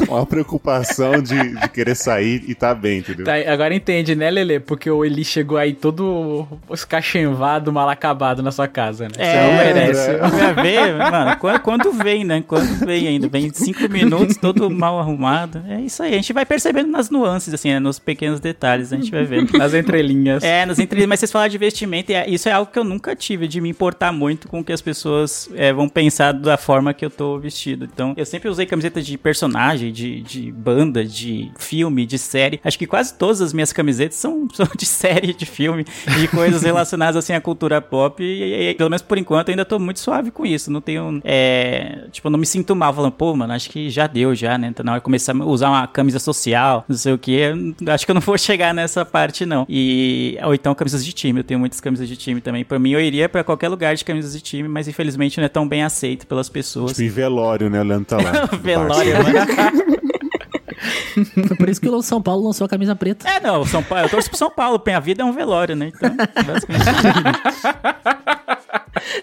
uma 0.08 0.26
preocupação 0.26 1.22
de, 1.22 1.56
de 1.56 1.70
querer 1.70 1.96
sair 1.96 2.44
e 2.48 2.56
tá 2.56 2.74
bem, 2.74 3.00
entendeu? 3.00 3.26
Tá, 3.26 3.34
agora 3.52 3.74
entende, 3.74 4.16
né, 4.16 4.30
Lele? 4.30 4.60
Porque 4.60 4.90
o 4.90 5.04
Eli 5.06 5.24
chegou 5.24 5.58
aí 5.58 5.74
todo 5.74 6.48
escachemvado, 6.72 7.72
mal 7.72 7.90
acabado 7.90 8.42
na 8.42 8.52
sua 8.52 8.68
casa, 8.68 9.06
né? 9.06 9.12
Você 9.16 9.42
não 9.42 9.54
merece. 9.58 10.12
né? 10.12 10.54
Ver, 10.62 10.96
mano, 11.12 11.38
quando, 11.38 11.60
quando 11.60 11.92
vem, 11.92 12.24
né? 12.24 12.44
Quando 12.48 12.86
vem 12.86 13.08
ainda. 13.08 13.28
Vem 13.28 13.52
cinco 13.54 13.88
minutos, 13.90 14.38
todo 14.38 14.70
mal 14.70 15.00
arrumado. 15.00 15.62
É 15.68 15.80
isso 15.82 16.02
aí. 16.04 16.14
A 16.14 16.18
gente 16.18 16.34
vai 16.34 16.46
percebendo 16.46 16.90
nas 16.90 17.10
nuances, 17.10 17.54
assim, 17.54 17.70
né, 17.70 17.80
nos 17.80 18.00
pequenos 18.00 18.40
detalhes, 18.40 18.92
a 18.92 18.96
gente 18.96 19.12
vai 19.12 19.24
vendo. 19.24 19.58
Nas 19.58 19.74
entrelinhas. 19.74 20.44
É, 20.44 20.66
nas 20.66 20.80
entrelinhas, 20.80 21.10
mas 21.10 21.20
vocês 21.20 21.32
falaram 21.32 21.50
de 21.52 21.58
vestimento, 21.58 22.10
e 22.12 22.16
é- 22.16 22.30
isso 22.30 22.48
é 22.50 22.52
algo 22.52 22.72
que 22.72 22.80
eu 22.80 22.84
nunca 22.84 23.16
tive, 23.16 23.48
de 23.48 23.60
me 23.62 23.70
importar 23.70 24.12
muito 24.12 24.48
com 24.48 24.60
o 24.60 24.64
que 24.64 24.72
as 24.72 24.82
pessoas 24.82 25.50
é, 25.56 25.72
vão 25.74 25.88
pensar 25.90 26.32
da 26.34 26.58
forma 26.58 26.94
que 26.94 27.06
eu 27.06 27.10
tô 27.10 27.38
vestido. 27.40 27.86
Então, 27.92 28.14
eu 28.18 28.26
sempre 28.26 28.50
usei 28.50 28.66
camiseta 28.66 29.02
de 29.02 29.18
personagem, 29.18 29.87
de, 29.92 30.22
de 30.22 30.52
banda, 30.52 31.04
de 31.06 31.52
filme, 31.58 32.06
de 32.06 32.18
série. 32.18 32.60
Acho 32.64 32.78
que 32.78 32.88
quase 32.88 33.14
todas 33.14 33.42
as 33.42 33.54
minhas 33.54 33.72
camisetas 33.74 34.18
são, 34.18 34.48
são 34.54 34.68
de 34.78 34.86
série, 34.86 35.34
de 35.34 35.46
filme, 35.46 35.86
de 36.20 36.28
coisas 36.28 36.64
relacionadas, 36.64 37.16
assim, 37.18 37.34
à 37.34 37.42
cultura 37.42 37.82
pop. 37.82 38.24
E, 38.24 38.72
e- 38.72 38.74
pelo 38.76 38.90
menos 38.90 39.02
por 39.02 39.18
enquanto, 39.18 39.50
eu 39.50 39.54
ainda 39.54 39.66
tô 39.66 39.80
muito 39.80 40.00
suave 40.00 40.32
com 40.32 40.46
isso. 40.46 40.72
Não 40.72 40.82
tenho, 40.82 41.20
é, 41.24 42.06
tipo, 42.12 42.28
eu 42.28 42.32
não 42.32 42.40
me 42.40 42.46
sinto 42.46 42.76
mal 42.76 42.94
falando, 42.94 43.12
pô, 43.12 43.36
mano, 43.36 43.54
acho 43.54 43.70
que 43.70 43.90
já 43.90 44.08
deu 44.08 44.34
já, 44.36 44.58
né? 44.58 44.68
Então, 44.68 44.84
na 44.84 44.94
hora 44.94 45.00
de 45.00 45.04
começar 45.06 45.34
a 45.36 45.46
usar 45.46 45.70
uma 45.70 45.88
camisa 45.88 46.20
social, 46.20 46.86
não 46.88 46.96
sei 46.98 47.14
o 47.14 47.18
que, 47.18 47.42
acho 47.90 48.06
que 48.06 48.12
eu 48.12 48.16
não 48.16 48.22
vou 48.22 48.38
chegar 48.38 48.74
nessa 48.74 49.04
parte, 49.06 49.46
não. 49.46 49.66
E, 49.70 50.38
ou 50.44 50.54
então 50.54 50.74
camisas 50.76 51.04
de 51.06 51.14
time, 51.14 51.40
eu 51.40 51.44
tenho 51.44 51.60
muitas 51.60 51.80
camisas 51.80 52.08
de 52.08 52.16
time 52.16 52.42
também. 52.42 52.64
Pra 52.66 52.78
mim, 52.80 52.92
eu 52.92 53.00
iria 53.02 53.28
pra 53.30 53.44
qualquer 53.44 53.70
lugar 53.70 53.96
de 53.96 54.04
camisas 54.06 54.34
de 54.34 54.42
time, 54.42 54.68
mas 54.68 54.88
infelizmente 54.88 55.38
não 55.38 55.46
é 55.46 55.50
tão 55.50 55.68
bem 55.68 55.84
aceito 55.84 56.26
pelas 56.28 56.50
pessoas. 56.50 56.92
Tipo, 56.92 57.04
em 57.04 57.10
velório, 57.10 57.70
né? 57.70 57.82
O 57.82 57.84
Leandro 57.84 58.06
tá 58.06 58.18
lá. 58.18 58.46
Velório, 58.62 59.14
mano. 59.24 59.77
Foi 61.48 61.58
por 61.58 61.70
isso 61.70 61.82
que 61.82 61.90
o 61.90 62.02
São 62.02 62.22
Paulo 62.22 62.46
lançou 62.46 62.66
a 62.66 62.70
camisa 62.70 62.96
preta. 62.96 63.28
É, 63.30 63.40
não, 63.40 63.66
São 63.66 63.84
Paulo, 63.84 64.06
eu 64.06 64.10
torço 64.10 64.30
pro 64.30 64.38
São 64.38 64.50
Paulo, 64.50 64.82
a 64.96 65.00
vida 65.00 65.24
é 65.24 65.26
um 65.26 65.32
velório, 65.32 65.76
né? 65.76 65.92
Então, 65.94 66.16
basicamente. 66.46 66.86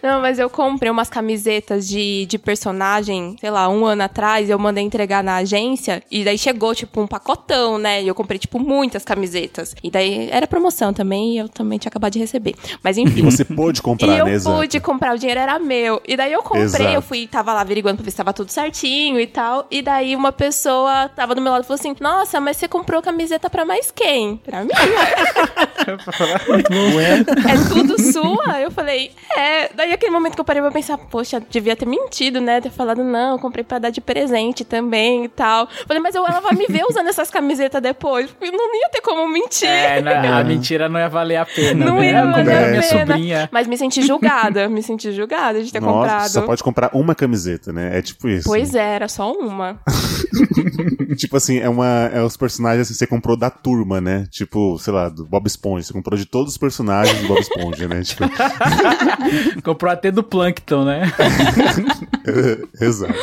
Não, 0.02 0.20
mas 0.20 0.38
eu 0.38 0.48
comprei 0.50 0.90
umas 0.90 1.08
camisetas 1.08 1.86
de, 1.88 2.26
de 2.26 2.38
personagem, 2.38 3.36
sei 3.40 3.50
lá, 3.50 3.68
um 3.68 3.84
ano 3.84 4.02
atrás, 4.02 4.48
eu 4.50 4.58
mandei 4.58 4.84
entregar 4.84 5.22
na 5.22 5.36
agência, 5.36 6.02
e 6.10 6.24
daí 6.24 6.38
chegou, 6.38 6.74
tipo, 6.74 7.00
um 7.00 7.06
pacotão, 7.06 7.78
né? 7.78 8.02
E 8.02 8.08
eu 8.08 8.14
comprei, 8.14 8.38
tipo, 8.38 8.58
muitas 8.58 9.04
camisetas. 9.04 9.74
E 9.82 9.90
daí 9.90 10.28
era 10.30 10.46
promoção 10.46 10.92
também, 10.92 11.34
e 11.34 11.38
eu 11.38 11.48
também 11.48 11.78
tinha 11.78 11.88
acabado 11.90 12.12
de 12.12 12.18
receber. 12.18 12.54
Mas 12.82 12.96
E 12.96 13.02
enfim. 13.02 13.22
você 13.22 13.44
pôde 13.44 13.80
comprar, 13.82 14.06
E 14.08 14.18
eu 14.18 14.24
né? 14.26 14.32
Exato. 14.32 14.56
pude 14.56 14.80
comprar, 14.80 15.14
o 15.14 15.18
dinheiro 15.18 15.40
era 15.40 15.58
meu. 15.58 16.00
E 16.06 16.16
daí 16.16 16.32
eu 16.32 16.42
comprei, 16.42 16.64
Exato. 16.64 16.94
eu 16.94 17.02
fui, 17.02 17.26
tava 17.26 17.52
lá 17.52 17.60
averiguando 17.60 17.96
pra 17.96 18.04
ver 18.04 18.10
se 18.10 18.16
tava 18.16 18.32
tudo 18.32 18.50
certinho 18.50 19.18
e 19.20 19.26
tal. 19.26 19.66
E 19.70 19.82
daí 19.82 20.14
uma 20.16 20.32
pessoa 20.32 21.08
tava 21.14 21.34
do 21.34 21.40
meu 21.40 21.52
lado 21.52 21.64
e 21.64 21.66
falou 21.66 21.78
assim: 21.80 21.94
Nossa, 22.00 22.40
mas 22.40 22.56
você 22.56 22.68
comprou 22.68 23.00
camiseta 23.02 23.48
pra 23.50 23.64
mais 23.64 23.90
quem? 23.90 24.36
Pra 24.38 24.62
mim. 24.64 24.70
é 27.48 27.68
tudo 27.68 28.00
sua? 28.00 28.60
Eu 28.60 28.70
falei, 28.70 29.10
é. 29.36 29.43
Daí 29.74 29.92
aquele 29.92 30.12
momento 30.12 30.34
que 30.34 30.40
eu 30.40 30.44
parei 30.44 30.62
pra 30.62 30.70
pensar, 30.70 30.96
poxa, 30.98 31.40
devia 31.50 31.74
ter 31.76 31.86
mentido, 31.86 32.40
né? 32.40 32.60
Ter 32.60 32.70
falado, 32.70 33.02
não, 33.02 33.32
eu 33.32 33.38
comprei 33.38 33.64
pra 33.64 33.78
dar 33.78 33.90
de 33.90 34.00
presente 34.00 34.64
também 34.64 35.24
e 35.24 35.28
tal. 35.28 35.68
Falei, 35.86 36.02
mas 36.02 36.14
eu, 36.14 36.26
ela 36.26 36.40
vai 36.40 36.54
me 36.54 36.66
ver 36.66 36.84
usando 36.88 37.08
essas 37.08 37.30
camisetas 37.30 37.80
depois. 37.82 38.34
Eu 38.40 38.52
não 38.52 38.74
ia 38.74 38.88
ter 38.90 39.00
como 39.00 39.26
mentir. 39.28 39.68
É, 39.68 40.00
na- 40.00 40.38
a 40.38 40.44
mentira 40.44 40.88
não 40.88 40.98
ia 41.00 41.08
valer 41.08 41.36
a 41.36 41.46
pena. 41.46 41.84
Não 41.84 41.96
né? 42.00 42.10
ia 42.12 42.24
valer 42.24 42.48
era 42.48 42.66
a 42.66 42.70
minha 42.70 42.82
pena. 42.82 43.00
sobrinha. 43.06 43.48
Mas 43.52 43.66
me 43.66 43.76
senti 43.76 44.02
julgada, 44.02 44.68
me 44.68 44.82
senti 44.82 45.12
julgada 45.12 45.62
de 45.62 45.72
ter 45.72 45.80
Nossa, 45.80 45.92
comprado. 45.94 46.28
só 46.28 46.42
pode 46.42 46.62
comprar 46.62 46.90
uma 46.94 47.14
camiseta, 47.14 47.72
né? 47.72 47.98
É 47.98 48.02
tipo 48.02 48.28
isso. 48.28 48.44
Pois 48.48 48.74
é, 48.74 48.94
era 48.94 49.08
só 49.08 49.32
uma. 49.32 49.78
Tipo 51.16 51.36
assim, 51.36 51.58
é 51.58 51.68
uma. 51.68 52.10
É 52.12 52.20
os 52.22 52.36
personagens 52.36 52.88
que 52.88 52.94
você 52.94 53.06
comprou 53.06 53.36
da 53.36 53.48
turma, 53.48 54.00
né? 54.00 54.26
Tipo, 54.30 54.76
sei 54.78 54.92
lá, 54.92 55.08
do 55.08 55.24
Bob 55.24 55.46
Esponja. 55.46 55.86
Você 55.86 55.92
comprou 55.92 56.18
de 56.18 56.26
todos 56.26 56.52
os 56.52 56.58
personagens 56.58 57.20
do 57.20 57.28
Bob 57.28 57.38
Esponja, 57.40 57.86
né? 57.86 58.02
Tipo, 58.02 58.24
Comprou 59.62 59.90
até 59.90 60.10
do 60.10 60.22
Plankton, 60.22 60.84
né? 60.84 61.12
exato. 62.80 63.14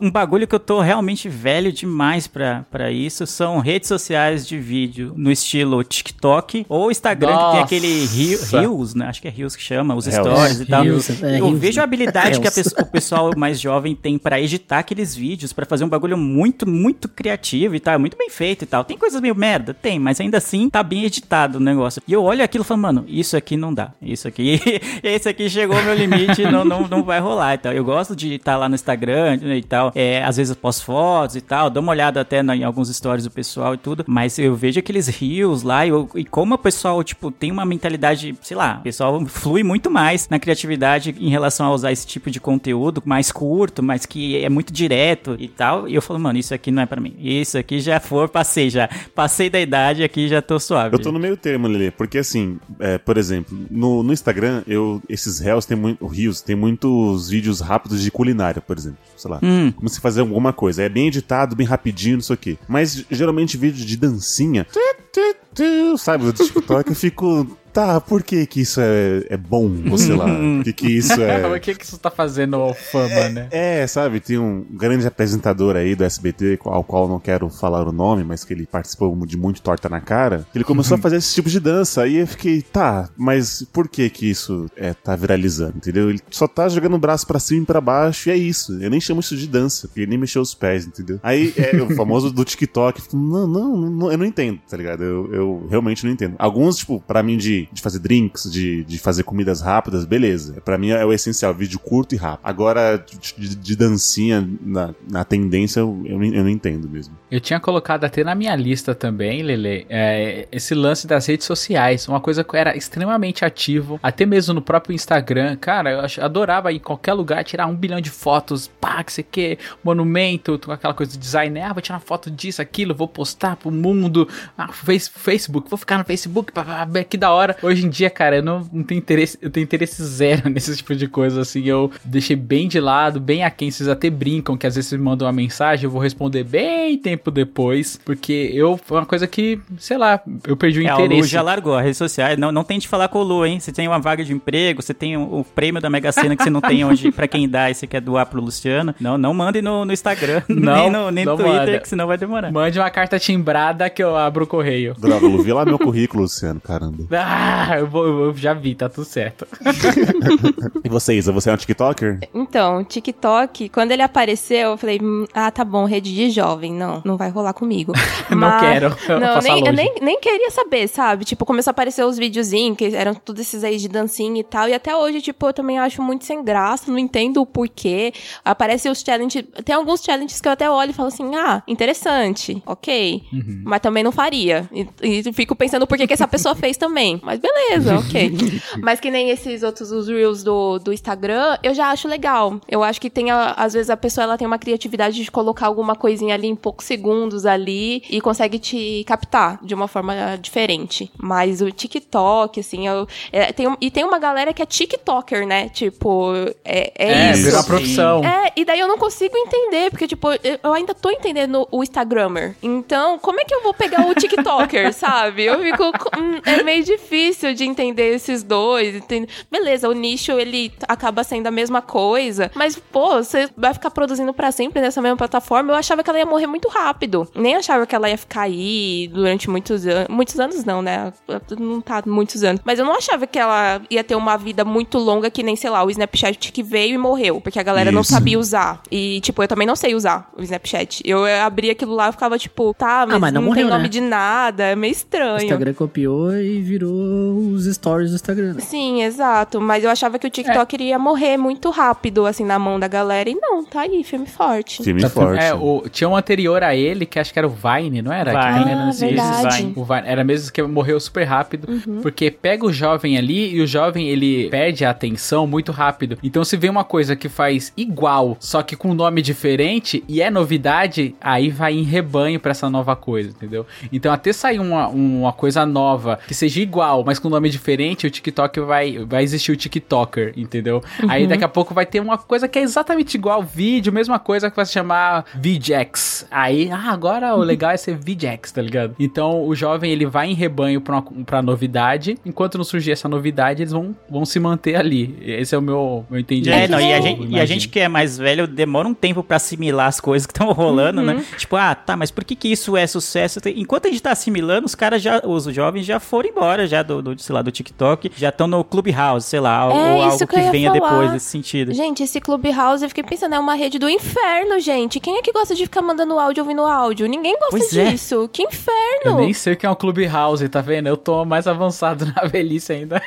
Um 0.00 0.10
bagulho 0.10 0.46
que 0.46 0.54
eu 0.54 0.60
tô 0.60 0.80
realmente 0.80 1.28
velho 1.28 1.72
demais 1.72 2.26
pra, 2.26 2.64
pra 2.70 2.90
isso 2.90 3.26
são 3.26 3.58
redes 3.58 3.88
sociais 3.88 4.46
de 4.46 4.58
vídeo 4.58 5.12
no 5.16 5.30
estilo 5.30 5.82
TikTok 5.84 6.64
ou 6.68 6.90
Instagram, 6.90 7.36
que 7.36 7.50
tem 7.52 7.60
aquele 7.60 8.04
Rio- 8.06 8.38
Nossa. 8.38 8.60
Reels, 8.60 8.94
né? 8.94 9.06
Acho 9.06 9.20
que 9.22 9.28
é 9.28 9.30
Reels 9.30 9.54
que 9.56 9.62
chama, 9.62 9.94
os 9.94 10.06
Reels. 10.06 10.26
stories 10.26 10.60
e 10.60 10.66
tal. 10.66 10.82
Reels, 10.82 11.10
é, 11.10 11.12
eu 11.40 11.44
Reels. 11.46 11.58
vejo 11.58 11.80
a 11.80 11.84
habilidade 11.84 12.40
que 12.40 12.48
a 12.48 12.50
pesso- 12.52 12.74
o 12.80 12.86
pessoal 12.86 13.30
mais 13.36 13.60
jovem 13.60 13.94
tem 13.94 14.18
pra 14.18 14.40
editar 14.40 14.78
aqueles 14.78 15.14
vídeos, 15.14 15.52
pra 15.52 15.66
fazer 15.66 15.84
um 15.84 15.88
bagulho 15.88 16.16
muito, 16.16 16.68
muito 16.68 17.08
criativo 17.08 17.74
e 17.74 17.80
tal, 17.80 17.98
muito 17.98 18.16
bem 18.16 18.30
feito 18.30 18.62
e 18.62 18.66
tal. 18.66 18.84
Tem 18.84 18.96
coisas 18.96 19.20
meio 19.20 19.34
merda? 19.34 19.74
Tem, 19.74 19.98
mas 19.98 20.20
ainda 20.20 20.38
assim 20.38 20.68
tá 20.70 20.82
bem 20.82 21.04
editado 21.04 21.58
o 21.58 21.60
negócio. 21.60 22.02
E 22.08 22.12
eu 22.12 22.22
olho 22.22 22.42
aquilo 22.42 22.64
e 22.64 22.66
falo, 22.66 22.80
mano, 22.80 23.04
isso 23.06 23.36
aqui 23.36 23.56
não 23.56 23.72
dá. 23.74 23.92
Isso 24.00 24.26
aqui, 24.26 24.60
esse 25.02 25.28
aqui 25.28 25.48
chegou 25.50 25.76
ao 25.76 25.82
meu 25.84 25.94
limite, 25.94 26.42
não, 26.44 26.64
não, 26.64 26.86
não 26.88 27.02
vai 27.02 27.20
rolar 27.20 27.54
e 27.54 27.58
tal. 27.58 27.72
Eu 27.72 27.84
gosto 27.84 28.16
de 28.16 28.34
estar 28.34 28.56
lá 28.56 28.68
no 28.68 28.74
Instagram 28.74 29.36
e 29.56 29.62
tal, 29.62 29.89
É, 29.94 30.22
às 30.24 30.36
vezes 30.36 30.50
eu 30.50 30.56
posto 30.56 30.84
fotos 30.84 31.36
e 31.36 31.40
tal, 31.40 31.70
dou 31.70 31.82
uma 31.82 31.92
olhada 31.92 32.20
até 32.20 32.40
em 32.40 32.64
alguns 32.64 32.94
stories 32.94 33.24
do 33.24 33.30
pessoal 33.30 33.74
e 33.74 33.78
tudo. 33.78 34.04
Mas 34.06 34.38
eu 34.38 34.54
vejo 34.54 34.78
aqueles 34.80 35.08
rios 35.08 35.62
lá 35.62 35.86
e, 35.86 35.90
eu- 35.90 36.08
e 36.14 36.24
como 36.24 36.54
o 36.54 36.58
pessoal, 36.58 37.02
tipo, 37.04 37.30
tem 37.30 37.50
uma 37.50 37.64
mentalidade, 37.64 38.34
sei 38.42 38.56
lá, 38.56 38.78
o 38.80 38.82
pessoal 38.82 39.24
flui 39.26 39.62
muito 39.62 39.90
mais 39.90 40.28
na 40.28 40.38
criatividade 40.38 41.14
em 41.18 41.28
relação 41.28 41.66
a 41.66 41.74
usar 41.74 41.92
esse 41.92 42.06
tipo 42.06 42.30
de 42.30 42.40
conteúdo 42.40 43.02
mais 43.04 43.30
curto, 43.32 43.82
mas 43.82 44.04
que 44.06 44.42
é 44.42 44.48
muito 44.48 44.72
direto 44.72 45.36
e 45.38 45.48
tal. 45.48 45.88
E 45.88 45.94
eu 45.94 46.02
falo, 46.02 46.18
mano, 46.20 46.38
isso 46.38 46.54
aqui 46.54 46.70
não 46.70 46.82
é 46.82 46.86
pra 46.86 47.00
mim. 47.00 47.14
Isso 47.18 47.56
aqui 47.58 47.80
já 47.80 47.98
for, 48.00 48.28
passei 48.28 48.70
já. 48.70 48.88
Passei 49.14 49.48
da 49.50 49.60
idade 49.60 50.02
aqui 50.02 50.28
já 50.28 50.40
tô 50.42 50.58
suave. 50.58 50.94
Eu 50.94 50.98
tô 50.98 51.12
no 51.12 51.18
meio 51.18 51.36
termo, 51.36 51.66
Lele, 51.66 51.90
porque 51.90 52.18
assim, 52.18 52.58
é, 52.78 52.98
por 52.98 53.16
exemplo, 53.16 53.56
no, 53.70 54.02
no 54.02 54.12
Instagram, 54.12 54.62
eu, 54.66 55.00
esses 55.08 55.38
réus 55.40 55.64
tem 55.66 55.76
muito. 55.76 56.06
Rios 56.06 56.40
tem 56.40 56.56
muitos 56.56 57.28
vídeos 57.28 57.60
rápidos 57.60 58.02
de 58.02 58.10
culinária, 58.10 58.60
por 58.60 58.76
exemplo. 58.76 58.98
Sei 59.20 59.30
lá. 59.30 59.38
Hum. 59.42 59.70
Como 59.72 59.88
se 59.88 60.00
fazer 60.00 60.20
alguma 60.20 60.52
coisa. 60.52 60.82
É 60.82 60.88
bem 60.88 61.08
editado, 61.08 61.54
bem 61.54 61.66
rapidinho, 61.66 62.16
não 62.16 62.22
sei 62.22 62.34
o 62.34 62.38
quê. 62.38 62.58
Mas 62.66 63.04
geralmente 63.10 63.56
vídeo 63.56 63.84
de 63.84 63.96
dancinha. 63.96 64.66
tu, 64.72 64.80
tu, 65.12 65.36
tu, 65.54 65.98
Sabe, 65.98 66.24
do 66.24 66.32
TikTok, 66.32 66.88
eu 66.88 66.96
fico. 66.96 67.46
Tá, 67.72 68.00
por 68.00 68.22
que 68.22 68.46
que 68.46 68.62
isso 68.62 68.80
é, 68.80 69.24
é 69.28 69.36
bom? 69.36 69.70
Ou 69.90 69.96
sei 69.96 70.16
lá. 70.16 70.26
Por 70.26 70.64
que 70.64 70.72
que 70.72 70.88
isso 70.88 71.20
é. 71.22 71.46
o 71.46 71.60
que, 71.60 71.74
que 71.74 71.84
isso 71.84 71.98
tá 71.98 72.10
fazendo 72.10 72.74
fama, 72.74 73.28
né? 73.28 73.48
É, 73.50 73.86
sabe, 73.86 74.18
tem 74.18 74.38
um 74.38 74.66
grande 74.70 75.06
apresentador 75.06 75.76
aí 75.76 75.94
do 75.94 76.04
SBT, 76.04 76.58
ao 76.64 76.82
qual 76.82 77.08
não 77.08 77.20
quero 77.20 77.48
falar 77.48 77.86
o 77.86 77.92
nome, 77.92 78.24
mas 78.24 78.44
que 78.44 78.52
ele 78.52 78.66
participou 78.66 79.14
de 79.24 79.36
muito 79.36 79.62
torta 79.62 79.88
na 79.88 80.00
cara. 80.00 80.44
Ele 80.54 80.64
começou 80.64 80.96
a 80.96 80.98
fazer 80.98 81.16
esse 81.16 81.32
tipo 81.32 81.48
de 81.48 81.60
dança. 81.60 82.02
Aí 82.02 82.16
eu 82.16 82.26
fiquei, 82.26 82.60
tá, 82.60 83.08
mas 83.16 83.64
por 83.72 83.88
que 83.88 84.10
que 84.10 84.28
isso 84.28 84.66
é, 84.76 84.92
tá 84.92 85.14
viralizando, 85.14 85.76
entendeu? 85.76 86.10
Ele 86.10 86.20
só 86.28 86.48
tá 86.48 86.68
jogando 86.68 86.94
o 86.94 86.98
braço 86.98 87.26
pra 87.26 87.38
cima 87.38 87.62
e 87.62 87.66
pra 87.66 87.80
baixo 87.80 88.28
e 88.28 88.32
é 88.32 88.36
isso. 88.36 88.82
Eu 88.82 88.90
nem 88.90 89.00
chamo 89.00 89.20
isso 89.20 89.36
de 89.36 89.46
dança, 89.46 89.86
porque 89.86 90.00
ele 90.00 90.10
nem 90.10 90.18
mexeu 90.18 90.42
os 90.42 90.54
pés, 90.54 90.86
entendeu? 90.86 91.20
Aí 91.22 91.54
é 91.56 91.76
o 91.80 91.94
famoso 91.94 92.32
do 92.32 92.44
TikTok. 92.44 93.14
Não, 93.14 93.46
não, 93.46 93.76
não, 93.76 94.12
eu 94.12 94.18
não 94.18 94.24
entendo, 94.24 94.58
tá 94.68 94.76
ligado? 94.76 94.99
Eu, 95.04 95.32
eu 95.32 95.66
realmente 95.70 96.04
não 96.04 96.12
entendo. 96.12 96.34
Alguns, 96.38 96.76
tipo, 96.78 97.00
pra 97.06 97.22
mim 97.22 97.36
de, 97.36 97.68
de 97.72 97.80
fazer 97.82 97.98
drinks, 97.98 98.50
de, 98.50 98.84
de 98.84 98.98
fazer 98.98 99.22
comidas 99.22 99.60
rápidas, 99.60 100.04
beleza. 100.04 100.60
Pra 100.64 100.76
mim 100.78 100.90
é 100.90 101.04
o 101.04 101.12
essencial, 101.12 101.54
vídeo 101.54 101.78
curto 101.78 102.14
e 102.14 102.18
rápido. 102.18 102.40
Agora, 102.44 103.02
de, 103.36 103.56
de- 103.56 103.76
dancinha 103.76 104.46
na, 104.60 104.94
na 105.10 105.24
tendência, 105.24 105.80
eu, 105.80 106.02
eu, 106.04 106.22
eu 106.22 106.42
não 106.42 106.50
entendo 106.50 106.88
mesmo. 106.88 107.16
Eu 107.30 107.40
tinha 107.40 107.58
colocado 107.58 108.04
até 108.04 108.22
na 108.22 108.34
minha 108.34 108.54
lista 108.54 108.94
também, 108.94 109.42
Lele, 109.42 109.86
é, 109.88 110.46
esse 110.52 110.74
lance 110.74 111.06
das 111.06 111.26
redes 111.26 111.46
sociais. 111.46 112.06
Uma 112.08 112.20
coisa 112.20 112.44
que 112.44 112.56
era 112.56 112.76
extremamente 112.76 113.44
ativo, 113.44 113.98
até 114.02 114.26
mesmo 114.26 114.54
no 114.54 114.60
próprio 114.62 114.94
Instagram. 114.94 115.56
Cara, 115.56 115.90
eu 115.92 116.24
adorava 116.24 116.72
ir 116.72 116.76
em 116.76 116.80
qualquer 116.80 117.14
lugar 117.14 117.42
tirar 117.44 117.66
um 117.66 117.74
bilhão 117.74 118.00
de 118.00 118.10
fotos, 118.10 118.68
pá, 118.80 119.02
que 119.02 119.12
você 119.12 119.22
quer, 119.22 119.58
monumento, 119.82 120.60
aquela 120.68 120.94
coisa 120.94 121.12
de 121.12 121.18
design. 121.18 121.58
Ah, 121.60 121.72
vou 121.72 121.82
tirar 121.82 122.00
foto 122.00 122.30
disso, 122.30 122.60
aquilo, 122.60 122.94
vou 122.94 123.08
postar 123.08 123.56
pro 123.56 123.70
mundo. 123.70 124.28
Ah, 124.56 124.72
face- 124.98 125.10
Facebook, 125.14 125.68
vou 125.70 125.78
ficar 125.78 125.98
no 125.98 126.04
Facebook, 126.04 126.52
pá, 126.52 126.64
pá, 126.64 127.04
que 127.04 127.16
da 127.16 127.30
hora. 127.32 127.56
Hoje 127.62 127.86
em 127.86 127.88
dia, 127.88 128.10
cara, 128.10 128.36
eu 128.36 128.42
não, 128.42 128.68
não 128.72 128.82
tenho 128.82 128.98
interesse, 128.98 129.38
eu 129.40 129.50
tenho 129.50 129.64
interesse 129.64 130.02
zero 130.04 130.48
nesse 130.50 130.76
tipo 130.76 130.94
de 130.94 131.06
coisa, 131.06 131.40
assim. 131.40 131.64
Eu 131.66 131.90
deixei 132.04 132.36
bem 132.36 132.68
de 132.68 132.80
lado, 132.80 133.20
bem 133.20 133.42
aquém. 133.44 133.70
Vocês 133.70 133.88
até 133.88 134.10
brincam 134.10 134.56
que 134.56 134.66
às 134.66 134.74
vezes 134.74 134.88
vocês 134.90 135.00
me 135.00 135.04
mandam 135.04 135.26
uma 135.26 135.32
mensagem, 135.32 135.84
eu 135.84 135.90
vou 135.90 136.00
responder 136.00 136.44
bem 136.44 136.96
tempo 136.98 137.30
depois, 137.30 137.98
porque 138.04 138.50
eu, 138.52 138.78
foi 138.84 138.98
uma 138.98 139.06
coisa 139.06 139.26
que, 139.26 139.58
sei 139.78 139.96
lá, 139.98 140.20
eu 140.46 140.56
perdi 140.56 140.80
o 140.80 140.86
É, 140.88 140.94
o 140.94 140.98
Lu 140.98 141.04
interesse. 141.06 141.28
já 141.28 141.42
largou 141.42 141.74
as 141.76 141.82
redes 141.82 141.98
sociais. 141.98 142.38
Não, 142.38 142.50
não 142.52 142.64
tente 142.64 142.88
falar 142.88 143.08
com 143.08 143.18
o 143.18 143.22
Lu, 143.22 143.44
hein? 143.46 143.60
Você 143.60 143.72
tem 143.72 143.86
uma 143.86 143.98
vaga 143.98 144.24
de 144.24 144.32
emprego, 144.32 144.82
você 144.82 144.94
tem 144.94 145.16
o, 145.16 145.40
o 145.40 145.44
prêmio 145.44 145.80
da 145.80 145.88
Mega 145.90 146.10
Sena 146.12 146.36
que 146.36 146.42
você 146.42 146.50
não 146.50 146.60
tem 146.60 146.84
hoje 146.84 147.10
pra 147.12 147.28
quem 147.28 147.48
dá 147.48 147.70
e 147.70 147.74
você 147.74 147.86
quer 147.86 148.00
doar 148.00 148.26
pro 148.26 148.40
Luciano. 148.40 148.94
Não, 149.00 149.16
não 149.18 149.32
mande 149.34 149.60
no, 149.62 149.84
no 149.84 149.92
Instagram, 149.92 150.42
Não, 150.48 150.74
nem 150.76 150.90
no, 150.90 151.10
nem 151.10 151.24
no 151.24 151.36
Twitter, 151.36 151.54
manda. 151.58 151.78
que 151.80 151.88
senão 151.88 152.06
vai 152.06 152.18
demorar. 152.18 152.50
Mande 152.52 152.78
uma 152.78 152.90
carta 152.90 153.18
timbrada 153.18 153.88
que 153.90 154.02
eu 154.02 154.16
abro 154.16 154.44
o 154.44 154.46
correio. 154.46 154.79
Droga, 154.98 155.26
Lu, 155.26 155.42
vi 155.42 155.52
lá 155.52 155.64
meu 155.64 155.78
currículo, 155.78 156.22
Luciano, 156.22 156.60
caramba. 156.60 157.04
Ah, 157.32 157.78
eu, 157.78 157.86
vou, 157.86 158.06
eu 158.06 158.36
já 158.36 158.52
vi, 158.54 158.74
tá 158.74 158.88
tudo 158.88 159.04
certo. 159.04 159.46
E 160.84 160.88
você, 160.88 161.14
Isa, 161.14 161.32
você 161.32 161.50
é 161.50 161.52
um 161.52 161.56
TikToker? 161.56 162.18
Então, 162.34 162.82
TikTok, 162.84 163.68
quando 163.68 163.92
ele 163.92 164.02
apareceu, 164.02 164.70
eu 164.70 164.76
falei, 164.76 164.98
hum, 165.02 165.26
ah, 165.34 165.50
tá 165.50 165.64
bom, 165.64 165.84
rede 165.84 166.14
de 166.14 166.30
jovem, 166.30 166.72
não, 166.72 167.02
não 167.04 167.16
vai 167.16 167.30
rolar 167.30 167.52
comigo. 167.52 167.92
Não 168.30 168.60
quero, 168.60 168.96
eu 169.08 169.20
Não, 169.20 169.38
nem, 169.40 169.66
eu 169.66 169.72
nem, 169.72 169.94
nem 170.00 170.20
queria 170.20 170.50
saber, 170.50 170.86
sabe? 170.88 171.24
Tipo, 171.24 171.44
começou 171.44 171.70
a 171.70 171.72
aparecer 171.72 172.04
os 172.04 172.16
videozinhos, 172.16 172.76
que 172.78 172.84
eram 172.94 173.12
todos 173.12 173.40
esses 173.42 173.64
aí 173.64 173.76
de 173.76 173.88
dancinha 173.88 174.40
e 174.40 174.44
tal, 174.44 174.68
e 174.68 174.74
até 174.74 174.94
hoje, 174.96 175.20
tipo, 175.20 175.46
eu 175.48 175.52
também 175.52 175.78
acho 175.78 176.00
muito 176.00 176.24
sem 176.24 176.42
graça, 176.44 176.90
não 176.90 176.98
entendo 176.98 177.40
o 177.42 177.46
porquê. 177.46 178.12
Aparece 178.44 178.88
os 178.88 179.00
challenges, 179.00 179.44
tem 179.64 179.74
alguns 179.74 180.02
challenges 180.02 180.40
que 180.40 180.46
eu 180.46 180.52
até 180.52 180.70
olho 180.70 180.90
e 180.90 180.94
falo 180.94 181.08
assim, 181.08 181.34
ah, 181.34 181.62
interessante, 181.66 182.62
ok, 182.64 183.22
Uhum. 183.32 183.62
mas 183.64 183.80
também 183.80 184.04
não 184.04 184.12
faria. 184.12 184.68
E, 184.72 184.86
e 185.02 185.32
fico 185.32 185.54
pensando 185.54 185.86
por 185.86 185.96
que, 185.98 186.06
que 186.06 186.12
essa 186.12 186.28
pessoa 186.28 186.54
fez 186.54 186.76
também. 186.76 187.20
Mas 187.22 187.38
beleza, 187.40 187.98
ok. 187.98 188.32
mas 188.82 189.00
que 189.00 189.10
nem 189.10 189.30
esses 189.30 189.62
outros, 189.62 189.90
os 189.92 190.08
Reels 190.08 190.42
do, 190.42 190.78
do 190.78 190.92
Instagram, 190.92 191.58
eu 191.62 191.74
já 191.74 191.88
acho 191.90 192.06
legal. 192.08 192.60
Eu 192.68 192.82
acho 192.82 193.00
que 193.00 193.10
tem, 193.10 193.30
a- 193.30 193.54
às 193.56 193.72
vezes, 193.74 193.90
a 193.90 193.96
pessoa 193.96 194.24
ela 194.24 194.38
tem 194.38 194.46
uma 194.46 194.58
criatividade 194.58 195.22
de 195.22 195.30
colocar 195.30 195.66
alguma 195.66 195.94
coisinha 195.96 196.34
ali 196.34 196.46
em 196.48 196.54
poucos 196.56 196.86
segundos 196.86 197.46
ali 197.46 198.02
e 198.10 198.20
consegue 198.20 198.58
te 198.58 199.04
captar 199.06 199.58
de 199.62 199.74
uma 199.74 199.88
forma 199.88 200.14
diferente. 200.40 201.10
Mas 201.18 201.60
o 201.60 201.70
TikTok, 201.70 202.60
assim, 202.60 202.86
eu, 202.86 203.06
é, 203.32 203.52
tem, 203.52 203.66
e 203.80 203.90
tem 203.90 204.04
uma 204.04 204.18
galera 204.18 204.52
que 204.52 204.62
é 204.62 204.66
TikToker, 204.66 205.46
né? 205.46 205.68
Tipo, 205.68 206.32
é, 206.64 206.92
é, 206.96 207.12
É, 207.12 207.32
isso. 207.32 207.50
uma 207.54 207.64
profissão. 207.64 208.24
É, 208.24 208.52
e 208.56 208.64
daí 208.64 208.78
eu 208.80 208.88
não 208.88 208.98
consigo 208.98 209.36
entender, 209.36 209.90
porque, 209.90 210.06
tipo, 210.06 210.28
eu- 210.62 210.72
ainda 210.72 210.94
tô 210.94 211.10
entendendo 211.10 211.66
o 211.70 211.82
Instagrammer. 211.82 212.54
Então, 212.62 213.18
como 213.18 213.40
é 213.40 213.44
que 213.44 213.54
eu 213.54 213.62
vou 213.62 213.74
pegar 213.74 214.06
o 214.06 214.14
TikToker, 214.62 214.92
sabe? 214.92 215.44
Eu 215.44 215.60
fico. 215.60 215.84
hum, 216.18 216.40
É 216.44 216.62
meio 216.62 216.84
difícil 216.84 217.54
de 217.54 217.64
entender 217.64 218.14
esses 218.14 218.42
dois. 218.42 218.94
entende? 218.96 219.28
Beleza, 219.50 219.88
o 219.88 219.92
nicho, 219.92 220.32
ele 220.32 220.72
acaba 220.88 221.22
sendo 221.24 221.46
a 221.46 221.50
mesma 221.50 221.82
coisa. 221.82 222.50
Mas, 222.54 222.76
pô, 222.76 223.14
você 223.22 223.48
vai 223.56 223.72
ficar 223.74 223.90
produzindo 223.90 224.32
pra 224.32 224.50
sempre 224.52 224.80
nessa 224.80 225.00
mesma 225.02 225.16
plataforma. 225.16 225.72
Eu 225.72 225.76
achava 225.76 226.02
que 226.02 226.10
ela 226.10 226.18
ia 226.18 226.26
morrer 226.26 226.46
muito 226.46 226.68
rápido. 226.68 227.28
Nem 227.34 227.56
achava 227.56 227.86
que 227.86 227.94
ela 227.94 228.08
ia 228.08 228.18
ficar 228.18 228.42
aí 228.42 229.08
durante 229.12 229.48
muitos 229.48 229.86
anos. 229.86 230.08
Muitos 230.08 230.38
anos 230.38 230.64
não, 230.64 230.82
né? 230.82 231.12
Não 231.58 231.80
tá 231.80 232.02
muitos 232.06 232.42
anos. 232.42 232.60
Mas 232.64 232.78
eu 232.78 232.84
não 232.84 232.94
achava 232.96 233.26
que 233.26 233.38
ela 233.38 233.80
ia 233.90 234.02
ter 234.04 234.14
uma 234.14 234.36
vida 234.36 234.64
muito 234.64 234.98
longa, 234.98 235.30
que 235.30 235.42
nem, 235.42 235.56
sei 235.56 235.70
lá, 235.70 235.82
o 235.84 235.90
Snapchat 235.90 236.52
que 236.52 236.62
veio 236.62 236.94
e 236.94 236.98
morreu. 236.98 237.40
Porque 237.40 237.58
a 237.58 237.62
galera 237.62 237.90
não 237.92 238.02
Isso. 238.02 238.12
sabia 238.12 238.38
usar. 238.38 238.80
E, 238.90 239.20
tipo, 239.20 239.42
eu 239.42 239.48
também 239.48 239.66
não 239.66 239.76
sei 239.76 239.94
usar 239.94 240.30
o 240.36 240.42
Snapchat. 240.42 241.02
Eu 241.04 241.26
eh, 241.26 241.40
abria 241.40 241.72
aquilo 241.72 241.94
lá 241.94 242.08
e 242.08 242.12
ficava, 242.12 242.38
tipo, 242.38 242.74
tá, 242.74 243.06
mas, 243.06 243.18
mas 243.18 243.32
não 243.32 243.40
não, 243.40 243.48
morreu, 243.48 243.62
tem 243.64 243.70
nome 243.70 243.84
né? 243.84 243.88
de 243.88 244.00
nada. 244.00 244.49
É 244.58 244.74
meio 244.76 244.92
O 244.92 244.96
estranho. 244.96 245.42
Instagram 245.42 245.74
copiou 245.74 246.34
e 246.36 246.60
virou 246.60 247.36
os 247.52 247.64
stories 247.66 248.10
do 248.10 248.16
Instagram. 248.16 248.54
né? 248.54 248.60
Sim, 248.60 249.02
exato. 249.02 249.60
Mas 249.60 249.84
eu 249.84 249.90
achava 249.90 250.18
que 250.18 250.26
o 250.26 250.30
TikTok 250.30 250.74
iria 250.74 250.98
morrer 250.98 251.36
muito 251.36 251.70
rápido, 251.70 252.26
assim, 252.26 252.44
na 252.44 252.58
mão 252.58 252.78
da 252.78 252.88
galera. 252.88 253.28
E 253.30 253.34
não, 253.34 253.64
tá 253.64 253.82
aí, 253.82 254.02
filme 254.04 254.26
forte. 254.26 254.82
Filme 254.82 255.00
Tá- 255.02 255.10
forte. 255.10 255.42
É, 255.42 255.54
o, 255.54 255.84
tinha 255.90 256.08
um 256.08 256.16
anterior 256.16 256.62
a 256.62 256.74
ele, 256.74 257.06
que 257.06 257.18
acho 257.18 257.32
que 257.32 257.38
era 257.38 257.46
o 257.46 257.50
Vine, 257.50 258.02
não 258.02 258.12
era? 258.12 258.30
Vine. 258.32 258.72
Ah, 258.72 258.90
verdade. 258.90 259.56
Vine. 259.58 259.72
O 259.76 259.84
Vine, 259.84 260.02
era 260.04 260.24
mesmo 260.24 260.52
que 260.52 260.62
morreu 260.62 260.98
super 261.00 261.24
rápido, 261.24 261.68
Uhum. 261.70 262.00
porque 262.02 262.30
pega 262.30 262.64
o 262.66 262.72
jovem 262.72 263.16
ali 263.16 263.54
e 263.54 263.60
o 263.60 263.66
jovem 263.66 264.08
ele 264.08 264.48
perde 264.50 264.84
a 264.84 264.90
atenção 264.90 265.46
muito 265.46 265.72
rápido. 265.72 266.18
Então 266.22 266.44
se 266.44 266.56
vê 266.56 266.68
uma 266.68 266.84
coisa 266.84 267.14
que 267.16 267.28
faz 267.28 267.72
igual, 267.76 268.36
só 268.40 268.62
que 268.62 268.76
com 268.76 268.90
um 268.90 268.94
nome 268.94 269.22
diferente 269.22 270.02
e 270.08 270.20
é 270.22 270.30
novidade, 270.30 271.14
aí 271.20 271.50
vai 271.50 271.74
em 271.74 271.82
rebanho 271.82 272.38
pra 272.40 272.50
essa 272.52 272.68
nova 272.70 272.94
coisa, 272.96 273.30
entendeu? 273.30 273.66
Então 273.92 274.12
até 274.12 274.32
sair 274.40 274.58
uma, 274.58 274.88
uma 274.88 275.32
coisa 275.32 275.66
nova 275.66 276.18
que 276.26 276.34
seja 276.34 276.60
igual, 276.60 277.04
mas 277.04 277.18
com 277.18 277.28
nome 277.28 277.50
diferente, 277.50 278.06
o 278.06 278.10
TikTok 278.10 278.60
vai 278.60 278.98
vai 279.04 279.22
existir 279.22 279.52
o 279.52 279.56
TikToker, 279.56 280.32
entendeu? 280.36 280.82
Aí 281.08 281.26
daqui 281.26 281.44
a 281.44 281.48
pouco 281.48 281.74
vai 281.74 281.86
ter 281.86 282.00
uma 282.00 282.18
coisa 282.18 282.48
que 282.48 282.58
é 282.58 282.62
exatamente 282.62 283.14
igual 283.14 283.42
vídeo, 283.42 283.92
mesma 283.92 284.18
coisa 284.18 284.50
que 284.50 284.56
vai 284.56 284.64
se 284.64 284.72
chamar 284.72 285.24
VJX. 285.34 286.26
Aí, 286.30 286.70
ah, 286.70 286.90
agora 286.90 287.34
o 287.34 287.40
legal 287.40 287.70
é 287.70 287.76
ser 287.76 287.96
VJX, 287.96 288.52
tá 288.52 288.62
ligado? 288.62 288.94
Então 288.98 289.46
o 289.46 289.54
jovem 289.54 289.92
ele 289.92 290.06
vai 290.06 290.28
em 290.28 290.34
rebanho 290.34 290.80
pra, 290.80 290.94
uma, 290.94 291.24
pra 291.24 291.42
novidade, 291.42 292.18
enquanto 292.24 292.56
não 292.56 292.64
surgir 292.64 292.92
essa 292.92 293.08
novidade, 293.08 293.62
eles 293.62 293.72
vão, 293.72 293.94
vão 294.08 294.24
se 294.24 294.40
manter 294.40 294.76
ali. 294.76 295.18
Esse 295.20 295.54
é 295.54 295.58
o 295.58 295.62
meu, 295.62 296.04
meu 296.10 296.20
entendimento. 296.20 296.64
É, 296.64 296.68
não, 296.68 296.80
e, 296.80 296.92
a 296.92 297.00
gente, 297.00 297.26
e 297.28 297.40
a 297.40 297.44
gente 297.44 297.68
que 297.68 297.80
é 297.80 297.88
mais 297.88 298.16
velho 298.16 298.46
demora 298.46 298.88
um 298.88 298.94
tempo 298.94 299.22
pra 299.22 299.36
assimilar 299.36 299.86
as 299.86 300.00
coisas 300.00 300.26
que 300.26 300.32
estão 300.32 300.52
rolando, 300.52 301.02
né? 301.02 301.24
Tipo, 301.36 301.56
ah, 301.56 301.74
tá, 301.74 301.96
mas 301.96 302.10
por 302.10 302.24
que 302.24 302.34
que 302.34 302.48
isso 302.48 302.76
é 302.76 302.86
sucesso? 302.86 303.40
Enquanto 303.54 303.86
a 303.86 303.90
gente 303.90 304.02
tá 304.02 304.12
assimilando, 304.20 304.66
os 304.66 304.74
caras 304.74 305.02
já, 305.02 305.20
os 305.24 305.44
jovens 305.44 305.84
já 305.86 305.98
foram 305.98 306.28
embora 306.28 306.66
já 306.66 306.82
do, 306.82 307.00
do 307.02 307.18
sei 307.20 307.34
lá, 307.34 307.42
do 307.42 307.50
TikTok, 307.50 308.12
já 308.16 308.28
estão 308.28 308.46
no 308.46 308.62
Clubhouse, 308.62 309.26
sei 309.26 309.40
lá, 309.40 309.66
ou 309.66 309.72
É 309.72 309.98
isso 309.98 310.04
algo 310.12 310.26
que 310.26 310.34
que, 310.34 310.40
eu 310.40 310.50
venha 310.52 310.72
falar. 310.72 310.90
depois 310.90 311.12
nesse 311.12 311.26
sentido. 311.26 311.72
Gente, 311.74 312.02
esse 312.02 312.20
Clubhouse, 312.20 312.82
eu 312.82 312.88
fiquei 312.88 313.04
pensando, 313.04 313.34
é 313.34 313.38
uma 313.38 313.54
rede 313.54 313.78
do 313.78 313.88
inferno, 313.88 314.58
gente. 314.60 315.00
Quem 315.00 315.16
é 315.18 315.22
que 315.22 315.32
gosta 315.32 315.54
de 315.54 315.64
ficar 315.64 315.82
mandando 315.82 316.18
áudio 316.18 316.42
ouvindo 316.42 316.62
áudio? 316.62 317.06
Ninguém 317.06 317.32
gosta 317.38 317.50
Pois 317.50 317.76
é. 317.76 317.90
disso. 317.90 318.28
Que 318.32 318.42
Eu 318.42 318.48
inferno! 318.48 319.20
nem 319.20 319.32
sei 319.32 319.54
o 319.54 319.56
que 319.56 319.66
é 319.66 319.70
um 319.70 319.74
Clubhouse, 319.74 320.48
tá 320.48 320.60
vendo? 320.60 320.86
Eu 320.88 320.96
tô 320.96 321.24
mais 321.24 321.46
avançado 321.46 322.06
na 322.14 322.22
velhice 322.28 322.72
ainda. 322.72 323.02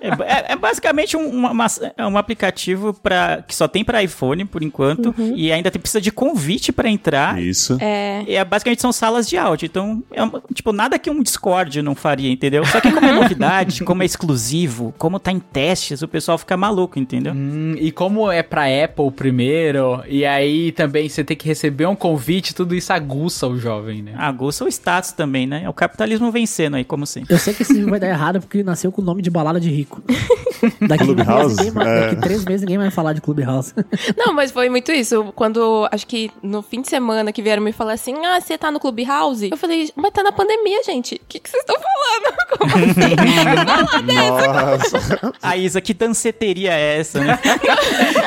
É, 0.00 0.08
é- 0.08 0.52
é 0.52 0.56
basicamente 0.56 1.16
um, 1.16 1.28
uma- 1.28 1.50
uma- 1.50 1.66
é 1.96 2.06
um 2.06 2.16
aplicativo 2.16 2.94
pra, 2.94 3.42
que 3.46 3.54
só 3.54 3.68
tem 3.68 3.84
pra 3.84 4.02
iPhone, 4.02 4.44
por 4.44 4.62
enquanto, 4.62 5.14
e 5.34 5.52
ainda 5.52 5.70
tem, 5.70 5.80
precisa 5.80 6.00
de 6.00 6.10
convite 6.10 6.72
pra 6.72 6.88
entrar. 6.88 7.40
Isso. 7.40 7.76
É. 7.80 8.22
E 8.26 8.34
é, 8.34 8.44
basicamente 8.44 8.80
são 8.80 8.92
salas 8.92 9.28
de 9.28 9.36
áudio. 9.36 9.66
Então, 9.66 10.02
é 10.12 10.22
uma- 10.22 10.42
tipo, 10.54 10.72
nada 10.72 10.98
que 10.98 11.10
um 11.10 11.22
Discord 11.22 11.82
não 11.82 11.94
faria, 11.94 12.30
entendeu? 12.30 12.64
Só 12.66 12.80
que 12.80 12.90
como 12.90 13.06
é 13.06 13.12
novidade, 13.20 13.84
como 13.84 14.02
é 14.02 14.06
exclusivo, 14.06 14.94
como 14.96 15.18
tá 15.18 15.30
em 15.32 15.38
testes, 15.40 16.00
o 16.02 16.08
pessoal 16.08 16.38
fica 16.38 16.56
maluco, 16.56 16.98
entendeu? 16.98 17.32
Hum, 17.34 17.74
e 17.78 17.90
como 17.92 18.30
é 18.30 18.42
pra 18.42 18.62
Apple 18.84 19.10
primeiro, 19.10 20.02
e 20.08 20.24
aí 20.24 20.72
também 20.72 21.08
você 21.08 21.22
tem 21.24 21.36
que 21.36 21.46
receber 21.46 21.86
um 21.86 21.96
convite, 21.96 22.54
tudo 22.54 22.74
isso 22.74 22.92
aguça 22.92 23.46
o 23.46 23.58
jovem, 23.58 24.02
né? 24.02 24.14
Aguça 24.16 24.64
o 24.64 24.68
status 24.68 25.12
também, 25.12 25.46
né? 25.46 25.62
É 25.64 25.68
o 25.68 25.72
capitalismo 25.74 26.30
vencendo 26.30 26.76
aí, 26.76 26.84
como 26.84 27.06
sempre. 27.06 27.34
Eu 27.34 27.38
sei 27.38 27.52
que 27.52 27.62
esse 27.62 27.82
vai 27.84 27.98
dar 28.00 28.08
errado 28.08 28.40
porque 28.40 28.62
nasceu 28.62 28.90
com 28.92 29.02
o 29.02 29.04
nome 29.04 29.20
de 29.22 29.30
balada 29.30 29.58
de 29.60 29.70
rico. 29.70 30.02
Daqui, 30.88 31.04
mês, 31.04 31.26
Clubhouse? 31.26 31.56
ninguém 31.56 31.70
mais- 31.72 31.88
É. 31.88 32.00
daqui 32.08 32.16
três 32.22 32.44
meses 32.44 32.60
ninguém 32.62 32.78
vai 32.78 32.90
falar 32.90 33.12
de 33.12 33.20
Clubhouse. 33.20 33.74
Não, 34.16 34.32
mas 34.32 34.50
foi 34.50 34.68
muito 34.70 34.90
isso. 34.92 35.32
Quando, 35.34 35.86
acho 35.90 36.06
que 36.06 36.30
no 36.42 36.62
fim 36.62 36.80
de 36.80 36.88
semana 36.88 37.32
que 37.32 37.42
vieram 37.42 37.62
me 37.62 37.72
falar 37.72 37.92
assim, 37.94 38.14
ah, 38.24 38.40
você 38.40 38.56
tá 38.56 38.70
no 38.70 38.80
Clubhouse? 38.80 39.48
Eu 39.50 39.56
falei, 39.56 39.90
mas 39.96 40.12
tá 40.12 40.22
na 40.22 40.32
pandemia, 40.32 40.43
gente. 40.84 41.14
O 41.16 41.20
que 41.28 41.40
que 41.40 41.50
vocês 41.50 41.62
estão 41.62 41.76
falando? 41.80 42.36
Como 42.58 42.76
assim? 42.76 44.14
Nossa. 44.14 45.32
A 45.42 45.56
Isa, 45.56 45.80
que 45.80 45.94
danceteria 45.94 46.72
é 46.72 46.98
essa, 46.98 47.20
né? 47.20 47.38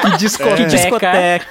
Que 0.02 0.18
discoteca. 0.18 0.58
Que 0.58 0.66
discoteca. 0.66 1.48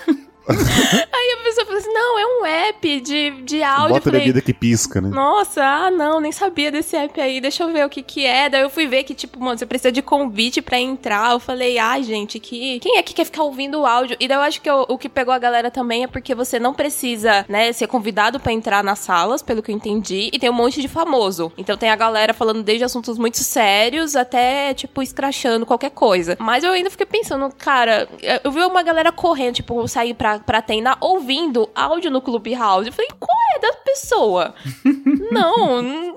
Aí 1.13 1.37
a 1.41 1.43
pessoa 1.43 1.67
falou 1.67 1.81
assim, 1.81 1.93
não, 1.93 2.19
é 2.19 2.27
um 2.27 2.47
app 2.47 3.01
de, 3.01 3.31
de 3.43 3.63
áudio. 3.63 3.87
Eu 3.87 3.89
Bota 3.95 4.03
falei, 4.03 4.21
bebida 4.21 4.41
que 4.41 4.55
pisca, 4.55 5.01
né? 5.01 5.09
Nossa, 5.09 5.63
ah 5.63 5.91
não, 5.91 6.21
nem 6.21 6.31
sabia 6.31 6.71
desse 6.71 6.97
app 6.97 7.21
aí, 7.21 7.41
deixa 7.41 7.65
eu 7.65 7.73
ver 7.73 7.85
o 7.85 7.89
que 7.89 8.03
que 8.03 8.25
é. 8.25 8.49
Daí 8.49 8.63
eu 8.63 8.71
fui 8.71 8.87
ver 8.87 9.03
que, 9.03 9.15
tipo, 9.15 9.41
mano, 9.41 9.59
você 9.59 9.67
precisa 9.67 9.91
de 9.91 10.03
convite 10.03 10.63
pra 10.63 10.79
entrar. 10.79 11.33
Eu 11.33 11.41
falei, 11.41 11.79
ai, 11.79 12.03
gente, 12.03 12.39
que 12.39 12.79
quem 12.81 12.99
é 12.99 13.03
que 13.03 13.15
quer 13.15 13.25
ficar 13.25 13.43
ouvindo 13.43 13.81
o 13.81 13.87
áudio? 13.87 14.17
E 14.21 14.29
daí 14.29 14.37
eu 14.37 14.43
acho 14.43 14.61
que 14.61 14.71
o, 14.71 14.87
o 14.89 14.99
que 14.99 15.09
pegou 15.09 15.35
a 15.35 15.39
galera 15.39 15.71
também 15.71 16.05
é 16.05 16.07
porque 16.07 16.35
você 16.35 16.59
não 16.59 16.73
precisa, 16.73 17.45
né, 17.49 17.73
ser 17.73 17.87
convidado 17.87 18.39
pra 18.39 18.53
entrar 18.53 18.85
nas 18.85 19.01
salas, 19.01 19.43
pelo 19.43 19.63
que 19.63 19.71
eu 19.71 19.75
entendi, 19.75 20.31
e 20.33 20.39
tem 20.39 20.51
um 20.51 20.53
monte 20.55 20.81
de 20.81 20.89
famoso. 20.89 21.53
Então 21.59 21.77
tem 21.77 21.91
a 21.91 21.97
galera 21.97 22.33
falando 22.33 22.63
desde 22.63 22.85
assuntos 22.85 23.19
muito 23.19 23.39
sérios 23.39 24.15
até, 24.15 24.75
tipo, 24.75 25.03
escrachando 25.03 25.67
qualquer 25.67 25.91
coisa. 25.91 26.37
Mas 26.39 26.63
eu 26.63 26.73
ainda 26.73 26.91
fiquei 26.91 27.07
pensando, 27.07 27.53
cara, 27.57 28.09
eu 28.45 28.51
vi 28.51 28.61
uma 28.61 28.83
galera 28.83 29.11
correndo, 29.11 29.57
tipo, 29.57 29.81
eu 29.81 29.89
saí 29.89 30.15
pra, 30.39 30.57
pra 30.57 30.63
treinar 30.63 30.97
ouvindo 31.01 31.69
áudio 31.75 32.11
no 32.11 32.21
Clubhouse. 32.21 32.87
Eu 32.89 32.93
falei, 32.93 33.11
qual 33.19 33.37
é 33.57 33.61
da 33.61 33.73
pessoa? 33.85 34.55
Não, 35.31 36.15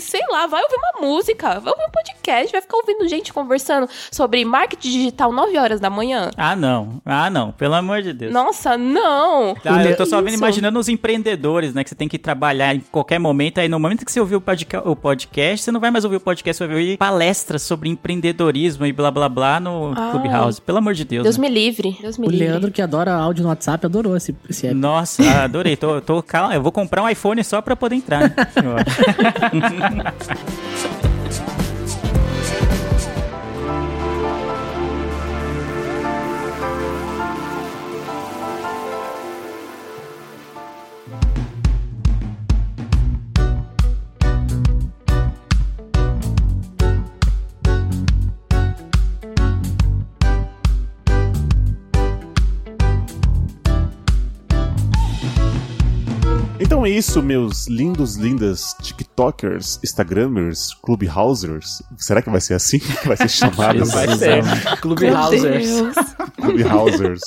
sei 0.00 0.20
lá, 0.30 0.46
vai 0.46 0.62
ouvir 0.62 0.76
uma 0.76 1.06
música, 1.08 1.58
vai 1.60 1.72
ouvir 1.72 1.84
um 1.86 1.90
podcast, 1.90 2.52
vai 2.52 2.60
ficar 2.60 2.76
ouvindo 2.76 3.08
gente 3.08 3.32
conversando 3.32 3.88
sobre 4.10 4.44
marketing 4.44 4.90
digital 4.90 5.32
9 5.32 5.56
horas 5.58 5.80
da 5.80 5.88
manhã. 5.88 6.30
Ah, 6.36 6.54
não. 6.54 7.00
Ah, 7.04 7.30
não. 7.30 7.52
Pelo 7.52 7.74
amor 7.74 8.02
de 8.02 8.12
Deus. 8.12 8.32
Nossa, 8.32 8.76
não! 8.76 9.54
Ah, 9.64 9.84
eu 9.84 9.96
tô 9.96 10.04
só 10.06 10.20
vendo, 10.20 10.34
imaginando 10.34 10.78
os 10.78 10.88
empreendedores, 10.88 11.74
né? 11.74 11.82
Que 11.82 11.90
você 11.90 11.94
tem 11.94 12.08
que 12.08 12.18
trabalhar 12.18 12.74
em 12.74 12.80
qualquer 12.80 13.18
momento. 13.18 13.58
Aí 13.58 13.68
no 13.68 13.78
momento 13.80 14.04
que 14.04 14.12
você 14.12 14.20
ouvir 14.20 14.36
o, 14.36 14.40
podca- 14.40 14.88
o 14.88 14.94
podcast, 14.94 15.64
você 15.64 15.72
não 15.72 15.80
vai 15.80 15.90
mais 15.90 16.04
ouvir 16.04 16.16
o 16.16 16.20
podcast, 16.20 16.58
você 16.58 16.66
vai 16.66 16.76
ouvir 16.76 16.96
palestras 16.98 17.62
sobre 17.62 17.88
empreendedorismo 17.88 18.84
e 18.86 18.92
blá 18.92 19.10
blá 19.10 19.28
blá 19.28 19.58
no 19.60 19.92
Ai. 19.96 20.10
Clubhouse. 20.10 20.60
Pelo 20.60 20.78
amor 20.78 20.94
de 20.94 21.04
Deus. 21.04 21.22
Deus 21.24 21.38
né? 21.38 21.48
me 21.48 21.54
livre, 21.54 21.96
Deus 22.00 22.18
me 22.18 22.26
O 22.26 22.30
livre. 22.30 22.46
Leandro, 22.46 22.70
que 22.70 22.82
adora 22.82 23.14
áudio 23.14 23.44
no 23.44 23.50
WhatsApp, 23.60 23.86
adorou 23.86 24.16
esse, 24.16 24.34
esse 24.48 24.66
app. 24.66 24.74
Nossa, 24.74 25.22
adorei. 25.44 25.76
Tô, 25.76 26.00
tô, 26.00 26.22
calma, 26.22 26.54
eu 26.54 26.62
vou 26.62 26.72
comprar 26.72 27.02
um 27.02 27.08
iPhone 27.08 27.44
só 27.44 27.60
pra 27.60 27.76
poder 27.76 27.96
entrar. 27.96 28.22
Né? 28.22 28.34
isso, 57.00 57.22
meus 57.22 57.66
lindos, 57.66 58.16
lindas 58.16 58.74
TikTokers, 58.82 59.80
Instagramers, 59.82 60.74
Clubhousers. 60.82 61.82
Será 61.96 62.20
que 62.20 62.28
vai 62.28 62.42
ser 62.42 62.52
assim 62.54 62.78
que 62.78 62.92
vai 63.08 63.16
ser 63.16 63.28
chamado? 63.30 63.86
Vai 63.86 64.08
ser. 64.16 64.42
Clubhousers. 64.82 65.94
Clubhousers. 66.36 67.20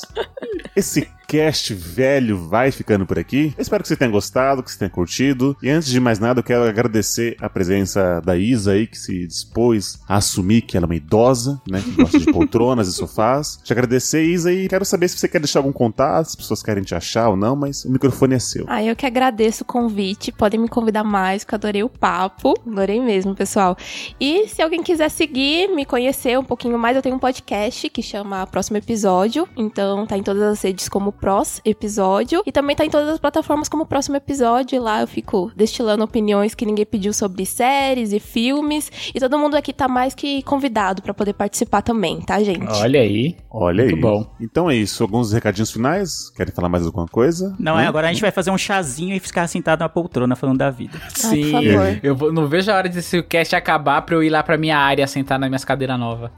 Esse 0.75 1.09
cast 1.33 1.73
velho 1.73 2.37
vai 2.37 2.69
ficando 2.69 3.07
por 3.07 3.17
aqui. 3.17 3.55
Eu 3.57 3.61
espero 3.63 3.81
que 3.81 3.89
você 3.89 3.95
tenha 3.95 4.11
gostado, 4.11 4.61
que 4.61 4.71
você 4.71 4.77
tenha 4.77 4.89
curtido. 4.89 5.57
E 5.63 5.69
antes 5.71 5.89
de 5.89 5.99
mais 5.99 6.19
nada, 6.19 6.41
eu 6.41 6.43
quero 6.43 6.63
agradecer 6.63 7.35
a 7.41 7.49
presença 7.49 8.21
da 8.21 8.37
Isa 8.37 8.73
aí, 8.73 8.85
que 8.85 8.99
se 8.99 9.25
dispôs 9.25 9.99
a 10.07 10.17
assumir 10.17 10.61
que 10.61 10.77
ela 10.77 10.85
é 10.85 10.87
uma 10.87 10.95
idosa, 10.95 11.59
né? 11.67 11.81
Que 11.81 11.89
gosta 11.89 12.19
de 12.19 12.31
poltronas 12.31 12.87
e 12.87 12.93
sofás. 12.93 13.59
Te 13.63 13.73
agradecer, 13.73 14.23
Isa, 14.23 14.53
e 14.53 14.67
quero 14.67 14.85
saber 14.85 15.07
se 15.07 15.17
você 15.17 15.27
quer 15.27 15.39
deixar 15.39 15.57
algum 15.57 15.71
contato, 15.71 16.25
se 16.25 16.29
as 16.33 16.35
pessoas 16.35 16.61
querem 16.61 16.83
te 16.83 16.93
achar 16.93 17.29
ou 17.29 17.35
não, 17.35 17.55
mas 17.55 17.83
o 17.83 17.91
microfone 17.91 18.35
é 18.35 18.39
seu. 18.39 18.65
Ah, 18.67 18.83
eu 18.83 18.95
que 18.95 19.07
agradeço 19.07 19.63
o 19.63 19.65
convite. 19.65 20.31
Podem 20.31 20.59
me 20.59 20.67
convidar 20.67 21.03
mais, 21.03 21.43
que 21.43 21.55
eu 21.55 21.57
adorei 21.57 21.81
o 21.81 21.89
papo. 21.89 22.53
Adorei 22.67 23.01
mesmo, 23.01 23.33
pessoal. 23.33 23.75
E 24.19 24.47
se 24.49 24.61
alguém 24.61 24.83
quiser 24.83 25.09
seguir, 25.09 25.69
me 25.69 25.83
conhecer 25.83 26.37
um 26.37 26.43
pouquinho 26.43 26.77
mais, 26.77 26.95
eu 26.95 27.01
tenho 27.01 27.15
um 27.15 27.19
podcast 27.19 27.89
que 27.89 28.03
chama 28.03 28.45
Próximo 28.45 28.77
Episódio. 28.77 29.49
Então 29.57 30.05
tá 30.05 30.15
em 30.15 30.21
todas 30.21 30.43
as 30.43 30.61
redes 30.61 30.87
como 30.87 31.11
Prós 31.23 31.61
Episódio. 31.63 32.43
E 32.45 32.51
também 32.51 32.75
tá 32.75 32.83
em 32.83 32.89
todas 32.89 33.07
as 33.07 33.17
plataformas 33.17 33.69
como 33.69 33.85
Próximo 33.85 34.17
Episódio. 34.17 34.75
E 34.75 34.79
lá 34.79 34.99
eu 34.99 35.07
fico 35.07 35.49
destilando 35.55 36.03
opiniões 36.03 36.53
que 36.53 36.65
ninguém 36.65 36.85
pediu 36.85 37.13
sobre 37.13 37.45
séries 37.45 38.11
e 38.11 38.19
filmes. 38.19 38.91
E 39.15 39.21
todo 39.21 39.39
mundo 39.39 39.55
aqui 39.55 39.71
tá 39.71 39.87
mais 39.87 40.13
que 40.13 40.41
convidado 40.43 41.01
pra 41.01 41.13
poder 41.13 41.31
participar 41.31 41.81
também, 41.81 42.19
tá, 42.19 42.43
gente? 42.43 42.65
Olha 42.73 42.99
aí. 42.99 43.37
Olha 43.49 43.85
Muito 43.85 43.95
aí. 43.95 44.01
bom. 44.01 44.27
Então 44.41 44.69
é 44.69 44.75
isso. 44.75 45.01
Alguns 45.01 45.31
recadinhos 45.31 45.71
finais? 45.71 46.29
Querem 46.35 46.53
falar 46.53 46.67
mais 46.67 46.85
alguma 46.85 47.07
coisa? 47.07 47.55
Não, 47.57 47.79
é 47.79 47.87
agora 47.87 48.09
a 48.09 48.11
gente 48.11 48.21
vai 48.21 48.31
fazer 48.31 48.51
um 48.51 48.57
chazinho 48.57 49.15
e 49.15 49.19
ficar 49.21 49.47
sentado 49.47 49.79
na 49.79 49.87
poltrona 49.87 50.35
falando 50.35 50.57
da 50.57 50.69
vida. 50.69 50.99
Sim, 51.15 51.51
favor. 51.51 51.99
eu 52.03 52.15
vou- 52.17 52.33
não 52.33 52.47
vejo 52.47 52.69
a 52.69 52.75
hora 52.75 52.89
desse 52.89 53.23
cast 53.23 53.55
acabar 53.55 54.01
pra 54.01 54.15
eu 54.15 54.23
ir 54.23 54.29
lá 54.29 54.43
pra 54.43 54.57
minha 54.57 54.77
área 54.77 55.07
sentar 55.07 55.39
nas 55.39 55.47
minhas 55.49 55.63
cadeiras 55.63 55.97
novas. 55.97 56.31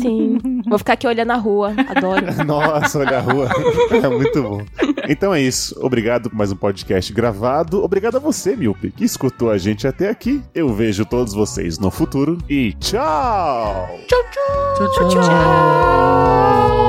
Sim. 0.00 0.38
Vou 0.68 0.78
ficar 0.78 0.92
aqui 0.92 1.08
olhando 1.08 1.32
a 1.32 1.36
rua. 1.36 1.74
Adoro. 1.88 2.22
Nossa, 2.46 3.00
olha 3.00 3.18
a 3.18 3.20
rua. 3.20 3.48
é 3.90 4.08
muito 4.18 4.42
bom. 4.42 4.64
Então 5.08 5.34
é 5.34 5.40
isso. 5.40 5.78
Obrigado 5.80 6.30
por 6.30 6.36
mais 6.36 6.52
um 6.52 6.56
podcast 6.56 7.12
gravado. 7.12 7.82
Obrigado 7.82 8.16
a 8.16 8.20
você, 8.20 8.56
Milpe, 8.56 8.90
que 8.90 9.04
escutou 9.04 9.50
a 9.50 9.58
gente 9.58 9.86
até 9.86 10.08
aqui. 10.08 10.42
Eu 10.54 10.72
vejo 10.72 11.04
todos 11.04 11.34
vocês 11.34 11.78
no 11.78 11.90
futuro. 11.90 12.38
E 12.48 12.72
tchau! 12.74 13.98
Tchau, 14.06 15.08
tchau. 15.08 16.81